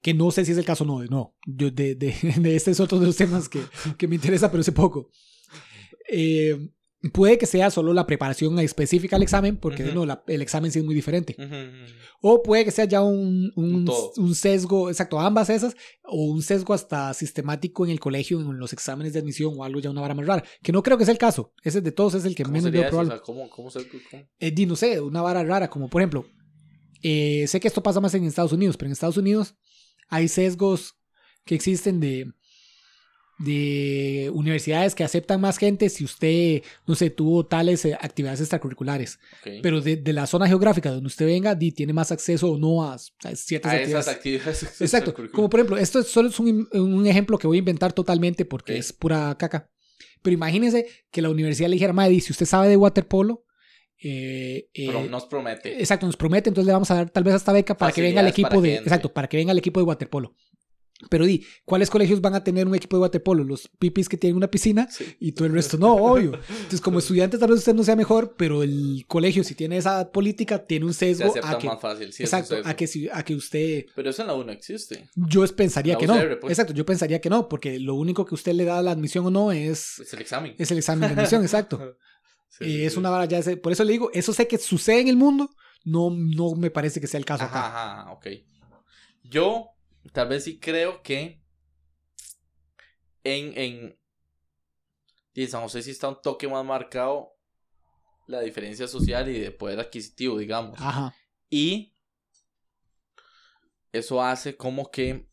Que 0.01 0.13
no 0.13 0.31
sé 0.31 0.43
si 0.43 0.51
es 0.51 0.57
el 0.57 0.65
caso 0.65 0.83
o 0.83 0.87
no. 0.87 1.03
No, 1.05 1.35
yo 1.45 1.71
de, 1.71 1.95
de, 1.95 2.13
de 2.39 2.55
este 2.55 2.71
es 2.71 2.79
otro 2.79 2.99
de 2.99 3.07
los 3.07 3.15
temas 3.17 3.47
que, 3.49 3.61
que 3.97 4.07
me 4.07 4.15
interesa, 4.15 4.49
pero 4.51 4.63
sé 4.63 4.71
poco. 4.71 5.09
Eh, 6.09 6.69
puede 7.11 7.37
que 7.37 7.45
sea 7.45 7.69
solo 7.69 7.93
la 7.93 8.07
preparación 8.07 8.57
específica 8.59 9.17
al 9.17 9.23
examen, 9.23 9.57
porque 9.57 9.83
no, 9.93 10.05
la- 10.05 10.23
el 10.27 10.41
examen 10.41 10.71
sí 10.71 10.79
es 10.79 10.85
muy 10.85 10.95
diferente. 10.95 11.35
O 12.21 12.41
puede 12.41 12.63
que 12.63 12.71
sea 12.71 12.85
ya 12.85 13.01
un, 13.01 13.51
un, 13.55 14.35
sesgo, 14.35 14.89
exacto, 14.89 15.19
ambas 15.19 15.49
esas, 15.49 15.75
o 16.05 16.25
un 16.31 16.41
sesgo 16.41 16.73
hasta 16.73 17.13
sistemático 17.13 17.83
en 17.83 17.91
el 17.91 17.99
colegio, 17.99 18.39
en 18.39 18.57
los 18.57 18.71
exámenes 18.71 19.11
de 19.11 19.19
admisión 19.19 19.53
o 19.57 19.63
algo 19.65 19.81
ya 19.81 19.89
una 19.89 19.99
vara 19.99 20.13
más 20.13 20.25
rara. 20.25 20.43
Que 20.61 20.71
no 20.71 20.81
creo 20.81 20.97
que 20.97 21.03
sea 21.03 21.11
el 21.11 21.17
caso. 21.17 21.51
Ese 21.63 21.81
de 21.81 21.91
todos 21.91 22.13
es 22.13 22.23
el 22.23 22.35
que 22.35 22.43
¿Cómo 22.43 22.53
menos 22.53 22.71
veo? 22.71 22.83
O 22.83 22.87
probable. 22.87 23.11
sea, 23.11 23.19
¿cómo, 23.19 23.49
cómo 23.49 23.69
se- 23.69 23.85
cómo? 24.09 24.23
Eh, 24.39 24.51
di, 24.51 24.65
no 24.65 24.75
sé, 24.77 25.01
una 25.01 25.21
vara 25.21 25.43
rara, 25.43 25.69
como 25.69 25.89
por 25.89 26.01
ejemplo, 26.01 26.25
eh, 27.01 27.45
sé 27.47 27.59
que 27.59 27.67
esto 27.67 27.83
pasa 27.83 27.99
más 27.99 28.13
en 28.13 28.23
Estados 28.23 28.53
Unidos, 28.53 28.77
pero 28.77 28.87
en 28.87 28.93
Estados 28.93 29.17
Unidos 29.17 29.55
hay 30.07 30.29
sesgos 30.29 30.95
que 31.43 31.55
existen 31.55 31.99
de, 31.99 32.31
de 33.39 34.31
universidades 34.33 34.95
que 34.95 35.03
aceptan 35.03 35.41
más 35.41 35.57
gente 35.57 35.89
si 35.89 36.03
usted, 36.03 36.61
no 36.85 36.95
sé, 36.95 37.09
tuvo 37.09 37.45
tales 37.45 37.83
eh, 37.85 37.95
actividades 37.99 38.39
extracurriculares. 38.41 39.19
Pero 39.61 39.81
de, 39.81 39.95
de 39.97 40.13
la 40.13 40.27
zona 40.27 40.47
geográfica 40.47 40.91
donde 40.91 41.07
usted 41.07 41.25
venga, 41.25 41.57
tiene 41.57 41.93
más 41.93 42.11
acceso 42.11 42.51
o 42.51 42.57
no 42.57 42.83
a, 42.83 42.93
a 42.93 43.35
ciertas 43.35 43.71
a 43.71 43.75
actividades. 43.75 43.89
esas 44.07 44.15
actividades. 44.15 44.63
Exacto. 44.81 45.13
Como 45.31 45.49
por 45.49 45.59
ejemplo, 45.59 45.77
esto 45.77 45.99
es- 45.99 46.07
solo 46.07 46.29
es 46.29 46.39
un, 46.39 46.67
un 46.73 47.07
ejemplo 47.07 47.37
que 47.37 47.47
voy 47.47 47.57
a 47.57 47.59
inventar 47.59 47.91
totalmente 47.93 48.45
porque 48.45 48.77
es 48.77 48.93
pura 48.93 49.35
caca. 49.37 49.69
Pero 50.21 50.33
imagínese 50.35 50.87
que 51.11 51.21
la 51.21 51.29
universidad 51.29 51.67
le 51.69 51.75
dijera, 51.75 51.91
Maddy, 51.91 52.21
si 52.21 52.31
usted 52.31 52.45
sabe 52.45 52.69
de 52.69 52.77
waterpolo, 52.77 53.45
eh, 54.01 54.69
eh, 54.73 54.85
Pero 54.87 55.05
nos 55.05 55.25
promete. 55.25 55.79
exacto, 55.79 56.05
nos 56.05 56.17
promete, 56.17 56.49
entonces 56.49 56.67
le 56.67 56.73
vamos 56.73 56.91
a 56.91 56.95
dar 56.95 57.09
tal 57.09 57.23
vez 57.23 57.35
esta 57.35 57.51
beca 57.53 57.75
para 57.77 57.91
que 57.91 58.01
venga 58.01 58.21
el 58.21 58.27
equipo 58.27 58.61
de, 58.61 58.75
exacto, 58.75 59.11
para 59.13 59.27
que 59.27 59.37
venga 59.37 59.51
el 59.51 59.57
equipo 59.57 59.79
de 59.79 59.85
waterpolo. 59.85 60.35
Pero 61.09 61.25
di, 61.25 61.45
¿cuáles 61.65 61.89
colegios 61.89 62.21
van 62.21 62.35
a 62.35 62.43
tener 62.43 62.67
un 62.67 62.75
equipo 62.75 62.97
de 62.97 63.01
waterpolo? 63.01 63.43
Los 63.43 63.67
pipis 63.79 64.07
que 64.09 64.17
tienen 64.17 64.37
una 64.37 64.49
piscina 64.49 64.87
Sí. 64.89 65.15
y 65.19 65.31
todo 65.33 65.45
el 65.47 65.53
resto 65.53 65.77
no, 65.77 65.93
obvio. 65.95 66.33
Entonces, 66.49 66.81
como 66.81 66.99
estudiante 66.99 67.37
tal 67.37 67.49
vez 67.49 67.59
usted 67.59 67.73
no 67.73 67.83
sea 67.83 67.95
mejor, 67.95 68.35
pero 68.37 68.63
el 68.63 69.05
colegio 69.07 69.43
si 69.43 69.55
tiene 69.55 69.77
esa 69.77 70.11
política 70.11 70.65
tiene 70.65 70.85
un 70.85 70.93
Se 70.93 71.13
sesgo 71.15 71.33
a 71.43 71.57
que, 71.57 71.67
más 71.67 71.79
fácil. 71.81 72.11
Sí, 72.13 72.23
exacto, 72.23 72.55
a 72.63 72.73
que, 72.75 73.09
a 73.11 73.23
que 73.23 73.35
usted 73.35 73.85
Pero 73.95 74.09
eso 74.09 74.21
en 74.21 74.27
la 74.27 74.33
1 74.35 74.51
existe. 74.51 75.09
yo 75.15 75.45
pensaría 75.55 75.93
La 75.93 75.99
que 75.99 76.07
no. 76.07 76.15
Pues. 76.41 76.51
Exacto, 76.51 76.73
yo 76.73 76.85
pensaría 76.85 77.19
que 77.21 77.29
no, 77.29 77.47
porque 77.49 77.79
lo 77.79 77.95
único 77.95 78.25
que 78.25 78.35
usted 78.35 78.53
le 78.53 78.65
da 78.65 78.81
la 78.81 78.91
admisión 78.91 79.25
o 79.25 79.31
no 79.31 79.51
es, 79.51 79.99
Es 79.99 80.13
el 80.13 80.21
examen. 80.21 80.55
es 80.57 80.71
el 80.71 80.77
examen 80.77 81.09
de 81.09 81.15
admisión, 81.19 81.41
exacto. 81.43 81.97
Sí, 82.49 82.65
Y 82.65 82.67
sí, 82.77 82.83
es 82.85 82.97
una 82.97 83.09
vara 83.09 83.25
ya, 83.25 83.41
por 83.61 83.71
eso 83.71 83.83
le 83.83 83.93
digo, 83.93 84.11
eso 84.13 84.31
sé 84.31 84.47
que 84.47 84.57
sucede 84.59 85.01
en 85.01 85.07
el 85.07 85.15
mundo, 85.17 85.49
no, 85.85 86.11
no 86.11 86.53
me 86.55 86.69
parece 86.69 87.01
que 87.01 87.07
sea 87.07 87.17
el 87.17 87.25
caso 87.25 87.43
acá. 87.45 87.67
Ajá, 87.67 88.11
ok. 88.11 88.27
Yo 89.23 89.69
tal 90.13 90.29
vez 90.29 90.45
sí 90.45 90.59
creo 90.59 91.01
que 91.01 91.41
en, 93.23 93.57
en, 93.57 93.99
y 95.33 95.47
San 95.47 95.61
José 95.63 95.81
sí 95.81 95.91
está 95.91 96.07
un 96.07 96.21
toque 96.21 96.47
más 96.47 96.63
marcado 96.63 97.33
la 98.27 98.39
diferencia 98.39 98.87
social 98.87 99.27
y 99.27 99.39
de 99.39 99.51
poder 99.51 99.79
adquisitivo, 99.79 100.37
digamos. 100.37 100.79
Ajá. 100.79 101.13
Y 101.49 101.93
eso 103.91 104.23
hace 104.23 104.55
como 104.55 104.89
que 104.89 105.27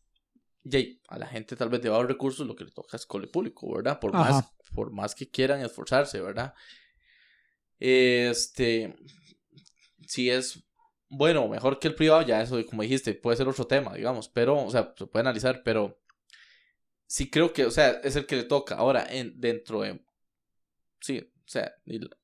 a 1.07 1.17
la 1.17 1.27
gente 1.27 1.55
tal 1.55 1.69
vez 1.69 1.81
de 1.81 1.89
bajos 1.89 2.07
recursos 2.07 2.45
lo 2.45 2.55
que 2.55 2.65
le 2.65 2.71
toca 2.71 2.97
es 2.97 3.05
cole 3.05 3.27
público, 3.27 3.73
¿verdad? 3.73 3.99
Por 3.99 4.13
más, 4.13 4.51
por 4.73 4.91
más 4.91 5.15
que 5.15 5.29
quieran 5.29 5.61
esforzarse, 5.61 6.21
¿verdad? 6.21 6.53
Este, 7.79 8.95
si 10.05 10.29
es 10.29 10.63
bueno 11.11 11.47
mejor 11.47 11.77
que 11.77 11.89
el 11.89 11.95
privado, 11.95 12.21
ya 12.21 12.41
eso, 12.41 12.57
como 12.65 12.81
dijiste, 12.81 13.13
puede 13.13 13.37
ser 13.37 13.47
otro 13.47 13.67
tema, 13.67 13.93
digamos, 13.93 14.29
pero, 14.29 14.57
o 14.63 14.71
sea, 14.71 14.93
se 14.97 15.05
puede 15.05 15.21
analizar, 15.21 15.61
pero 15.63 15.99
sí 17.05 17.29
creo 17.29 17.51
que, 17.51 17.65
o 17.65 17.71
sea, 17.71 17.89
es 18.03 18.15
el 18.15 18.25
que 18.25 18.37
le 18.37 18.43
toca. 18.43 18.75
Ahora, 18.75 19.05
en, 19.09 19.39
dentro 19.39 19.81
de, 19.81 20.03
sí, 21.01 21.19
o 21.19 21.49
sea, 21.49 21.75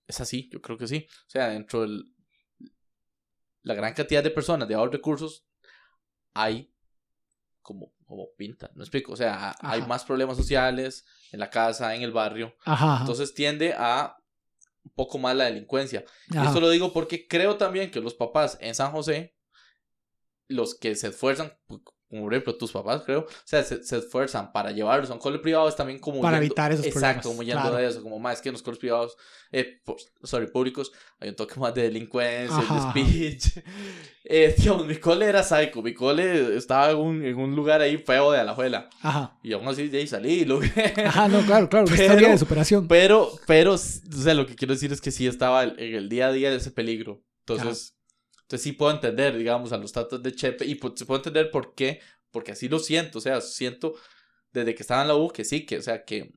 es 0.08 0.22
así, 0.22 0.50
yo 0.52 0.62
creo 0.62 0.78
que 0.78 0.88
sí. 0.88 1.06
O 1.28 1.30
sea, 1.30 1.50
dentro 1.50 1.82
de 1.82 2.04
la 3.64 3.74
gran 3.74 3.94
cantidad 3.94 4.24
de 4.24 4.32
personas 4.32 4.68
de 4.68 4.76
bajos 4.76 4.92
recursos, 4.92 5.46
hay 6.34 6.74
como, 7.62 7.92
como 8.06 8.30
pinta, 8.38 8.72
¿me 8.76 8.84
explico? 8.84 9.12
O 9.12 9.18
sea, 9.18 9.54
hay 9.60 9.82
más 9.82 10.06
problemas 10.06 10.38
sociales 10.38 11.06
en 11.34 11.42
la 11.42 11.50
casa, 11.50 11.94
en 11.94 12.04
el 12.04 12.14
barrio. 12.14 12.56
Ajá. 12.64 12.94
ajá, 12.94 13.02
Entonces 13.02 13.34
tiende 13.34 13.74
a 13.78 14.16
un 14.88 14.94
poco 14.94 15.18
más 15.18 15.36
la 15.36 15.46
delincuencia. 15.46 16.06
Y 16.30 16.38
esto 16.38 16.60
lo 16.60 16.70
digo 16.70 16.94
porque 16.94 17.28
creo 17.28 17.58
también 17.58 17.92
que 17.92 18.00
los 18.00 18.14
papás 18.14 18.58
en 18.62 18.74
San 18.74 18.92
José, 18.92 19.36
los 20.48 20.76
que 20.76 20.96
se 20.96 21.10
esfuerzan, 21.10 21.58
como 22.10 22.24
por 22.24 22.34
ejemplo 22.34 22.55
tus 22.55 22.72
papás, 22.72 23.01
creo, 23.05 23.22
o 23.22 23.28
sea, 23.43 23.64
se, 23.64 23.84
se 23.84 23.97
esfuerzan 23.97 24.51
para 24.53 24.72
llevarlos 24.72 25.10
a 25.10 25.14
un 25.14 25.20
cole 25.20 25.39
privado, 25.39 25.68
es 25.68 25.76
también 25.76 25.99
como. 25.99 26.22
Para 26.22 26.38
huyendo- 26.38 26.45
evitar 26.45 26.72
esos 26.72 26.86
Exacto, 26.86 27.01
problemas, 27.03 27.26
como 27.26 27.39
huyendo 27.39 27.62
claro. 27.62 27.78
de 27.78 27.88
eso, 27.88 28.01
como 28.03 28.20
más 28.20 28.41
que 28.41 28.49
en 28.49 28.53
los 28.53 28.62
coles 28.64 28.80
privados, 28.80 29.18
eh, 29.51 29.80
por- 29.84 29.97
sorry, 30.24 30.47
públicos, 30.47 30.91
hay 31.20 31.30
un 31.30 31.36
toque 31.36 31.60
más 31.60 31.74
de 31.74 31.84
delincuencia, 31.84 32.58
Ajá, 32.58 32.91
de 32.93 33.01
speech. 33.03 33.45
Eh, 34.30 34.53
digamos, 34.58 34.86
mi 34.86 34.97
cole 34.97 35.26
era 35.26 35.41
psycho, 35.41 35.82
mi 35.82 35.93
cole 35.93 36.58
estaba 36.58 36.91
en 36.91 36.97
un, 36.97 37.24
en 37.24 37.38
un 37.38 37.55
lugar 37.55 37.80
ahí 37.80 37.97
feo 37.97 38.34
de 38.34 38.39
Alajuela. 38.39 38.89
Ajá. 39.01 39.38
Y 39.41 39.53
aún 39.53 39.66
así 39.70 39.88
de 39.88 39.99
ahí 39.99 40.08
salí 40.08 40.41
y 40.41 40.45
lo 40.45 40.60
Ajá, 41.05 41.30
no, 41.30 41.39
claro, 41.45 41.70
claro, 41.70 41.86
Pero- 41.88 42.03
historia 42.03 42.30
de 42.32 42.38
superación. 42.38 42.89
pero, 42.89 43.32
pero, 43.47 43.76
o 43.76 43.78
sea, 43.78 44.34
lo 44.34 44.45
que 44.45 44.55
quiero 44.55 44.74
decir 44.74 44.91
es 44.91 44.99
que 44.99 45.12
sí 45.12 45.28
estaba 45.28 45.64
en 45.64 45.76
el 45.80 46.10
día 46.10 46.28
a 46.28 46.32
día 46.34 46.49
de 46.49 46.58
ese 46.58 46.72
peligro. 46.72 47.24
Entonces, 47.47 47.95
entonces 48.48 48.64
sí 48.64 48.72
puedo 48.74 48.91
entender, 48.91 49.38
digamos, 49.38 49.74
a 49.74 49.78
los 49.78 49.91
tatas 49.91 50.24
de 50.24 50.34
Chepe 50.34 50.66
y 50.66 50.80
pu- 50.80 50.93
puedo 51.06 51.20
entender 51.20 51.52
por 51.52 51.76
qué, 51.76 52.00
porque 52.32 52.54
así 52.54 52.70
lo 52.70 52.80
siento, 52.80 53.20
o 53.20 53.22
sea, 53.22 53.41
siento 53.41 53.95
desde 54.54 54.76
que 54.76 54.84
estaba 54.84 55.02
en 55.04 55.10
la 55.10 55.16
U 55.16 55.30
que 55.32 55.45
sí, 55.45 55.66
que, 55.66 55.78
o 55.78 55.82
sea, 55.82 56.06
que 56.06 56.34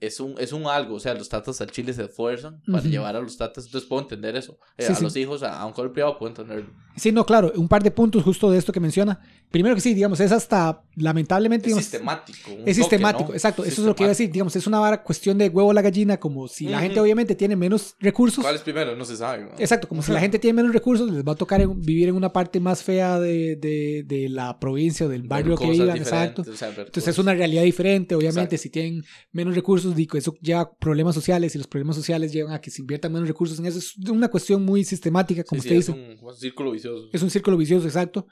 es 0.00 0.18
un, 0.18 0.34
es 0.38 0.52
un 0.52 0.66
algo, 0.66 0.94
o 0.94 1.00
sea, 1.00 1.12
los 1.14 1.28
tatas 1.28 1.60
al 1.60 1.70
Chile 1.70 1.92
se 1.92 2.04
esfuerzan 2.04 2.62
para 2.66 2.78
Ujú. 2.80 2.88
llevar 2.88 3.16
a 3.16 3.20
los 3.20 3.36
tatas, 3.36 3.66
entonces 3.66 3.88
puedo 3.88 4.00
entender 4.02 4.34
eso. 4.36 4.58
Eh, 4.78 4.84
Sí, 4.86 4.92
a 4.92 4.94
sí. 4.96 5.02
los 5.04 5.14
hijos, 5.16 5.42
a, 5.42 5.60
a 5.60 5.66
un 5.66 5.72
colegio 5.72 5.92
privado, 5.92 6.18
puedo 6.18 6.30
entenderlo. 6.30 6.70
Sí, 6.96 7.12
no, 7.12 7.24
claro, 7.24 7.52
un 7.54 7.68
par 7.68 7.82
de 7.82 7.90
puntos 7.90 8.22
justo 8.24 8.50
de 8.50 8.58
esto 8.58 8.72
que 8.72 8.80
menciona. 8.80 9.20
Primero 9.50 9.74
que 9.74 9.80
sí, 9.80 9.94
digamos, 9.94 10.18
es 10.20 10.32
hasta, 10.32 10.82
lamentablemente, 10.96 11.64
Es 11.66 11.68
digamos, 11.68 11.84
sistemático. 11.84 12.50
un 12.50 12.56
es 12.60 12.64
toque, 12.64 12.74
sistemático, 12.74 13.28
¿no? 13.30 13.34
exacto, 13.34 13.64
eso 13.64 13.82
es 13.82 13.86
lo 13.86 13.94
que 13.94 14.02
iba 14.04 14.08
a 14.08 14.10
decir, 14.10 14.30
digamos, 14.30 14.54
es 14.56 14.66
una 14.66 14.78
vara 14.80 15.02
cuestión 15.02 15.38
de 15.38 15.48
huevo 15.48 15.70
a 15.70 15.74
la 15.74 15.82
gallina, 15.82 16.18
como 16.18 16.48
si 16.48 16.64
la 16.64 16.78
Ujú. 16.78 16.82
gente 16.86 17.00
obviamente 17.00 17.34
tiene 17.34 17.56
menos 17.56 17.94
recursos. 18.00 18.42
¿Cuál 18.42 18.56
es 18.56 18.62
primero? 18.62 18.96
No 18.96 19.04
se 19.04 19.16
sabe. 19.16 19.44
¿no? 19.44 19.50
Exacto, 19.58 19.86
como 19.88 20.02
si 20.02 20.12
la 20.12 20.20
gente 20.20 20.38
tiene 20.38 20.54
menos 20.62 20.72
recursos, 20.72 21.10
les 21.10 21.24
va 21.26 21.32
a 21.32 21.36
tocar 21.36 21.60
en- 21.60 21.80
vivir 21.80 22.08
en 22.08 22.14
una 22.16 22.32
parte 22.32 22.58
más 22.60 22.82
fea 22.82 23.18
de, 23.20 23.56
de, 23.56 24.02
de 24.06 24.28
la 24.28 24.58
provincia 24.58 25.06
o 25.06 25.08
del 25.08 25.22
barrio 25.22 25.56
que 25.56 25.66
cosas 25.66 25.78
vivan, 25.80 25.96
exacto. 25.96 26.42
o 26.42 26.56
sea, 26.56 26.68
Entonces 26.70 27.08
es 27.08 27.18
una 27.18 27.34
realidad 27.34 27.62
diferente, 27.62 28.14
obviamente, 28.14 28.56
Exacto. 28.56 28.62
si 28.62 28.70
tienen 28.70 29.04
menos 29.32 29.54
recursos, 29.54 29.89
digo, 29.94 30.16
eso 30.18 30.34
lleva 30.40 30.72
problemas 30.76 31.14
sociales 31.14 31.54
y 31.54 31.58
los 31.58 31.66
problemas 31.66 31.96
sociales 31.96 32.32
llevan 32.32 32.52
a 32.54 32.60
que 32.60 32.70
se 32.70 32.80
inviertan 32.82 33.12
menos 33.12 33.28
recursos 33.28 33.58
en 33.58 33.66
eso. 33.66 33.78
Es 33.78 33.96
una 34.10 34.28
cuestión 34.28 34.64
muy 34.64 34.84
sistemática, 34.84 35.44
como 35.44 35.60
Sí, 35.62 35.68
usted 35.68 35.82
sí, 35.82 35.92
dice. 35.92 36.12
Es 36.14 36.22
un, 36.22 36.36
círculo 36.36 36.70
vicioso. 36.72 37.08
Es 37.12 37.22
un 37.22 37.30
círculo 37.30 37.56
vicioso, 37.56 37.86
exacto. 37.86 38.26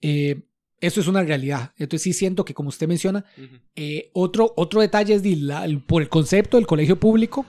Eh, 0.00 0.42
eso 0.80 1.00
es 1.00 1.06
una 1.08 1.22
realidad. 1.22 1.72
Entonces 1.76 2.02
sí 2.02 2.12
siento 2.12 2.44
que, 2.44 2.54
como 2.54 2.70
usted 2.70 2.88
menciona, 2.88 3.24
Ujú. 3.36 3.56
eh, 3.76 4.10
otro, 4.14 4.52
otro 4.56 4.80
detalle 4.80 5.14
es 5.14 5.22
de 5.22 5.36
la- 5.36 5.66
por 5.86 6.00
el 6.02 6.08
concepto 6.08 6.56
del 6.56 6.66
colegio 6.66 6.98
público, 6.98 7.44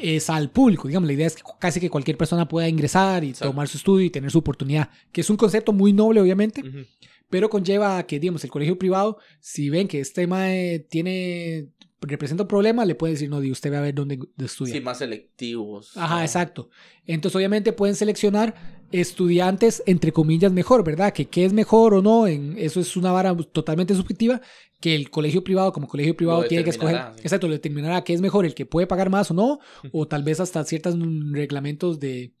es 0.00 0.28
al 0.30 0.50
público. 0.50 0.88
Digamos, 0.88 1.06
la 1.06 1.12
idea 1.12 1.26
es 1.26 1.36
que 1.36 1.42
casi 1.60 1.78
que 1.80 1.90
cualquier 1.90 2.16
persona 2.16 2.48
pueda 2.48 2.68
ingresar 2.68 3.22
y 3.24 3.28
Exacto. 3.28 3.50
tomar 3.50 3.68
su 3.68 3.76
estudio 3.76 4.04
y 4.06 4.10
tener 4.10 4.30
su 4.30 4.38
oportunidad, 4.38 4.90
que 5.12 5.20
es 5.20 5.30
un 5.30 5.36
concepto 5.36 5.72
muy 5.72 5.92
noble, 5.92 6.20
obviamente, 6.20 6.60
Ujú. 6.60 6.78
pero 7.30 7.48
conlleva 7.48 7.98
a 7.98 8.06
que, 8.06 8.18
digamos, 8.18 8.42
el 8.42 8.50
colegio 8.50 8.76
privado, 8.76 9.18
si 9.38 9.70
ven 9.70 9.86
que 9.86 10.00
este 10.00 10.26
mae 10.26 10.80
tiene, 10.80 11.68
representa 12.02 12.42
un 12.42 12.48
problema, 12.48 12.84
le 12.84 12.94
pueden 12.94 13.14
decir, 13.14 13.28
no, 13.28 13.38
usted 13.38 13.72
va 13.72 13.78
a 13.78 13.82
ver 13.82 13.94
dónde 13.94 14.18
estudia. 14.38 14.74
Sí, 14.74 14.80
más 14.80 14.98
selectivos. 14.98 15.96
Ajá, 15.96 16.16
¿no? 16.16 16.22
exacto. 16.22 16.70
Entonces, 17.06 17.36
obviamente 17.36 17.72
pueden 17.72 17.96
seleccionar 17.96 18.54
estudiantes, 18.92 19.82
entre 19.86 20.12
comillas, 20.12 20.52
mejor, 20.52 20.84
¿verdad? 20.84 21.12
Que 21.12 21.26
qué 21.26 21.44
es 21.44 21.52
mejor 21.52 21.94
o 21.94 22.02
no, 22.02 22.26
en, 22.26 22.56
eso 22.58 22.80
es 22.80 22.96
una 22.96 23.10
vara 23.12 23.34
totalmente 23.36 23.94
subjetiva, 23.94 24.40
que 24.80 24.94
el 24.94 25.10
colegio 25.10 25.42
privado, 25.42 25.72
como 25.72 25.88
colegio 25.88 26.16
privado, 26.16 26.44
tiene 26.44 26.64
que 26.64 26.70
escoger, 26.70 27.00
sí. 27.14 27.22
exacto, 27.22 27.46
lo 27.46 27.54
determinará 27.54 28.02
qué 28.04 28.12
es 28.12 28.20
mejor, 28.20 28.44
el 28.44 28.54
que 28.54 28.66
puede 28.66 28.86
pagar 28.86 29.10
más 29.10 29.30
o 29.30 29.34
no, 29.34 29.60
o 29.92 30.06
tal 30.06 30.22
vez 30.22 30.40
hasta 30.40 30.64
ciertos 30.64 30.96
reglamentos 31.30 32.00
de 32.00 32.32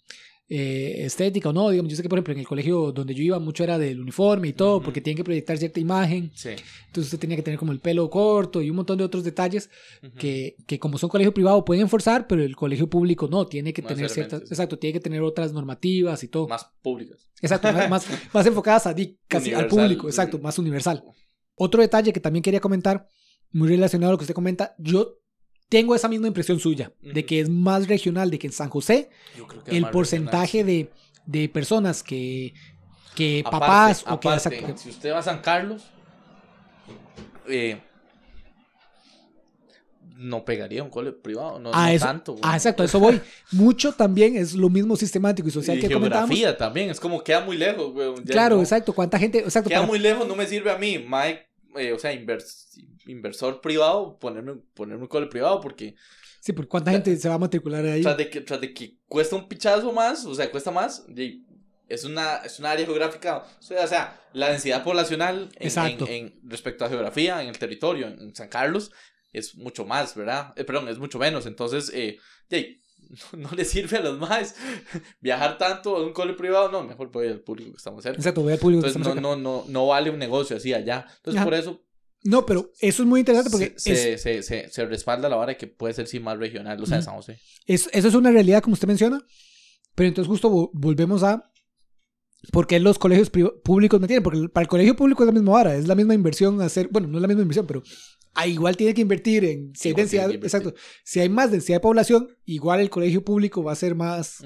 eh, 0.54 1.06
estética 1.06 1.48
o 1.48 1.52
no. 1.54 1.70
Digamos, 1.70 1.90
yo 1.90 1.96
sé 1.96 2.02
que, 2.02 2.10
por 2.10 2.18
ejemplo, 2.18 2.34
en 2.34 2.40
el 2.40 2.46
colegio 2.46 2.92
donde 2.92 3.14
yo 3.14 3.22
iba, 3.22 3.38
mucho 3.38 3.64
era 3.64 3.78
del 3.78 3.98
uniforme 3.98 4.48
y 4.48 4.52
todo, 4.52 4.82
porque 4.82 5.00
tienen 5.00 5.16
que 5.16 5.24
proyectar 5.24 5.56
cierta 5.56 5.80
imagen. 5.80 6.30
Sí. 6.34 6.50
Entonces 6.50 7.04
usted 7.04 7.18
tenía 7.18 7.38
que 7.38 7.42
tener 7.42 7.58
como 7.58 7.72
el 7.72 7.80
pelo 7.80 8.10
corto 8.10 8.60
y 8.60 8.68
un 8.68 8.76
montón 8.76 8.98
de 8.98 9.04
otros 9.04 9.24
detalles 9.24 9.70
que, 10.18 10.56
que 10.66 10.78
como 10.78 10.98
son 10.98 11.08
colegio 11.08 11.32
privado 11.32 11.64
pueden 11.64 11.84
enforzar, 11.84 12.26
pero 12.26 12.42
el 12.42 12.54
colegio 12.54 12.86
público 12.86 13.28
no, 13.28 13.46
tiene 13.46 13.72
que 13.72 13.80
tener 13.80 14.10
ciertas, 14.10 14.40
sí. 14.40 14.48
exacto, 14.50 14.78
tiene 14.78 14.92
que 14.92 15.00
tener 15.00 15.22
otras 15.22 15.54
normativas 15.54 16.22
y 16.22 16.28
todo. 16.28 16.48
Más 16.48 16.66
públicas. 16.82 17.30
Exacto, 17.40 17.72
más, 17.72 17.88
más, 17.88 18.06
más 18.34 18.46
enfocadas 18.46 18.86
a 18.86 18.94
casi 19.28 19.54
al 19.54 19.68
público, 19.68 20.06
exacto, 20.06 20.38
más 20.38 20.58
universal. 20.58 21.02
Otro 21.54 21.80
detalle 21.80 22.12
que 22.12 22.20
también 22.20 22.42
quería 22.42 22.60
comentar, 22.60 23.08
muy 23.52 23.68
relacionado 23.68 24.10
a 24.10 24.12
lo 24.12 24.18
que 24.18 24.24
usted 24.24 24.34
comenta, 24.34 24.74
yo 24.78 25.21
tengo 25.72 25.94
esa 25.94 26.06
misma 26.06 26.26
impresión 26.26 26.60
suya, 26.60 26.92
de 27.00 27.24
que 27.24 27.40
es 27.40 27.48
más 27.48 27.88
regional, 27.88 28.30
de 28.30 28.38
que 28.38 28.46
en 28.46 28.52
San 28.52 28.68
José 28.68 29.08
el 29.66 29.88
porcentaje 29.88 30.64
de, 30.64 30.90
de 31.24 31.48
personas 31.48 32.02
que, 32.02 32.52
que 33.14 33.42
papás 33.50 34.02
o 34.06 34.20
que... 34.20 34.28
aparte, 34.28 34.74
si 34.76 34.90
usted 34.90 35.12
va 35.12 35.20
a 35.20 35.22
San 35.22 35.40
Carlos, 35.40 35.84
eh, 37.48 37.80
no 40.16 40.44
pegaría 40.44 40.82
un 40.82 40.90
cole 40.90 41.12
privado, 41.12 41.58
no, 41.58 41.70
Ah, 41.72 41.86
no 41.86 41.92
eso- 41.92 42.04
tanto. 42.06 42.36
Ah, 42.42 42.54
exacto, 42.54 42.82
a 42.82 42.86
eso 42.86 43.00
voy. 43.00 43.18
Mucho 43.52 43.92
también 43.92 44.36
es 44.36 44.52
lo 44.54 44.68
mismo 44.68 44.94
sistemático 44.96 45.48
y 45.48 45.50
social 45.50 45.78
y 45.78 45.80
que 45.80 45.90
comentábamos. 45.94 46.28
geografía 46.36 46.58
también, 46.58 46.90
es 46.90 47.00
como 47.00 47.24
queda 47.24 47.40
muy 47.40 47.56
lejos, 47.56 47.92
güey. 47.92 48.14
Claro, 48.26 48.56
no. 48.56 48.62
exacto. 48.62 48.92
¿Cuánta 48.92 49.18
gente? 49.18 49.38
Exacto. 49.38 49.68
Queda 49.70 49.78
para- 49.80 49.88
muy 49.88 49.98
lejos, 49.98 50.28
no 50.28 50.36
me 50.36 50.46
sirve 50.46 50.70
a 50.70 50.76
mí, 50.76 50.98
Mike, 50.98 51.46
eh, 51.76 51.92
o 51.92 51.98
sea, 51.98 52.12
invers- 52.14 52.78
inversor 53.06 53.60
privado, 53.60 54.18
ponerme, 54.18 54.54
ponerme 54.74 55.02
un 55.02 55.08
cole 55.08 55.26
privado, 55.26 55.60
porque 55.60 55.94
Sí, 56.40 56.52
porque 56.52 56.68
¿cuánta 56.68 56.90
gente 56.90 57.16
se 57.16 57.28
va 57.28 57.34
a 57.36 57.38
matricular 57.38 57.84
ahí? 57.84 58.02
tras 58.02 58.16
de, 58.16 58.28
que, 58.28 58.40
tras 58.40 58.60
de 58.60 58.74
que 58.74 58.96
cuesta 59.06 59.36
un 59.36 59.48
pichazo 59.48 59.92
más, 59.92 60.24
o 60.24 60.34
sea, 60.34 60.50
cuesta 60.50 60.70
más, 60.72 61.04
y 61.08 61.44
es 61.88 62.04
una, 62.04 62.36
es 62.38 62.58
una 62.58 62.70
área 62.72 62.84
geográfica, 62.86 63.38
o 63.58 63.62
sea, 63.62 63.84
o 63.84 63.86
sea, 63.86 64.20
la 64.32 64.48
densidad 64.50 64.82
poblacional 64.82 65.50
en, 65.56 65.66
Exacto. 65.66 66.06
en- 66.08 66.12
en- 66.26 66.40
respecto 66.50 66.84
a 66.84 66.88
geografía 66.88 67.40
en 67.42 67.48
el 67.48 67.58
territorio, 67.58 68.08
en, 68.08 68.20
en 68.20 68.34
San 68.34 68.48
Carlos, 68.48 68.90
es 69.32 69.54
mucho 69.56 69.84
más, 69.84 70.14
¿verdad? 70.14 70.52
Eh, 70.56 70.64
perdón, 70.64 70.88
es 70.88 70.98
mucho 70.98 71.18
menos, 71.18 71.46
entonces, 71.46 71.90
eh, 71.94 72.18
de- 73.32 73.38
no, 73.38 73.48
le 73.54 73.64
sirve 73.64 73.98
a 73.98 74.00
los 74.00 74.18
más 74.18 74.54
viajar 75.20 75.58
tanto 75.58 75.96
a 75.96 76.04
un 76.04 76.12
cole 76.12 76.34
privado, 76.34 76.70
no, 76.70 76.82
mejor 76.82 77.10
voy 77.12 77.28
al 77.28 77.40
público 77.40 77.70
que 77.72 77.76
estamos 77.76 78.02
cerca. 78.02 78.18
Exacto, 78.18 78.42
voy 78.42 78.52
al 78.54 78.58
público. 78.58 78.82
que 78.82 78.88
Entonces 78.88 79.04
no, 79.14 79.18
estamos 79.20 79.36
acá. 79.38 79.42
no, 79.42 79.62
no, 79.64 79.70
no 79.70 79.86
vale 79.86 80.10
un 80.10 80.18
negocio 80.18 80.56
así 80.56 80.72
allá. 80.74 81.06
Entonces 81.16 81.36
Ajá. 81.40 81.44
por 81.44 81.54
eso 81.54 81.80
No, 82.24 82.46
pero 82.46 82.70
eso 82.80 83.02
es 83.02 83.08
muy 83.08 83.20
interesante 83.20 83.50
porque 83.50 83.74
se, 83.76 84.14
es, 84.14 84.22
se, 84.22 84.42
se, 84.42 84.68
se- 84.68 84.86
respalda 84.86 85.28
la 85.28 85.36
vara 85.36 85.52
de 85.52 85.56
que 85.58 85.66
puede 85.66 85.92
ser 85.94 86.06
sí 86.06 86.20
más 86.20 86.38
regional, 86.38 86.80
o 86.82 86.86
sea, 86.86 86.98
de. 86.98 87.02
San 87.02 87.14
José. 87.16 87.38
es- 87.66 87.88
eso 87.92 88.08
es 88.08 88.14
una 88.14 88.30
realidad 88.30 88.62
como 88.62 88.74
usted 88.74 88.88
menciona. 88.88 89.20
Pero 89.94 90.08
entonces 90.08 90.28
justo 90.28 90.50
vo- 90.50 90.70
volvemos 90.72 91.22
a 91.22 91.50
por 92.50 92.66
qué 92.66 92.80
los 92.80 92.98
colegios 92.98 93.30
públicos 93.30 94.00
me 94.00 94.06
tienen. 94.06 94.22
Porque 94.22 94.48
para 94.48 94.62
el 94.62 94.68
colegio 94.68 94.96
público 94.96 95.22
es 95.22 95.26
la 95.26 95.32
misma 95.32 95.52
vara, 95.52 95.74
es 95.76 95.86
la 95.86 95.94
misma 95.94 96.14
inversión 96.14 96.60
hacer, 96.62 96.88
bueno, 96.90 97.08
no 97.08 97.18
es 97.18 97.22
la 97.22 97.28
misma 97.28 97.42
inversión, 97.42 97.66
pero 97.66 97.82
ah, 98.34 98.46
igual 98.46 98.76
tiene 98.76 98.94
que 98.94 99.02
invertir 99.02 99.44
en, 99.44 99.72
si 99.74 99.88
hay 99.88 99.92
Igual 99.92 100.02
densidad, 100.04 100.30
exacto, 100.30 100.74
si 101.04 101.20
hay 101.20 101.28
más 101.28 101.50
densidad 101.50 101.76
de 101.76 101.80
población, 101.80 102.28
igual 102.44 102.80
el 102.80 102.90
colegio 102.90 103.24
público 103.24 103.62
va 103.62 103.72
a 103.72 103.76
ser 103.76 103.94
más. 103.94 104.42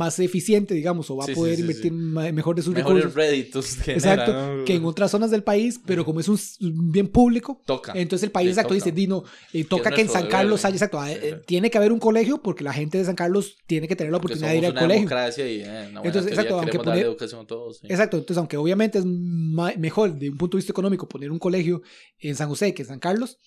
Más 0.00 0.18
eficiente, 0.18 0.74
digamos, 0.74 1.10
o 1.10 1.16
va 1.16 1.26
Sí, 1.26 1.32
a 1.32 1.34
poder 1.34 1.56
sí, 1.56 1.60
invertir 1.62 1.92
mejor 1.92 2.56
de 2.56 2.62
sus 2.62 2.74
Mejores 2.74 3.04
recursos. 3.04 3.14
réditos. 3.14 3.66
genera, 3.84 4.12
Exacto, 4.14 4.56
¿no? 4.56 4.64
que 4.64 4.74
en 4.74 4.84
otras 4.84 5.10
zonas 5.10 5.30
del 5.30 5.42
país, 5.42 5.78
pero 5.84 6.04
como 6.04 6.20
es 6.20 6.28
un 6.28 6.38
bien 6.90 7.08
público, 7.08 7.60
Toca. 7.66 7.92
entonces 7.94 8.24
el 8.24 8.30
país 8.32 8.46
Le 8.46 8.50
exacto 8.52 8.68
toca. 8.74 8.84
dice, 8.84 8.92
Dino, 8.92 9.22
eh, 9.52 9.64
toca 9.64 9.90
que 9.90 10.00
en 10.00 10.08
San 10.08 10.26
Carlos 10.28 10.64
haya, 10.64 10.74
exacto, 10.74 11.04
eh, 11.06 11.18
sí. 11.22 11.36
tiene 11.46 11.70
que 11.70 11.78
haber 11.78 11.92
un 11.92 11.98
colegio 12.00 12.38
porque 12.42 12.64
la 12.64 12.72
gente 12.72 12.98
de 12.98 13.04
San 13.04 13.14
Carlos 13.16 13.56
tiene 13.66 13.86
que 13.86 13.94
tener 13.96 14.10
la 14.10 14.18
oportunidad 14.18 14.50
de 14.50 14.56
ir 14.58 14.66
al 14.66 14.74
colegio. 14.74 15.08
y 15.46 15.60
eh, 15.62 15.90
Entonces, 16.02 16.32
exacto, 16.32 16.58
aunque 16.58 16.78
poner- 16.78 17.04
educación 17.04 17.42
a 17.42 17.46
todos. 17.46 17.80
Exacto, 17.84 18.16
entonces 18.16 18.38
aunque 18.38 18.56
obviamente 18.56 18.98
es 18.98 19.04
mejor 19.04 20.14
de 20.18 20.30
un 20.30 20.36
punto 20.38 20.56
de 20.56 20.60
vista 20.60 20.72
económico 20.72 21.08
poner 21.08 21.30
un 21.30 21.38
colegio 21.38 21.82
en 22.18 22.34
San 22.36 22.48
José 22.48 22.72
que 22.74 22.82
en 22.82 22.88
San 22.88 22.98
Carlos, 22.98 23.38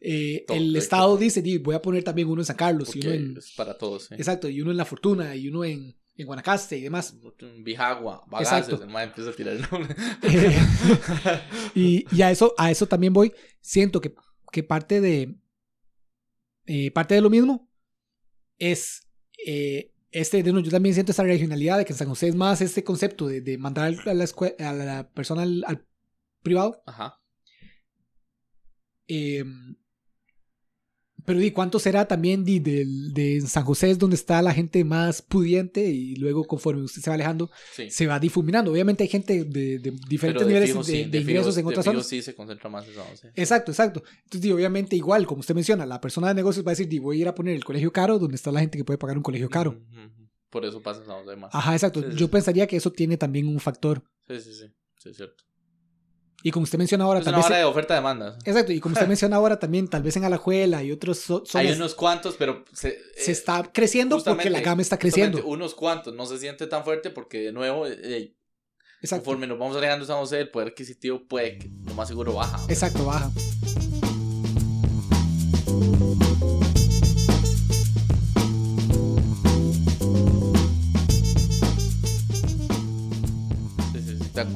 eh, 0.00 0.44
el 0.48 0.74
Estado 0.76 1.16
dice, 1.16 1.42
"Di, 1.42 1.58
voy 1.58 1.74
a 1.74 1.82
poner 1.82 2.02
también 2.04 2.28
uno 2.28 2.40
en 2.42 2.46
San 2.46 2.56
Carlos 2.56 2.88
y 2.96 3.00
Porque 3.00 3.08
uno 3.18 3.30
en... 3.32 3.36
es 3.38 3.52
para 3.56 3.76
todos. 3.78 4.04
sí. 4.06 4.14
Exacto, 4.14 4.48
y 4.48 4.60
uno 4.60 4.70
en 4.70 4.76
La 4.76 4.84
Fortuna 4.84 5.34
y 5.36 5.48
uno 5.48 5.64
en, 5.64 5.96
en 6.16 6.26
Guanacaste 6.26 6.76
y 6.78 6.82
demás. 6.82 7.14
Bijagua, 7.60 8.24
bagaces, 8.28 8.80
el 8.80 8.88
man 8.88 9.08
empieza 9.08 9.30
a 9.30 9.32
tirar 9.34 9.56
el 9.56 9.62
nombre. 9.70 9.94
Eh, 10.22 10.58
y, 11.74 12.04
y 12.16 12.22
a 12.22 12.30
eso 12.30 12.54
a 12.58 12.70
eso 12.70 12.86
también 12.86 13.12
voy 13.12 13.32
siento 13.60 14.00
que, 14.00 14.14
que 14.50 14.62
parte 14.62 15.00
de 15.00 15.36
eh, 16.66 16.90
parte 16.90 17.14
de 17.14 17.20
lo 17.20 17.30
mismo 17.30 17.68
es 18.58 19.08
eh, 19.46 19.92
este 20.10 20.42
de 20.42 20.52
yo 20.52 20.70
también 20.70 20.94
siento 20.94 21.12
esa 21.12 21.22
regionalidad 21.24 21.78
de 21.78 21.84
que 21.84 21.92
en 21.92 21.98
San 21.98 22.08
José 22.08 22.28
es 22.28 22.34
más 22.34 22.60
este 22.60 22.84
concepto 22.84 23.26
de, 23.26 23.40
de 23.40 23.58
mandar 23.58 23.94
a 24.06 24.14
la, 24.14 24.24
escue- 24.24 24.54
a 24.60 24.72
la 24.72 25.08
persona 25.10 25.42
al, 25.42 25.64
al 25.66 25.86
privado 26.42 26.82
Ajá. 26.86 27.20
Eh, 29.08 29.44
pero 31.24 31.38
di 31.38 31.52
cuánto 31.52 31.78
será 31.78 32.08
también 32.08 32.44
di, 32.44 32.58
del- 32.58 33.12
de, 33.14 33.40
San 33.42 33.64
José 33.64 33.90
es 33.92 33.98
donde 33.98 34.16
está 34.16 34.42
la 34.42 34.52
gente 34.52 34.82
más 34.84 35.22
pudiente 35.22 35.86
y 35.88 36.16
luego 36.16 36.44
conforme 36.44 36.82
usted 36.82 37.00
se 37.00 37.10
va 37.10 37.14
alejando 37.14 37.48
Sí. 37.76 37.88
se 37.90 38.08
va 38.08 38.18
difuminando 38.18 38.72
obviamente 38.72 39.04
hay 39.04 39.08
gente 39.08 39.44
de, 39.44 39.78
de 39.78 39.90
diferentes 40.08 40.42
Pero 40.42 40.46
niveles 40.46 40.74
de, 40.74 40.82
sí, 40.82 41.04
de 41.04 41.18
ingresos 41.18 41.56
en 41.58 41.64
de 41.64 41.70
otras 41.70 41.84
zonas 41.84 42.08
sí 42.08 42.22
se 42.22 42.34
concentra 42.34 42.68
más 42.68 42.88
en 42.88 42.94
San 42.94 43.04
José. 43.06 43.30
Exacto, 43.36 43.70
exacto. 43.70 44.02
Entonces, 44.24 44.40
di, 44.40 44.50
obviamente, 44.50 44.96
igual, 44.96 45.24
como 45.26 45.40
usted 45.40 45.54
menciona, 45.54 45.86
la 45.86 46.00
persona 46.00 46.26
de 46.28 46.34
negocios 46.34 46.66
va 46.66 46.70
a 46.70 46.74
decir, 46.74 46.88
di, 46.88 46.98
voy 46.98 47.18
a 47.18 47.20
ir 47.20 47.28
a 47.28 47.34
poner 47.36 47.54
el 47.54 47.64
colegio 47.64 47.92
caro 47.92 48.18
donde 48.18 48.34
está 48.34 48.50
la 48.50 48.58
gente 48.60 48.76
que 48.78 48.84
puede 48.84 48.98
pagar 48.98 49.16
un 49.16 49.22
colegio 49.22 49.48
caro. 49.48 49.80
Por 50.50 50.64
eso 50.64 50.82
pasa 50.82 51.00
en 51.00 51.06
San 51.06 51.22
José 51.22 51.36
más. 51.36 51.54
Ajá, 51.54 51.72
exacto. 51.72 52.02
Sí, 52.02 52.16
Yo 52.16 52.28
pensaría 52.30 52.66
que 52.66 52.76
eso 52.76 52.90
tiene 52.90 53.16
también 53.16 53.46
un 53.46 53.60
factor. 53.60 54.02
Sí, 54.26 54.40
sí, 54.40 54.54
sí. 54.54 54.66
Sí, 54.98 55.08
es 55.10 55.16
cierto. 55.16 55.44
Y 56.42 56.50
como 56.50 56.64
usted 56.64 56.78
menciona 56.78 57.04
ahora, 57.04 57.20
Es 57.20 57.24
tal 57.24 57.34
una 57.34 57.38
vez... 57.38 57.46
hora 57.46 57.58
de 57.58 57.64
oferta-demanda. 57.64 58.36
Exacto, 58.44 58.72
y 58.72 58.80
como 58.80 58.94
usted 58.94 59.06
menciona 59.08 59.36
ahora 59.36 59.58
también, 59.58 59.88
tal 59.88 60.02
vez 60.02 60.16
en 60.16 60.24
Alajuela 60.24 60.82
y 60.82 60.90
otros 60.92 61.28
zo- 61.28 61.42
Hay 61.54 61.70
unos 61.72 61.94
cuantos, 61.94 62.34
pero 62.38 62.64
se, 62.72 62.98
se 63.16 63.30
eh, 63.30 63.32
está 63.32 63.62
creciendo 63.72 64.22
porque 64.22 64.50
la 64.50 64.60
gama 64.60 64.82
está 64.82 64.98
creciendo. 64.98 65.44
Unos 65.46 65.74
cuantos, 65.74 66.14
no 66.14 66.26
se 66.26 66.38
siente 66.38 66.66
tan 66.66 66.84
fuerte 66.84 67.10
porque 67.10 67.38
de 67.40 67.52
nuevo, 67.52 67.86
eh, 67.86 68.34
Exacto, 69.00 69.24
conforme 69.24 69.46
nos 69.46 69.58
vamos 69.58 69.76
alejando 69.76 70.04
de 70.04 70.12
San 70.12 70.18
José, 70.20 70.40
el 70.40 70.50
poder 70.50 70.68
adquisitivo 70.68 71.22
puede, 71.26 71.58
que 71.58 71.70
lo 71.86 71.94
más 71.94 72.08
seguro 72.08 72.32
baja. 72.34 72.58
exacto, 72.68 73.04
baja. 73.04 73.30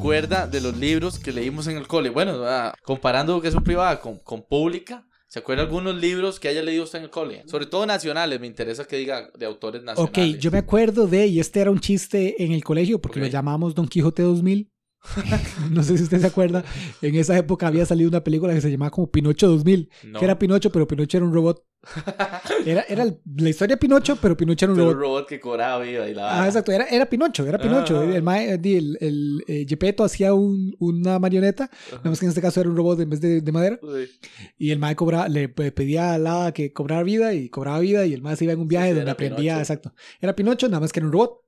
Sí, 0.06 0.20
sí. 0.20 0.20
¿Te 0.20 0.28
acuerdas 0.28 0.50
de 0.52 0.60
los 0.60 0.76
libros 0.76 1.18
que 1.18 1.32
leímos 1.32 1.66
en 1.66 1.76
el 1.76 1.86
cole? 1.86 2.10
Bueno, 2.10 2.42
ah, 2.44 2.74
comparando 2.82 3.32
educación 3.34 3.64
privada 3.64 4.00
con, 4.00 4.18
con 4.18 4.42
pública, 4.42 5.06
¿se 5.26 5.40
acuerda 5.40 5.62
algunos 5.64 5.96
libros 5.96 6.38
que 6.38 6.48
haya 6.48 6.62
leído 6.62 6.84
usted 6.84 6.98
en 6.98 7.04
el 7.04 7.10
cole? 7.10 7.42
Sobre 7.46 7.66
todo 7.66 7.84
nacionales, 7.86 8.40
me 8.40 8.46
interesa 8.46 8.84
que 8.86 8.96
diga 8.96 9.30
de 9.36 9.46
autores 9.46 9.82
Ok, 9.82 9.86
nacionales. 9.86 10.38
yo 10.38 10.50
me 10.50 10.58
acuerdo 10.58 11.06
de, 11.06 11.26
y 11.26 11.40
este 11.40 11.60
era 11.60 11.70
un 11.70 11.80
chiste 11.80 12.42
en 12.44 12.52
el 12.52 12.62
colegio 12.64 13.00
porque 13.00 13.18
Ok. 13.20 13.26
lo 13.26 13.30
llamamos 13.32 13.74
Don 13.74 13.88
Quijote 13.88 14.22
2000. 14.22 14.70
no 15.70 15.82
sé 15.82 15.96
si 15.96 16.04
usted 16.04 16.20
se 16.20 16.26
acuerda, 16.26 16.64
en 17.02 17.14
esa 17.14 17.36
época 17.36 17.66
había 17.66 17.86
salido 17.86 18.08
una 18.08 18.22
película 18.24 18.52
que 18.54 18.60
se 18.60 18.70
llamaba 18.70 18.90
como 18.90 19.10
Pinocho 19.10 19.48
2000, 19.48 19.90
No, 20.04 20.18
que 20.18 20.24
era 20.24 20.38
Pinocho, 20.38 20.70
pero 20.70 20.86
Pinocho 20.86 21.16
era 21.18 21.26
un 21.26 21.32
robot. 21.32 21.64
Era, 22.64 22.82
era 22.88 23.04
el- 23.04 23.20
la 23.36 23.48
historia 23.48 23.76
de 23.76 23.80
Pinocho, 23.80 24.16
pero 24.20 24.36
Pinocho 24.36 24.64
era 24.66 24.72
un 24.72 24.76
pero 24.78 24.88
un 24.88 24.94
robot. 24.94 25.06
robot 25.08 25.28
que 25.28 25.38
cobraba 25.38 25.84
vida 25.84 26.08
y 26.08 26.14
la 26.14 26.42
Ah, 26.42 26.46
exacto, 26.46 26.72
era, 26.72 26.86
era 26.86 27.06
Pinocho, 27.06 27.46
era 27.46 27.58
Pinocho. 27.58 28.00
Ah. 28.00 28.04
El, 28.16 28.22
mae- 28.24 28.54
el, 28.54 28.98
el, 29.00 29.44
eh, 29.46 29.66
Gepetto 29.68 30.02
hacía 30.02 30.34
un- 30.34 30.74
una 30.80 31.20
marioneta, 31.20 31.70
nada 31.92 32.10
más 32.10 32.18
que 32.18 32.26
en 32.26 32.30
este 32.30 32.40
caso 32.42 32.60
era 32.60 32.68
un 32.70 32.76
robot 32.76 32.98
en 33.00 33.10
vez 33.10 33.20
de, 33.20 33.40
de 33.40 33.52
madera, 33.52 33.78
Sí. 33.80 34.10
y 34.58 34.70
el 34.72 34.80
mae 34.80 34.96
cobraba, 34.96 35.28
le 35.28 35.48
pe- 35.48 35.70
pedía 35.70 36.14
a 36.14 36.18
la 36.18 36.50
que 36.52 36.72
cobrara 36.72 37.04
vida 37.04 37.34
y 37.34 37.48
cobraba 37.50 37.78
vida, 37.78 38.04
y 38.04 38.14
el 38.14 38.22
mae 38.22 38.34
se 38.34 38.44
iba 38.44 38.52
en 38.54 38.60
un 38.60 38.68
viaje 38.68 38.88
sí, 38.90 38.94
donde 38.96 39.10
aprendía, 39.12 39.52
Pinocho. 39.54 39.60
exacto. 39.60 39.92
Era 40.20 40.34
Pinocho, 40.34 40.66
nada 40.68 40.80
más 40.80 40.92
que 40.92 40.98
era 40.98 41.06
un 41.06 41.12
robot. 41.12 41.40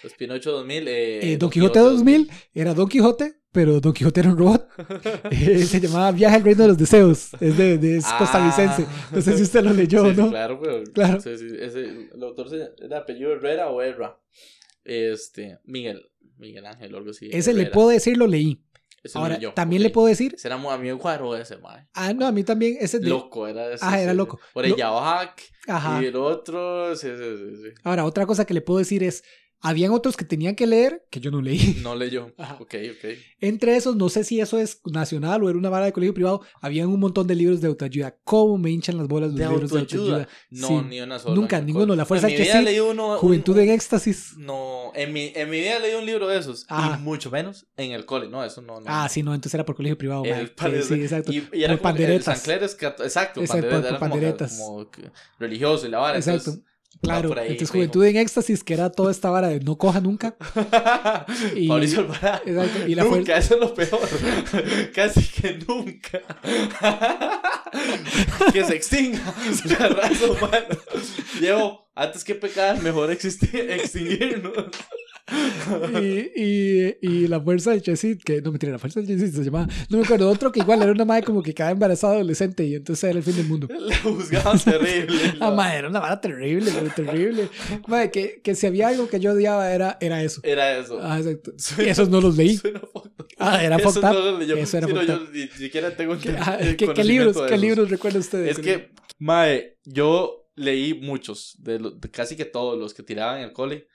Pues 0.00 0.14
Pinocho 0.14 0.52
2000. 0.52 0.88
Eh, 0.88 1.32
Eh, 1.32 1.36
Don 1.36 1.50
Quijote 1.50 1.78
2000 1.78 2.30
era 2.54 2.74
Don 2.74 2.88
Quijote, 2.88 3.34
pero 3.52 3.80
Don 3.80 3.92
Quijote 3.92 4.20
era 4.20 4.30
un 4.30 4.38
robot. 4.38 4.68
Eh, 5.30 5.62
se 5.64 5.80
llamaba 5.80 6.10
Viaje 6.12 6.36
al 6.36 6.44
Reino 6.44 6.62
de 6.62 6.68
los 6.68 6.78
Deseos. 6.78 7.30
Es, 7.40 7.56
de, 7.56 7.78
de- 7.78 7.96
es 7.98 8.04
Ah. 8.06 8.16
costarricense. 8.18 8.86
No 9.12 9.20
sé 9.20 9.36
si 9.36 9.42
usted 9.42 9.62
lo 9.62 9.72
leyó 9.72 10.02
Sí, 10.04 10.10
o 10.10 10.12
no. 10.24 10.30
claro, 10.30 10.58
pero, 10.60 10.82
Claro. 10.92 11.20
sí, 11.20 11.36
sí, 11.38 11.46
ese, 11.58 11.80
el 12.14 12.22
autor 12.22 12.48
se, 12.50 12.70
era 12.84 12.98
apellido 12.98 13.32
Herrera 13.32 13.68
o 13.70 13.80
Herra. 13.82 14.18
Este, 14.84 15.58
Miguel, 15.64 16.10
Miguel 16.38 16.66
Ángel 16.66 16.94
algo 16.94 17.10
así. 17.10 17.28
Ese 17.32 17.52
le 17.52 17.62
Herrera. 17.62 17.74
puedo 17.74 17.88
decir, 17.90 18.16
lo 18.16 18.26
leí. 18.26 18.62
Ese 19.04 19.18
lo 19.18 19.24
Ahora, 19.24 19.34
leyó, 19.36 19.52
también 19.52 19.82
ok. 19.82 19.84
le 19.84 19.90
puedo 19.90 20.06
decir. 20.06 20.34
Ese 20.36 20.46
era 20.48 20.56
muy 20.56 20.72
amigo 20.72 20.96
cuadro 20.98 21.36
ese, 21.36 21.56
mae. 21.58 21.88
Ah, 21.92 22.12
no, 22.12 22.24
a 22.26 22.30
mí 22.32 22.44
también. 22.44 22.76
Ese 22.80 23.00
de. 23.00 23.08
Loco, 23.08 23.48
era 23.48 23.72
ese. 23.72 23.84
Ah, 23.84 24.00
era 24.00 24.14
loco. 24.14 24.36
sí. 24.38 24.42
Lo- 24.54 24.60
Orella 24.60 24.90
Bajac. 24.90 25.42
Ajá. 25.66 26.00
Y 26.02 26.06
el 26.06 26.16
otro, 26.16 26.94
sí, 26.94 27.08
sí. 27.08 27.56
sí. 27.62 27.68
Ahora, 27.82 28.04
otra 28.04 28.26
cosa 28.26 28.44
que 28.44 28.54
le 28.54 28.60
puedo 28.60 28.78
decir 28.78 29.02
es. 29.02 29.24
Habían 29.64 29.92
otros 29.92 30.16
que 30.16 30.24
tenían 30.24 30.56
que 30.56 30.66
leer 30.66 31.04
que 31.08 31.20
yo 31.20 31.30
no 31.30 31.40
leí. 31.40 31.78
No 31.82 31.94
leyó. 31.94 32.32
Ajá. 32.38 32.54
Ok, 32.60 32.74
ok. 32.90 33.10
Entre 33.40 33.76
esos, 33.76 33.94
no 33.96 34.08
sé 34.08 34.24
si 34.24 34.40
eso 34.40 34.58
es 34.58 34.80
nacional 34.84 35.42
o 35.44 35.48
era 35.48 35.56
una 35.56 35.70
vara 35.70 35.86
de 35.86 35.92
colegio 35.92 36.12
privado, 36.14 36.42
habían 36.60 36.88
un 36.88 36.98
montón 36.98 37.26
de 37.28 37.34
libros 37.36 37.60
de 37.60 37.68
autoayuda. 37.68 38.16
¿Cómo 38.24 38.58
me 38.58 38.70
hinchan 38.70 38.96
las 38.98 39.06
bolas 39.06 39.30
los 39.30 39.38
De 39.38 39.48
libros 39.48 39.70
de 39.70 39.78
autoayuda. 39.78 40.16
autoayuda? 40.26 40.28
No, 40.50 40.66
Sí. 40.68 40.86
ni 40.90 41.00
una 41.00 41.18
sola. 41.18 41.34
Nunca, 41.36 41.60
ninguno. 41.60 41.94
La 41.94 42.04
fuerza 42.04 42.26
en 42.26 42.32
mi 42.32 42.36
que 42.38 42.42
vida 42.42 42.58
sí, 42.58 42.64
leí 42.64 42.80
uno. 42.80 43.12
un- 43.12 43.18
Juventud 43.18 43.56
en 43.58 43.70
éxtasis. 43.70 44.36
No, 44.36 44.90
en 44.94 45.12
mi, 45.12 45.32
en 45.34 45.48
mi 45.48 45.60
vida 45.60 45.78
leí 45.78 45.94
un 45.94 46.06
libro 46.06 46.26
de 46.26 46.38
esos. 46.38 46.66
Ajá. 46.68 46.98
Y 46.98 47.02
mucho 47.02 47.30
menos 47.30 47.66
en 47.76 47.92
el 47.92 48.04
cole. 48.04 48.28
No, 48.28 48.44
eso 48.44 48.62
no. 48.62 48.80
no 48.80 48.86
Ah, 48.88 49.08
sí, 49.08 49.22
no, 49.22 49.32
entonces 49.32 49.54
era 49.54 49.64
por 49.64 49.76
colegio 49.76 49.96
privado. 49.96 50.24
El 50.24 50.50
padre- 50.50 50.82
sí, 50.82 50.94
exacto. 50.94 51.30
Y, 51.32 51.36
y 51.52 51.62
era 51.62 51.76
como 51.78 51.94
que 51.94 52.02
el 52.04 52.18
panderetas. 52.22 52.24
San 52.42 52.54
es 52.62 52.72
exacto, 52.72 53.04
Exacto, 53.04 53.40
pandereta, 53.46 53.70
por 53.70 53.78
era 53.86 53.98
como, 53.98 54.10
panderetas. 54.10 54.58
como 54.58 54.90
religioso 55.38 55.86
y 55.86 55.90
la 55.90 55.98
vara. 55.98 56.18
Exacto. 56.18 56.50
entonces- 56.50 56.71
Claro, 57.00 57.32
ahí, 57.38 57.52
entonces. 57.52 57.70
Juventud 57.70 58.04
en 58.04 58.16
Éxtasis, 58.16 58.62
que 58.62 58.74
era 58.74 58.90
toda 58.90 59.10
esta 59.10 59.30
vara 59.30 59.48
de 59.48 59.60
no 59.60 59.76
coja 59.78 60.00
nunca. 60.00 60.36
Y- 61.56 61.66
Mauricio 61.68 62.00
Alvarado. 62.00 62.42
Exacto, 62.46 62.88
y 62.88 62.94
la 62.94 63.04
nunca, 63.04 63.16
fuerza- 63.16 63.36
eso 63.38 63.54
es 63.54 63.60
lo 63.60 63.74
peor. 63.74 64.08
Casi 64.94 65.22
que 65.26 65.58
nunca. 65.66 66.20
que 68.52 68.64
se 68.64 68.76
extinga 68.76 69.34
la 69.78 69.88
raza 69.88 70.26
humana. 70.26 70.66
Llevo, 71.40 71.88
antes 71.94 72.24
que 72.24 72.34
pecar, 72.34 72.80
mejor 72.82 73.10
extinguirnos. 73.10 74.52
Y, 76.00 76.42
y, 76.42 76.96
y 77.00 77.26
la 77.28 77.40
fuerza 77.40 77.70
de 77.70 77.80
Chesit, 77.80 78.22
que 78.22 78.42
no 78.42 78.50
mentira, 78.50 78.72
la 78.72 78.78
fuerza 78.78 79.00
de 79.00 79.06
Chesit 79.06 79.34
se 79.34 79.44
llamaba, 79.44 79.68
no 79.88 79.98
me 79.98 80.04
acuerdo, 80.04 80.28
otro 80.28 80.50
que 80.52 80.60
igual 80.60 80.82
era 80.82 80.92
una 80.92 81.04
madre 81.04 81.22
como 81.22 81.42
que 81.42 81.54
quedaba 81.54 81.72
embarazada 81.72 82.14
adolescente 82.14 82.64
y 82.64 82.74
entonces 82.74 83.04
era 83.04 83.18
el 83.18 83.24
fin 83.24 83.36
del 83.36 83.46
mundo. 83.46 83.68
La 83.70 83.96
juzgaban 83.98 84.58
terrible. 84.58 85.18
Ah, 85.40 85.50
madre, 85.50 85.78
era 85.78 85.88
una 85.88 86.00
vara 86.00 86.20
terrible, 86.20 86.70
terrible. 86.94 87.48
Madre, 87.86 88.10
que, 88.10 88.40
que 88.42 88.54
si 88.54 88.66
había 88.66 88.88
algo 88.88 89.08
que 89.08 89.18
yo 89.20 89.32
odiaba 89.32 89.72
era, 89.72 89.96
era 90.00 90.22
eso. 90.22 90.40
Era 90.44 90.76
eso. 90.78 90.98
Ah, 91.02 91.18
exacto. 91.18 91.52
Esos 91.78 92.08
no 92.08 92.20
los 92.20 92.36
leí. 92.36 92.60
Ah, 93.38 93.62
era 93.64 93.76
Eso 93.76 93.90
fucked 93.90 94.02
no 94.02 94.10
up. 94.10 94.14
lo 94.24 94.38
leyó. 94.38 94.56
Eso 94.56 94.78
era 94.78 94.86
Sí, 94.86 94.92
no, 94.92 95.02
yo 95.02 95.20
ni 95.32 95.48
siquiera 95.48 95.96
tengo 95.96 96.18
¿Qué, 96.18 96.30
el 96.30 96.36
ah, 96.38 96.58
¿qué- 96.76 96.92
qué 96.94 97.04
libros, 97.04 97.36
qué 97.48 97.56
libros 97.58 97.90
recuerda 97.90 98.18
usted? 98.18 98.46
Es 98.46 98.58
que, 98.58 98.90
mae, 99.18 99.78
yo 99.84 100.48
leí 100.54 100.94
muchos, 100.94 101.56
de, 101.60 101.78
lo- 101.80 101.90
de 101.92 102.10
casi 102.10 102.36
que 102.36 102.44
todos 102.44 102.78
los 102.78 102.92
que 102.94 103.02
tiraban 103.02 103.38
en 103.38 103.44
el 103.44 103.52
cole. 103.52 103.88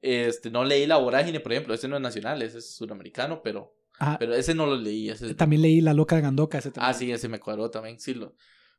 Este, 0.00 0.50
no 0.50 0.64
leí 0.64 0.86
La 0.86 0.96
Vorágine, 0.96 1.40
por 1.40 1.52
ejemplo, 1.52 1.74
ese 1.74 1.88
no 1.88 1.96
es 1.96 2.02
nacional, 2.02 2.40
ese 2.42 2.58
es 2.58 2.74
sudamericano, 2.76 3.42
pero, 3.42 3.74
Ajá, 3.98 4.18
pero 4.18 4.34
ese 4.34 4.54
no 4.54 4.66
lo 4.66 4.76
leí. 4.76 5.10
Ese, 5.10 5.34
también 5.34 5.62
leí 5.62 5.80
La 5.80 5.94
Loca 5.94 6.16
de 6.16 6.22
Gandoca. 6.22 6.58
Ese 6.58 6.68
ah, 6.68 6.72
también. 6.72 6.94
sí, 6.94 7.12
ese 7.12 7.28
me 7.28 7.40
cuadró 7.40 7.70
también, 7.70 7.98
sí. 7.98 8.14
Lo, 8.14 8.34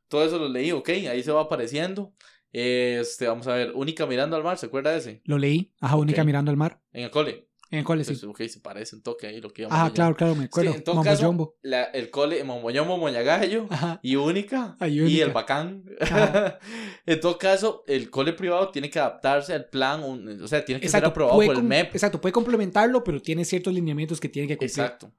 todo 0.08 0.24
eso 0.24 0.38
lo 0.38 0.48
leí, 0.48 0.72
ok, 0.72 0.88
ahí 0.88 1.22
se 1.22 1.32
va 1.32 1.42
apareciendo. 1.42 2.14
Este, 2.52 3.28
vamos 3.28 3.46
a 3.46 3.54
ver, 3.54 3.72
Única 3.74 4.06
Mirando 4.06 4.36
al 4.36 4.42
Mar, 4.42 4.58
¿se 4.58 4.66
acuerda 4.66 4.90
de 4.92 4.98
ese? 4.98 5.22
Lo 5.24 5.38
leí. 5.38 5.72
Ajá, 5.80 5.96
única 5.96 6.24
mirando 6.24 6.50
al 6.50 6.56
mar. 6.56 6.80
En 6.92 7.04
el 7.04 7.10
cole. 7.10 7.49
En 7.72 7.78
el 7.78 7.84
cole, 7.84 8.02
sí. 8.02 8.10
Pues, 8.14 8.24
ok, 8.24 8.42
se 8.48 8.58
parece 8.60 8.96
un 8.96 9.02
toque 9.02 9.28
ahí 9.28 9.40
lo 9.40 9.52
que 9.52 9.64
Ah, 9.70 9.90
claro, 9.94 10.16
claro, 10.16 10.34
me 10.34 10.44
acuerdo. 10.46 10.72
Sí, 10.72 10.76
en 10.78 10.82
todo 10.84 10.96
Mambo 10.96 11.10
caso, 11.10 11.26
Jumbo. 11.26 11.54
la- 11.62 11.84
el 11.84 12.10
cole, 12.10 12.42
Momoyombo, 12.42 12.96
Moñagallo. 12.98 13.68
Y 14.02 14.16
única, 14.16 14.76
Ah, 14.80 14.88
y 14.88 15.20
el 15.20 15.30
bacán. 15.30 15.84
En 17.06 17.20
todo 17.20 17.38
caso, 17.38 17.84
el 17.86 18.10
cole 18.10 18.32
privado 18.32 18.70
tiene 18.70 18.90
que 18.90 18.98
adaptarse 18.98 19.54
al 19.54 19.66
plan, 19.66 20.02
un- 20.02 20.42
o 20.42 20.48
sea, 20.48 20.64
tiene 20.64 20.80
que 20.80 20.88
ser 20.88 21.04
aprobado 21.04 21.36
por 21.40 21.54
el 21.56 21.62
MEP. 21.62 21.94
Exacto, 21.94 22.20
puede 22.20 22.32
complementarlo, 22.32 23.04
pero 23.04 23.20
tiene 23.22 23.44
ciertos 23.44 23.72
lineamientos 23.72 24.18
que 24.20 24.28
tiene 24.28 24.48
que 24.48 24.56
cumplir. 24.56 24.70
Exacto. 24.84 25.12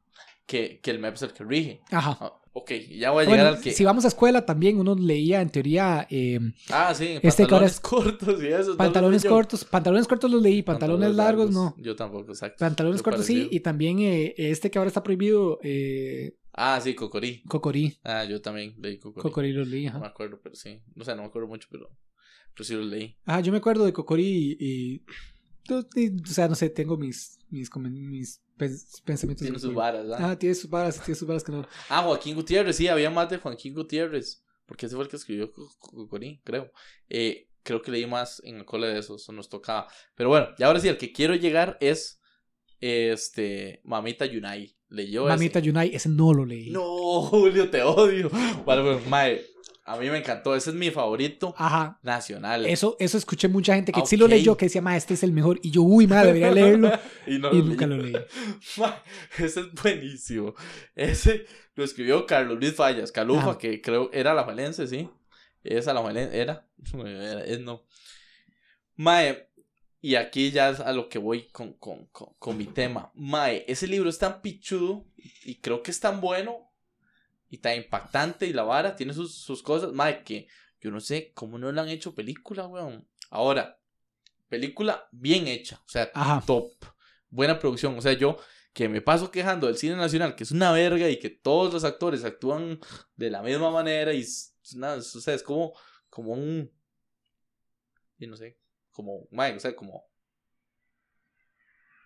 Que, 0.52 0.80
que 0.82 0.92
el 0.92 1.00
MEP 1.00 1.16
es 1.16 1.22
el 1.22 1.32
que 1.34 1.44
rige. 1.46 1.82
Ajá. 1.92 2.18
Ah, 2.20 2.34
ok, 2.54 2.72
ya 3.00 3.12
voy 3.12 3.24
a 3.26 3.30
llegar 3.30 3.46
al 3.48 3.62
que. 3.62 3.72
si 3.72 3.86
vamos 3.86 4.04
a 4.04 4.10
escuela 4.10 4.46
también 4.46 4.78
uno 4.78 4.94
leía 4.96 5.42
en 5.42 5.50
teoría 5.50 6.06
eh, 6.10 6.40
Ah, 6.70 6.94
sí, 6.94 7.18
Este 7.24 7.44
pantalones 7.44 7.72
es- 7.76 7.80
cortos 7.80 8.44
y 8.44 8.48
eso. 8.48 8.76
pantalones 8.76 9.24
cortos, 9.24 9.64
pantalones 9.64 10.08
cortos 10.08 10.30
los 10.30 10.42
leí, 10.42 10.62
pantalones, 10.62 11.16
largos, 11.16 11.52
no. 11.52 11.74
Yo 11.78 11.96
tampoco, 11.96 12.32
exacto. 12.32 12.58
Pantalones 12.60 13.02
cortos 13.02 13.26
sí, 13.26 13.48
y 13.50 13.62
también 13.62 14.00
eh, 14.00 14.34
este 14.38 14.70
que 14.70 14.78
ahora 14.78 14.90
está 14.90 15.02
prohibido, 15.02 15.60
eh, 15.64 16.36
Ah, 16.54 16.82
sí, 16.84 16.94
Cocorí. 16.96 17.42
Cocorí. 17.48 17.98
Ah, 18.04 18.26
yo 18.26 18.42
también 18.42 18.76
leí 18.78 19.00
Cocorí. 19.00 19.22
Cocorí 19.24 19.54
los 19.54 19.70
leí, 19.70 19.86
No 19.90 20.02
me 20.02 20.08
acuerdo, 20.08 20.38
pero 20.44 20.54
sí. 20.54 20.82
No 20.96 21.06
sé, 21.06 21.16
no 21.16 21.22
me 21.22 21.28
acuerdo 21.30 21.48
mucho, 21.48 21.70
pero, 21.72 21.90
pero 22.54 22.66
sí 22.66 22.76
los 22.76 22.86
leí. 22.88 23.16
Ajá, 23.26 23.40
yo 23.40 23.54
me 23.54 23.60
acuerdo 23.60 23.86
de 23.86 23.94
Cocorí 23.94 24.58
y, 24.60 24.66
y- 24.66 25.02
y- 25.96 26.22
o 26.22 26.26
sea, 26.26 26.50
no 26.50 26.56
sé, 26.56 26.70
tengo 26.70 26.98
mis, 26.98 27.40
mis, 27.52 27.70
mis 27.76 28.42
pens- 28.58 29.02
pensamientos. 29.04 29.46
Tiene 29.46 29.60
sus 29.60 29.74
varas, 29.74 30.06
¿ah? 30.12 30.32
Ah, 30.32 30.40
tiene 30.40 30.56
sus 30.56 30.70
varas, 30.70 31.00
tiene 31.04 31.16
sus 31.16 31.28
varas 31.28 31.44
que 31.44 31.52
no. 31.52 31.68
Ah, 31.90 32.02
Joaquín 32.04 32.36
Gutiérrez, 32.36 32.76
sí, 32.76 32.88
había 32.88 33.10
más 33.10 33.30
de 33.30 33.38
Joaquín 33.38 33.74
Gutiérrez. 33.74 34.44
Porque 34.66 34.86
ese 34.86 34.96
fue 34.96 35.04
el 35.04 35.10
que 35.10 35.18
escribió 35.18 35.52
Co- 35.52 35.70
Co- 35.80 35.92
Cocorí, 35.92 36.40
creo. 36.46 36.72
Eh, 37.10 37.50
creo 37.62 37.82
que 37.82 37.92
leí 37.92 38.06
más 38.08 38.42
en 38.46 38.56
el 38.58 38.66
cole 38.66 38.88
de 38.88 39.00
eso, 39.00 39.18
eso 39.18 39.32
nos 39.34 39.50
tocaba. 39.50 39.88
Pero 40.16 40.30
bueno, 40.30 40.48
y 40.58 40.64
ahora 40.64 40.80
sí, 40.80 40.88
el 40.88 40.98
que 40.98 41.12
quiero 41.12 41.36
llegar 41.36 41.78
es 41.82 42.22
este 42.80 43.82
Mamita 43.84 44.26
Yunai. 44.26 44.76
¿Leyó 44.90 45.26
Mamita 45.28 45.60
ese? 45.60 45.68
Yunai, 45.68 45.96
ese 45.96 46.10
no 46.10 46.34
lo 46.34 46.46
leí. 46.46 46.70
No, 46.72 47.22
Julio, 47.22 47.70
te 47.70 47.82
odio. 47.84 48.30
Bueno, 48.66 49.00
mae, 49.08 49.42
a 49.84 49.98
mí 49.98 50.10
me 50.10 50.18
encantó. 50.20 50.56
Ese 50.56 50.70
es 50.70 50.76
mi 50.76 50.92
favorito 50.92 51.54
Ajá. 51.58 52.00
nacional. 52.04 52.66
Eso, 52.66 52.96
eso 53.00 53.18
escuché 53.18 53.48
mucha 53.48 53.76
gente 53.76 53.92
que 53.92 54.02
Ah, 54.02 54.06
sí 54.06 54.16
lo 54.18 54.28
leyó, 54.28 54.56
que 54.56 54.66
decía, 54.66 54.82
ma, 54.82 54.96
este 54.96 55.16
es 55.16 55.24
el 55.24 55.32
mejor. 55.32 55.60
Y 55.64 55.72
yo, 55.72 55.82
uy, 55.82 56.08
ma, 56.08 56.24
debería 56.24 56.52
leerlo. 56.52 56.92
y 57.28 57.40
no 57.40 57.52
y 57.52 57.58
lo 57.60 57.66
nunca 57.66 57.88
leí. 57.88 57.98
lo 57.98 58.04
leí. 58.20 58.26
Ese 59.38 59.60
es 59.62 59.72
buenísimo. 59.74 60.54
Ese 60.96 61.46
lo 61.76 61.84
escribió 61.84 62.26
Carlos 62.26 62.60
Luis 62.60 62.76
Fallas, 62.76 63.12
Calufa, 63.12 63.42
Ajá. 63.52 63.58
que 63.58 63.82
creo 63.82 64.10
era 64.14 64.34
la 64.34 64.44
Valense, 64.44 64.88
sí. 64.88 65.10
Esa 65.64 65.94
la. 65.94 66.02
Era, 66.34 66.66
es 67.46 67.60
no. 67.60 67.86
Mae, 68.96 69.48
y 70.02 70.16
aquí 70.16 70.52
ya 70.52 70.70
es 70.70 70.80
a 70.80 70.92
lo 70.94 71.10
que 71.10 71.20
voy 71.20 71.48
con, 71.50 71.74
con, 71.74 72.08
con, 72.08 72.34
con 72.40 72.58
mi 72.58 72.66
tema. 72.66 73.12
Mae, 73.16 73.64
ese 73.68 73.88
libro 73.88 74.10
es 74.10 74.18
tan 74.18 74.42
pichudo 74.42 75.06
y 75.44 75.56
creo 75.62 75.84
que 75.84 75.92
es 75.92 76.00
tan 76.00 76.20
bueno 76.22 76.71
y 77.52 77.58
tan 77.60 77.76
impactante 77.76 78.48
y 78.48 78.54
la 78.54 78.64
vara 78.64 78.96
tiene 78.96 79.14
sus, 79.14 79.36
sus 79.36 79.62
cosas. 79.62 79.92
Mae, 79.92 80.24
que 80.24 80.48
yo 80.80 80.90
no 80.90 81.00
sé 81.02 81.32
cómo 81.36 81.60
no 81.60 81.72
le 81.72 81.80
han 81.82 81.90
hecho 81.90 82.16
película, 82.16 82.66
weón. 82.66 83.08
Ahora, 83.30 83.78
película 84.48 85.08
bien 85.12 85.48
hecha, 85.48 85.82
o 85.86 85.90
sea, 85.90 86.10
Ajá. 86.14 86.42
top, 86.48 86.72
buena 87.30 87.60
producción. 87.60 87.98
O 87.98 88.02
sea, 88.02 88.14
yo 88.14 88.38
que 88.74 88.88
me 88.88 89.02
paso 89.02 89.30
quejando 89.30 89.68
del 89.68 89.76
cine 89.78 89.98
nacional, 89.98 90.34
que 90.36 90.46
es 90.46 90.52
una 90.52 90.72
verga 90.72 91.10
y 91.10 91.20
que 91.20 91.30
todos 91.30 91.74
los 91.74 91.84
actores 91.84 92.24
actúan 92.24 92.80
de 93.18 93.30
la 93.30 93.42
misma 93.44 93.70
manera 93.70 94.14
y 94.14 94.26
una- 94.76 94.94
o 94.94 95.02
sea, 95.02 95.34
es 95.34 95.44
como, 95.44 95.74
como 96.10 96.32
un, 96.32 96.72
y 98.18 98.28
no 98.28 98.38
sé, 98.38 98.58
como, 98.92 99.28
mae, 99.32 99.56
o 99.56 99.60
sea, 99.60 99.76
como, 99.76 100.06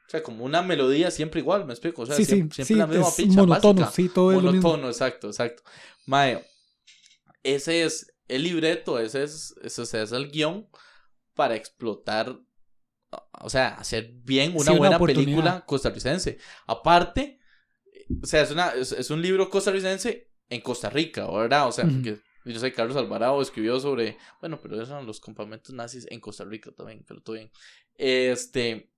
o 0.07 0.09
sea, 0.09 0.21
como 0.21 0.45
una 0.45 0.61
melodía 0.61 1.09
siempre 1.09 1.41
igual, 1.41 1.65
me 1.65 1.73
explico, 1.73 2.03
o 2.03 2.05
sea, 2.05 2.15
sí, 2.15 2.25
siempre, 2.25 2.55
sí, 2.55 2.65
siempre 2.65 2.75
sí, 2.75 2.79
la 2.79 2.87
misma 2.87 3.07
es 3.07 3.15
picha 3.15 3.41
monotono, 3.41 3.81
básica. 3.81 3.95
sí, 3.95 4.09
todo 4.09 4.31
es 4.31 4.43
lo 4.43 4.51
mismo. 4.51 4.69
Monotono, 4.69 4.89
exacto, 4.89 5.27
exacto. 5.27 5.63
Mae, 6.05 6.45
ese 7.43 7.83
es 7.83 8.13
el 8.27 8.43
libreto, 8.43 8.99
ese 8.99 9.23
es, 9.23 9.55
ese 9.63 10.01
es, 10.01 10.11
el 10.11 10.29
guion 10.31 10.67
para 11.33 11.55
explotar, 11.55 12.39
o 13.41 13.49
sea, 13.49 13.69
hacer 13.69 14.11
bien 14.23 14.53
una 14.55 14.71
buena 14.73 14.99
película 14.99 15.65
costarricense. 15.65 16.37
Aparte, 16.67 17.39
o 18.21 18.25
sea, 18.25 18.41
es, 18.41 18.51
una, 18.51 18.69
es, 18.69 18.91
es 18.91 19.09
un 19.09 19.21
libro 19.21 19.49
costarricense 19.49 20.31
en 20.49 20.61
Costa 20.61 20.89
Rica, 20.89 21.29
¿verdad? 21.29 21.67
O 21.67 21.71
sea, 21.71 21.85
porque 21.85 22.19
yo 22.45 22.59
sé, 22.59 22.71
Carlos 22.71 22.95
Alvarado 22.95 23.41
escribió 23.41 23.79
sobre, 23.79 24.17
bueno, 24.39 24.59
pero 24.61 24.75
esos 24.75 24.89
eran 24.89 25.05
los 25.05 25.19
campamentos 25.19 25.73
nazis 25.73 26.05
en 26.09 26.19
Costa 26.19 26.45
Rica 26.45 26.71
también, 26.71 27.03
pero 27.07 27.21
todo 27.21 27.35
bien. 27.35 27.51
Este, 27.95 28.91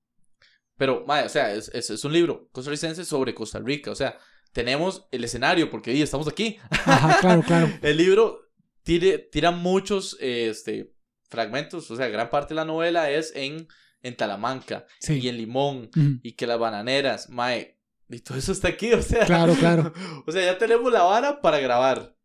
pero, 0.78 1.04
mae, 1.06 1.26
o 1.26 1.30
sea, 1.30 1.54
es, 1.54 1.70
es, 1.74 1.90
es 1.90 2.04
un 2.06 2.14
libro 2.14 2.50
costarricense 2.52 3.04
sobre 3.06 3.34
Costa 3.34 3.60
Rica, 3.60 3.92
o 3.92 3.96
sea, 3.96 4.18
tenemos 4.54 5.08
el 5.12 5.24
escenario, 5.24 5.70
porque 5.70 6.00
estamos 6.02 6.28
aquí. 6.28 6.58
Ajá, 6.70 7.20
claro, 7.20 7.42
claro. 7.44 7.70
El 7.82 7.98
libro 7.98 8.40
tire, 8.84 9.18
tira 9.18 9.52
muchos 9.52 10.18
eh, 10.20 10.48
este, 10.50 10.94
fragmentos, 11.30 11.92
o 11.92 11.96
sea, 11.96 12.08
gran 12.08 12.30
parte 12.30 12.54
de 12.54 12.56
la 12.56 12.66
novela 12.66 13.12
es 13.12 13.34
en, 13.36 13.68
en 14.02 14.16
Talamanca 14.16 14.86
Sí. 15.00 15.20
y 15.20 15.28
en 15.30 15.38
Limón 15.38 15.90
y 16.24 16.34
que 16.34 16.48
las 16.48 16.58
bananeras, 16.58 17.30
mae, 17.30 17.78
y 18.10 18.20
todo 18.20 18.38
eso 18.38 18.52
está 18.52 18.70
aquí, 18.70 18.94
o 18.94 19.02
sea. 19.02 19.26
Claro, 19.26 19.54
claro. 19.56 19.94
O 20.26 20.32
sea, 20.32 20.44
ya 20.44 20.58
tenemos 20.58 20.92
la 20.92 21.04
vara 21.04 21.42
para 21.42 21.60
grabar. 21.60 22.16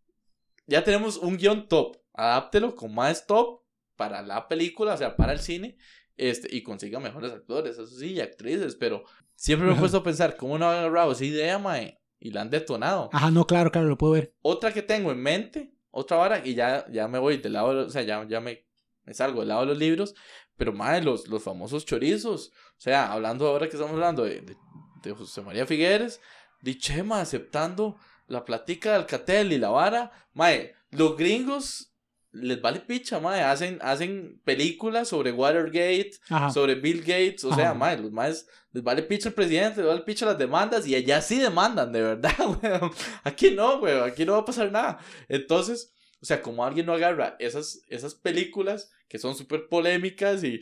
Ya 0.67 0.85
tenemos 0.85 1.17
un 1.17 1.37
guion 1.37 1.69
top. 1.69 1.97
Adáptelo 2.15 2.77
con 2.77 2.95
más 2.95 3.27
top 3.27 3.63
para 3.97 4.23
la 4.23 4.47
película, 4.47 4.95
o 4.95 4.97
sea, 4.97 5.17
para 5.17 5.33
el 5.33 5.41
cine. 5.41 5.77
Este, 6.17 6.55
y 6.55 6.63
consiga 6.63 7.01
mejores 7.01 7.33
actores, 7.33 7.73
eso 7.73 7.87
sí, 7.87 8.13
y 8.13 8.21
actrices, 8.21 8.77
pero 8.77 9.05
siempre 9.35 9.67
me 9.69 9.75
he 9.75 9.79
puesto 9.79 9.99
a 9.99 10.03
pensar, 10.03 10.37
¿cómo 10.37 10.59
no 10.59 10.71
han 10.71 10.79
agarrado 10.79 11.13
esa 11.13 11.25
idea, 11.25 11.59
mae? 11.59 11.99
Y 12.21 12.31
la 12.31 12.43
han 12.43 12.51
detonado. 12.51 13.09
Ajá, 13.13 13.31
no, 13.31 13.47
claro, 13.47 13.71
claro, 13.71 13.89
lo 13.89 13.99
puedo 13.99 14.13
ver. 14.13 14.35
Otra 14.43 14.73
que 14.73 14.83
tengo 14.83 15.11
en 15.11 15.21
mente, 15.21 15.75
otra 15.91 16.19
vara, 16.19 16.47
y 16.47 16.55
ya, 16.55 16.87
ya 16.91 17.09
me 17.09 17.19
voy 17.19 17.39
del 17.39 17.55
lado, 17.55 17.87
o 17.87 17.91
sea, 17.91 18.03
ya, 18.03 18.27
ya 18.29 18.41
me, 18.41 18.67
me 19.05 19.15
salgo 19.15 19.41
del 19.41 19.49
lado 19.49 19.63
de 19.63 19.67
los 19.69 19.79
libros, 19.79 20.15
pero 20.57 20.73
mae, 20.73 21.03
los, 21.03 21.29
los 21.29 21.43
famosos 21.43 21.85
chorizos. 21.85 22.53
O 22.77 22.81
sea, 22.81 23.13
hablando 23.13 23.49
ahora 23.49 23.69
que 23.69 23.77
estamos 23.77 23.95
hablando 23.95 24.25
de, 24.25 24.43
de, 24.43 24.57
de 25.03 25.13
José 25.13 25.43
María 25.43 25.67
Figueres, 25.67 26.21
de 26.61 26.79
Chema 26.79 27.21
aceptando 27.21 27.97
la 28.29 28.45
platica 28.45 28.91
de 28.91 28.97
Alcatel 28.97 29.53
y 29.53 29.59
la 29.59 29.71
vara. 29.71 30.13
Mae, 30.35 30.75
los 30.91 31.17
gringos 31.17 31.92
les 32.33 32.61
vale 32.61 32.81
picha, 32.81 33.21
mae. 33.21 33.43
Hacen, 33.43 33.79
hacen 33.83 34.41
películas 34.45 35.09
sobre 35.09 35.33
Watergate, 35.33 36.13
Ajá. 36.31 36.51
sobre 36.51 36.75
Bill 36.77 37.01
Gates. 37.01 37.45
O 37.45 37.55
sea, 37.55 37.75
mae, 37.75 37.99
los 37.99 38.11
maes 38.11 38.47
les 38.73 38.83
vale 38.83 39.03
picha 39.03 39.29
el 39.29 39.35
presidente, 39.35 39.81
les 39.81 39.87
vale 39.89 40.01
picha 40.01 40.25
las 40.27 40.39
demandas 40.39 40.87
y 40.87 40.95
allá 40.95 41.21
sí 41.21 41.39
demandan, 41.39 41.93
de 41.93 42.03
verdad, 42.03 42.35
weón. 42.63 42.91
Aquí 43.25 43.51
no, 43.51 43.77
weón. 43.81 44.09
Aquí 44.09 44.25
no 44.25 44.33
va 44.33 44.39
a 44.39 44.45
pasar 44.45 44.73
nada. 44.73 44.99
Entonces, 45.29 45.93
o 46.21 46.25
sea, 46.25 46.41
como 46.41 46.65
alguien 46.65 46.87
no 46.87 46.93
agarra 46.95 47.37
esas, 47.39 47.83
esas 47.89 48.15
películas 48.15 48.91
que 49.09 49.19
son 49.19 49.35
súper 49.35 49.69
polémicas 49.69 50.43
y 50.45 50.61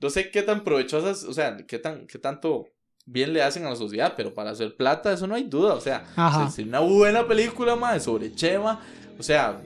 no 0.00 0.10
sé 0.10 0.30
qué 0.30 0.42
tan 0.42 0.64
provechosas, 0.64 1.24
o 1.24 1.32
sea, 1.32 1.56
qué, 1.66 1.78
tan, 1.78 2.06
qué 2.06 2.18
tanto 2.18 2.68
bien 3.06 3.32
le 3.32 3.42
hacen 3.42 3.64
a 3.64 3.70
la 3.70 3.76
sociedad, 3.76 4.14
pero 4.16 4.34
para 4.34 4.50
hacer 4.50 4.76
plata, 4.76 5.12
eso 5.12 5.26
no 5.26 5.34
hay 5.34 5.44
duda. 5.44 5.74
O 5.74 5.80
sea, 5.80 6.04
si 6.50 6.64
una 6.64 6.80
buena 6.80 7.26
película, 7.26 7.74
mae, 7.76 8.00
sobre 8.00 8.34
Chema, 8.34 8.80
o 9.18 9.22
sea, 9.22 9.62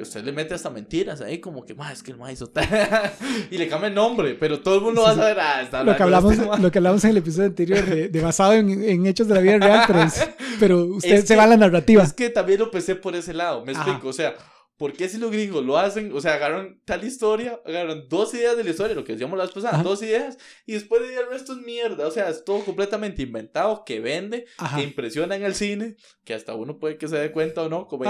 usted 0.00 0.24
le 0.24 0.32
mete 0.32 0.54
hasta 0.54 0.70
mentiras 0.70 1.20
ahí, 1.20 1.38
como 1.40 1.64
que, 1.64 1.74
mae, 1.74 1.92
es 1.92 2.02
que 2.02 2.10
el 2.12 2.16
mae 2.18 2.32
hizo 2.32 2.48
tal. 2.48 2.66
y 3.50 3.58
le 3.58 3.68
cambia 3.68 3.88
el 3.88 3.94
nombre, 3.94 4.34
pero 4.34 4.60
todo 4.60 4.76
el 4.76 4.80
mundo 4.82 5.02
va 5.02 5.10
a 5.10 5.14
saber, 5.16 5.38
ah, 5.40 5.62
está 5.62 5.82
Lo 5.84 5.96
que, 5.96 6.02
hablamos, 6.02 6.32
este 6.38 6.58
lo 6.58 6.70
que 6.70 6.78
hablamos 6.78 7.04
en 7.04 7.10
el 7.10 7.16
episodio 7.18 7.48
anterior 7.48 7.84
de, 7.84 8.08
de 8.08 8.20
basado 8.20 8.52
en, 8.54 8.82
en 8.82 9.06
hechos 9.06 9.28
de 9.28 9.34
la 9.34 9.40
vida 9.40 9.58
real, 9.58 9.84
pero, 9.86 10.02
es- 10.02 10.28
pero 10.60 10.84
usted 10.84 11.12
Es 11.12 11.20
se 11.22 11.34
que- 11.34 11.36
va 11.36 11.44
a 11.44 11.48
la 11.48 11.56
narrativa. 11.56 12.02
Es 12.02 12.12
que 12.12 12.30
también 12.30 12.58
lo 12.60 12.70
pensé 12.70 12.94
por 12.96 13.14
ese 13.16 13.34
lado, 13.34 13.64
me 13.64 13.72
Ajá. 13.72 13.82
explico, 13.82 14.08
o 14.08 14.12
sea, 14.12 14.34
¿por 14.78 14.92
qué 14.92 15.08
si 15.08 15.16
los 15.16 15.30
gringos 15.32 15.64
lo 15.64 15.78
hacen? 15.78 16.12
O 16.14 16.20
sea, 16.20 16.34
agarran 16.34 16.80
tal 16.84 17.02
historia, 17.02 17.58
agarran 17.64 18.08
dos 18.10 18.34
ideas 18.34 18.58
de 18.58 18.64
la 18.64 18.70
historia, 18.70 18.94
lo 18.94 19.04
que 19.04 19.12
decíamos 19.12 19.38
la 19.38 19.44
vez 19.44 19.54
pasada, 19.54 19.74
Ajá. 19.76 19.82
dos 19.82 20.02
ideas, 20.02 20.36
y 20.66 20.72
después 20.74 21.00
de 21.00 21.14
el 21.14 21.30
resto 21.30 21.54
es 21.54 21.60
mierda, 21.60 22.06
o 22.06 22.10
sea, 22.10 22.28
es 22.28 22.44
todo 22.44 22.62
completamente 22.62 23.22
inventado, 23.22 23.84
que 23.86 24.00
vende, 24.00 24.44
Ajá. 24.58 24.76
que 24.76 24.82
impresiona 24.82 25.34
en 25.34 25.44
el 25.44 25.54
cine, 25.54 25.96
que 26.24 26.34
hasta 26.34 26.54
uno 26.54 26.78
puede 26.78 26.98
que 26.98 27.08
se 27.08 27.16
dé 27.16 27.32
cuenta 27.32 27.62
o 27.62 27.70
no, 27.70 27.86
como 27.86 28.04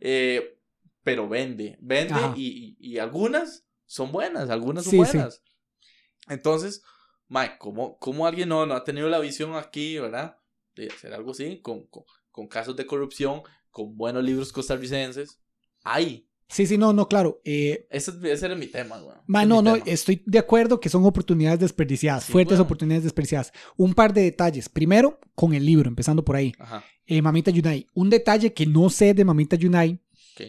eh, 0.00 0.56
pero 1.02 1.28
vende, 1.28 1.78
vende 1.80 2.14
y, 2.36 2.76
y, 2.80 2.92
y 2.94 2.98
algunas 2.98 3.66
son 3.86 4.12
buenas, 4.12 4.50
algunas 4.50 4.84
son 4.84 4.90
Sí, 4.92 4.96
sí. 5.04 5.16
buenas. 5.16 5.42
Entonces, 6.28 6.82
Mike, 7.28 7.54
¿cómo, 7.58 7.98
cómo 7.98 8.26
alguien 8.26 8.48
no, 8.48 8.66
no 8.66 8.74
ha 8.74 8.84
tenido 8.84 9.08
la 9.08 9.18
visión 9.18 9.54
aquí, 9.56 9.98
verdad? 9.98 10.36
De 10.74 10.88
hacer 10.88 11.12
algo 11.12 11.32
así, 11.32 11.60
con, 11.60 11.86
con, 11.86 12.04
con 12.30 12.48
casos 12.48 12.76
de 12.76 12.86
corrupción, 12.86 13.42
con 13.70 13.96
buenos 13.96 14.22
libros 14.24 14.52
costarricenses. 14.52 15.40
Hay. 15.82 16.26
Sí, 16.48 16.66
sí, 16.66 16.76
no, 16.76 16.92
no, 16.92 17.06
claro. 17.08 17.40
Eh, 17.44 17.86
Ese, 17.90 18.10
es- 18.10 18.16
ese 18.24 18.46
era 18.46 18.54
mi 18.56 18.66
tema, 18.66 18.98
güey. 18.98 19.16
ma, 19.26 19.44
no, 19.44 19.62
no, 19.62 19.74
tema. 19.74 19.84
estoy 19.86 20.22
de 20.26 20.38
acuerdo 20.38 20.80
que 20.80 20.88
son 20.88 21.04
oportunidades 21.04 21.60
desperdiciadas, 21.60 22.24
Sí, 22.24 22.32
fuertes 22.32 22.52
bueno. 22.58 22.64
oportunidades 22.64 23.04
desperdiciadas. 23.04 23.52
Un 23.76 23.94
par 23.94 24.12
de 24.12 24.22
detalles. 24.22 24.68
Primero, 24.68 25.20
con 25.34 25.54
el 25.54 25.64
libro, 25.64 25.88
empezando 25.88 26.24
por 26.24 26.36
ahí. 26.36 26.52
Ajá, 26.58 26.84
Eh, 27.06 27.22
Mamita 27.22 27.50
Yunai. 27.50 27.86
Un 27.94 28.10
detalle 28.10 28.52
que 28.52 28.66
no 28.66 28.90
sé 28.90 29.14
de 29.14 29.24
Mamita 29.24 29.56
Yunai 29.56 30.00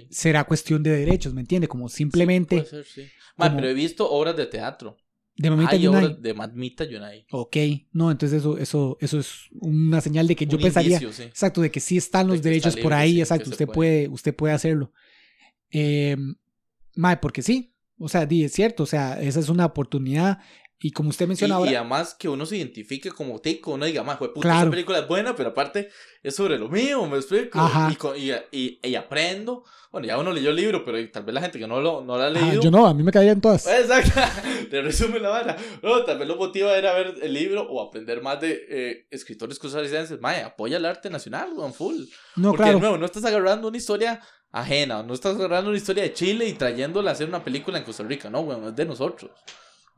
ok. 0.03 0.07
será 0.09 0.43
cuestión 0.43 0.83
de 0.83 0.91
derechos, 0.91 1.33
¿me 1.33 1.41
entiende? 1.41 1.67
Como 1.67 1.89
simplemente 1.89 2.57
Puede 2.57 2.69
ser, 2.69 2.85
sí. 2.85 3.03
Ma, 3.37 3.47
como- 3.47 3.57
pero 3.57 3.69
he 3.69 3.73
visto 3.73 4.09
obras 4.09 4.35
de 4.37 4.45
teatro. 4.45 4.97
de 5.35 5.49
Mamita 5.49 5.71
Hay 5.71 5.81
Yunai. 5.81 6.03
obras 6.05 6.21
de 6.21 6.33
Mamita 6.33 6.83
Yunai. 6.83 7.25
Ok, 7.31 7.57
no, 7.93 8.11
entonces 8.11 8.39
eso, 8.39 8.57
eso, 8.57 8.97
eso 8.99 9.19
es 9.19 9.47
una 9.53 9.99
señal 10.01 10.27
de 10.27 10.35
que 10.35 10.45
yo 10.45 10.57
Un 10.57 10.63
pensaría, 10.63 10.97
indicio, 10.97 11.13
sí. 11.13 11.23
exacto, 11.23 11.61
de 11.61 11.71
que 11.71 11.79
sí 11.79 11.97
están 11.97 12.27
De 12.27 12.33
los 12.33 12.41
que 12.41 12.49
derechos 12.49 12.69
está 12.75 12.81
por 12.81 12.91
libre, 12.91 13.03
ahí, 13.03 13.13
sí, 13.13 13.21
exacto, 13.21 13.49
usted 13.49 13.65
puede. 13.65 13.75
puede, 13.75 14.07
usted 14.09 14.35
puede 14.35 14.53
hacerlo. 14.53 14.91
Eh, 15.71 16.17
porque 17.21 17.41
sí, 17.41 17.73
o 17.97 18.09
sea, 18.09 18.25
di, 18.25 18.43
es 18.43 18.51
cierto, 18.51 18.83
o 18.83 18.85
sea, 18.85 19.21
esa 19.21 19.39
es 19.39 19.49
una 19.49 19.65
oportunidad 19.65 20.39
y 20.83 20.91
como 20.91 21.09
usted 21.09 21.27
menciona 21.27 21.53
y 21.53 21.57
ahora, 21.57 21.79
además 21.79 22.15
que 22.15 22.27
uno 22.27 22.43
se 22.45 22.57
identifique 22.57 23.11
como 23.11 23.39
tico, 23.39 23.71
uno 23.73 23.85
diga, 23.85 24.01
más 24.03 24.17
puta, 24.17 24.39
Claro. 24.41 24.61
esa 24.61 24.71
película 24.71 24.99
es 24.99 25.07
buena, 25.07 25.35
pero 25.35 25.49
aparte 25.49 25.89
es 26.23 26.35
sobre 26.35 26.57
lo 26.57 26.69
mío, 26.69 27.05
me 27.05 27.17
explico. 27.17 28.15
Y, 28.15 28.31
y, 28.51 28.79
y- 28.81 28.95
aprendo. 28.95 29.63
Bueno, 29.91 30.07
ya 30.07 30.17
uno 30.17 30.31
leyó 30.31 30.49
el 30.49 30.55
libro, 30.55 30.83
pero 30.83 30.97
tal 31.11 31.23
vez 31.23 31.35
la 31.35 31.41
gente 31.41 31.59
que 31.59 31.67
no 31.67 31.81
lo, 31.81 32.01
no 32.01 32.15
lo 32.17 32.23
ha 32.23 32.27
ah, 32.27 32.29
leído. 32.29 32.61
yo 32.63 32.71
no, 32.71 32.87
a 32.87 32.93
mí 32.93 33.03
me 33.03 33.11
caían 33.11 33.41
todas. 33.41 33.67
Exacto, 33.67 34.19
te 34.71 34.81
resume 34.81 35.19
la 35.19 35.29
vara. 35.29 35.57
No, 35.83 36.03
tal 36.03 36.17
vez 36.17 36.27
lo 36.27 36.35
motiva 36.37 36.71
a 36.71 36.79
ir 36.79 36.87
a 36.87 36.93
ver 36.93 37.15
el 37.21 37.33
libro 37.33 37.61
o 37.69 37.81
aprender 37.87 38.21
más 38.21 38.39
de 38.41 38.65
eh, 38.69 39.07
escritores 39.11 39.59
costarricenses. 39.59 40.19
Mae, 40.19 40.41
apoya 40.41 40.77
el 40.77 40.85
arte 40.85 41.09
nacional, 41.09 41.49
weón, 41.53 41.73
full. 41.73 42.05
No, 42.37 42.49
Porque 42.49 42.63
claro, 42.63 42.73
de 42.77 42.79
nuevo, 42.81 42.97
no 42.97 43.05
estás 43.05 43.25
agarrando 43.25 43.67
una 43.67 43.77
historia 43.77 44.19
ajena, 44.51 45.03
no 45.03 45.13
estás 45.13 45.35
agarrando 45.35 45.69
una 45.69 45.77
historia 45.77 46.03
de 46.03 46.13
Chile 46.13 46.47
y 46.47 46.53
trayéndola 46.53 47.11
a 47.11 47.13
hacer 47.13 47.27
una 47.27 47.43
película 47.43 47.77
en 47.77 47.83
Costa 47.83 48.03
Rica, 48.03 48.29
no, 48.29 48.39
weón, 48.41 48.63
es 48.65 48.75
de 48.75 48.85
nosotros. 48.85 49.29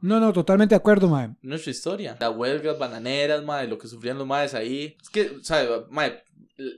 No, 0.04 0.20
no, 0.20 0.34
totalmente 0.34 0.76
de 0.76 0.80
acuerdo, 0.80 1.08
mae. 1.08 1.30
nuestra 1.42 1.72
historia. 1.72 2.18
Las 2.20 2.36
huelgas 2.36 2.78
bananeras, 2.78 3.42
madre, 3.42 3.70
lo 3.70 3.78
que 3.78 3.88
sufrían 3.88 4.18
los 4.18 4.28
madres 4.28 4.54
ahí. 4.54 4.98
Es 5.02 5.10
que, 5.10 5.38
¿sabe? 5.44 5.86
Madre, 5.90 6.26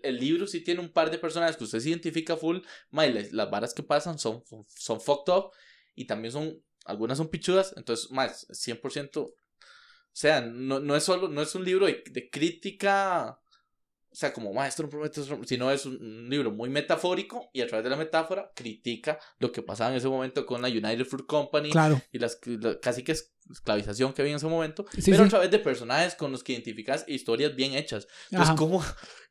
el, 0.04 0.18
libro 0.18 0.46
sí 0.46 0.62
tiene 0.62 0.80
un 0.80 0.90
par 0.90 1.10
de 1.10 1.18
personajes 1.18 1.58
que 1.58 1.64
usted 1.64 1.80
se 1.80 1.90
identifica 1.90 2.38
full. 2.38 2.60
Madre, 2.92 3.14
las, 3.14 3.32
las 3.32 3.50
varas 3.50 3.74
que 3.74 3.82
pasan 3.82 4.20
son, 4.20 4.44
son 4.68 5.02
fucked 5.02 5.34
up 5.34 5.50
y 5.96 6.06
también 6.06 6.34
son, 6.34 6.62
algunas 6.86 7.18
son 7.18 7.30
pichudas. 7.30 7.74
Entonces, 7.76 8.12
madre, 8.12 8.34
100%. 8.34 9.18
O 9.18 9.34
sea, 10.14 10.42
no, 10.42 10.80
no 10.80 10.96
es 10.96 11.04
solo, 11.04 11.28
no 11.28 11.42
es 11.42 11.56
un 11.56 11.66
libro 11.66 11.88
de 11.88 12.30
crítica. 12.32 13.40
O 14.16 14.18
sea, 14.18 14.32
como 14.32 14.54
maestro, 14.54 14.84
no 14.84 14.88
no 14.88 14.92
promete", 15.12 15.22
sino 15.46 15.70
es 15.70 15.86
un, 15.86 16.30
libro 16.30 16.50
muy 16.50 16.70
metafórico 16.70 17.50
y 17.52 17.60
a 17.60 17.68
través 17.68 17.84
de 17.84 17.90
la 17.90 17.98
metáfora 17.98 18.50
critica 18.56 19.20
lo 19.40 19.52
que 19.52 19.62
pasaba 19.62 19.92
en 19.92 19.98
ese 19.98 20.08
momento 20.08 20.46
con 20.46 20.62
la 20.62 20.70
United 20.70 21.04
Fruit 21.04 21.26
Company 21.26 21.70
Claro, 21.70 22.02
y 22.14 22.20
las, 22.20 22.40
la- 22.46 22.80
casi 22.80 23.04
que 23.04 23.12
es 23.12 23.34
esclavización 23.52 24.14
que 24.14 24.22
había 24.22 24.32
en 24.32 24.38
ese 24.38 24.48
momento, 24.48 24.86
Sí, 24.94 25.12
pero 25.12 25.24
sí. 25.24 25.24
a 25.24 25.30
través 25.30 25.52
de 25.52 25.60
personajes 25.60 26.16
con 26.16 26.32
los 26.32 26.46
que 26.46 26.54
identificas 26.54 27.04
historias 27.10 27.58
bien 27.58 27.74
hechas. 27.74 28.08
Entonces, 28.32 28.52
Ajá. 28.52 28.56
¿cómo, 28.56 28.82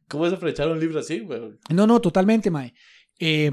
¿cómo 0.07 0.27
es 0.27 0.35
aprovechar 0.35 0.69
un 0.69 0.79
libro 0.79 1.01
así, 1.01 1.27
no, 1.71 1.87
no, 1.87 1.99
totalmente, 2.03 2.51
mae. 2.51 2.75
Eh, 3.19 3.53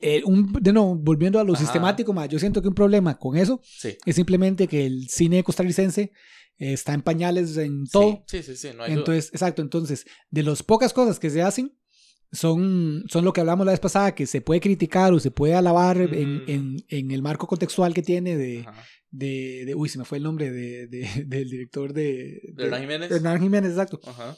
eh, 0.00 0.22
un, 0.24 0.50
de 0.54 0.72
nuevo, 0.72 0.94
volviendo 0.96 1.40
a 1.40 1.44
lo 1.44 1.52
Ajá. 1.52 1.62
sistemático, 1.62 2.14
mae, 2.14 2.28
yo 2.30 2.38
siento 2.38 2.62
que 2.62 2.68
un 2.68 2.74
problema 2.74 3.18
con 3.18 3.36
eso 3.36 3.60
Sí. 3.62 3.98
es 4.06 4.16
simplemente 4.16 4.66
que 4.66 4.86
el 4.86 5.10
cine 5.10 5.44
costarricense 5.44 6.10
está 6.58 6.94
en 6.94 7.02
pañales 7.02 7.56
en 7.56 7.86
todo. 7.86 8.22
Sí, 8.26 8.42
sí, 8.42 8.56
sí, 8.56 8.68
no 8.76 8.82
hay 8.84 8.90
duda. 8.92 9.00
Entonces, 9.00 9.30
exacto, 9.32 9.62
entonces, 9.62 10.04
de 10.30 10.42
las 10.42 10.62
pocas 10.62 10.92
cosas 10.92 11.18
que 11.18 11.30
se 11.30 11.42
hacen, 11.42 11.72
son, 12.30 13.04
son 13.08 13.24
lo 13.24 13.32
que 13.32 13.40
hablamos 13.40 13.66
la 13.66 13.72
vez 13.72 13.80
pasada, 13.80 14.14
que 14.14 14.26
se 14.26 14.40
puede 14.40 14.60
criticar 14.60 15.12
o 15.12 15.20
se 15.20 15.30
puede 15.30 15.54
alabar 15.54 15.98
en, 15.98 16.36
Mm. 16.36 16.42
en, 16.48 16.76
en 16.88 17.10
el 17.10 17.22
marco 17.22 17.46
contextual 17.46 17.92
que 17.92 18.02
tiene 18.02 18.36
de, 18.36 18.64
de, 19.10 19.64
de- 19.66 19.74
uy, 19.74 19.88
se 19.90 19.98
me 19.98 20.04
fue 20.06 20.18
el 20.18 20.24
nombre 20.24 20.50
de, 20.50 20.86
de- 20.86 21.08
del 21.26 21.50
director 21.50 21.92
de... 21.92 22.40
¿De 22.54 22.64
Hernán 22.64 22.80
Jiménez? 22.80 23.10
Hernán 23.10 23.40
Jiménez, 23.42 23.70
exacto. 23.72 24.00
Ajá. 24.06 24.36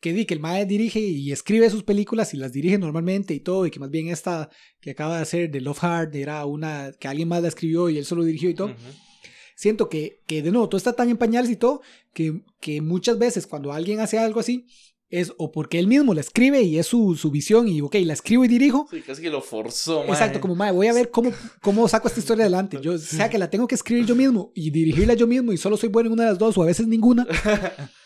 Que 0.00 0.12
di 0.12 0.24
que 0.24 0.34
el 0.34 0.40
MAE 0.40 0.66
dirige 0.66 1.00
y 1.00 1.32
escribe 1.32 1.68
sus 1.70 1.82
películas 1.82 2.32
y 2.32 2.36
las 2.36 2.52
dirige 2.52 2.78
normalmente 2.78 3.34
y 3.34 3.40
todo, 3.40 3.66
y 3.66 3.70
que 3.70 3.80
más 3.80 3.90
bien 3.90 4.08
esta 4.08 4.48
que 4.80 4.90
acaba 4.90 5.16
de 5.16 5.22
hacer 5.22 5.50
de 5.50 5.60
Love 5.60 5.82
Hard 5.84 6.14
era 6.16 6.44
una 6.46 6.92
que 6.98 7.08
alguien 7.08 7.28
más 7.28 7.42
la 7.42 7.48
escribió 7.48 7.88
y 7.90 7.98
él 7.98 8.04
solo 8.04 8.22
dirigió 8.24 8.48
y 8.50 8.54
todo. 8.54 8.74
Siento 9.56 9.88
que, 9.88 10.20
que 10.26 10.42
de 10.42 10.52
nuevo 10.52 10.68
todo 10.68 10.78
está 10.78 10.92
tan 10.92 11.10
en 11.10 11.16
pañales 11.16 11.50
y 11.50 11.56
todo 11.56 11.80
que, 12.12 12.42
que 12.60 12.80
muchas 12.80 13.18
veces 13.18 13.48
cuando 13.48 13.72
alguien 13.72 13.98
hace 13.98 14.18
algo 14.18 14.38
así 14.38 14.66
es 15.08 15.32
o 15.38 15.52
porque 15.52 15.78
él 15.78 15.86
mismo 15.86 16.14
la 16.14 16.20
escribe 16.20 16.62
y 16.62 16.78
es 16.78 16.86
su, 16.86 17.14
su 17.14 17.30
visión 17.30 17.68
y 17.68 17.80
ok, 17.80 17.94
la 18.04 18.12
escribo 18.12 18.44
y 18.44 18.48
dirijo. 18.48 18.88
Sí, 18.90 19.02
casi 19.02 19.22
que 19.22 19.30
lo 19.30 19.40
forzó. 19.40 20.04
Exacto, 20.04 20.40
como 20.40 20.54
madre, 20.54 20.72
voy 20.72 20.88
a 20.88 20.92
ver 20.92 21.10
cómo, 21.10 21.32
cómo 21.62 21.86
saco 21.88 22.08
esta 22.08 22.20
historia 22.20 22.44
adelante. 22.44 22.78
Yo 22.82 22.98
sea 22.98 23.30
que 23.30 23.38
la 23.38 23.48
tengo 23.48 23.66
que 23.66 23.76
escribir 23.76 24.04
yo 24.04 24.16
mismo 24.16 24.52
y 24.54 24.70
dirigirla 24.70 25.14
yo 25.14 25.26
mismo 25.26 25.52
y 25.52 25.56
solo 25.56 25.76
soy 25.76 25.88
bueno 25.88 26.08
en 26.08 26.14
una 26.14 26.24
de 26.24 26.30
las 26.30 26.38
dos 26.38 26.58
o 26.58 26.62
a 26.62 26.66
veces 26.66 26.86
ninguna. 26.86 27.26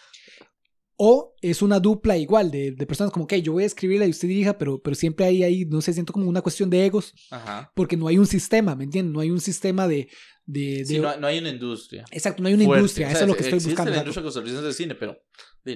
O 1.02 1.34
es 1.40 1.62
una 1.62 1.80
dupla 1.80 2.18
igual 2.18 2.50
de, 2.50 2.72
de 2.72 2.86
personas 2.86 3.10
como, 3.10 3.24
ok, 3.24 3.36
yo 3.36 3.52
voy 3.52 3.62
a 3.62 3.66
escribirla 3.66 4.04
y 4.06 4.10
usted 4.10 4.28
dirija, 4.28 4.58
pero, 4.58 4.82
pero 4.82 4.94
siempre 4.94 5.24
hay 5.24 5.42
ahí, 5.42 5.64
no 5.64 5.80
sé, 5.80 5.94
siento 5.94 6.12
como 6.12 6.28
una 6.28 6.42
cuestión 6.42 6.68
de 6.68 6.84
egos, 6.84 7.14
Ajá. 7.30 7.72
porque 7.74 7.96
no 7.96 8.06
hay 8.06 8.18
un 8.18 8.26
sistema, 8.26 8.76
¿me 8.76 8.84
entienden? 8.84 9.14
No 9.14 9.20
hay 9.20 9.30
un 9.30 9.40
sistema 9.40 9.88
de... 9.88 10.08
de, 10.52 10.78
de- 10.78 10.84
Sí, 10.86 10.98
no, 10.98 11.16
no 11.16 11.26
hay 11.26 11.38
una 11.38 11.48
industria. 11.50 12.04
Exacto, 12.10 12.42
no 12.42 12.48
hay 12.48 12.54
una 12.54 12.64
fuerte. 12.64 12.80
industria, 12.80 13.06
O 13.06 13.10
sea, 13.10 13.16
eso 13.18 13.24
es 13.24 13.28
lo 13.28 13.36
que 13.36 13.42
estoy 13.44 13.58
buscando. 13.70 13.90
la 13.92 13.98
industria 13.98 14.24
costarricense 14.24 14.66
de 14.66 14.72
cine, 14.72 14.94
pero 14.94 15.20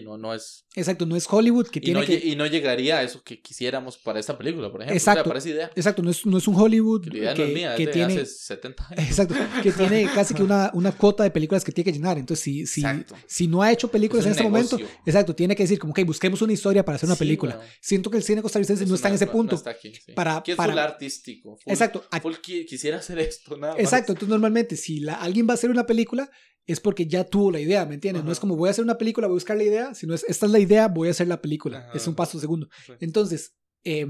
no, 0.03 0.17
no 0.17 0.35
es... 0.35 0.65
Exacto, 0.75 1.05
no 1.07 1.15
es 1.15 1.27
Hollywood 1.31 1.69
que 1.69 1.79
Y 1.79 1.83
tiene 1.83 2.01
no, 2.01 2.07
que... 2.07 2.15
y 2.15 2.35
no 2.35 2.47
llegaría 2.47 2.99
a 2.99 3.03
eso 3.03 3.23
que 3.23 3.41
quisiéramos 3.41 3.97
para 3.99 4.19
esta 4.19 4.37
película, 4.37 4.73
por 4.73 4.81
ejemplo. 4.81 4.97
Exacto. 4.97 5.21
O 5.21 5.25
sea, 5.25 5.29
para 5.31 5.39
esa 5.39 5.49
idea. 5.51 5.71
Exacto, 5.77 6.03
no 6.03 6.11
es, 6.11 6.25
no 6.27 6.39
es 6.39 6.49
un 6.49 6.57
Hollywood 6.57 7.03
Que 7.05 7.11
que, 7.11 7.17
la 7.19 7.23
idea 7.23 7.35
no 7.35 7.45
es 7.45 7.55
mía, 7.55 7.75
que 7.77 7.83
es 7.83 7.87
de 7.89 7.93
tiene... 7.93 8.15
hace 8.15 8.27
70 8.27 8.87
años. 8.89 9.05
Exacto, 9.07 9.35
que 9.63 9.73
tiene 9.73 10.09
casi 10.13 10.35
que 10.35 10.43
una, 10.43 10.71
una 10.75 10.91
cuota 10.93 11.23
de 11.23 11.31
películas 11.31 11.63
que 11.63 11.71
tiene 11.71 11.85
que 11.93 11.97
llenar. 11.97 12.19
Entonces, 12.19 12.43
si, 12.43 12.67
si, 12.67 12.81
Exacto. 12.81 13.15
si 13.27 13.47
no 13.47 13.63
ha 13.63 13.71
hecho 13.71 13.89
películas 13.89 14.25
en 14.25 14.33
este 14.33 14.43
momento, 14.43 14.79
exacto, 15.07 15.35
tiene 15.35 15.55
que 15.55 15.63
decir 15.65 15.79
como, 15.79 15.93
ok, 15.93 16.01
busquemos 16.07 16.41
una 16.43 16.55
historia 16.55 16.85
para 16.85 16.97
hacer 16.97 17.07
una 17.09 17.15
Sí, 17.17 17.21
película. 17.21 17.61
Siento 17.81 18.11
que 18.11 18.17
el 18.17 18.23
cine 18.25 18.41
costarricense 18.43 18.87
no 18.87 18.95
está 18.95 19.09
en 19.09 19.15
ese 19.15 19.27
punto. 19.27 19.55
está 19.55 19.71
aquí, 19.71 19.93
sí. 19.95 20.13
Para- 20.13 20.43
Que 20.43 20.53
es 20.53 20.57
para- 20.57 20.73
full 20.73 20.79
artístico. 20.81 21.57
full- 21.63 21.71
Exacto, 21.73 22.05
full 22.23 22.33
qui- 22.43 22.67
quisiera 22.67 22.97
hacer 22.97 23.19
esto, 23.19 23.57
nada 23.59 23.75
más. 23.75 23.83
Exacto, 23.83 24.13
entonces 24.13 24.31
normalmente 24.31 24.64
si 24.71 25.01
la, 25.01 25.15
alguien 25.15 25.47
va 25.49 25.53
a 25.53 25.55
hacer 25.55 25.71
una 25.71 25.87
película 25.87 26.31
es 26.67 26.81
porque 26.81 27.07
ya 27.07 27.25
tuvo 27.25 27.51
la 27.51 27.61
idea, 27.61 27.85
¿me 27.85 27.95
entiendes? 27.95 28.23
No 28.25 28.29
Ajá. 28.29 28.33
es 28.33 28.41
como 28.41 28.57
voy 28.57 28.69
a 28.69 28.71
hacer 28.71 28.85
una 28.85 28.97
película, 28.97 29.27
voy 29.27 29.35
a 29.35 29.37
buscar 29.37 29.57
la 29.57 29.65
idea, 29.65 29.95
sino 29.95 30.15
es 30.15 30.25
esta 30.29 30.47
es 30.47 30.53
la 30.53 30.59
idea, 30.59 30.89
voy 30.89 31.09
a 31.09 31.11
hacer 31.11 31.29
la 31.29 31.43
película. 31.43 31.79
Ajá. 31.81 31.91
Es 31.95 32.07
un 32.07 32.15
paso 32.15 32.41
segundo. 32.41 32.69
Sí. 32.87 32.93
Entonces, 33.01 33.55
eh, 33.85 34.07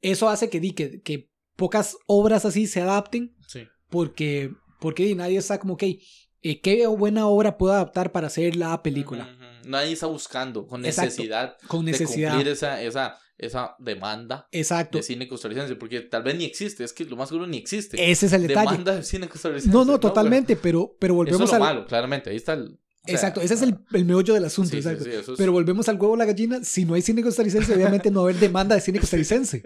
eso 0.00 0.28
hace 0.28 0.50
que, 0.50 0.60
di, 0.60 0.72
que, 0.72 1.00
que 1.00 1.30
pocas 1.56 1.96
obras 2.06 2.44
así 2.44 2.66
se 2.66 2.80
adapten 2.80 3.34
Sí. 3.46 3.66
porque, 3.88 4.52
porque 4.80 5.04
di, 5.04 5.14
nadie 5.14 5.38
está 5.38 5.58
como, 5.58 5.74
ok, 5.74 5.84
eh, 5.84 6.60
¿qué 6.60 6.86
buena 6.86 7.26
obra 7.28 7.56
puedo 7.56 7.72
adaptar 7.72 8.12
para 8.12 8.26
hacer 8.26 8.56
la 8.56 8.82
película? 8.82 9.24
Ujú. 9.32 9.70
Nadie 9.70 9.92
está 9.92 10.06
buscando 10.06 10.66
con 10.66 10.84
Exacto, 10.84 11.10
necesidad, 11.10 11.56
Con 11.68 11.84
de 11.84 11.92
cumplir 11.96 12.48
esa, 12.48 12.82
esa, 12.82 13.18
esa 13.46 13.74
demanda 13.78 14.48
Exacto. 14.52 14.98
de 14.98 15.02
cine 15.04 15.28
costarricense, 15.28 15.74
porque 15.76 16.00
tal 16.02 16.22
vez 16.22 16.36
ni 16.36 16.44
existe, 16.44 16.84
es 16.84 16.92
que 16.92 17.04
lo 17.04 17.16
más 17.16 17.28
seguro 17.28 17.46
ni 17.46 17.56
existe. 17.58 18.10
Ese 18.10 18.26
es 18.26 18.32
el 18.32 18.46
detalle. 18.46 18.70
Demanda 18.70 18.96
de 18.96 19.02
cine 19.02 19.28
costarricense. 19.28 19.72
No, 19.72 19.84
no, 19.84 19.98
totalmente, 20.00 20.56
pero, 20.56 20.96
pero 20.98 21.12
Eso 21.12 21.16
volvemos 21.16 21.42
es 21.42 21.48
lo 21.48 21.54
al... 21.54 21.60
malo, 21.60 21.86
claramente, 21.86 22.30
ahí 22.30 22.36
está 22.36 22.52
el... 22.54 22.62
o 22.62 22.68
sea, 23.04 23.14
exacto, 23.14 23.40
ese 23.40 23.54
es 23.54 23.62
el, 23.62 23.76
el 23.92 24.04
meollo 24.04 24.34
del 24.34 24.44
asunto, 24.44 24.70
sí, 24.70 24.76
exacto. 24.76 25.04
sí, 25.04 25.10
eso 25.10 25.32
es- 25.32 25.38
Pero 25.38 25.50
volvemos 25.52 25.88
al 25.88 25.96
huevo 26.00 26.16
la 26.16 26.24
gallina. 26.24 26.62
Si 26.62 26.84
no 26.84 26.94
hay 26.94 27.02
cine 27.02 27.22
costarricense, 27.22 27.74
obviamente 27.74 28.10
no 28.10 28.20
va 28.22 28.28
a 28.28 28.30
haber 28.30 28.40
demanda 28.40 28.74
de 28.76 28.80
cine 28.80 29.00
costarricense. 29.00 29.62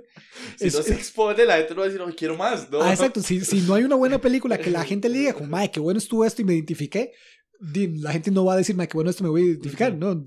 si 0.57 0.67
es- 0.69 0.75
no 0.75 0.83
se 0.83 0.95
expone, 0.95 1.45
la 1.45 1.57
gente 1.59 1.75
no 1.75 1.81
va 1.81 1.85
a 1.87 1.89
decir, 1.89 2.01
no, 2.07 2.15
quiero 2.15 2.37
más, 2.37 2.71
¿no? 2.71 2.81
Ah, 2.83 2.93
exacto. 2.93 3.21
Si, 3.23 3.45
si 3.45 3.61
no 3.61 3.75
hay 3.75 3.85
una 3.85 3.97
buena 3.97 4.19
película 4.21 4.57
que 4.59 4.71
la 4.71 4.85
gente 4.91 5.09
le 5.11 5.19
diga, 5.19 5.33
como, 5.35 5.49
madre, 5.51 5.71
qué 5.71 5.81
bueno 5.81 5.99
estuvo 5.99 6.25
esto 6.25 6.41
y 6.41 6.45
me 6.47 6.55
identifiqué, 6.55 7.13
la 7.61 8.13
gente 8.13 8.31
no 8.31 8.45
va 8.45 8.55
a 8.55 8.57
decir, 8.57 8.75
madre, 8.77 8.89
qué 8.89 8.97
bueno 8.97 9.11
esto 9.11 9.23
me 9.25 9.31
voy 9.31 9.43
a 9.43 9.45
identificar. 9.47 9.95
No, 9.95 10.25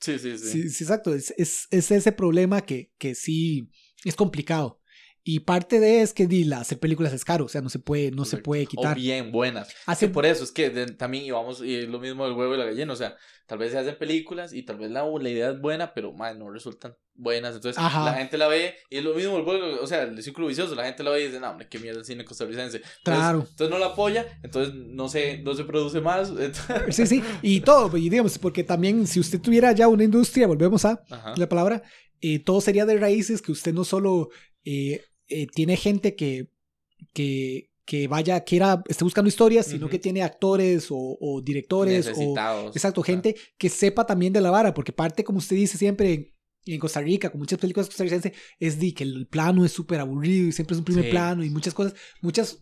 sí, 0.00 0.18
sí, 0.18 0.38
Sí, 0.38 0.62
sí, 0.62 0.70
sí. 0.70 0.84
exacto. 0.84 1.14
Es, 1.14 1.32
es, 1.36 1.66
es 1.70 1.90
ese 1.90 2.12
problema 2.12 2.60
que, 2.62 2.92
que 2.98 3.14
sí 3.14 3.70
es 4.04 4.14
complicado. 4.16 4.77
Y 5.30 5.40
parte 5.40 5.78
de 5.78 6.00
es 6.00 6.14
que 6.14 6.26
di, 6.26 6.44
la- 6.44 6.60
hacer 6.60 6.78
películas 6.78 7.12
es 7.12 7.22
caro, 7.22 7.44
o 7.44 7.48
sea, 7.48 7.60
no 7.60 7.68
se 7.68 7.78
puede, 7.78 8.10
no 8.12 8.24
se 8.24 8.38
puede 8.38 8.64
O 8.64 8.68
quitar. 8.68 8.96
bien 8.96 9.30
buenas. 9.30 9.68
Hace- 9.84 10.06
Que 10.06 10.12
por 10.14 10.24
eso 10.24 10.42
es 10.42 10.52
que 10.52 10.70
de- 10.70 10.86
también 10.86 11.24
íbamos, 11.24 11.60
y 11.62 11.74
es 11.74 11.88
lo 11.88 12.00
mismo 12.00 12.24
del 12.24 12.32
huevo 12.32 12.54
y 12.54 12.56
la 12.58 12.64
gallina, 12.64 12.94
o 12.94 12.96
sea, 12.96 13.14
tal 13.46 13.58
vez 13.58 13.72
se 13.72 13.78
hacen 13.78 13.98
películas 13.98 14.54
y 14.54 14.62
tal 14.62 14.78
vez 14.78 14.90
la, 14.90 15.04
la 15.04 15.28
idea 15.28 15.50
es 15.50 15.60
buena, 15.60 15.92
pero 15.92 16.14
man, 16.14 16.38
no 16.38 16.48
resultan 16.50 16.94
buenas, 17.14 17.54
entonces 17.56 17.76
Ajá. 17.78 18.06
la 18.06 18.14
gente 18.14 18.38
la 18.38 18.48
ve 18.48 18.76
y 18.88 18.96
es 18.96 19.04
lo 19.04 19.12
mismo 19.14 19.36
el 19.36 19.44
huevo, 19.44 19.82
o 19.82 19.86
sea, 19.86 20.04
el 20.04 20.22
círculo 20.22 20.46
vicioso, 20.46 20.74
la 20.74 20.84
gente 20.86 21.02
la 21.02 21.10
ve 21.10 21.20
y 21.22 21.26
dice, 21.26 21.40
no, 21.40 21.50
hombre, 21.50 21.68
qué 21.68 21.78
mierda 21.78 21.98
el 22.00 22.06
cine 22.06 22.24
costarricense. 22.24 22.78
Entonces- 22.78 23.02
Claro. 23.04 23.40
Entonces, 23.40 23.68
no 23.68 23.78
la 23.78 23.86
apoya, 23.88 24.24
entonces 24.42 24.72
no 24.74 25.10
se, 25.10 25.42
no 25.42 25.52
se 25.52 25.64
produce 25.64 26.00
más. 26.00 26.30
entonces- 26.38 26.96
Sí, 26.96 27.06
sí, 27.06 27.22
y 27.42 27.60
todo, 27.60 27.98
y 27.98 28.08
digamos, 28.08 28.38
porque 28.38 28.64
también 28.64 29.06
si 29.06 29.20
usted 29.20 29.42
tuviera 29.42 29.72
ya 29.72 29.88
una 29.88 30.04
industria, 30.04 30.46
volvemos 30.46 30.86
a 30.86 31.02
Ajá. 31.10 31.34
la 31.36 31.48
palabra, 31.50 31.82
eh, 32.22 32.38
todo 32.38 32.62
sería 32.62 32.86
de 32.86 32.96
raíces, 32.96 33.42
que 33.42 33.52
usted 33.52 33.74
no 33.74 33.84
solo 33.84 34.30
eh, 34.64 35.02
eh, 35.28 35.46
tiene 35.46 35.76
gente 35.76 36.14
que, 36.16 36.50
que, 37.14 37.70
que 37.84 38.08
vaya, 38.08 38.40
quiera, 38.44 38.82
esté 38.88 39.04
buscando 39.04 39.28
historias, 39.28 39.66
sino 39.66 39.88
que 39.88 39.98
tiene 39.98 40.22
actores 40.22 40.90
o, 40.90 41.16
o 41.20 41.40
directores 41.42 42.06
o... 42.18 42.34
Exacto, 42.74 43.02
gente 43.02 43.34
que 43.56 43.68
sepa 43.68 44.04
también 44.06 44.32
de 44.32 44.40
la 44.40 44.50
vara, 44.50 44.74
porque 44.74 44.92
parte, 44.92 45.24
como 45.24 45.38
usted 45.38 45.56
dice 45.56 45.78
siempre, 45.78 46.12
en, 46.12 46.34
en 46.66 46.78
Costa 46.80 47.00
Rica, 47.00 47.30
con 47.30 47.40
muchas 47.40 47.58
películas 47.58 47.86
costarricenses, 47.86 48.32
es 48.58 48.78
de 48.78 48.92
que 48.92 49.04
el 49.04 49.26
plano 49.26 49.64
es 49.64 49.72
súper 49.72 50.00
aburrido 50.00 50.48
y 50.48 50.52
siempre 50.52 50.74
es 50.74 50.78
un 50.78 50.84
primer 50.84 51.04
Sí. 51.04 51.10
plano 51.10 51.44
y 51.44 51.50
muchas 51.50 51.72
cosas, 51.74 51.94
muchas... 52.20 52.58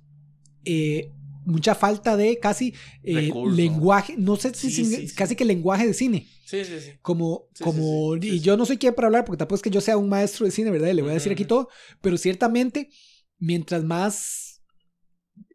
eh, 0.65 1.13
mucha 1.47 1.75
falta 1.75 2.17
de 2.17 2.39
casi 2.39 2.75
eh, 3.03 3.33
lenguaje, 3.53 4.15
no 4.19 4.37
sé 4.37 4.53
si 4.55 4.71
Sí, 4.71 4.85
sí. 4.85 5.15
casi 5.15 5.35
que 5.37 5.45
lenguaje 5.45 5.87
de 5.87 5.95
cine, 5.95 6.27
Sí, 6.45 6.65
sí, 6.65 6.81
sí. 6.81 6.91
como, 7.03 7.49
como, 7.63 8.17
y 8.17 8.41
yo 8.41 8.57
no 8.57 8.67
soy 8.67 8.77
quien 8.77 8.95
para 8.95 9.07
hablar, 9.07 9.25
porque 9.25 9.39
tampoco 9.39 9.57
es 9.57 9.63
que 9.63 9.71
yo 9.71 9.81
sea 9.81 9.97
un 9.97 10.09
maestro 10.09 10.45
de 10.45 10.53
cine, 10.53 10.71
¿verdad? 10.71 10.89
Y 10.91 10.95
le 10.95 11.03
voy 11.03 11.13
a 11.13 11.15
decir 11.15 11.33
aquí 11.33 11.45
todo, 11.45 11.69
pero 12.01 12.19
ciertamente, 12.19 12.91
mientras 13.39 13.83
más 13.85 14.46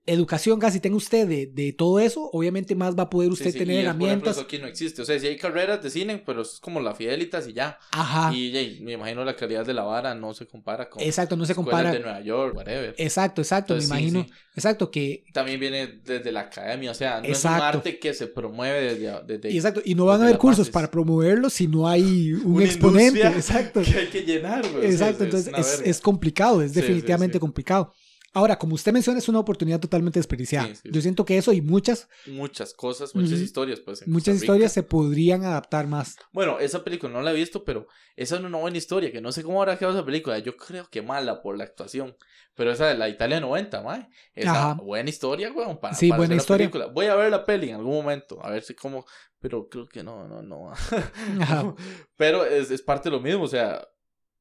educación 0.07 0.60
casi 0.60 0.80
tenga 0.80 0.95
usted 0.98 1.28
de, 1.28 1.45
de 1.48 1.73
todo 1.73 1.99
eso, 1.99 2.30
obviamente 2.34 2.73
más 2.76 2.98
va 2.98 3.03
a 3.03 3.10
poder 3.10 3.30
usted 3.32 3.52
Sí, 3.52 3.52
sí, 3.52 3.57
tener 3.60 3.76
y 3.76 3.78
es, 3.80 3.84
por 3.94 4.07
ejemplo, 4.07 4.07
herramientas. 4.07 4.38
eso 4.38 4.41
aquí 4.45 4.57
no 4.57 4.65
existe. 4.68 5.02
O 5.03 5.06
sea, 5.06 5.19
si 5.19 5.28
hay 5.28 5.38
carreras 5.38 5.82
de 5.84 5.90
cine, 5.91 6.18
pero 6.26 6.41
es 6.41 6.60
como 6.60 6.80
la 6.80 6.95
Fidelitas 6.95 7.48
y 7.48 7.53
ya. 7.53 7.78
Ajá, 7.91 8.34
Y 8.36 8.80
me 8.82 8.94
imagino 8.94 9.23
la 9.23 9.36
calidad 9.36 9.65
de 9.65 9.73
la 9.76 9.84
vara 9.84 10.15
no 10.15 10.34
se 10.34 10.48
compara 10.48 10.90
con 10.90 11.03
exacto, 11.03 11.36
no 11.38 11.45
se 11.45 11.53
compara. 11.56 11.91
de 11.91 11.99
Nueva 11.99 12.22
York, 12.22 12.56
whatever. 12.56 12.95
Exacto, 12.98 13.41
exacto, 13.41 13.73
Entonces, 13.76 13.90
me 13.91 13.98
sí, 14.02 14.07
imagino. 14.10 14.36
Exacto, 14.56 14.90
que. 14.91 15.23
También 15.34 15.60
viene 15.60 16.02
desde 16.03 16.32
la 16.32 16.41
academia, 16.41 16.91
o 16.91 16.95
sea, 16.95 17.22
no 17.22 17.28
Exacto. 17.28 17.57
es 17.57 17.61
un 17.73 17.78
arte 17.78 17.99
que 17.99 18.14
se 18.14 18.28
promueve 18.28 18.95
desde... 19.28 19.56
exacto, 19.56 19.82
y 19.86 19.95
no 19.95 20.06
van 20.06 20.22
a 20.22 20.26
haber 20.26 20.38
cursos 20.40 20.60
bases. 20.68 20.73
para 20.73 20.91
promoverlo 20.91 21.49
si 21.49 21.68
no 21.68 21.88
hay 21.88 22.34
un 22.44 22.56
Una 22.56 22.65
exponente. 22.65 23.22
Exacto. 23.28 23.82
que 23.84 23.98
hay 23.99 24.07
que 24.07 24.22
llenar, 24.23 24.61
güey. 24.69 24.78
O 24.88 24.98
sea, 24.98 25.10
Exacto, 25.10 25.23
es- 25.26 25.48
entonces 25.48 25.82
es, 25.86 26.02
complicado, 26.02 26.61
es 26.64 26.73
definitivamente 26.73 27.40
complicado. 27.40 27.94
Ahora, 28.34 28.58
como 28.58 28.76
usted 28.76 28.94
menciona, 28.94 29.20
es 29.20 29.28
una 29.28 29.40
oportunidad 29.40 29.80
totalmente 29.80 30.20
desperdiciada. 30.20 30.68
Sí, 30.68 30.76
sí, 30.76 30.90
Yo 30.91 31.02
siento 31.02 31.26
que 31.26 31.38
eso 31.38 31.52
y 31.52 31.62
muchas, 31.62 32.08
Muchas 32.28 32.74
cosas, 32.74 33.14
muchas 33.14 33.40
historias, 33.40 33.82
pues. 33.82 34.08
muchas 34.08 34.36
historias 34.38 34.72
se 34.72 34.84
podrían 34.84 35.44
adaptar 35.44 35.88
más. 35.88 36.16
Bueno, 36.32 36.58
esa 36.60 36.84
película 36.84 37.12
no 37.12 37.22
la 37.22 37.32
he 37.32 37.36
visto, 37.36 37.66
pero 37.66 37.88
esa 38.16 38.36
es 38.38 38.41
una 38.41 38.58
buena 38.58 38.78
historia, 38.78 39.12
que 39.12 39.20
no 39.20 39.32
sé 39.32 39.44
cómo 39.44 39.62
habrá 39.62 39.78
quedado 39.78 39.98
esa 39.98 40.06
película. 40.06 40.40
Yo 40.40 40.56
creo 40.56 40.88
que 40.90 41.02
mala 41.02 41.41
por 41.41 41.58
la 41.58 41.66
actuación. 41.66 42.16
Pero 42.53 42.72
esa 42.72 42.88
de 42.88 42.98
la 42.98 43.08
Italia 43.10 43.40
90, 43.40 43.82
mae. 43.82 44.08
Esa 44.34 44.52
Ajá. 44.72 44.74
buena 44.82 45.10
historia, 45.10 45.52
weón, 45.53 45.80
para, 45.80 45.94
Sí, 45.94 46.10
para 46.10 46.20
buena 46.20 46.36
historia. 46.36 46.66
película. 46.70 46.88
Voy 46.94 47.06
a 47.08 47.16
ver 47.16 47.32
la 47.32 47.45
peli 47.45 47.70
en 47.70 47.76
algún 47.76 47.94
momento, 47.95 48.44
a 48.45 48.49
ver 48.52 48.64
si 48.64 48.76
cómo... 48.76 49.06
Pero 49.40 49.68
creo 49.70 49.88
que 49.88 50.03
no, 50.03 50.28
no, 50.28 50.41
no. 50.41 50.72
Ajá. 51.41 51.74
Pero 52.16 52.45
es, 52.45 52.70
es 52.72 52.82
parte 52.82 53.10
de 53.10 53.16
lo 53.16 53.22
mismo, 53.22 53.44
o 53.44 53.48
sea, 53.48 53.88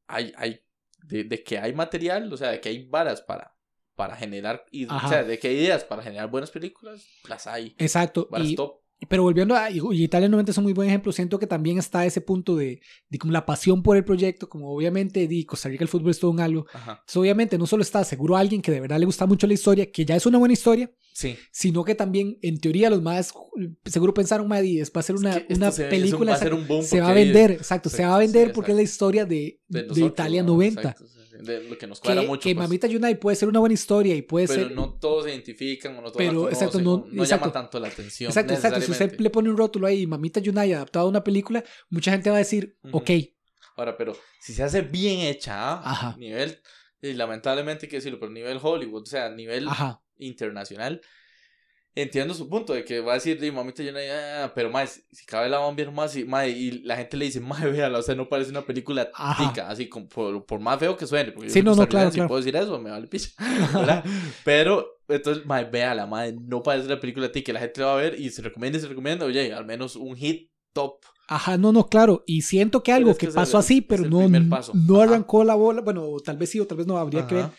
hay, 0.06 0.32
hay, 0.36 0.60
de, 1.04 1.24
de 1.24 1.42
que 1.42 1.58
hay 1.58 1.72
material, 1.72 2.30
o 2.32 2.36
sea, 2.36 2.50
de 2.50 2.60
que 2.60 2.68
hay 2.68 2.84
varas 2.86 3.22
para, 3.22 3.56
para 4.00 4.16
generar, 4.16 4.64
o 4.88 5.08
sea, 5.10 5.24
de 5.24 5.38
hay 5.42 5.56
ideas 5.56 5.84
para 5.84 6.02
generar 6.02 6.30
buenas 6.30 6.50
películas, 6.50 7.06
las 7.28 7.46
hay. 7.46 7.74
Exacto. 7.76 8.30
Y, 8.38 8.54
top. 8.54 8.76
pero 9.10 9.22
volviendo 9.22 9.54
a 9.54 9.70
y 9.70 9.78
y 9.92 10.04
Italia 10.04 10.26
90 10.26 10.52
es 10.52 10.56
un 10.56 10.64
muy 10.64 10.72
buen 10.72 10.88
ejemplo, 10.88 11.12
siento 11.12 11.38
que 11.38 11.46
también 11.46 11.76
está 11.76 12.06
ese 12.06 12.22
punto 12.22 12.56
de, 12.56 12.80
de 13.10 13.18
como 13.18 13.30
la 13.30 13.44
pasión 13.44 13.82
por 13.82 13.98
el 13.98 14.04
proyecto, 14.06 14.48
como 14.48 14.74
obviamente 14.74 15.28
di 15.28 15.44
Costa 15.44 15.68
Rica 15.68 15.84
el 15.84 15.88
fútbol 15.88 16.12
es 16.12 16.18
todo 16.18 16.30
un 16.30 16.40
algo. 16.40 16.64
Ajá. 16.72 16.92
Entonces, 16.92 17.16
obviamente 17.18 17.58
no 17.58 17.66
solo 17.66 17.82
está 17.82 18.02
seguro 18.04 18.38
a 18.38 18.40
alguien 18.40 18.62
que 18.62 18.72
de 18.72 18.80
verdad 18.80 18.98
le 18.98 19.04
gusta 19.04 19.26
mucho 19.26 19.46
la 19.46 19.52
historia, 19.52 19.92
que 19.92 20.06
ya 20.06 20.16
es 20.16 20.24
una 20.24 20.38
buena 20.38 20.54
historia, 20.54 20.90
Sí. 21.20 21.36
sino 21.52 21.84
que 21.84 21.94
también 21.94 22.38
en 22.42 22.58
teoría 22.60 22.88
los 22.88 23.02
más 23.02 23.32
seguro 23.84 24.14
pensaron, 24.14 24.48
"Madre, 24.48 24.80
es 24.80 24.90
va 24.90 25.00
a 25.00 25.02
ser 25.02 25.16
una, 25.16 25.30
Es 25.30 25.36
que 25.36 25.52
esto 25.52 25.54
una 25.56 25.70
se- 25.72 25.82
es 25.82 25.86
un- 25.86 25.90
película, 26.00 26.30
va 26.32 26.36
a 26.36 26.40
ser 26.40 26.54
un 26.54 26.66
boom 26.66 26.82
se 26.82 27.00
va 27.00 27.10
a 27.10 27.14
vender, 27.14 27.50
exacto, 27.52 27.90
se 27.90 28.04
va 28.04 28.14
a 28.14 28.18
vender 28.18 28.46
sí, 28.48 28.52
porque 28.54 28.70
es 28.72 28.76
la 28.76 28.82
historia 28.82 29.24
de, 29.26 29.60
de, 29.68 29.86
Italia 30.04 30.42
¿no? 30.42 30.54
90. 30.54 30.80
Exacto, 30.80 31.06
sí, 31.06 31.18
sí, 31.30 31.36
de 31.44 31.64
lo 31.64 31.76
que 31.78 31.86
nos 31.86 32.00
cuadra 32.00 32.22
Que, 32.22 32.26
mucho. 32.26 32.42
que 32.48 32.54
pues. 32.54 32.66
Mamita 32.68 32.86
Yunai 32.86 33.20
puede 33.20 33.36
ser 33.36 33.48
una 33.48 33.60
buena 33.60 33.74
historia 33.74 34.14
y 34.14 34.22
puede 34.22 34.46
pero 34.48 34.62
ser... 34.68 34.72
no 34.72 34.94
todos 34.98 35.24
se 35.24 35.30
identifican 35.30 35.92
o 35.92 36.00
no 36.00 36.10
todos 36.10 36.16
Pero, 36.16 36.44
la 36.44 36.50
exacto, 36.50 36.80
no- 36.80 36.94
o 36.94 37.06
no 37.10 37.22
exacto. 37.22 37.44
llama 37.46 37.52
tanto 37.52 37.80
la 37.80 37.88
atención. 37.88 38.30
Exacto, 38.30 38.54
exacto. 38.54 38.80
Si 38.80 38.90
usted 38.90 39.18
le 39.20 39.28
pone 39.30 39.50
un 39.50 39.56
rótulo 39.58 39.86
ahí, 39.86 40.06
Mamita 40.06 40.40
Yunai 40.40 40.72
adaptado 40.72 41.06
a 41.06 41.08
una 41.10 41.22
película, 41.22 41.62
mucha 41.90 42.12
gente 42.12 42.30
va 42.30 42.36
a 42.36 42.38
decir, 42.40 42.76
Ujú. 42.84 42.96
ok, 42.98 43.10
Ahora, 43.76 43.96
pero 43.96 44.14
si 44.40 44.52
se 44.52 44.62
hace 44.62 44.82
bien 44.82 45.20
hecha. 45.20 45.74
Ajá. 45.74 46.14
nivel, 46.18 46.58
y 47.02 47.14
lamentablemente 47.14 47.86
hay 47.86 47.90
que 47.90 47.96
decirlo, 47.96 48.18
pero 48.20 48.30
nivel 48.30 48.58
Hollywood, 48.62 49.02
o 49.02 49.06
sea, 49.06 49.30
nivel 49.30 49.66
ajá, 49.68 50.02
internacional, 50.20 51.00
entiendo 51.94 52.34
su 52.34 52.48
punto 52.48 52.72
de 52.72 52.84
que 52.84 53.00
va 53.00 53.12
a 53.12 53.14
decir, 53.16 53.40
"Di, 53.40 53.50
mamita, 53.50 53.82
yo 53.82 53.92
no, 53.92 53.98
ah", 54.00 54.52
pero 54.54 54.70
más, 54.70 55.02
si 55.12 55.24
cabe 55.26 55.48
la 55.48 55.58
van 55.58 55.72
a 55.72 55.76
ver 55.76 55.90
más, 55.92 56.16
y, 56.16 56.20
y 56.48 56.70
la 56.82 56.96
gente 56.96 57.16
le 57.16 57.26
dice, 57.26 57.40
más, 57.40 57.62
véala, 57.64 57.98
o 57.98 58.02
sea, 58.02 58.14
no 58.14 58.28
parece 58.28 58.50
una 58.50 58.64
película 58.66 59.10
Ajá. 59.14 59.48
tica, 59.48 59.68
así, 59.68 59.88
como, 59.88 60.08
por, 60.08 60.46
por 60.46 60.60
más 60.60 60.78
feo 60.78 60.96
que 60.96 61.06
suene, 61.06 61.32
porque 61.32 61.48
yo 61.48 61.54
Sí, 61.54 61.60
soy 61.60 61.64
no, 61.64 61.74
no, 61.74 61.88
claro, 61.88 62.08
y 62.10 62.12
claro. 62.12 62.28
puedo 62.28 62.40
decir 62.40 62.56
eso, 62.56 62.78
me 62.80 62.90
vale 62.90 63.06
picha. 63.08 63.30
Pero, 64.44 64.86
entonces, 65.08 65.44
mae, 65.46 65.64
véala, 65.64 66.06
mae, 66.06 66.32
no 66.32 66.62
parece 66.62 66.86
una 66.86 67.00
película 67.00 67.30
tica, 67.32 67.52
la 67.52 67.60
gente 67.60 67.80
la 67.80 67.86
va 67.88 67.92
a 67.94 67.96
ver 67.96 68.20
y 68.20 68.30
se 68.30 68.42
recomienda 68.42 68.78
y 68.78 68.80
se 68.80 68.88
recomienda, 68.88 69.26
oye, 69.26 69.52
al 69.52 69.64
menos 69.66 69.96
un 69.96 70.14
hit 70.16 70.50
top. 70.72 71.00
ajá, 71.28 71.56
no, 71.58 71.72
no, 71.72 71.88
claro. 71.88 72.22
Y 72.26 72.42
siento 72.42 72.82
que 72.82 72.92
algo 72.92 73.10
es 73.12 73.18
que 73.18 73.26
que 73.26 73.32
pasó 73.32 73.56
el- 73.56 73.58
así, 73.58 73.80
pero 73.80 74.04
no, 74.04 74.28
no 74.28 75.00
Ajá. 75.00 75.02
arrancó 75.02 75.44
la 75.44 75.54
bola, 75.54 75.80
bueno, 75.82 76.16
tal 76.24 76.36
vez 76.36 76.50
sí 76.50 76.60
o 76.60 76.66
tal 76.66 76.78
vez 76.78 76.86
no, 76.86 76.96
habría 76.98 77.26
que 77.26 77.34
ver. 77.34 77.50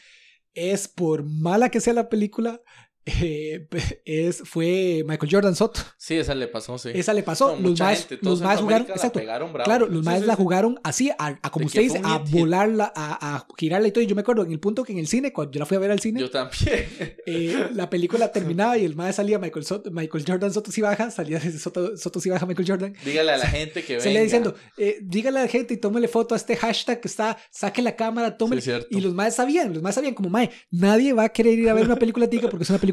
Es 0.53 0.87
por 0.87 1.23
mala 1.23 1.69
que 1.69 1.79
sea 1.81 1.93
la 1.93 2.09
película, 2.09 2.61
eh, 3.05 3.67
es, 4.05 4.43
fue 4.45 5.03
Michael 5.07 5.31
Jordan 5.31 5.55
Soto. 5.55 5.81
Sí, 5.97 6.15
esa 6.17 6.35
le 6.35 6.47
pasó, 6.47 6.77
sí. 6.77 6.89
Esa 6.93 7.13
le 7.13 7.23
pasó. 7.23 7.55
No, 7.55 7.69
los 7.69 7.79
más, 7.79 8.07
los 8.21 8.41
más 8.41 8.59
jugaron, 8.59 8.87
la 8.87 8.93
exacto. 8.95 9.19
pegaron 9.19 9.51
bravo. 9.53 9.65
Claro, 9.65 9.87
los 9.87 10.01
Sí, 10.01 10.05
más 10.05 10.19
sí, 10.21 10.25
la 10.27 10.35
jugaron 10.35 10.79
así, 10.83 11.09
a, 11.17 11.39
a 11.41 11.49
como 11.51 11.65
usted 11.65 11.81
dice, 11.81 12.01
a 12.03 12.19
hit, 12.25 12.29
volarla, 12.31 12.91
a, 12.95 13.35
a 13.37 13.47
girarla 13.57 13.87
y 13.87 13.91
todo. 13.91 14.03
Y 14.03 14.07
yo 14.07 14.15
me 14.15 14.21
acuerdo 14.21 14.43
en 14.45 14.51
el 14.51 14.59
punto 14.59 14.83
que 14.83 14.91
en 14.93 14.99
el 14.99 15.07
cine, 15.07 15.33
cuando 15.33 15.51
yo 15.53 15.59
la 15.59 15.65
fui 15.65 15.77
a 15.77 15.79
ver 15.79 15.91
al 15.91 15.99
cine, 15.99 16.19
Yo 16.19 16.29
también. 16.29 16.85
eh, 17.25 17.69
la 17.73 17.89
película 17.89 18.31
terminaba 18.31 18.77
y 18.77 18.85
el 18.85 18.95
más 18.95 19.15
salía 19.15 19.39
Michael, 19.39 19.65
Soto- 19.65 19.91
Michael 19.91 20.23
Jordan 20.27 20.53
Soto 20.53 20.71
si 20.71 20.81
baja, 20.81 21.09
salía 21.11 21.39
desde 21.39 21.59
Soto, 21.59 21.97
Soto 21.97 22.19
si 22.19 22.29
baja 22.29 22.45
Michael 22.45 22.67
Jordan. 22.67 22.93
Dígale 23.03 23.31
a 23.31 23.37
la 23.37 23.47
gente 23.47 23.83
que 23.83 23.93
venga. 23.93 24.03
Se 24.03 24.11
le 24.13 24.23
diciendo, 24.23 24.55
eh, 24.77 24.99
dígale 25.01 25.39
a 25.39 25.43
la 25.43 25.47
gente 25.49 25.73
y 25.73 25.77
tómele 25.77 26.07
foto 26.07 26.35
a 26.35 26.37
este 26.37 26.55
hashtag 26.55 27.01
que 27.01 27.07
está, 27.07 27.37
saque 27.49 27.81
la 27.81 27.95
cámara, 27.95 28.37
tómele. 28.37 28.61
Sí, 28.61 28.71
y 28.91 29.01
los 29.01 29.13
más 29.13 29.35
sabían, 29.35 29.73
los 29.73 29.81
más 29.81 29.95
sabían 29.95 30.13
como, 30.13 30.29
mae, 30.29 30.51
nadie 30.69 31.13
va 31.13 31.23
a 31.25 31.29
querer 31.29 31.57
ir 31.57 31.69
a 31.69 31.73
ver 31.73 31.85
una 31.85 31.95
película 31.95 32.29
tica 32.29 32.47
porque 32.49 32.63
es 32.63 32.69
una 32.69 32.77
película 32.79 32.90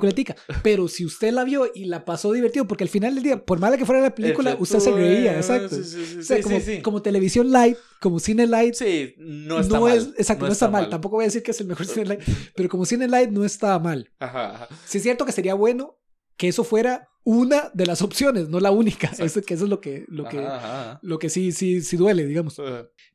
Pero 0.63 0.89
si 0.89 1.05
usted 1.05 1.33
la 1.33 1.45
vio 1.45 1.71
y 1.75 1.85
la 1.87 2.05
pasó 2.05 2.33
divertido, 2.33 2.67
porque 2.67 2.85
al 2.85 2.91
final 2.91 3.15
del 3.15 3.25
día, 3.25 3.45
por 3.45 3.59
mala 3.59 3.77
que 3.77 3.87
fuera 3.87 4.01
la 4.01 4.15
película, 4.15 4.53
El 4.53 4.57
usted 4.61 4.79
se 4.79 4.93
reía, 4.93 5.35
eh, 5.35 5.37
exacto. 5.37 5.77
Sí, 5.77 5.85
sí, 5.85 6.07
sí, 6.07 6.19
O 6.19 6.23
sea, 6.23 6.83
como, 6.83 7.03
televisión 7.03 7.51
light, 7.51 7.77
como 8.01 8.19
cine 8.19 8.47
light, 8.47 8.75
Sí, 8.75 9.15
no 9.19 9.61
está 9.61 9.75
no 9.77 9.83
mal. 9.83 9.97
es, 9.97 10.09
exacto, 10.19 10.47
no, 10.47 10.53
está, 10.53 10.69
mal. 10.69 10.89
Tampoco 10.89 11.17
voy 11.17 11.25
a 11.25 11.29
decir 11.29 11.43
que 11.43 11.51
es 11.51 11.61
el 11.61 11.67
mejor 11.67 11.87
cine 11.87 12.07
light, 12.07 12.21
pero 12.55 12.69
como 12.69 12.85
cine 12.85 13.09
light 13.09 13.31
no 13.31 13.45
está 13.45 13.79
mal. 13.79 14.11
Ajá, 14.19 14.55
ajá. 14.55 14.69
Sí 14.85 14.99
es 14.99 15.03
cierto 15.03 15.25
que 15.25 15.33
sería 15.33 15.55
bueno 15.55 15.99
que 16.37 16.49
eso 16.49 16.65
fuera 16.65 17.09
una 17.25 17.71
de 17.75 17.85
las 17.85 18.01
opciones, 18.01 18.49
no 18.49 18.59
la 18.59 18.71
única. 18.71 19.11
Eso, 19.19 19.43
que 19.43 19.55
eso 19.55 19.65
es 19.65 19.71
lo 19.71 19.81
que, 19.81 20.07
lo 20.09 20.29
que, 20.29 20.39
Ajá, 20.39 20.57
ajá, 20.57 21.01
lo 21.03 21.19
que 21.19 21.29
sí, 21.29 21.53
sí, 21.53 21.83
sí 21.83 21.97
duele, 21.97 22.25
digamos. 22.25 22.59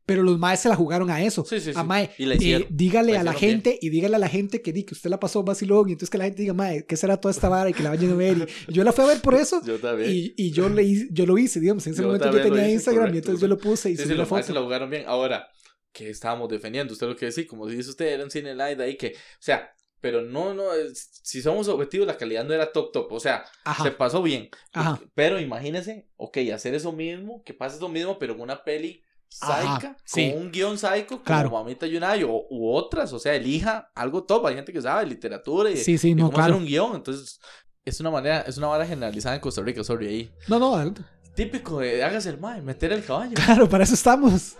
Pero 0.05 0.21
los 0.23 0.38
maes 0.38 0.59
se 0.59 0.69
la 0.69 0.75
jugaron 0.75 1.09
a 1.09 1.23
eso. 1.23 1.45
Sí, 1.45 1.59
sí, 1.59 1.71
sí. 1.71 1.80
A 1.80 1.84
mae, 1.84 2.11
Y 2.17 2.25
la 2.25 2.35
eh, 2.35 2.67
dígale 2.69 3.13
La 3.13 3.21
a 3.21 3.23
la 3.23 3.34
gente 3.34 3.80
y 3.81 3.89
dígale 3.89 4.17
a 4.17 4.19
la 4.19 4.27
gente 4.27 4.61
que, 4.61 4.73
di, 4.73 4.84
que 4.84 4.93
usted 4.93 5.09
la 5.09 5.19
pasó 5.19 5.43
vacilón 5.43 5.88
y 5.88 5.93
entonces 5.93 6.09
que 6.09 6.17
la 6.17 6.25
gente 6.25 6.41
diga, 6.41 6.53
mae, 6.53 6.85
¿qué 6.85 6.97
será 6.97 7.17
toda 7.17 7.31
esta 7.31 7.47
vara? 7.47 7.69
Y 7.69 7.73
que 7.73 7.84
la 7.84 7.89
vayan 7.89 8.11
a 8.11 8.15
ver. 8.15 8.49
Y 8.67 8.73
yo 8.73 8.84
la 8.84 8.91
fui 8.91 9.05
a 9.05 9.07
ver 9.07 9.21
por 9.21 9.35
eso. 9.35 9.61
Yo 9.65 9.80
también. 9.80 10.09
Y, 10.11 10.34
y 10.35 10.51
yo, 10.51 10.67
le, 10.67 11.07
yo 11.11 11.25
lo 11.25 11.38
hice, 11.38 11.59
digamos. 11.59 11.88
En 11.88 11.93
ese 11.93 12.01
Yo 12.01 12.07
momento 12.07 12.31
yo 12.31 12.41
tenía 12.41 12.65
hice, 12.65 12.73
Instagram 12.73 13.03
y 13.03 13.07
correcto, 13.07 13.31
entonces 13.31 13.41
yo 13.41 13.47
lo 13.47 13.57
puse 13.57 13.91
y 13.91 13.97
sí, 13.97 14.03
subí 14.03 14.15
la 14.15 14.25
foto. 14.25 14.43
se 14.43 14.53
la 14.53 14.61
jugaron 14.61 14.89
bien. 14.89 15.03
Ahora, 15.07 15.47
que 15.93 16.09
estábamos 16.09 16.49
defendiendo. 16.49 16.91
Usted 16.93 17.07
lo 17.07 17.15
que 17.15 17.27
decía, 17.27 17.47
como 17.47 17.67
dice 17.67 17.89
usted, 17.89 18.07
era 18.07 18.23
un 18.23 18.31
cine 18.31 18.53
light 18.55 18.80
ahí 18.81 18.97
que, 18.97 19.09
o 19.09 19.39
sea, 19.39 19.73
pero 20.01 20.21
no, 20.21 20.53
no, 20.53 20.65
si 20.93 21.41
somos 21.41 21.69
objetivos, 21.69 22.05
la 22.05 22.17
calidad 22.17 22.43
no 22.43 22.53
era 22.53 22.73
top, 22.73 22.91
top, 22.91 23.09
o 23.09 23.19
sea, 23.21 23.45
Ajá. 23.63 23.84
se 23.84 23.91
pasó 23.91 24.21
bien. 24.21 24.49
Ajá. 24.73 24.99
Pero 25.15 25.39
imagínese, 25.39 26.09
ok, 26.17 26.39
hacer 26.53 26.75
eso 26.75 26.91
mismo, 26.91 27.41
que 27.45 27.53
pase 27.53 27.77
eso 27.77 27.88
mismo, 27.88 28.19
pero 28.19 28.34
en 28.34 28.41
una 28.41 28.65
peli 28.65 29.01
Ajá, 29.41 29.76
psycha, 29.80 29.97
sí. 30.05 30.31
con 30.31 30.41
un 30.43 30.51
guion 30.51 30.77
psycho, 30.77 31.07
como 31.07 31.23
Claro. 31.23 31.49
Mamita 31.51 31.88
Yunai, 31.88 32.23
o, 32.23 32.45
u 32.49 32.73
otras, 32.73 33.11
o 33.14 33.19
sea, 33.19 33.35
elija 33.35 33.91
algo 33.95 34.23
top, 34.23 34.45
hay 34.47 34.55
gente 34.55 34.72
que 34.73 34.81
sabe 34.81 35.05
literatura 35.05 35.69
y, 35.69 35.77
Sí, 35.77 35.97
sí, 35.97 36.10
y 36.10 36.15
no, 36.15 36.26
cómo 36.27 36.38
hacer 36.38 36.51
claro. 36.51 36.57
un 36.57 36.65
guion, 36.65 36.95
entonces, 36.95 37.39
es 37.85 37.99
una 37.99 38.11
manera, 38.11 38.41
es 38.41 38.57
una 38.57 38.68
manera 38.68 38.88
generalizada 38.88 39.35
en 39.35 39.41
Costa 39.41 39.61
Rica, 39.61 39.84
sorry, 39.84 40.07
ahí. 40.07 40.31
No, 40.47 40.60
no. 40.60 40.93
Típico 41.35 41.80
de 41.80 42.03
hágase 42.03 42.30
el 42.30 42.39
mae, 42.39 42.61
meter 42.61 42.93
el 42.93 43.03
caballo. 43.03 43.34
claro, 43.45 43.68
para 43.68 43.84
eso 43.84 43.95
estamos. 43.95 44.55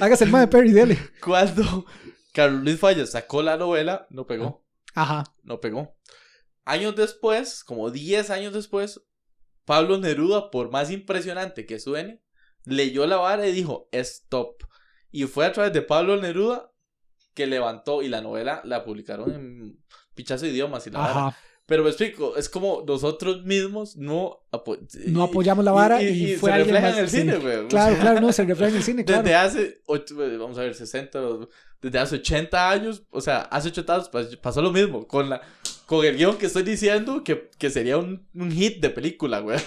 Hágase 0.00 0.24
el 0.24 0.30
mae 0.30 0.42
de 0.42 0.48
Perry, 0.48 0.72
dele. 0.72 0.98
Cuando 1.24 1.86
Carlos 2.32 2.62
Luis 2.62 2.78
Fallas 2.78 3.10
sacó 3.10 3.42
la 3.42 3.56
novela, 3.56 4.06
no 4.10 4.26
pegó, 4.26 4.64
Ajá. 4.94 5.24
no 5.42 5.58
pegó. 5.60 5.96
Años 6.64 6.94
después, 6.96 7.64
como 7.64 7.90
10 7.90 8.28
años 8.30 8.52
después, 8.52 9.00
Pablo 9.64 9.98
Neruda, 9.98 10.50
por 10.50 10.70
más 10.70 10.90
impresionante 10.90 11.64
que 11.64 11.78
suene, 11.78 12.22
leyó 12.66 13.06
la 13.06 13.16
vara 13.16 13.46
y 13.48 13.52
dijo, 13.52 13.88
es 13.92 14.26
top. 14.28 14.62
Y 15.10 15.24
fue 15.24 15.46
a 15.46 15.52
través 15.52 15.72
de 15.72 15.80
Pablo 15.82 16.20
Neruda 16.20 16.70
que 17.32 17.46
levantó 17.46 18.02
y 18.02 18.08
la 18.08 18.20
novela 18.20 18.60
la 18.64 18.84
publicaron 18.84 19.32
en 19.32 19.78
pichazo 20.14 20.44
de 20.44 20.50
idiomas 20.52 20.86
y 20.86 20.90
la 20.90 20.98
vara. 20.98 21.10
Ajá. 21.28 21.38
Pero 21.66 21.82
me 21.82 21.88
explico, 21.88 22.36
es 22.36 22.48
como 22.48 22.84
nosotros 22.86 23.42
mismos 23.44 23.96
no, 23.96 24.38
apo- 24.52 24.78
No 25.06 25.24
apoyamos 25.24 25.64
la 25.64 25.72
vara 25.72 26.00
y, 26.00 26.06
y 26.32 26.36
fue 26.36 26.50
se 26.50 26.54
alguien 26.54 26.74
refleja 26.76 26.96
en 26.96 27.04
el 27.04 27.10
sí. 27.10 27.16
cine, 27.18 27.36
güey. 27.38 27.66
Claro, 27.66 27.96
claro, 27.98 28.20
no, 28.20 28.32
se 28.32 28.44
refleja 28.44 28.70
en 28.70 28.76
el 28.76 28.82
cine, 28.84 29.04
claro. 29.04 29.22
Desde 29.24 29.34
hace, 29.34 29.82
ocho- 29.86 30.14
vamos 30.38 30.56
a 30.58 30.60
ver, 30.62 30.74
60, 30.76 31.20
desde 31.82 31.98
hace 31.98 32.16
80 32.16 32.70
años, 32.70 33.02
o 33.10 33.20
sea, 33.20 33.40
hace 33.42 33.68
80 33.70 33.94
años 33.94 34.12
pas- 34.12 34.38
pasó 34.40 34.62
lo 34.62 34.70
mismo 34.70 35.08
con 35.08 35.28
la 35.28 35.40
con 35.86 36.04
el 36.04 36.16
guion 36.16 36.36
que 36.38 36.46
estoy 36.46 36.62
diciendo 36.62 37.22
que, 37.24 37.50
que 37.58 37.70
sería 37.70 37.96
un, 37.98 38.26
un 38.34 38.50
hit 38.52 38.80
de 38.80 38.90
película, 38.90 39.40
güey. 39.40 39.58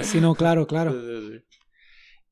Sí, 0.00 0.20
no, 0.20 0.34
claro, 0.34 0.66
claro. 0.66 0.92
Sí, 0.98 0.98
sí, 1.00 1.28
sí. 1.50 1.53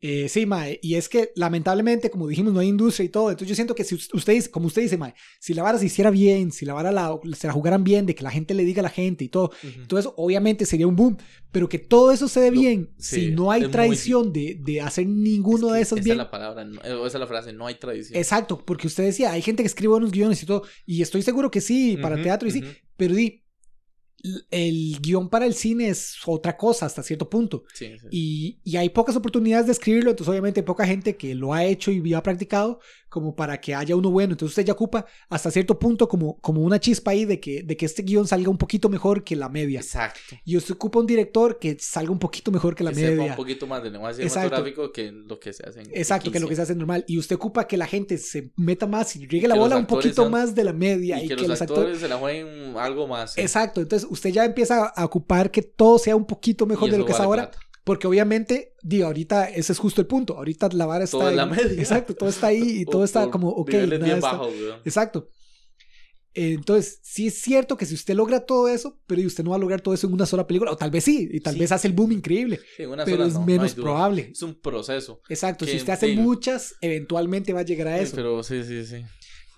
Eh, 0.05 0.29
sí, 0.29 0.47
mae, 0.47 0.81
y 0.83 0.97
es 0.97 1.09
que 1.09 1.31
lamentablemente, 1.37 2.11
como 2.11 2.27
dijimos, 2.27 2.53
no 2.53 2.59
hay 2.59 2.67
industria 2.69 3.05
y 3.05 3.09
todo. 3.09 3.31
Entonces 3.31 3.49
yo 3.49 3.55
siento 3.55 3.73
que 3.77 3.85
si 3.85 3.95
us- 3.95 4.09
usted 4.13 4.33
dice, 4.33 4.51
como 4.51 4.67
usted 4.67 4.83
dice, 4.83 4.99
mae, 4.99 5.15
si 5.39 5.55
la 5.55 5.63
vara 5.63 5.79
se 5.79 5.87
hiciera 5.87 6.11
bien, 6.11 6.51
si 6.51 6.67
la 6.67 6.75
vara 6.75 6.91
la, 6.91 7.17
se 7.37 7.47
la 7.47 7.53
jugaran 7.53 7.85
bien, 7.85 8.05
de 8.05 8.15
que 8.17 8.25
la 8.25 8.33
gente 8.33 8.53
le 8.53 8.65
diga 8.65 8.81
a 8.81 8.83
la 8.83 8.89
gente 8.91 9.23
y 9.25 9.29
todo, 9.29 9.53
Ujú. 9.63 9.87
todo 9.87 10.01
eso 10.01 10.13
obviamente 10.17 10.67
sería 10.67 10.89
un 10.89 10.97
boom. 10.97 11.17
Pero 11.53 11.69
que 11.69 11.79
todo 11.79 12.11
eso 12.11 12.27
se 12.27 12.41
dé 12.41 12.51
Lo- 12.51 12.61
bien, 12.61 12.91
sí, 12.99 13.27
si 13.27 13.31
no 13.31 13.51
hay 13.53 13.61
es 13.63 13.69
muy 13.69 13.73
tradición 13.73 14.33
de, 14.33 14.57
de 14.61 14.81
hacer 14.81 15.07
ninguno 15.07 15.69
Es 15.69 15.73
de 15.75 15.79
que 15.79 15.83
esos 15.83 15.99
esa 15.99 16.05
bien. 16.05 16.15
es 16.15 16.19
la 16.19 16.31
palabra, 16.31 16.65
no- 16.65 16.81
eh, 16.83 17.07
esa 17.07 17.19
es 17.19 17.21
la 17.21 17.27
frase, 17.29 17.53
no 17.53 17.67
hay 17.67 17.77
tradición. 17.77 18.19
Exacto, 18.19 18.59
porque 18.65 18.89
usted 18.89 19.05
decía, 19.05 19.31
hay 19.33 19.43
gente 19.43 19.63
que 19.63 19.67
escribe 19.69 19.91
buenos 19.93 20.11
guiones 20.11 20.43
y 20.43 20.47
todo, 20.47 20.63
y 20.85 21.03
estoy 21.03 21.23
seguro 21.23 21.51
que 21.51 21.61
sí, 21.61 21.97
para 21.97 22.17
Ujú, 22.17 22.25
teatro 22.25 22.49
y 22.49 22.51
sí, 22.53 22.65
ujú. 22.65 22.73
pero 22.97 23.15
di, 23.15 23.42
el 24.51 24.99
guion 25.01 25.29
para 25.29 25.47
el 25.47 25.55
cine 25.55 25.89
es 25.89 26.17
otra 26.27 26.57
cosa 26.57 26.87
hasta 26.87 27.03
cierto 27.03 27.29
punto. 27.29 27.65
Sí, 27.75 27.99
sí. 27.99 28.07
Y, 28.11 28.61
y 28.65 28.77
hay 28.77 28.91
pocas 28.91 29.17
oportunidades 29.17 29.67
de 29.67 29.73
escribirlo, 29.73 30.11
entonces 30.11 30.31
obviamente 30.31 30.61
hay 30.61 30.67
poca 30.67 30.87
gente 30.87 31.17
que 31.17 31.35
lo 31.35 31.53
ha 31.53 31.65
hecho 31.65 31.91
y 31.91 32.15
ha 32.15 32.23
practicado 32.23 32.81
como 33.13 33.37
para 33.37 33.61
que 33.61 33.75
haya 33.75 33.95
uno 33.95 34.11
bueno. 34.11 34.33
Entonces 34.33 34.53
usted 34.53 34.65
ya 34.65 34.73
ocupa 34.73 35.05
hasta 35.29 35.51
cierto 35.51 35.79
punto 35.79 36.09
como, 36.09 36.39
como 36.41 36.63
una 36.63 36.81
chispa 36.81 37.11
ahí 37.11 37.27
de 37.27 37.39
que, 37.41 37.63
de 37.63 37.77
que 37.77 37.85
este 37.85 38.03
guion 38.03 38.27
salga 38.27 38.49
un 38.49 38.57
poquito 38.57 38.89
mejor 38.89 39.23
que 39.23 39.37
la 39.37 39.51
media. 39.51 39.81
Exacto. 39.81 40.35
Y 40.47 40.57
usted 40.57 40.73
ocupa 40.77 40.99
un 40.99 41.07
director 41.07 41.59
que 41.59 41.77
salga 41.79 42.11
un 42.11 42.19
poquito 42.19 42.51
mejor 42.51 42.75
que 42.75 42.83
la 42.83 42.91
que 42.91 42.97
sepa 42.97 43.17
media. 43.17 43.33
un 43.33 43.37
poquito 43.37 43.67
más 43.67 43.83
de 43.83 43.91
lenguaje 43.91 44.27
cinematográfico 44.27 44.91
que 44.93 45.13
lo 45.13 45.39
que 45.39 45.53
se 45.53 45.63
hace 45.63 45.83
en 45.83 45.91
Exacto, 45.93 46.33
que 46.33 46.41
lo 46.41 46.49
que 46.49 46.57
se 46.57 46.63
hace 46.63 46.75
normal. 46.75 47.05
Y 47.07 47.19
usted 47.19 47.37
ocupa 47.37 47.67
que 47.67 47.77
la 47.77 47.87
gente 47.87 48.17
se 48.17 48.51
meta 48.57 48.87
más 48.87 49.15
y 49.15 49.29
llegue 49.29 49.47
la 49.47 49.57
bola 49.57 49.77
un 49.77 49.87
poquito 49.87 50.31
más 50.31 50.55
de 50.55 50.65
la 50.65 50.73
media. 50.73 51.21
y, 51.21 51.27
Y, 51.27 51.29
que, 51.29 51.35
que, 51.35 51.43
los, 51.43 51.51
los 51.51 51.61
actores, 51.61 51.81
actores... 51.81 52.01
se 52.01 52.09
la 52.09 52.17
jueguen 52.17 52.79
algo 52.79 53.07
más. 53.07 53.37
Exacto, 53.37 53.83
entonces 53.83 54.09
usted 54.11 54.31
ya 54.31 54.47
empieza 54.47 54.87
a 54.87 55.05
ocupar 55.05 55.51
que 55.51 55.61
todo 55.61 55.99
sea 55.99 56.17
un 56.17 56.25
poquito 56.25 56.65
mejor 56.65 56.91
de 56.91 56.97
lo 56.97 57.05
que 57.05 57.13
es 57.13 57.21
ahora. 57.21 57.51
plata. 57.51 57.72
Porque 57.85 58.07
obviamente, 58.07 58.75
digo, 58.83 59.07
ahorita 59.07 59.49
ese 59.51 59.73
es 59.73 59.79
justo 59.79 60.01
el 60.01 60.07
punto. 60.07 60.37
Ahorita 60.37 60.69
la 60.73 60.87
vara 60.87 61.05
está 61.05 61.19
Todo 61.19 61.31
en 61.31 61.37
la 61.37 61.47
media. 61.47 61.73
Exacto, 61.81 62.15
todo 62.15 62.29
está 62.29 62.47
ahí 62.49 62.81
y 62.81 62.85
todo 62.85 63.03
O 63.03 63.05
está 63.05 63.29
como, 63.31 63.49
ok. 63.49 63.73
nada 63.73 63.87
bien 63.99 64.05
está- 64.19 64.37
güey. 64.37 64.55
Exacto. 64.85 65.29
Entonces, 66.35 66.99
sí 67.03 67.27
es 67.27 67.35
cierto 67.43 67.77
que 67.77 67.85
si 67.85 67.95
usted 67.95 68.15
logra 68.15 68.47
todo 68.47 68.67
eso, 68.69 68.99
pero 69.07 69.21
usted 69.27 69.45
no 69.45 69.51
va 69.51 69.57
a 69.57 69.59
lograr 69.59 69.83
todo 69.83 69.93
eso 69.93 70.07
en 70.07 70.15
una 70.15 70.25
sola 70.25 70.47
película, 70.47 70.71
o 70.71 70.77
tal 70.77 70.91
vez 70.91 71.05
sí, 71.05 71.29
y 71.31 71.41
tal 71.41 71.53
Sí. 71.55 71.61
vez 71.61 71.73
hace 71.73 71.89
el 71.89 71.93
boom 71.93 72.13
increíble, 72.13 72.59
Sí, 72.77 72.85
en 72.85 72.91
una 72.91 73.05
pero 73.05 73.19
sola 73.19 73.29
es 73.29 73.35
no, 73.35 73.41
no 73.41 73.47
menos 73.47 73.75
duda. 73.77 73.85
probable. 73.85 74.31
Es 74.33 74.41
un 74.43 74.55
proceso. 74.59 75.21
Exacto, 75.29 75.67
si 75.67 75.77
usted 75.77 75.93
hace 75.93 76.07
sí. 76.07 76.17
muchas, 76.17 76.75
eventualmente 76.81 77.53
va 77.53 77.61
a 77.61 77.65
llegar 77.65 77.89
a 77.89 77.99
Sí, 77.99 78.05
eso. 78.05 78.17
pero 78.17 78.43
sí, 78.43 78.65
sí, 78.65 78.87
sí. 78.87 79.05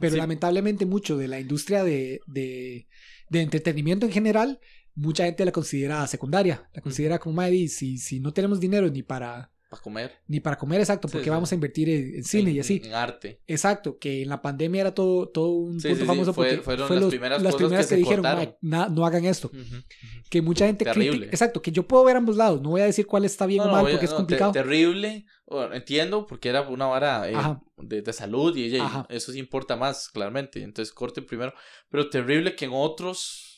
Pero 0.01 0.13
Sí. 0.15 0.19
lamentablemente 0.19 0.85
mucho 0.85 1.17
de 1.17 1.29
la 1.29 1.39
industria 1.39 1.85
de, 1.85 2.19
de, 2.27 2.89
de 3.31 3.41
entretenimiento 3.41 4.05
en 4.07 4.13
general, 4.13 4.59
mucha 4.95 5.25
gente 5.25 5.45
la 5.45 5.53
considera 5.53 6.07
secundaria. 6.07 6.69
La 6.73 6.81
considera 6.83 7.19
como, 7.19 7.35
madre, 7.37 7.69
si, 7.69 7.99
si 7.99 8.21
no 8.21 8.33
tenemos 8.33 8.61
dinero 8.61 8.89
ni 8.89 9.03
para, 9.03 9.51
Para 9.69 9.83
comer. 9.83 10.13
ni 10.29 10.39
para 10.41 10.57
comer, 10.57 10.81
exacto, 10.81 11.09
porque 11.09 11.25
sí. 11.25 11.31
vamos 11.31 11.51
a 11.51 11.55
invertir 11.57 11.89
en, 11.91 12.15
en 12.17 12.25
cine 12.25 12.51
en, 12.51 12.57
y 12.57 12.61
así. 12.61 12.81
En 12.85 12.95
arte. 12.95 13.41
Exacto, 13.47 13.99
que 13.99 14.23
en 14.23 14.29
la 14.29 14.41
pandemia 14.41 14.83
era 14.83 14.95
todo, 14.95 15.29
todo 15.29 15.49
un 15.51 15.81
Sí, 15.81 15.89
punto 15.89 16.05
famoso 16.07 16.33
fue- 16.33 16.49
porque 16.51 16.63
fueron 16.63 16.87
fue 16.87 16.97
las 16.97 17.03
los- 17.05 17.11
primeras 17.11 17.43
las 17.43 17.53
cosas 17.55 17.67
primeras 17.67 17.87
que 17.89 17.97
dijeron, 17.97 18.23
cortaron. 18.25 18.45
"Mae, 18.45 18.57
na- 18.61 18.89
no 18.89 19.05
hagan 19.05 19.25
esto. 19.25 19.49
Ujú. 19.53 19.83
Que 20.31 20.43
mucha 20.43 20.67
gente 20.67 20.85
critica. 20.85 21.27
Exacto, 21.27 21.61
que 21.63 21.71
yo 21.73 21.87
puedo 21.87 22.05
ver 22.05 22.17
ambos 22.17 22.37
lados. 22.37 22.61
No 22.63 22.71
voy 22.71 22.81
a 22.81 22.87
decir 22.87 23.07
cuál 23.07 23.25
está 23.25 23.47
bien 23.47 23.63
No, 23.65 23.69
o 23.69 23.73
mal 23.73 23.83
porque 23.83 24.05
es 24.05 24.11
te- 24.11 24.17
complicado. 24.17 24.53
terrible. 24.53 25.27
Bueno, 25.47 25.75
entiendo 25.75 26.27
porque 26.27 26.49
era 26.49 26.63
una 26.63 26.87
vara 26.87 27.29
eh, 27.31 27.35
de, 27.77 28.01
de 28.03 28.13
salud 28.13 28.57
y, 28.57 28.77
y 28.77 28.81
eso 29.11 29.31
sí 29.33 29.39
importa 29.39 29.77
más, 29.77 30.09
claramente. 30.09 30.63
Entonces 30.63 30.93
corten 30.95 31.27
primero. 31.27 31.53
Pero 31.91 32.09
terrible 32.09 32.57
que 32.57 32.65
en 32.65 32.71
otros 32.75 33.54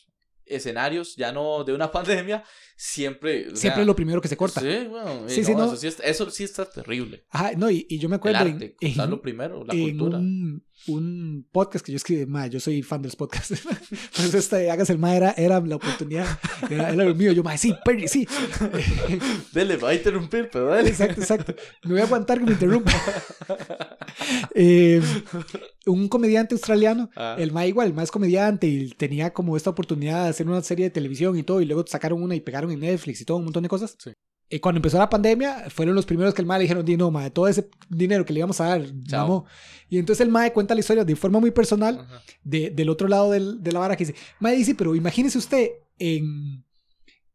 escenarios, 0.49 1.15
ya 1.15 1.31
no 1.31 1.63
de 1.63 1.73
una 1.73 1.91
pandemia, 1.91 2.43
siempre. 2.75 3.43
Siempre 3.43 3.55
sea, 3.55 3.79
es 3.81 3.87
lo 3.87 3.95
primero 3.95 4.21
que 4.21 4.27
se 4.27 4.37
corta. 4.37 4.61
Sí, 4.61 4.87
bueno, 4.89 5.27
Sí, 5.27 5.43
sí, 5.43 5.53
no. 5.55 5.65
Eso, 5.65 5.77
sí 5.77 5.87
está, 5.87 6.03
eso 6.03 6.29
sí 6.29 6.43
está 6.43 6.69
terrible. 6.69 7.25
Ajá, 7.29 7.51
no, 7.57 7.69
y, 7.69 7.85
y 7.89 7.99
yo 7.99 8.09
me 8.09 8.15
El 8.15 8.19
acuerdo 8.19 8.37
arte, 8.39 8.75
en, 8.79 8.93
cortarlo 8.93 9.21
primero, 9.21 9.63
la 9.65 9.73
en 9.73 9.81
cultura. 9.97 10.17
un, 10.17 10.66
un 10.87 11.45
podcast 11.51 11.85
que 11.85 11.91
yo 11.91 11.95
escribí, 11.97 12.25
ma, 12.25 12.47
yo 12.47 12.59
soy 12.59 12.81
fan 12.83 13.01
de 13.01 13.07
los 13.07 13.15
podcasts. 13.15 13.61
Por 14.15 14.25
eso 14.25 14.37
este, 14.37 14.69
hagas 14.71 14.89
el 14.89 14.97
ma 14.99 15.15
era, 15.15 15.31
era 15.37 15.59
la 15.59 15.75
oportunidad, 15.75 16.25
era, 16.69 16.89
era 16.91 17.03
lo 17.03 17.15
mío. 17.15 17.31
Yo, 17.31 17.43
ma, 17.43 17.57
sí, 17.57 17.73
Perry, 17.83 18.07
sí. 18.07 18.27
Dele, 19.53 19.77
va 19.77 19.89
a 19.89 19.93
interrumpir, 19.95 20.49
pero 20.51 20.67
dale. 20.67 20.89
exacto, 20.89 21.21
exacto. 21.21 21.55
Me 21.83 21.91
voy 21.93 22.01
a 22.01 22.03
aguantar 22.05 22.39
que 22.39 22.45
me 22.45 22.51
interrumpa. 22.51 22.91
Eh, 24.55 25.01
un 25.85 26.07
comediante 26.07 26.55
australiano, 26.55 27.09
Ah. 27.15 27.35
el 27.37 27.51
ma 27.51 27.65
igual, 27.65 27.87
el 27.87 27.93
ma 27.93 28.03
es 28.03 28.11
comediante 28.11 28.67
y 28.67 28.89
tenía 28.89 29.31
como 29.31 29.55
esta 29.55 29.69
oportunidad 29.69 30.23
de 30.23 30.29
hacer 30.29 30.47
una 30.47 30.61
serie 30.63 30.85
de 30.85 30.89
televisión 30.91 31.37
y 31.37 31.43
todo, 31.43 31.61
y 31.61 31.65
luego 31.65 31.85
sacaron 31.87 32.21
una 32.23 32.35
y 32.35 32.41
pegaron 32.41 32.71
en 32.71 32.79
Netflix 32.79 33.21
y 33.21 33.25
todo, 33.25 33.37
un 33.37 33.43
montón 33.45 33.63
de 33.63 33.69
cosas. 33.69 33.95
Sí. 33.99 34.11
Y 34.49 34.59
cuando 34.59 34.77
empezó 34.77 34.97
la 34.97 35.09
pandemia, 35.09 35.65
fueron 35.69 35.93
los 35.93 36.05
primeros 36.05 36.33
que 36.33 36.41
el 36.41 36.45
ma 36.47 36.57
le 36.57 36.63
dijeron, 36.63 36.85
di 36.85 36.95
no, 36.95 37.11
ma, 37.11 37.29
todo 37.29 37.47
ese 37.49 37.69
dinero 37.89 38.23
que 38.25 38.31
le 38.33 38.39
íbamos 38.39 38.61
a 38.61 38.65
dar, 38.67 38.81
mamó". 39.19 39.45
Y 39.89 39.97
entonces 39.97 40.25
el 40.25 40.31
ma 40.31 40.49
cuenta 40.51 40.73
la 40.73 40.79
historia 40.79 41.03
de 41.03 41.15
forma 41.17 41.39
muy 41.39 41.51
personal 41.51 42.07
de- 42.43 42.69
del 42.69 42.89
otro 42.89 43.07
lado 43.09 43.31
del- 43.31 43.61
de 43.61 43.71
la 43.73 43.79
vara 43.79 43.95
que 43.97 44.05
dice, 44.05 44.17
ma 44.39 44.51
dice, 44.51 44.73
pero 44.75 44.95
imagínese 44.95 45.37
usted 45.37 45.69
en, 45.99 46.63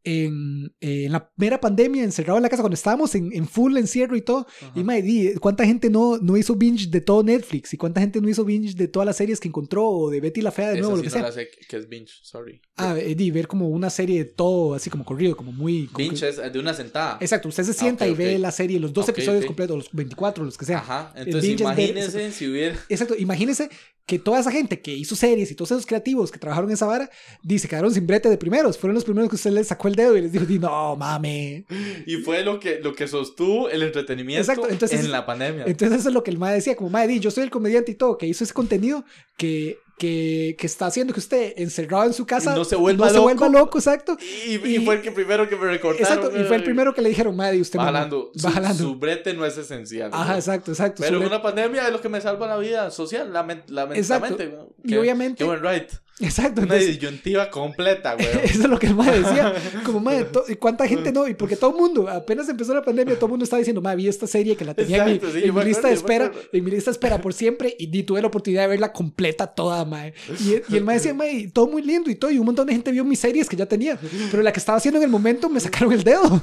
en, 0.05 0.75
eh, 0.81 1.05
en 1.07 1.13
la 1.13 1.31
mera 1.37 1.61
pandemia, 1.61 2.03
encerrado 2.05 2.39
en 2.39 2.43
la 2.43 2.49
casa, 2.49 2.63
cuando 2.63 2.75
estábamos 2.75 3.15
en, 3.15 3.33
en 3.33 3.47
full 3.47 3.77
encierro 3.77 4.17
y 4.17 4.23
todo, 4.23 4.47
Ajá. 4.61 4.73
y 4.75 4.83
ma, 4.85 4.95
di, 4.95 5.35
¿cuánta 5.35 5.65
gente 5.65 5.91
no, 5.91 6.19
no 6.19 6.37
hizo 6.37 6.57
binge 6.57 6.89
de 6.91 7.01
todo 7.01 7.23
Netflix? 7.23 7.73
¿Y 7.75 7.77
cuánta 7.77 8.01
gente 8.01 8.21
no 8.21 8.29
hizo 8.29 8.45
binge 8.45 8.75
de 8.75 8.89
todas 8.89 9.07
las 9.07 9.17
series 9.17 9.39
que 9.41 9.49
encontró 9.49 9.89
o 9.89 10.11
de 10.11 10.21
Betty 10.21 10.41
la 10.43 10.51
Fea 10.51 10.69
de 10.69 10.75
Esa 10.75 10.81
nuevo, 10.81 10.97
lo 10.97 11.03
sí 11.03 11.09
que 11.09 11.09
no 11.11 11.15
sea? 11.15 11.23
la 11.23 11.33
sé 11.33 11.49
que 11.69 11.77
es 11.77 11.89
binge, 11.89 12.13
sorry. 12.23 12.61
Ah, 12.77 12.97
eh, 12.99 13.15
di, 13.15 13.31
ver 13.31 13.47
como 13.49 13.69
una 13.69 13.91
serie 13.91 14.19
de 14.19 14.25
todo 14.25 14.75
así 14.75 14.91
como 14.91 15.05
corrido, 15.05 15.37
como 15.37 15.53
muy... 15.53 15.87
como 15.87 15.99
binge 16.09 16.21
que- 16.21 16.29
es 16.29 16.53
de 16.53 16.59
una 16.59 16.75
sentada. 16.75 17.19
Exacto, 17.21 17.49
usted 17.49 17.65
se 17.65 17.73
sienta 17.73 18.05
ok, 18.05 18.11
y 18.11 18.15
ve 18.15 18.35
ok. 18.37 18.41
la 18.41 18.51
serie, 18.51 18.81
los 18.81 18.93
dos 18.93 19.05
Ok, 19.05 19.11
episodios 19.11 19.45
completos, 19.47 19.77
los 19.77 19.89
24, 19.93 20.45
los 20.45 20.59
que 20.59 20.65
sea. 20.65 20.79
Ajá. 20.79 21.13
Entonces 21.17 21.51
ver- 21.51 21.61
imagínense 21.61 22.33
si 22.33 22.49
hubiera. 22.49 22.77
Exacto, 22.89 23.15
imagínese 23.19 23.69
que 24.05 24.19
toda 24.19 24.41
esa 24.41 24.51
gente 24.51 24.81
que 24.81 24.93
hizo 24.97 25.15
series 25.15 25.51
y 25.53 25.55
todos 25.55 25.71
esos 25.71 25.87
creativos 25.87 26.33
que 26.33 26.39
trabajaron 26.41 26.69
en 26.71 26.75
esa 26.75 26.87
vara, 26.87 27.09
dice, 27.45 27.69
quedaron 27.69 27.95
sin 27.95 28.05
brete 28.07 28.29
de 28.29 28.37
primeros. 28.37 28.77
Fueron 28.77 28.95
los 28.97 29.05
primeros 29.05 29.31
que 29.31 29.37
usted 29.37 29.53
les 29.53 29.69
sacó 29.69 29.87
el 29.93 29.97
dedo 29.97 30.17
y 30.17 30.23
les 30.23 30.33
dijo, 30.33 30.45
di, 30.45 30.59
no, 30.59 30.97
mame. 30.97 31.65
Y 32.07 32.17
fue 32.17 32.43
lo 32.43 32.59
que, 32.59 32.81
lo 32.81 32.95
que 32.95 33.07
sostuvo 33.07 33.69
el 33.69 33.83
entretenimiento 33.83 34.41
Exacto, 34.51 34.69
entonces- 34.71 35.01
en 35.05 35.11
la 35.13 35.25
pandemia. 35.27 35.65
Entonces 35.67 36.01
eso 36.01 36.09
es 36.09 36.15
lo 36.15 36.23
que 36.23 36.31
el 36.31 36.39
mae 36.39 36.55
decía, 36.55 36.75
como 36.77 36.91
mae, 36.91 37.21
yo 37.21 37.31
soy 37.31 37.45
el 37.45 37.51
comediante 37.51 37.93
y 37.93 37.95
todo, 37.95 38.19
que 38.19 38.27
hizo 38.27 38.45
ese 38.45 38.53
contenido 38.55 39.05
que, 39.37 39.79
que, 39.99 40.57
que 40.59 40.67
está 40.67 40.87
haciendo 40.87 41.13
que 41.15 41.21
usted 41.21 41.53
encerrado 41.57 42.05
en 42.05 42.13
su 42.13 42.27
casa 42.27 42.55
no 42.57 42.65
se 42.65 42.75
vuelva 42.77 43.07
no 43.07 43.11
se 43.11 43.17
loco. 43.17 43.25
vuelva 43.29 43.49
loco, 43.49 43.79
exacto. 43.79 44.17
y, 44.47 44.57
y 44.57 44.77
y- 44.77 44.85
fue 44.85 44.97
el 44.97 45.03
que 45.03 45.13
primero 45.13 45.49
que 45.49 45.57
me 45.57 45.67
recordaron. 45.67 46.01
Exacto, 46.19 46.41
y 46.41 46.45
fue 46.45 46.57
el 46.57 46.65
primero 46.65 46.93
que 46.95 47.03
le 47.03 47.09
dijeron, 47.11 47.37
di, 47.53 47.61
usted 47.61 47.79
Va 47.79 47.85
mamó". 47.85 47.97
jalando. 47.99 48.31
Su, 48.35 48.73
su 48.79 48.97
brete 48.97 49.35
no 49.35 49.45
es 49.47 49.57
esencial. 49.59 50.11
Ajá, 50.13 50.33
¿no? 50.33 50.39
exacto, 50.39 50.71
exacto. 50.73 51.03
Pero 51.03 51.19
en 51.19 51.27
una 51.27 51.41
pandemia 51.43 51.87
es 51.87 51.93
lo 51.93 52.01
que 52.01 52.09
me 52.09 52.21
salva 52.21 52.47
la 52.49 52.57
vida 52.57 52.91
social, 52.91 53.33
lament- 53.33 53.63
Exacto. 53.95 54.37
lamentablemente. 54.39 54.47
¿no? 54.57 54.69
Y 54.85 54.97
obviamente- 54.97 55.39
Qué 55.39 55.45
buen 55.45 55.63
right. 55.63 55.91
Exacto. 56.21 56.61
Una 56.61 56.75
Entonces, 56.75 57.01
disyuntiva 57.01 57.51
completa, 57.51 58.15
güey. 58.17 58.27
eso 58.45 58.63
es 58.63 58.69
lo 58.69 58.79
que 58.79 58.87
el 58.87 58.95
mae 58.95 59.19
decía. 59.21 59.53
Como, 59.85 60.09
to- 60.27 60.45
¿y 60.49 60.57
cuánta 60.57 60.87
gente 60.87 61.11
no? 61.11 61.27
Y 61.27 61.35
porque 61.35 61.57
todo 61.57 61.71
el 61.71 61.77
mundo, 61.77 62.09
apenas 62.09 62.49
empezó 62.49 62.75
la 62.75 62.83
pandemia, 62.85 63.15
todo 63.17 63.27
el 63.27 63.31
mundo 63.31 63.45
estaba 63.45 63.59
diciendo, 63.59 63.81
mae, 63.81 63.97
vi 63.97 64.07
esta 64.09 64.27
serie 64.27 64.57
que 64.57 64.65
la 64.65 64.75
tenía 64.75 64.99
en 65.07 65.13
mi- 65.15 65.19
sí, 65.33 65.41
en, 65.45 65.55
mi 65.55 65.65
lista 65.65 65.89
de 65.89 65.95
espera, 65.95 66.31
en 66.53 66.65
mi 66.65 66.71
lista 66.71 66.91
de 66.91 66.93
espera 66.93 67.21
por 67.21 67.33
siempre, 67.35 67.75
y 67.79 68.03
tuve 68.05 68.21
la 68.21 68.29
oportunidad 68.29 68.63
de 68.63 68.69
verla 68.69 68.93
completa 68.93 69.47
toda, 69.49 69.85
mae. 69.85 70.15
Y, 70.41 70.73
y 70.73 70.77
el 70.77 70.85
mae 70.85 70.99
decía, 71.01 71.15
y 71.33 71.49
todo 71.49 71.67
muy 71.67 71.83
lindo 71.83 72.11
y 72.11 72.15
todo, 72.15 72.31
y 72.31 72.39
un 72.39 72.47
montón 72.47 72.67
de 72.67 72.73
gente 72.75 72.93
vio 72.93 73.05
mis 73.05 73.19
series 73.19 73.49
que 73.49 73.57
ya 73.57 73.67
tenía, 73.67 73.99
pero 74.31 74.43
la 74.43 74.53
que 74.53 74.61
estaba 74.61 74.79
haciendo 74.79 74.99
en 74.99 75.05
el 75.05 75.11
momento 75.11 75.49
me 75.49 75.61
sacaron 75.61 75.93
el 75.93 76.05
dedo. 76.05 76.43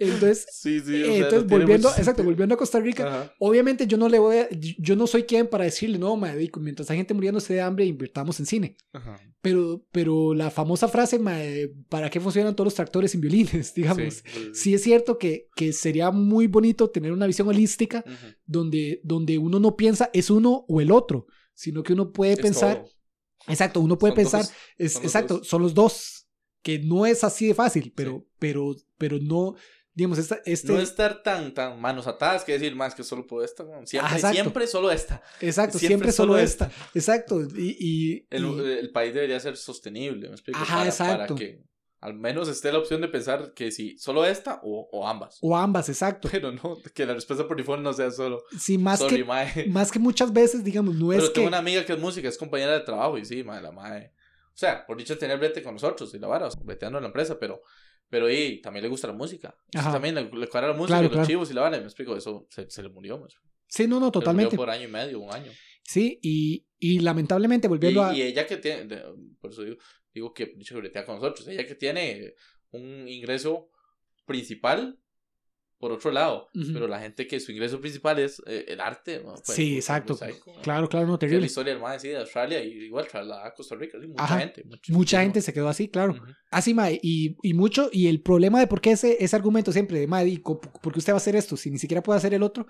Entonces, 0.00 0.46
Sí, 0.52 0.80
sí. 0.80 0.92
o 0.94 0.96
eh, 0.96 1.04
sea, 1.04 1.14
entonces 1.16 1.42
no 1.50 1.58
volviendo, 1.58 1.88
exacto, 1.96 2.24
volviendo 2.24 2.54
a 2.54 2.58
Costa 2.58 2.80
Rica, 2.80 3.06
Ajá. 3.06 3.34
obviamente 3.38 3.86
yo 3.86 3.96
no 3.96 4.08
le 4.08 4.18
voy 4.18 4.36
a, 4.38 4.48
yo 4.50 4.96
no 4.96 5.06
soy 5.06 5.24
quien 5.24 5.46
para 5.46 5.64
decirle, 5.64 5.98
no, 5.98 6.18
digo, 6.36 6.60
mientras 6.60 6.90
hay 6.90 6.96
gente 6.96 7.14
muriéndose 7.14 7.54
de 7.54 7.60
hambre, 7.60 7.84
invirtamos 7.84 8.40
en 8.40 8.46
cine. 8.46 8.76
Ajá. 8.92 9.20
Pero, 9.42 9.86
pero 9.92 10.34
la 10.34 10.50
famosa 10.50 10.88
frase, 10.88 11.20
¿para 11.88 12.10
qué 12.10 12.20
funcionan 12.20 12.54
todos 12.54 12.66
los 12.66 12.74
tractores 12.74 13.10
sin 13.12 13.20
violines? 13.20 13.74
Digamos. 13.74 14.22
Sí, 14.52 14.74
es 14.74 14.82
cierto 14.82 15.18
que, 15.18 15.48
que 15.56 15.72
sería 15.72 16.10
muy 16.10 16.46
bonito 16.46 16.90
tener 16.90 17.12
una 17.12 17.26
visión 17.26 17.48
holística 17.48 18.04
donde, 18.44 19.00
donde 19.04 19.38
uno 19.38 19.58
no 19.60 19.76
piensa 19.76 20.10
es 20.12 20.30
uno 20.30 20.64
o 20.68 20.80
el 20.80 20.90
otro, 20.90 21.26
sino 21.54 21.82
que 21.82 21.92
uno 21.92 22.12
puede 22.12 22.32
Es 22.32 22.40
pensar, 22.40 22.82
todo. 22.82 22.90
exacto, 23.48 23.80
uno 23.80 23.98
puede 23.98 24.12
Son 24.12 24.16
pensar, 24.22 24.40
dos. 24.42 24.52
es, 24.78 24.92
son 24.94 25.02
exacto, 25.04 25.38
dos. 25.38 25.46
son 25.48 25.62
los 25.62 25.74
dos, 25.74 26.26
que 26.62 26.78
no 26.78 27.06
es 27.06 27.24
así 27.24 27.46
de 27.46 27.54
fácil, 27.54 27.92
pero, 27.96 28.26
pero, 28.38 28.76
pero 28.98 29.18
no, 29.18 29.54
digamos, 29.94 30.18
esta, 30.18 30.40
este, 30.44 30.72
No 30.72 30.78
estar 30.80 31.22
tan, 31.22 31.52
tan 31.52 31.80
manos 31.80 32.06
atadas 32.06 32.44
que 32.44 32.52
decir 32.52 32.74
más 32.76 32.94
que 32.94 33.02
solo 33.04 33.26
puedo 33.26 33.44
esta. 33.44 33.64
Siempre, 33.84 34.20
Ah, 34.22 34.32
siempre 34.32 34.66
solo 34.66 34.90
esta. 34.90 35.22
exacto, 35.40 35.78
siempre 35.78 35.88
siempre, 35.88 36.12
solo 36.12 36.32
solo 36.34 36.42
esta, 36.44 36.70
exacto, 36.94 37.40
y, 37.56 37.76
y- 37.78 38.26
El, 38.30 38.46
y- 38.46 38.78
el 38.78 38.90
país 38.92 39.12
debería 39.14 39.38
ser 39.40 39.56
sostenible, 39.56 40.28
¿me 40.28 40.34
explico? 40.34 40.58
Ajá, 40.60 40.76
para, 40.76 40.88
exacto. 40.88 41.34
Para 41.34 41.38
que 41.38 41.62
al 42.00 42.14
menos 42.14 42.48
esté 42.48 42.72
la 42.72 42.78
opción 42.78 43.02
de 43.02 43.08
pensar 43.08 43.52
que 43.52 43.70
si 43.70 43.98
solo 43.98 44.24
esta 44.24 44.60
o, 44.62 44.88
o 44.90 45.06
ambas. 45.06 45.36
o 45.42 45.54
ambas, 45.54 45.88
exacto, 45.90 46.28
Pero 46.32 46.50
no, 46.50 46.78
que 46.94 47.04
la 47.04 47.12
respuesta 47.12 47.46
por 47.46 47.58
default 47.58 47.82
no 47.82 47.92
sea 47.92 48.10
solo. 48.10 48.42
sí, 48.58 48.78
más 48.78 49.00
sorry, 49.00 49.16
que, 49.18 49.24
mae. 49.24 49.66
más 49.68 49.92
que 49.92 49.98
muchas 49.98 50.32
veces, 50.32 50.64
digamos, 50.64 50.94
no 50.94 51.08
Pero 51.10 51.24
es 51.24 51.32
tengo 51.34 51.44
que, 51.44 51.48
una 51.48 51.58
amiga 51.58 51.84
que 51.84 51.92
es 51.92 51.98
música, 51.98 52.26
es 52.28 52.38
compañera 52.38 52.72
de 52.72 52.80
trabajo 52.80 53.18
y 53.18 53.24
sí, 53.26 53.44
mae, 53.44 53.60
la 53.60 53.70
mae. 53.72 54.14
O 54.54 54.56
sea, 54.60 54.86
por 54.86 54.96
dicho 54.96 55.18
tener 55.18 55.38
brete 55.38 55.62
con 55.62 55.74
nosotros 55.74 56.14
y 56.14 56.18
la 56.18 56.26
vara, 56.26 56.46
o 56.46 56.50
sea, 56.50 56.60
breteando 56.62 56.98
en 56.98 57.02
la 57.02 57.08
empresa, 57.08 57.38
pero, 57.38 57.60
pero 58.10 58.28
y 58.30 58.60
también 58.60 58.82
le 58.82 58.88
gusta 58.90 59.06
la 59.06 59.14
música. 59.14 59.56
Entonces, 59.66 59.92
también 59.92 60.14
le, 60.14 60.24
le 60.24 60.46
cuadra 60.48 60.68
la 60.68 60.74
música 60.74 60.98
Claro, 60.98 61.04
y 61.04 61.08
los 61.08 61.12
claro. 61.12 61.26
chivos 61.28 61.50
y 61.50 61.54
la 61.54 61.62
vara, 61.62 61.78
me 61.78 61.84
explico, 61.84 62.14
eso 62.16 62.46
se, 62.50 62.68
se 62.68 62.82
le 62.82 62.88
murió, 62.90 63.16
explico. 63.24 63.48
sí, 63.68 63.86
no, 63.86 63.98
no, 64.00 64.06
Se 64.06 64.08
le 64.08 64.12
totalmente, 64.12 64.56
murió 64.56 64.58
por 64.66 64.70
año 64.70 64.84
y 64.84 64.90
medio, 64.92 65.20
un 65.20 65.32
año. 65.32 65.50
sí, 65.84 66.18
y, 66.22 66.66
y 66.78 66.98
lamentablemente, 66.98 67.66
Y, 67.66 67.70
volviendo 67.70 68.04
a... 68.04 68.14
y 68.14 68.22
ella 68.22 68.46
que 68.46 68.56
tiene, 68.58 68.86
por 69.40 69.50
eso 69.52 69.62
digo, 69.62 69.76
digo 70.12 70.34
que 70.34 70.46
dicho 70.56 70.74
con 71.06 71.14
nosotros, 71.16 71.46
ella 71.48 71.64
que 71.66 71.74
tiene 71.76 72.34
un 72.72 73.08
ingreso 73.08 73.70
principal 74.26 74.98
por 75.80 75.92
otro 75.92 76.12
lado, 76.12 76.48
pero 76.74 76.86
la 76.86 77.00
gente 77.00 77.26
que 77.26 77.40
su 77.40 77.52
ingreso 77.52 77.80
principal 77.80 78.18
es 78.18 78.40
eh, 78.46 78.66
el 78.68 78.80
arte. 78.80 79.20
Pues, 79.20 79.40
Sí, 79.44 79.72
pues, 79.72 79.76
exacto. 79.76 80.14
pues. 80.16 80.34
Claro, 80.62 80.88
claro, 80.90 81.06
no, 81.06 81.14
es 81.14 81.16
la 81.16 81.18
terrible. 81.20 81.46
historia 81.46 81.74
del 81.74 82.00
de 82.02 82.16
Australia 82.18 82.62
y 82.62 82.84
igual 82.84 83.06
trasladada 83.08 83.48
a 83.48 83.54
Costa 83.54 83.76
Rica, 83.76 83.98
sí, 83.98 84.06
mucha 84.06 84.22
Ajá. 84.22 84.38
gente. 84.40 84.62
mucho- 84.64 84.92
Mucha 84.92 85.22
gente 85.22 85.40
se 85.40 85.54
quedó 85.54 85.68
así, 85.70 85.88
claro. 85.88 86.12
Ujú. 86.12 86.22
Así, 86.50 86.74
mae, 86.74 87.00
y, 87.02 87.34
y 87.42 87.54
mucho, 87.54 87.88
y 87.92 88.08
el 88.08 88.20
problema 88.20 88.60
de 88.60 88.66
por 88.66 88.82
qué 88.82 88.90
ese, 88.90 89.16
ese 89.24 89.34
argumento 89.34 89.72
siempre 89.72 89.98
de, 89.98 90.06
mae, 90.06 90.38
¿por 90.40 90.92
qué 90.92 90.98
usted 90.98 91.14
va 91.14 91.16
a 91.16 91.24
hacer 91.24 91.34
esto 91.34 91.56
si 91.56 91.70
ni 91.70 91.78
siquiera 91.78 92.02
puede 92.02 92.18
hacer 92.18 92.34
el 92.34 92.42
otro? 92.42 92.66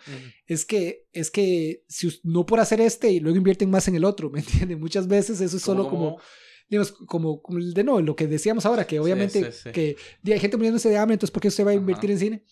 Es 0.47 0.65
que, 0.65 1.09
es 1.13 1.33
que 1.33 1.83
si 1.89 2.09
no 2.23 2.47
por 2.47 2.61
hacer 2.61 2.81
este 2.81 3.11
y 3.11 3.19
luego 3.19 3.37
invierten 3.37 3.71
más 3.71 3.89
en 3.89 3.97
el 3.97 4.05
otro, 4.05 4.31
¿me 4.31 4.39
entiende? 4.39 4.77
Muchas 4.77 5.09
veces 5.09 5.41
eso 5.41 5.57
es 5.57 5.63
solo 5.65 5.89
¿Cómo, 5.89 6.11
como, 6.17 6.21
digamos, 6.69 6.93
como, 7.07 7.43
de 7.75 7.83
no, 7.83 8.01
lo 8.01 8.15
que 8.15 8.29
decíamos 8.29 8.65
ahora, 8.67 8.87
que 8.87 9.01
obviamente 9.01 9.51
sí, 9.51 9.59
sí. 9.65 9.71
que 9.73 9.97
hay 10.33 10.39
gente 10.39 10.57
muriéndose 10.57 10.89
de 10.89 10.97
hambre, 10.99 11.15
entonces 11.15 11.33
¿por 11.33 11.43
qué 11.43 11.49
usted 11.49 11.65
va 11.67 11.71
a 11.71 11.73
Ajá. 11.73 11.81
invertir 11.81 12.13
en 12.13 12.19
cine? 12.21 12.45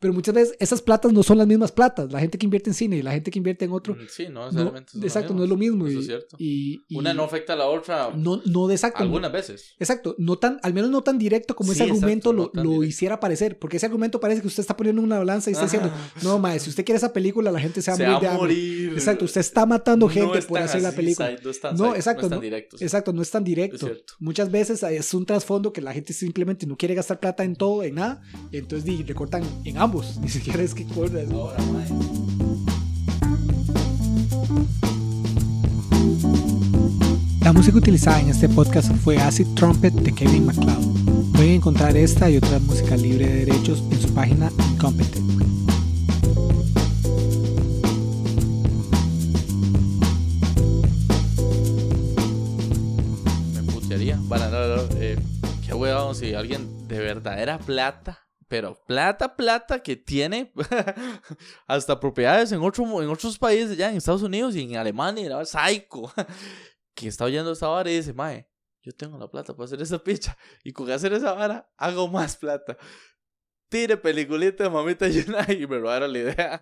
Pero 0.00 0.12
muchas 0.12 0.34
veces 0.34 0.56
esas 0.60 0.80
platas 0.80 1.12
no 1.12 1.22
son 1.22 1.38
las 1.38 1.46
mismas 1.46 1.72
platas. 1.72 2.12
La 2.12 2.20
gente 2.20 2.38
que 2.38 2.46
invierte 2.46 2.70
en 2.70 2.74
cine 2.74 2.96
y 2.98 3.02
la 3.02 3.12
gente 3.12 3.30
que 3.30 3.38
invierte 3.38 3.64
en 3.64 3.72
otro, 3.72 3.94
Mm, 3.94 3.98
Sí, 4.08 4.24
no, 4.28 4.40
no, 4.40 4.44
necesariamente 4.46 4.92
exacto, 5.02 5.34
no 5.34 5.42
es 5.42 5.48
lo 5.48 5.56
mismo. 5.56 5.86
Eso 5.86 5.96
y, 5.96 6.00
es 6.00 6.06
cierto. 6.06 6.36
y- 6.38 6.82
y 6.88 6.96
Una 6.98 7.12
no 7.14 7.24
afecta 7.24 7.54
a 7.54 7.56
la 7.56 7.66
otra 7.66 8.10
no, 8.16 8.40
no 8.46 8.66
de 8.68 8.74
exacto. 8.74 9.00
no- 9.00 9.04
algunas 9.06 9.32
veces. 9.32 9.74
Exacto, 9.78 10.14
no 10.18 10.36
tan, 10.38 10.58
al 10.62 10.72
menos 10.74 10.90
no 10.90 11.02
tan 11.02 11.18
directo 11.18 11.56
como 11.56 11.72
Sí, 11.72 11.80
ese 11.80 11.90
argumento 11.90 12.30
exacto, 12.32 12.62
lo, 12.62 12.76
lo 12.76 12.84
hiciera 12.84 13.18
parecer, 13.20 13.58
porque 13.58 13.78
ese 13.78 13.86
argumento 13.86 14.20
parece 14.20 14.40
que 14.40 14.46
usted 14.46 14.60
está 14.60 14.76
poniendo 14.76 15.00
en 15.00 15.06
una 15.06 15.18
balanza 15.18 15.50
y 15.50 15.54
está 15.54 15.64
diciendo, 15.64 15.90
no, 16.22 16.38
mae, 16.38 16.60
si 16.60 16.70
usted 16.70 16.84
quiere 16.84 16.96
esa 16.98 17.12
película, 17.12 17.50
la 17.50 17.60
gente 17.60 17.82
se 17.82 17.90
va 17.90 17.94
a 17.94 17.96
Se 17.96 18.04
va 18.26 18.34
a 18.34 18.36
morir. 18.36 18.92
Exacto, 18.92 19.24
usted 19.24 19.40
está 19.40 19.66
matando 19.66 20.08
gente 20.08 20.38
es 20.38 20.46
por 20.46 20.58
hacer 20.60 20.80
la 20.82 20.88
así, 20.90 20.96
película. 20.96 21.28
side, 21.30 21.40
no 21.42 21.50
es 21.50 21.60
tan 21.60 21.76
side, 21.76 21.88
exacto, 21.96 22.22
No 22.22 22.26
es 22.26 22.30
tan 22.30 22.40
directo. 22.40 22.78
sí. 22.78 22.84
Exacto, 22.84 23.12
no 23.12 23.22
es 23.22 23.30
tan 23.30 23.42
Es 23.42 23.46
directo. 23.46 23.78
cierto. 23.86 24.14
Muchas 24.20 24.50
veces 24.50 24.82
es 24.82 25.14
un 25.14 25.26
trasfondo 25.26 25.72
que 25.72 25.80
la 25.80 25.92
gente 25.92 26.12
simplemente 26.12 26.66
no 26.66 26.76
quiere 26.76 26.94
gastar 26.94 27.18
plata 27.20 27.42
en 27.44 27.56
todo, 27.56 27.82
en 27.82 27.96
nada, 27.96 28.22
y 28.52 28.58
entonces 28.58 29.06
recortan 29.06 29.42
en 29.64 29.76
ambos, 29.78 29.87
ni 30.20 30.28
siquiera 30.28 30.62
es 30.62 30.74
que 30.74 30.84
corta. 30.84 31.18
Ahora. 31.32 31.56
La 37.40 37.52
música 37.54 37.78
utilizada 37.78 38.20
en 38.20 38.28
este 38.28 38.48
podcast 38.50 38.92
fue 38.96 39.16
Acid 39.16 39.46
Trumpet 39.54 39.94
de 39.94 40.14
Kevin 40.14 40.44
MacLeod. 40.44 41.32
Pueden 41.32 41.52
encontrar 41.52 41.96
esta 41.96 42.28
y 42.28 42.36
otra 42.36 42.58
música 42.58 42.96
libre 42.96 43.26
de 43.26 43.46
derechos 43.46 43.82
en 43.90 44.00
su 44.00 44.12
página 44.12 44.50
Incompetent. 44.72 45.24
Me 53.54 53.62
putearía. 53.72 54.18
Bueno, 54.24 54.50
no, 54.50 54.76
no, 54.76 54.82
eh, 54.98 55.16
qué 55.66 55.72
huevón 55.72 56.14
si 56.14 56.34
alguien 56.34 56.86
de 56.88 56.98
verdadera 56.98 57.58
plata, 57.58 58.27
pero 58.48 58.82
plata, 58.86 59.36
plata 59.36 59.82
que 59.82 59.96
tiene 59.96 60.52
hasta 61.66 62.00
propiedades 62.00 62.50
en, 62.52 62.60
otro, 62.62 62.84
en 63.02 63.08
otros 63.10 63.38
países, 63.38 63.76
ya 63.76 63.90
en 63.90 63.96
Estados 63.96 64.22
Unidos 64.22 64.56
y 64.56 64.62
en 64.62 64.76
Alemania, 64.76 65.28
vara, 65.28 65.44
psycho, 65.44 66.10
que 66.94 67.08
está 67.08 67.26
oyendo 67.26 67.52
esta 67.52 67.68
vara 67.68 67.90
y 67.90 67.96
dice, 67.96 68.14
mae, 68.14 68.48
yo 68.82 68.92
tengo 68.92 69.18
la 69.18 69.30
plata 69.30 69.54
para 69.54 69.66
hacer 69.66 69.82
esa 69.82 70.02
picha 70.02 70.36
y 70.64 70.72
con 70.72 70.90
hacer 70.90 71.12
esa 71.12 71.34
vara 71.34 71.70
hago 71.76 72.08
más 72.08 72.36
plata. 72.36 72.78
Tire 73.68 73.98
peliculita 73.98 74.64
de 74.64 74.70
mamita 74.70 75.08
llena 75.08 75.46
y 75.52 75.66
me 75.66 75.78
robaron 75.78 76.10
la 76.10 76.18
idea. 76.18 76.56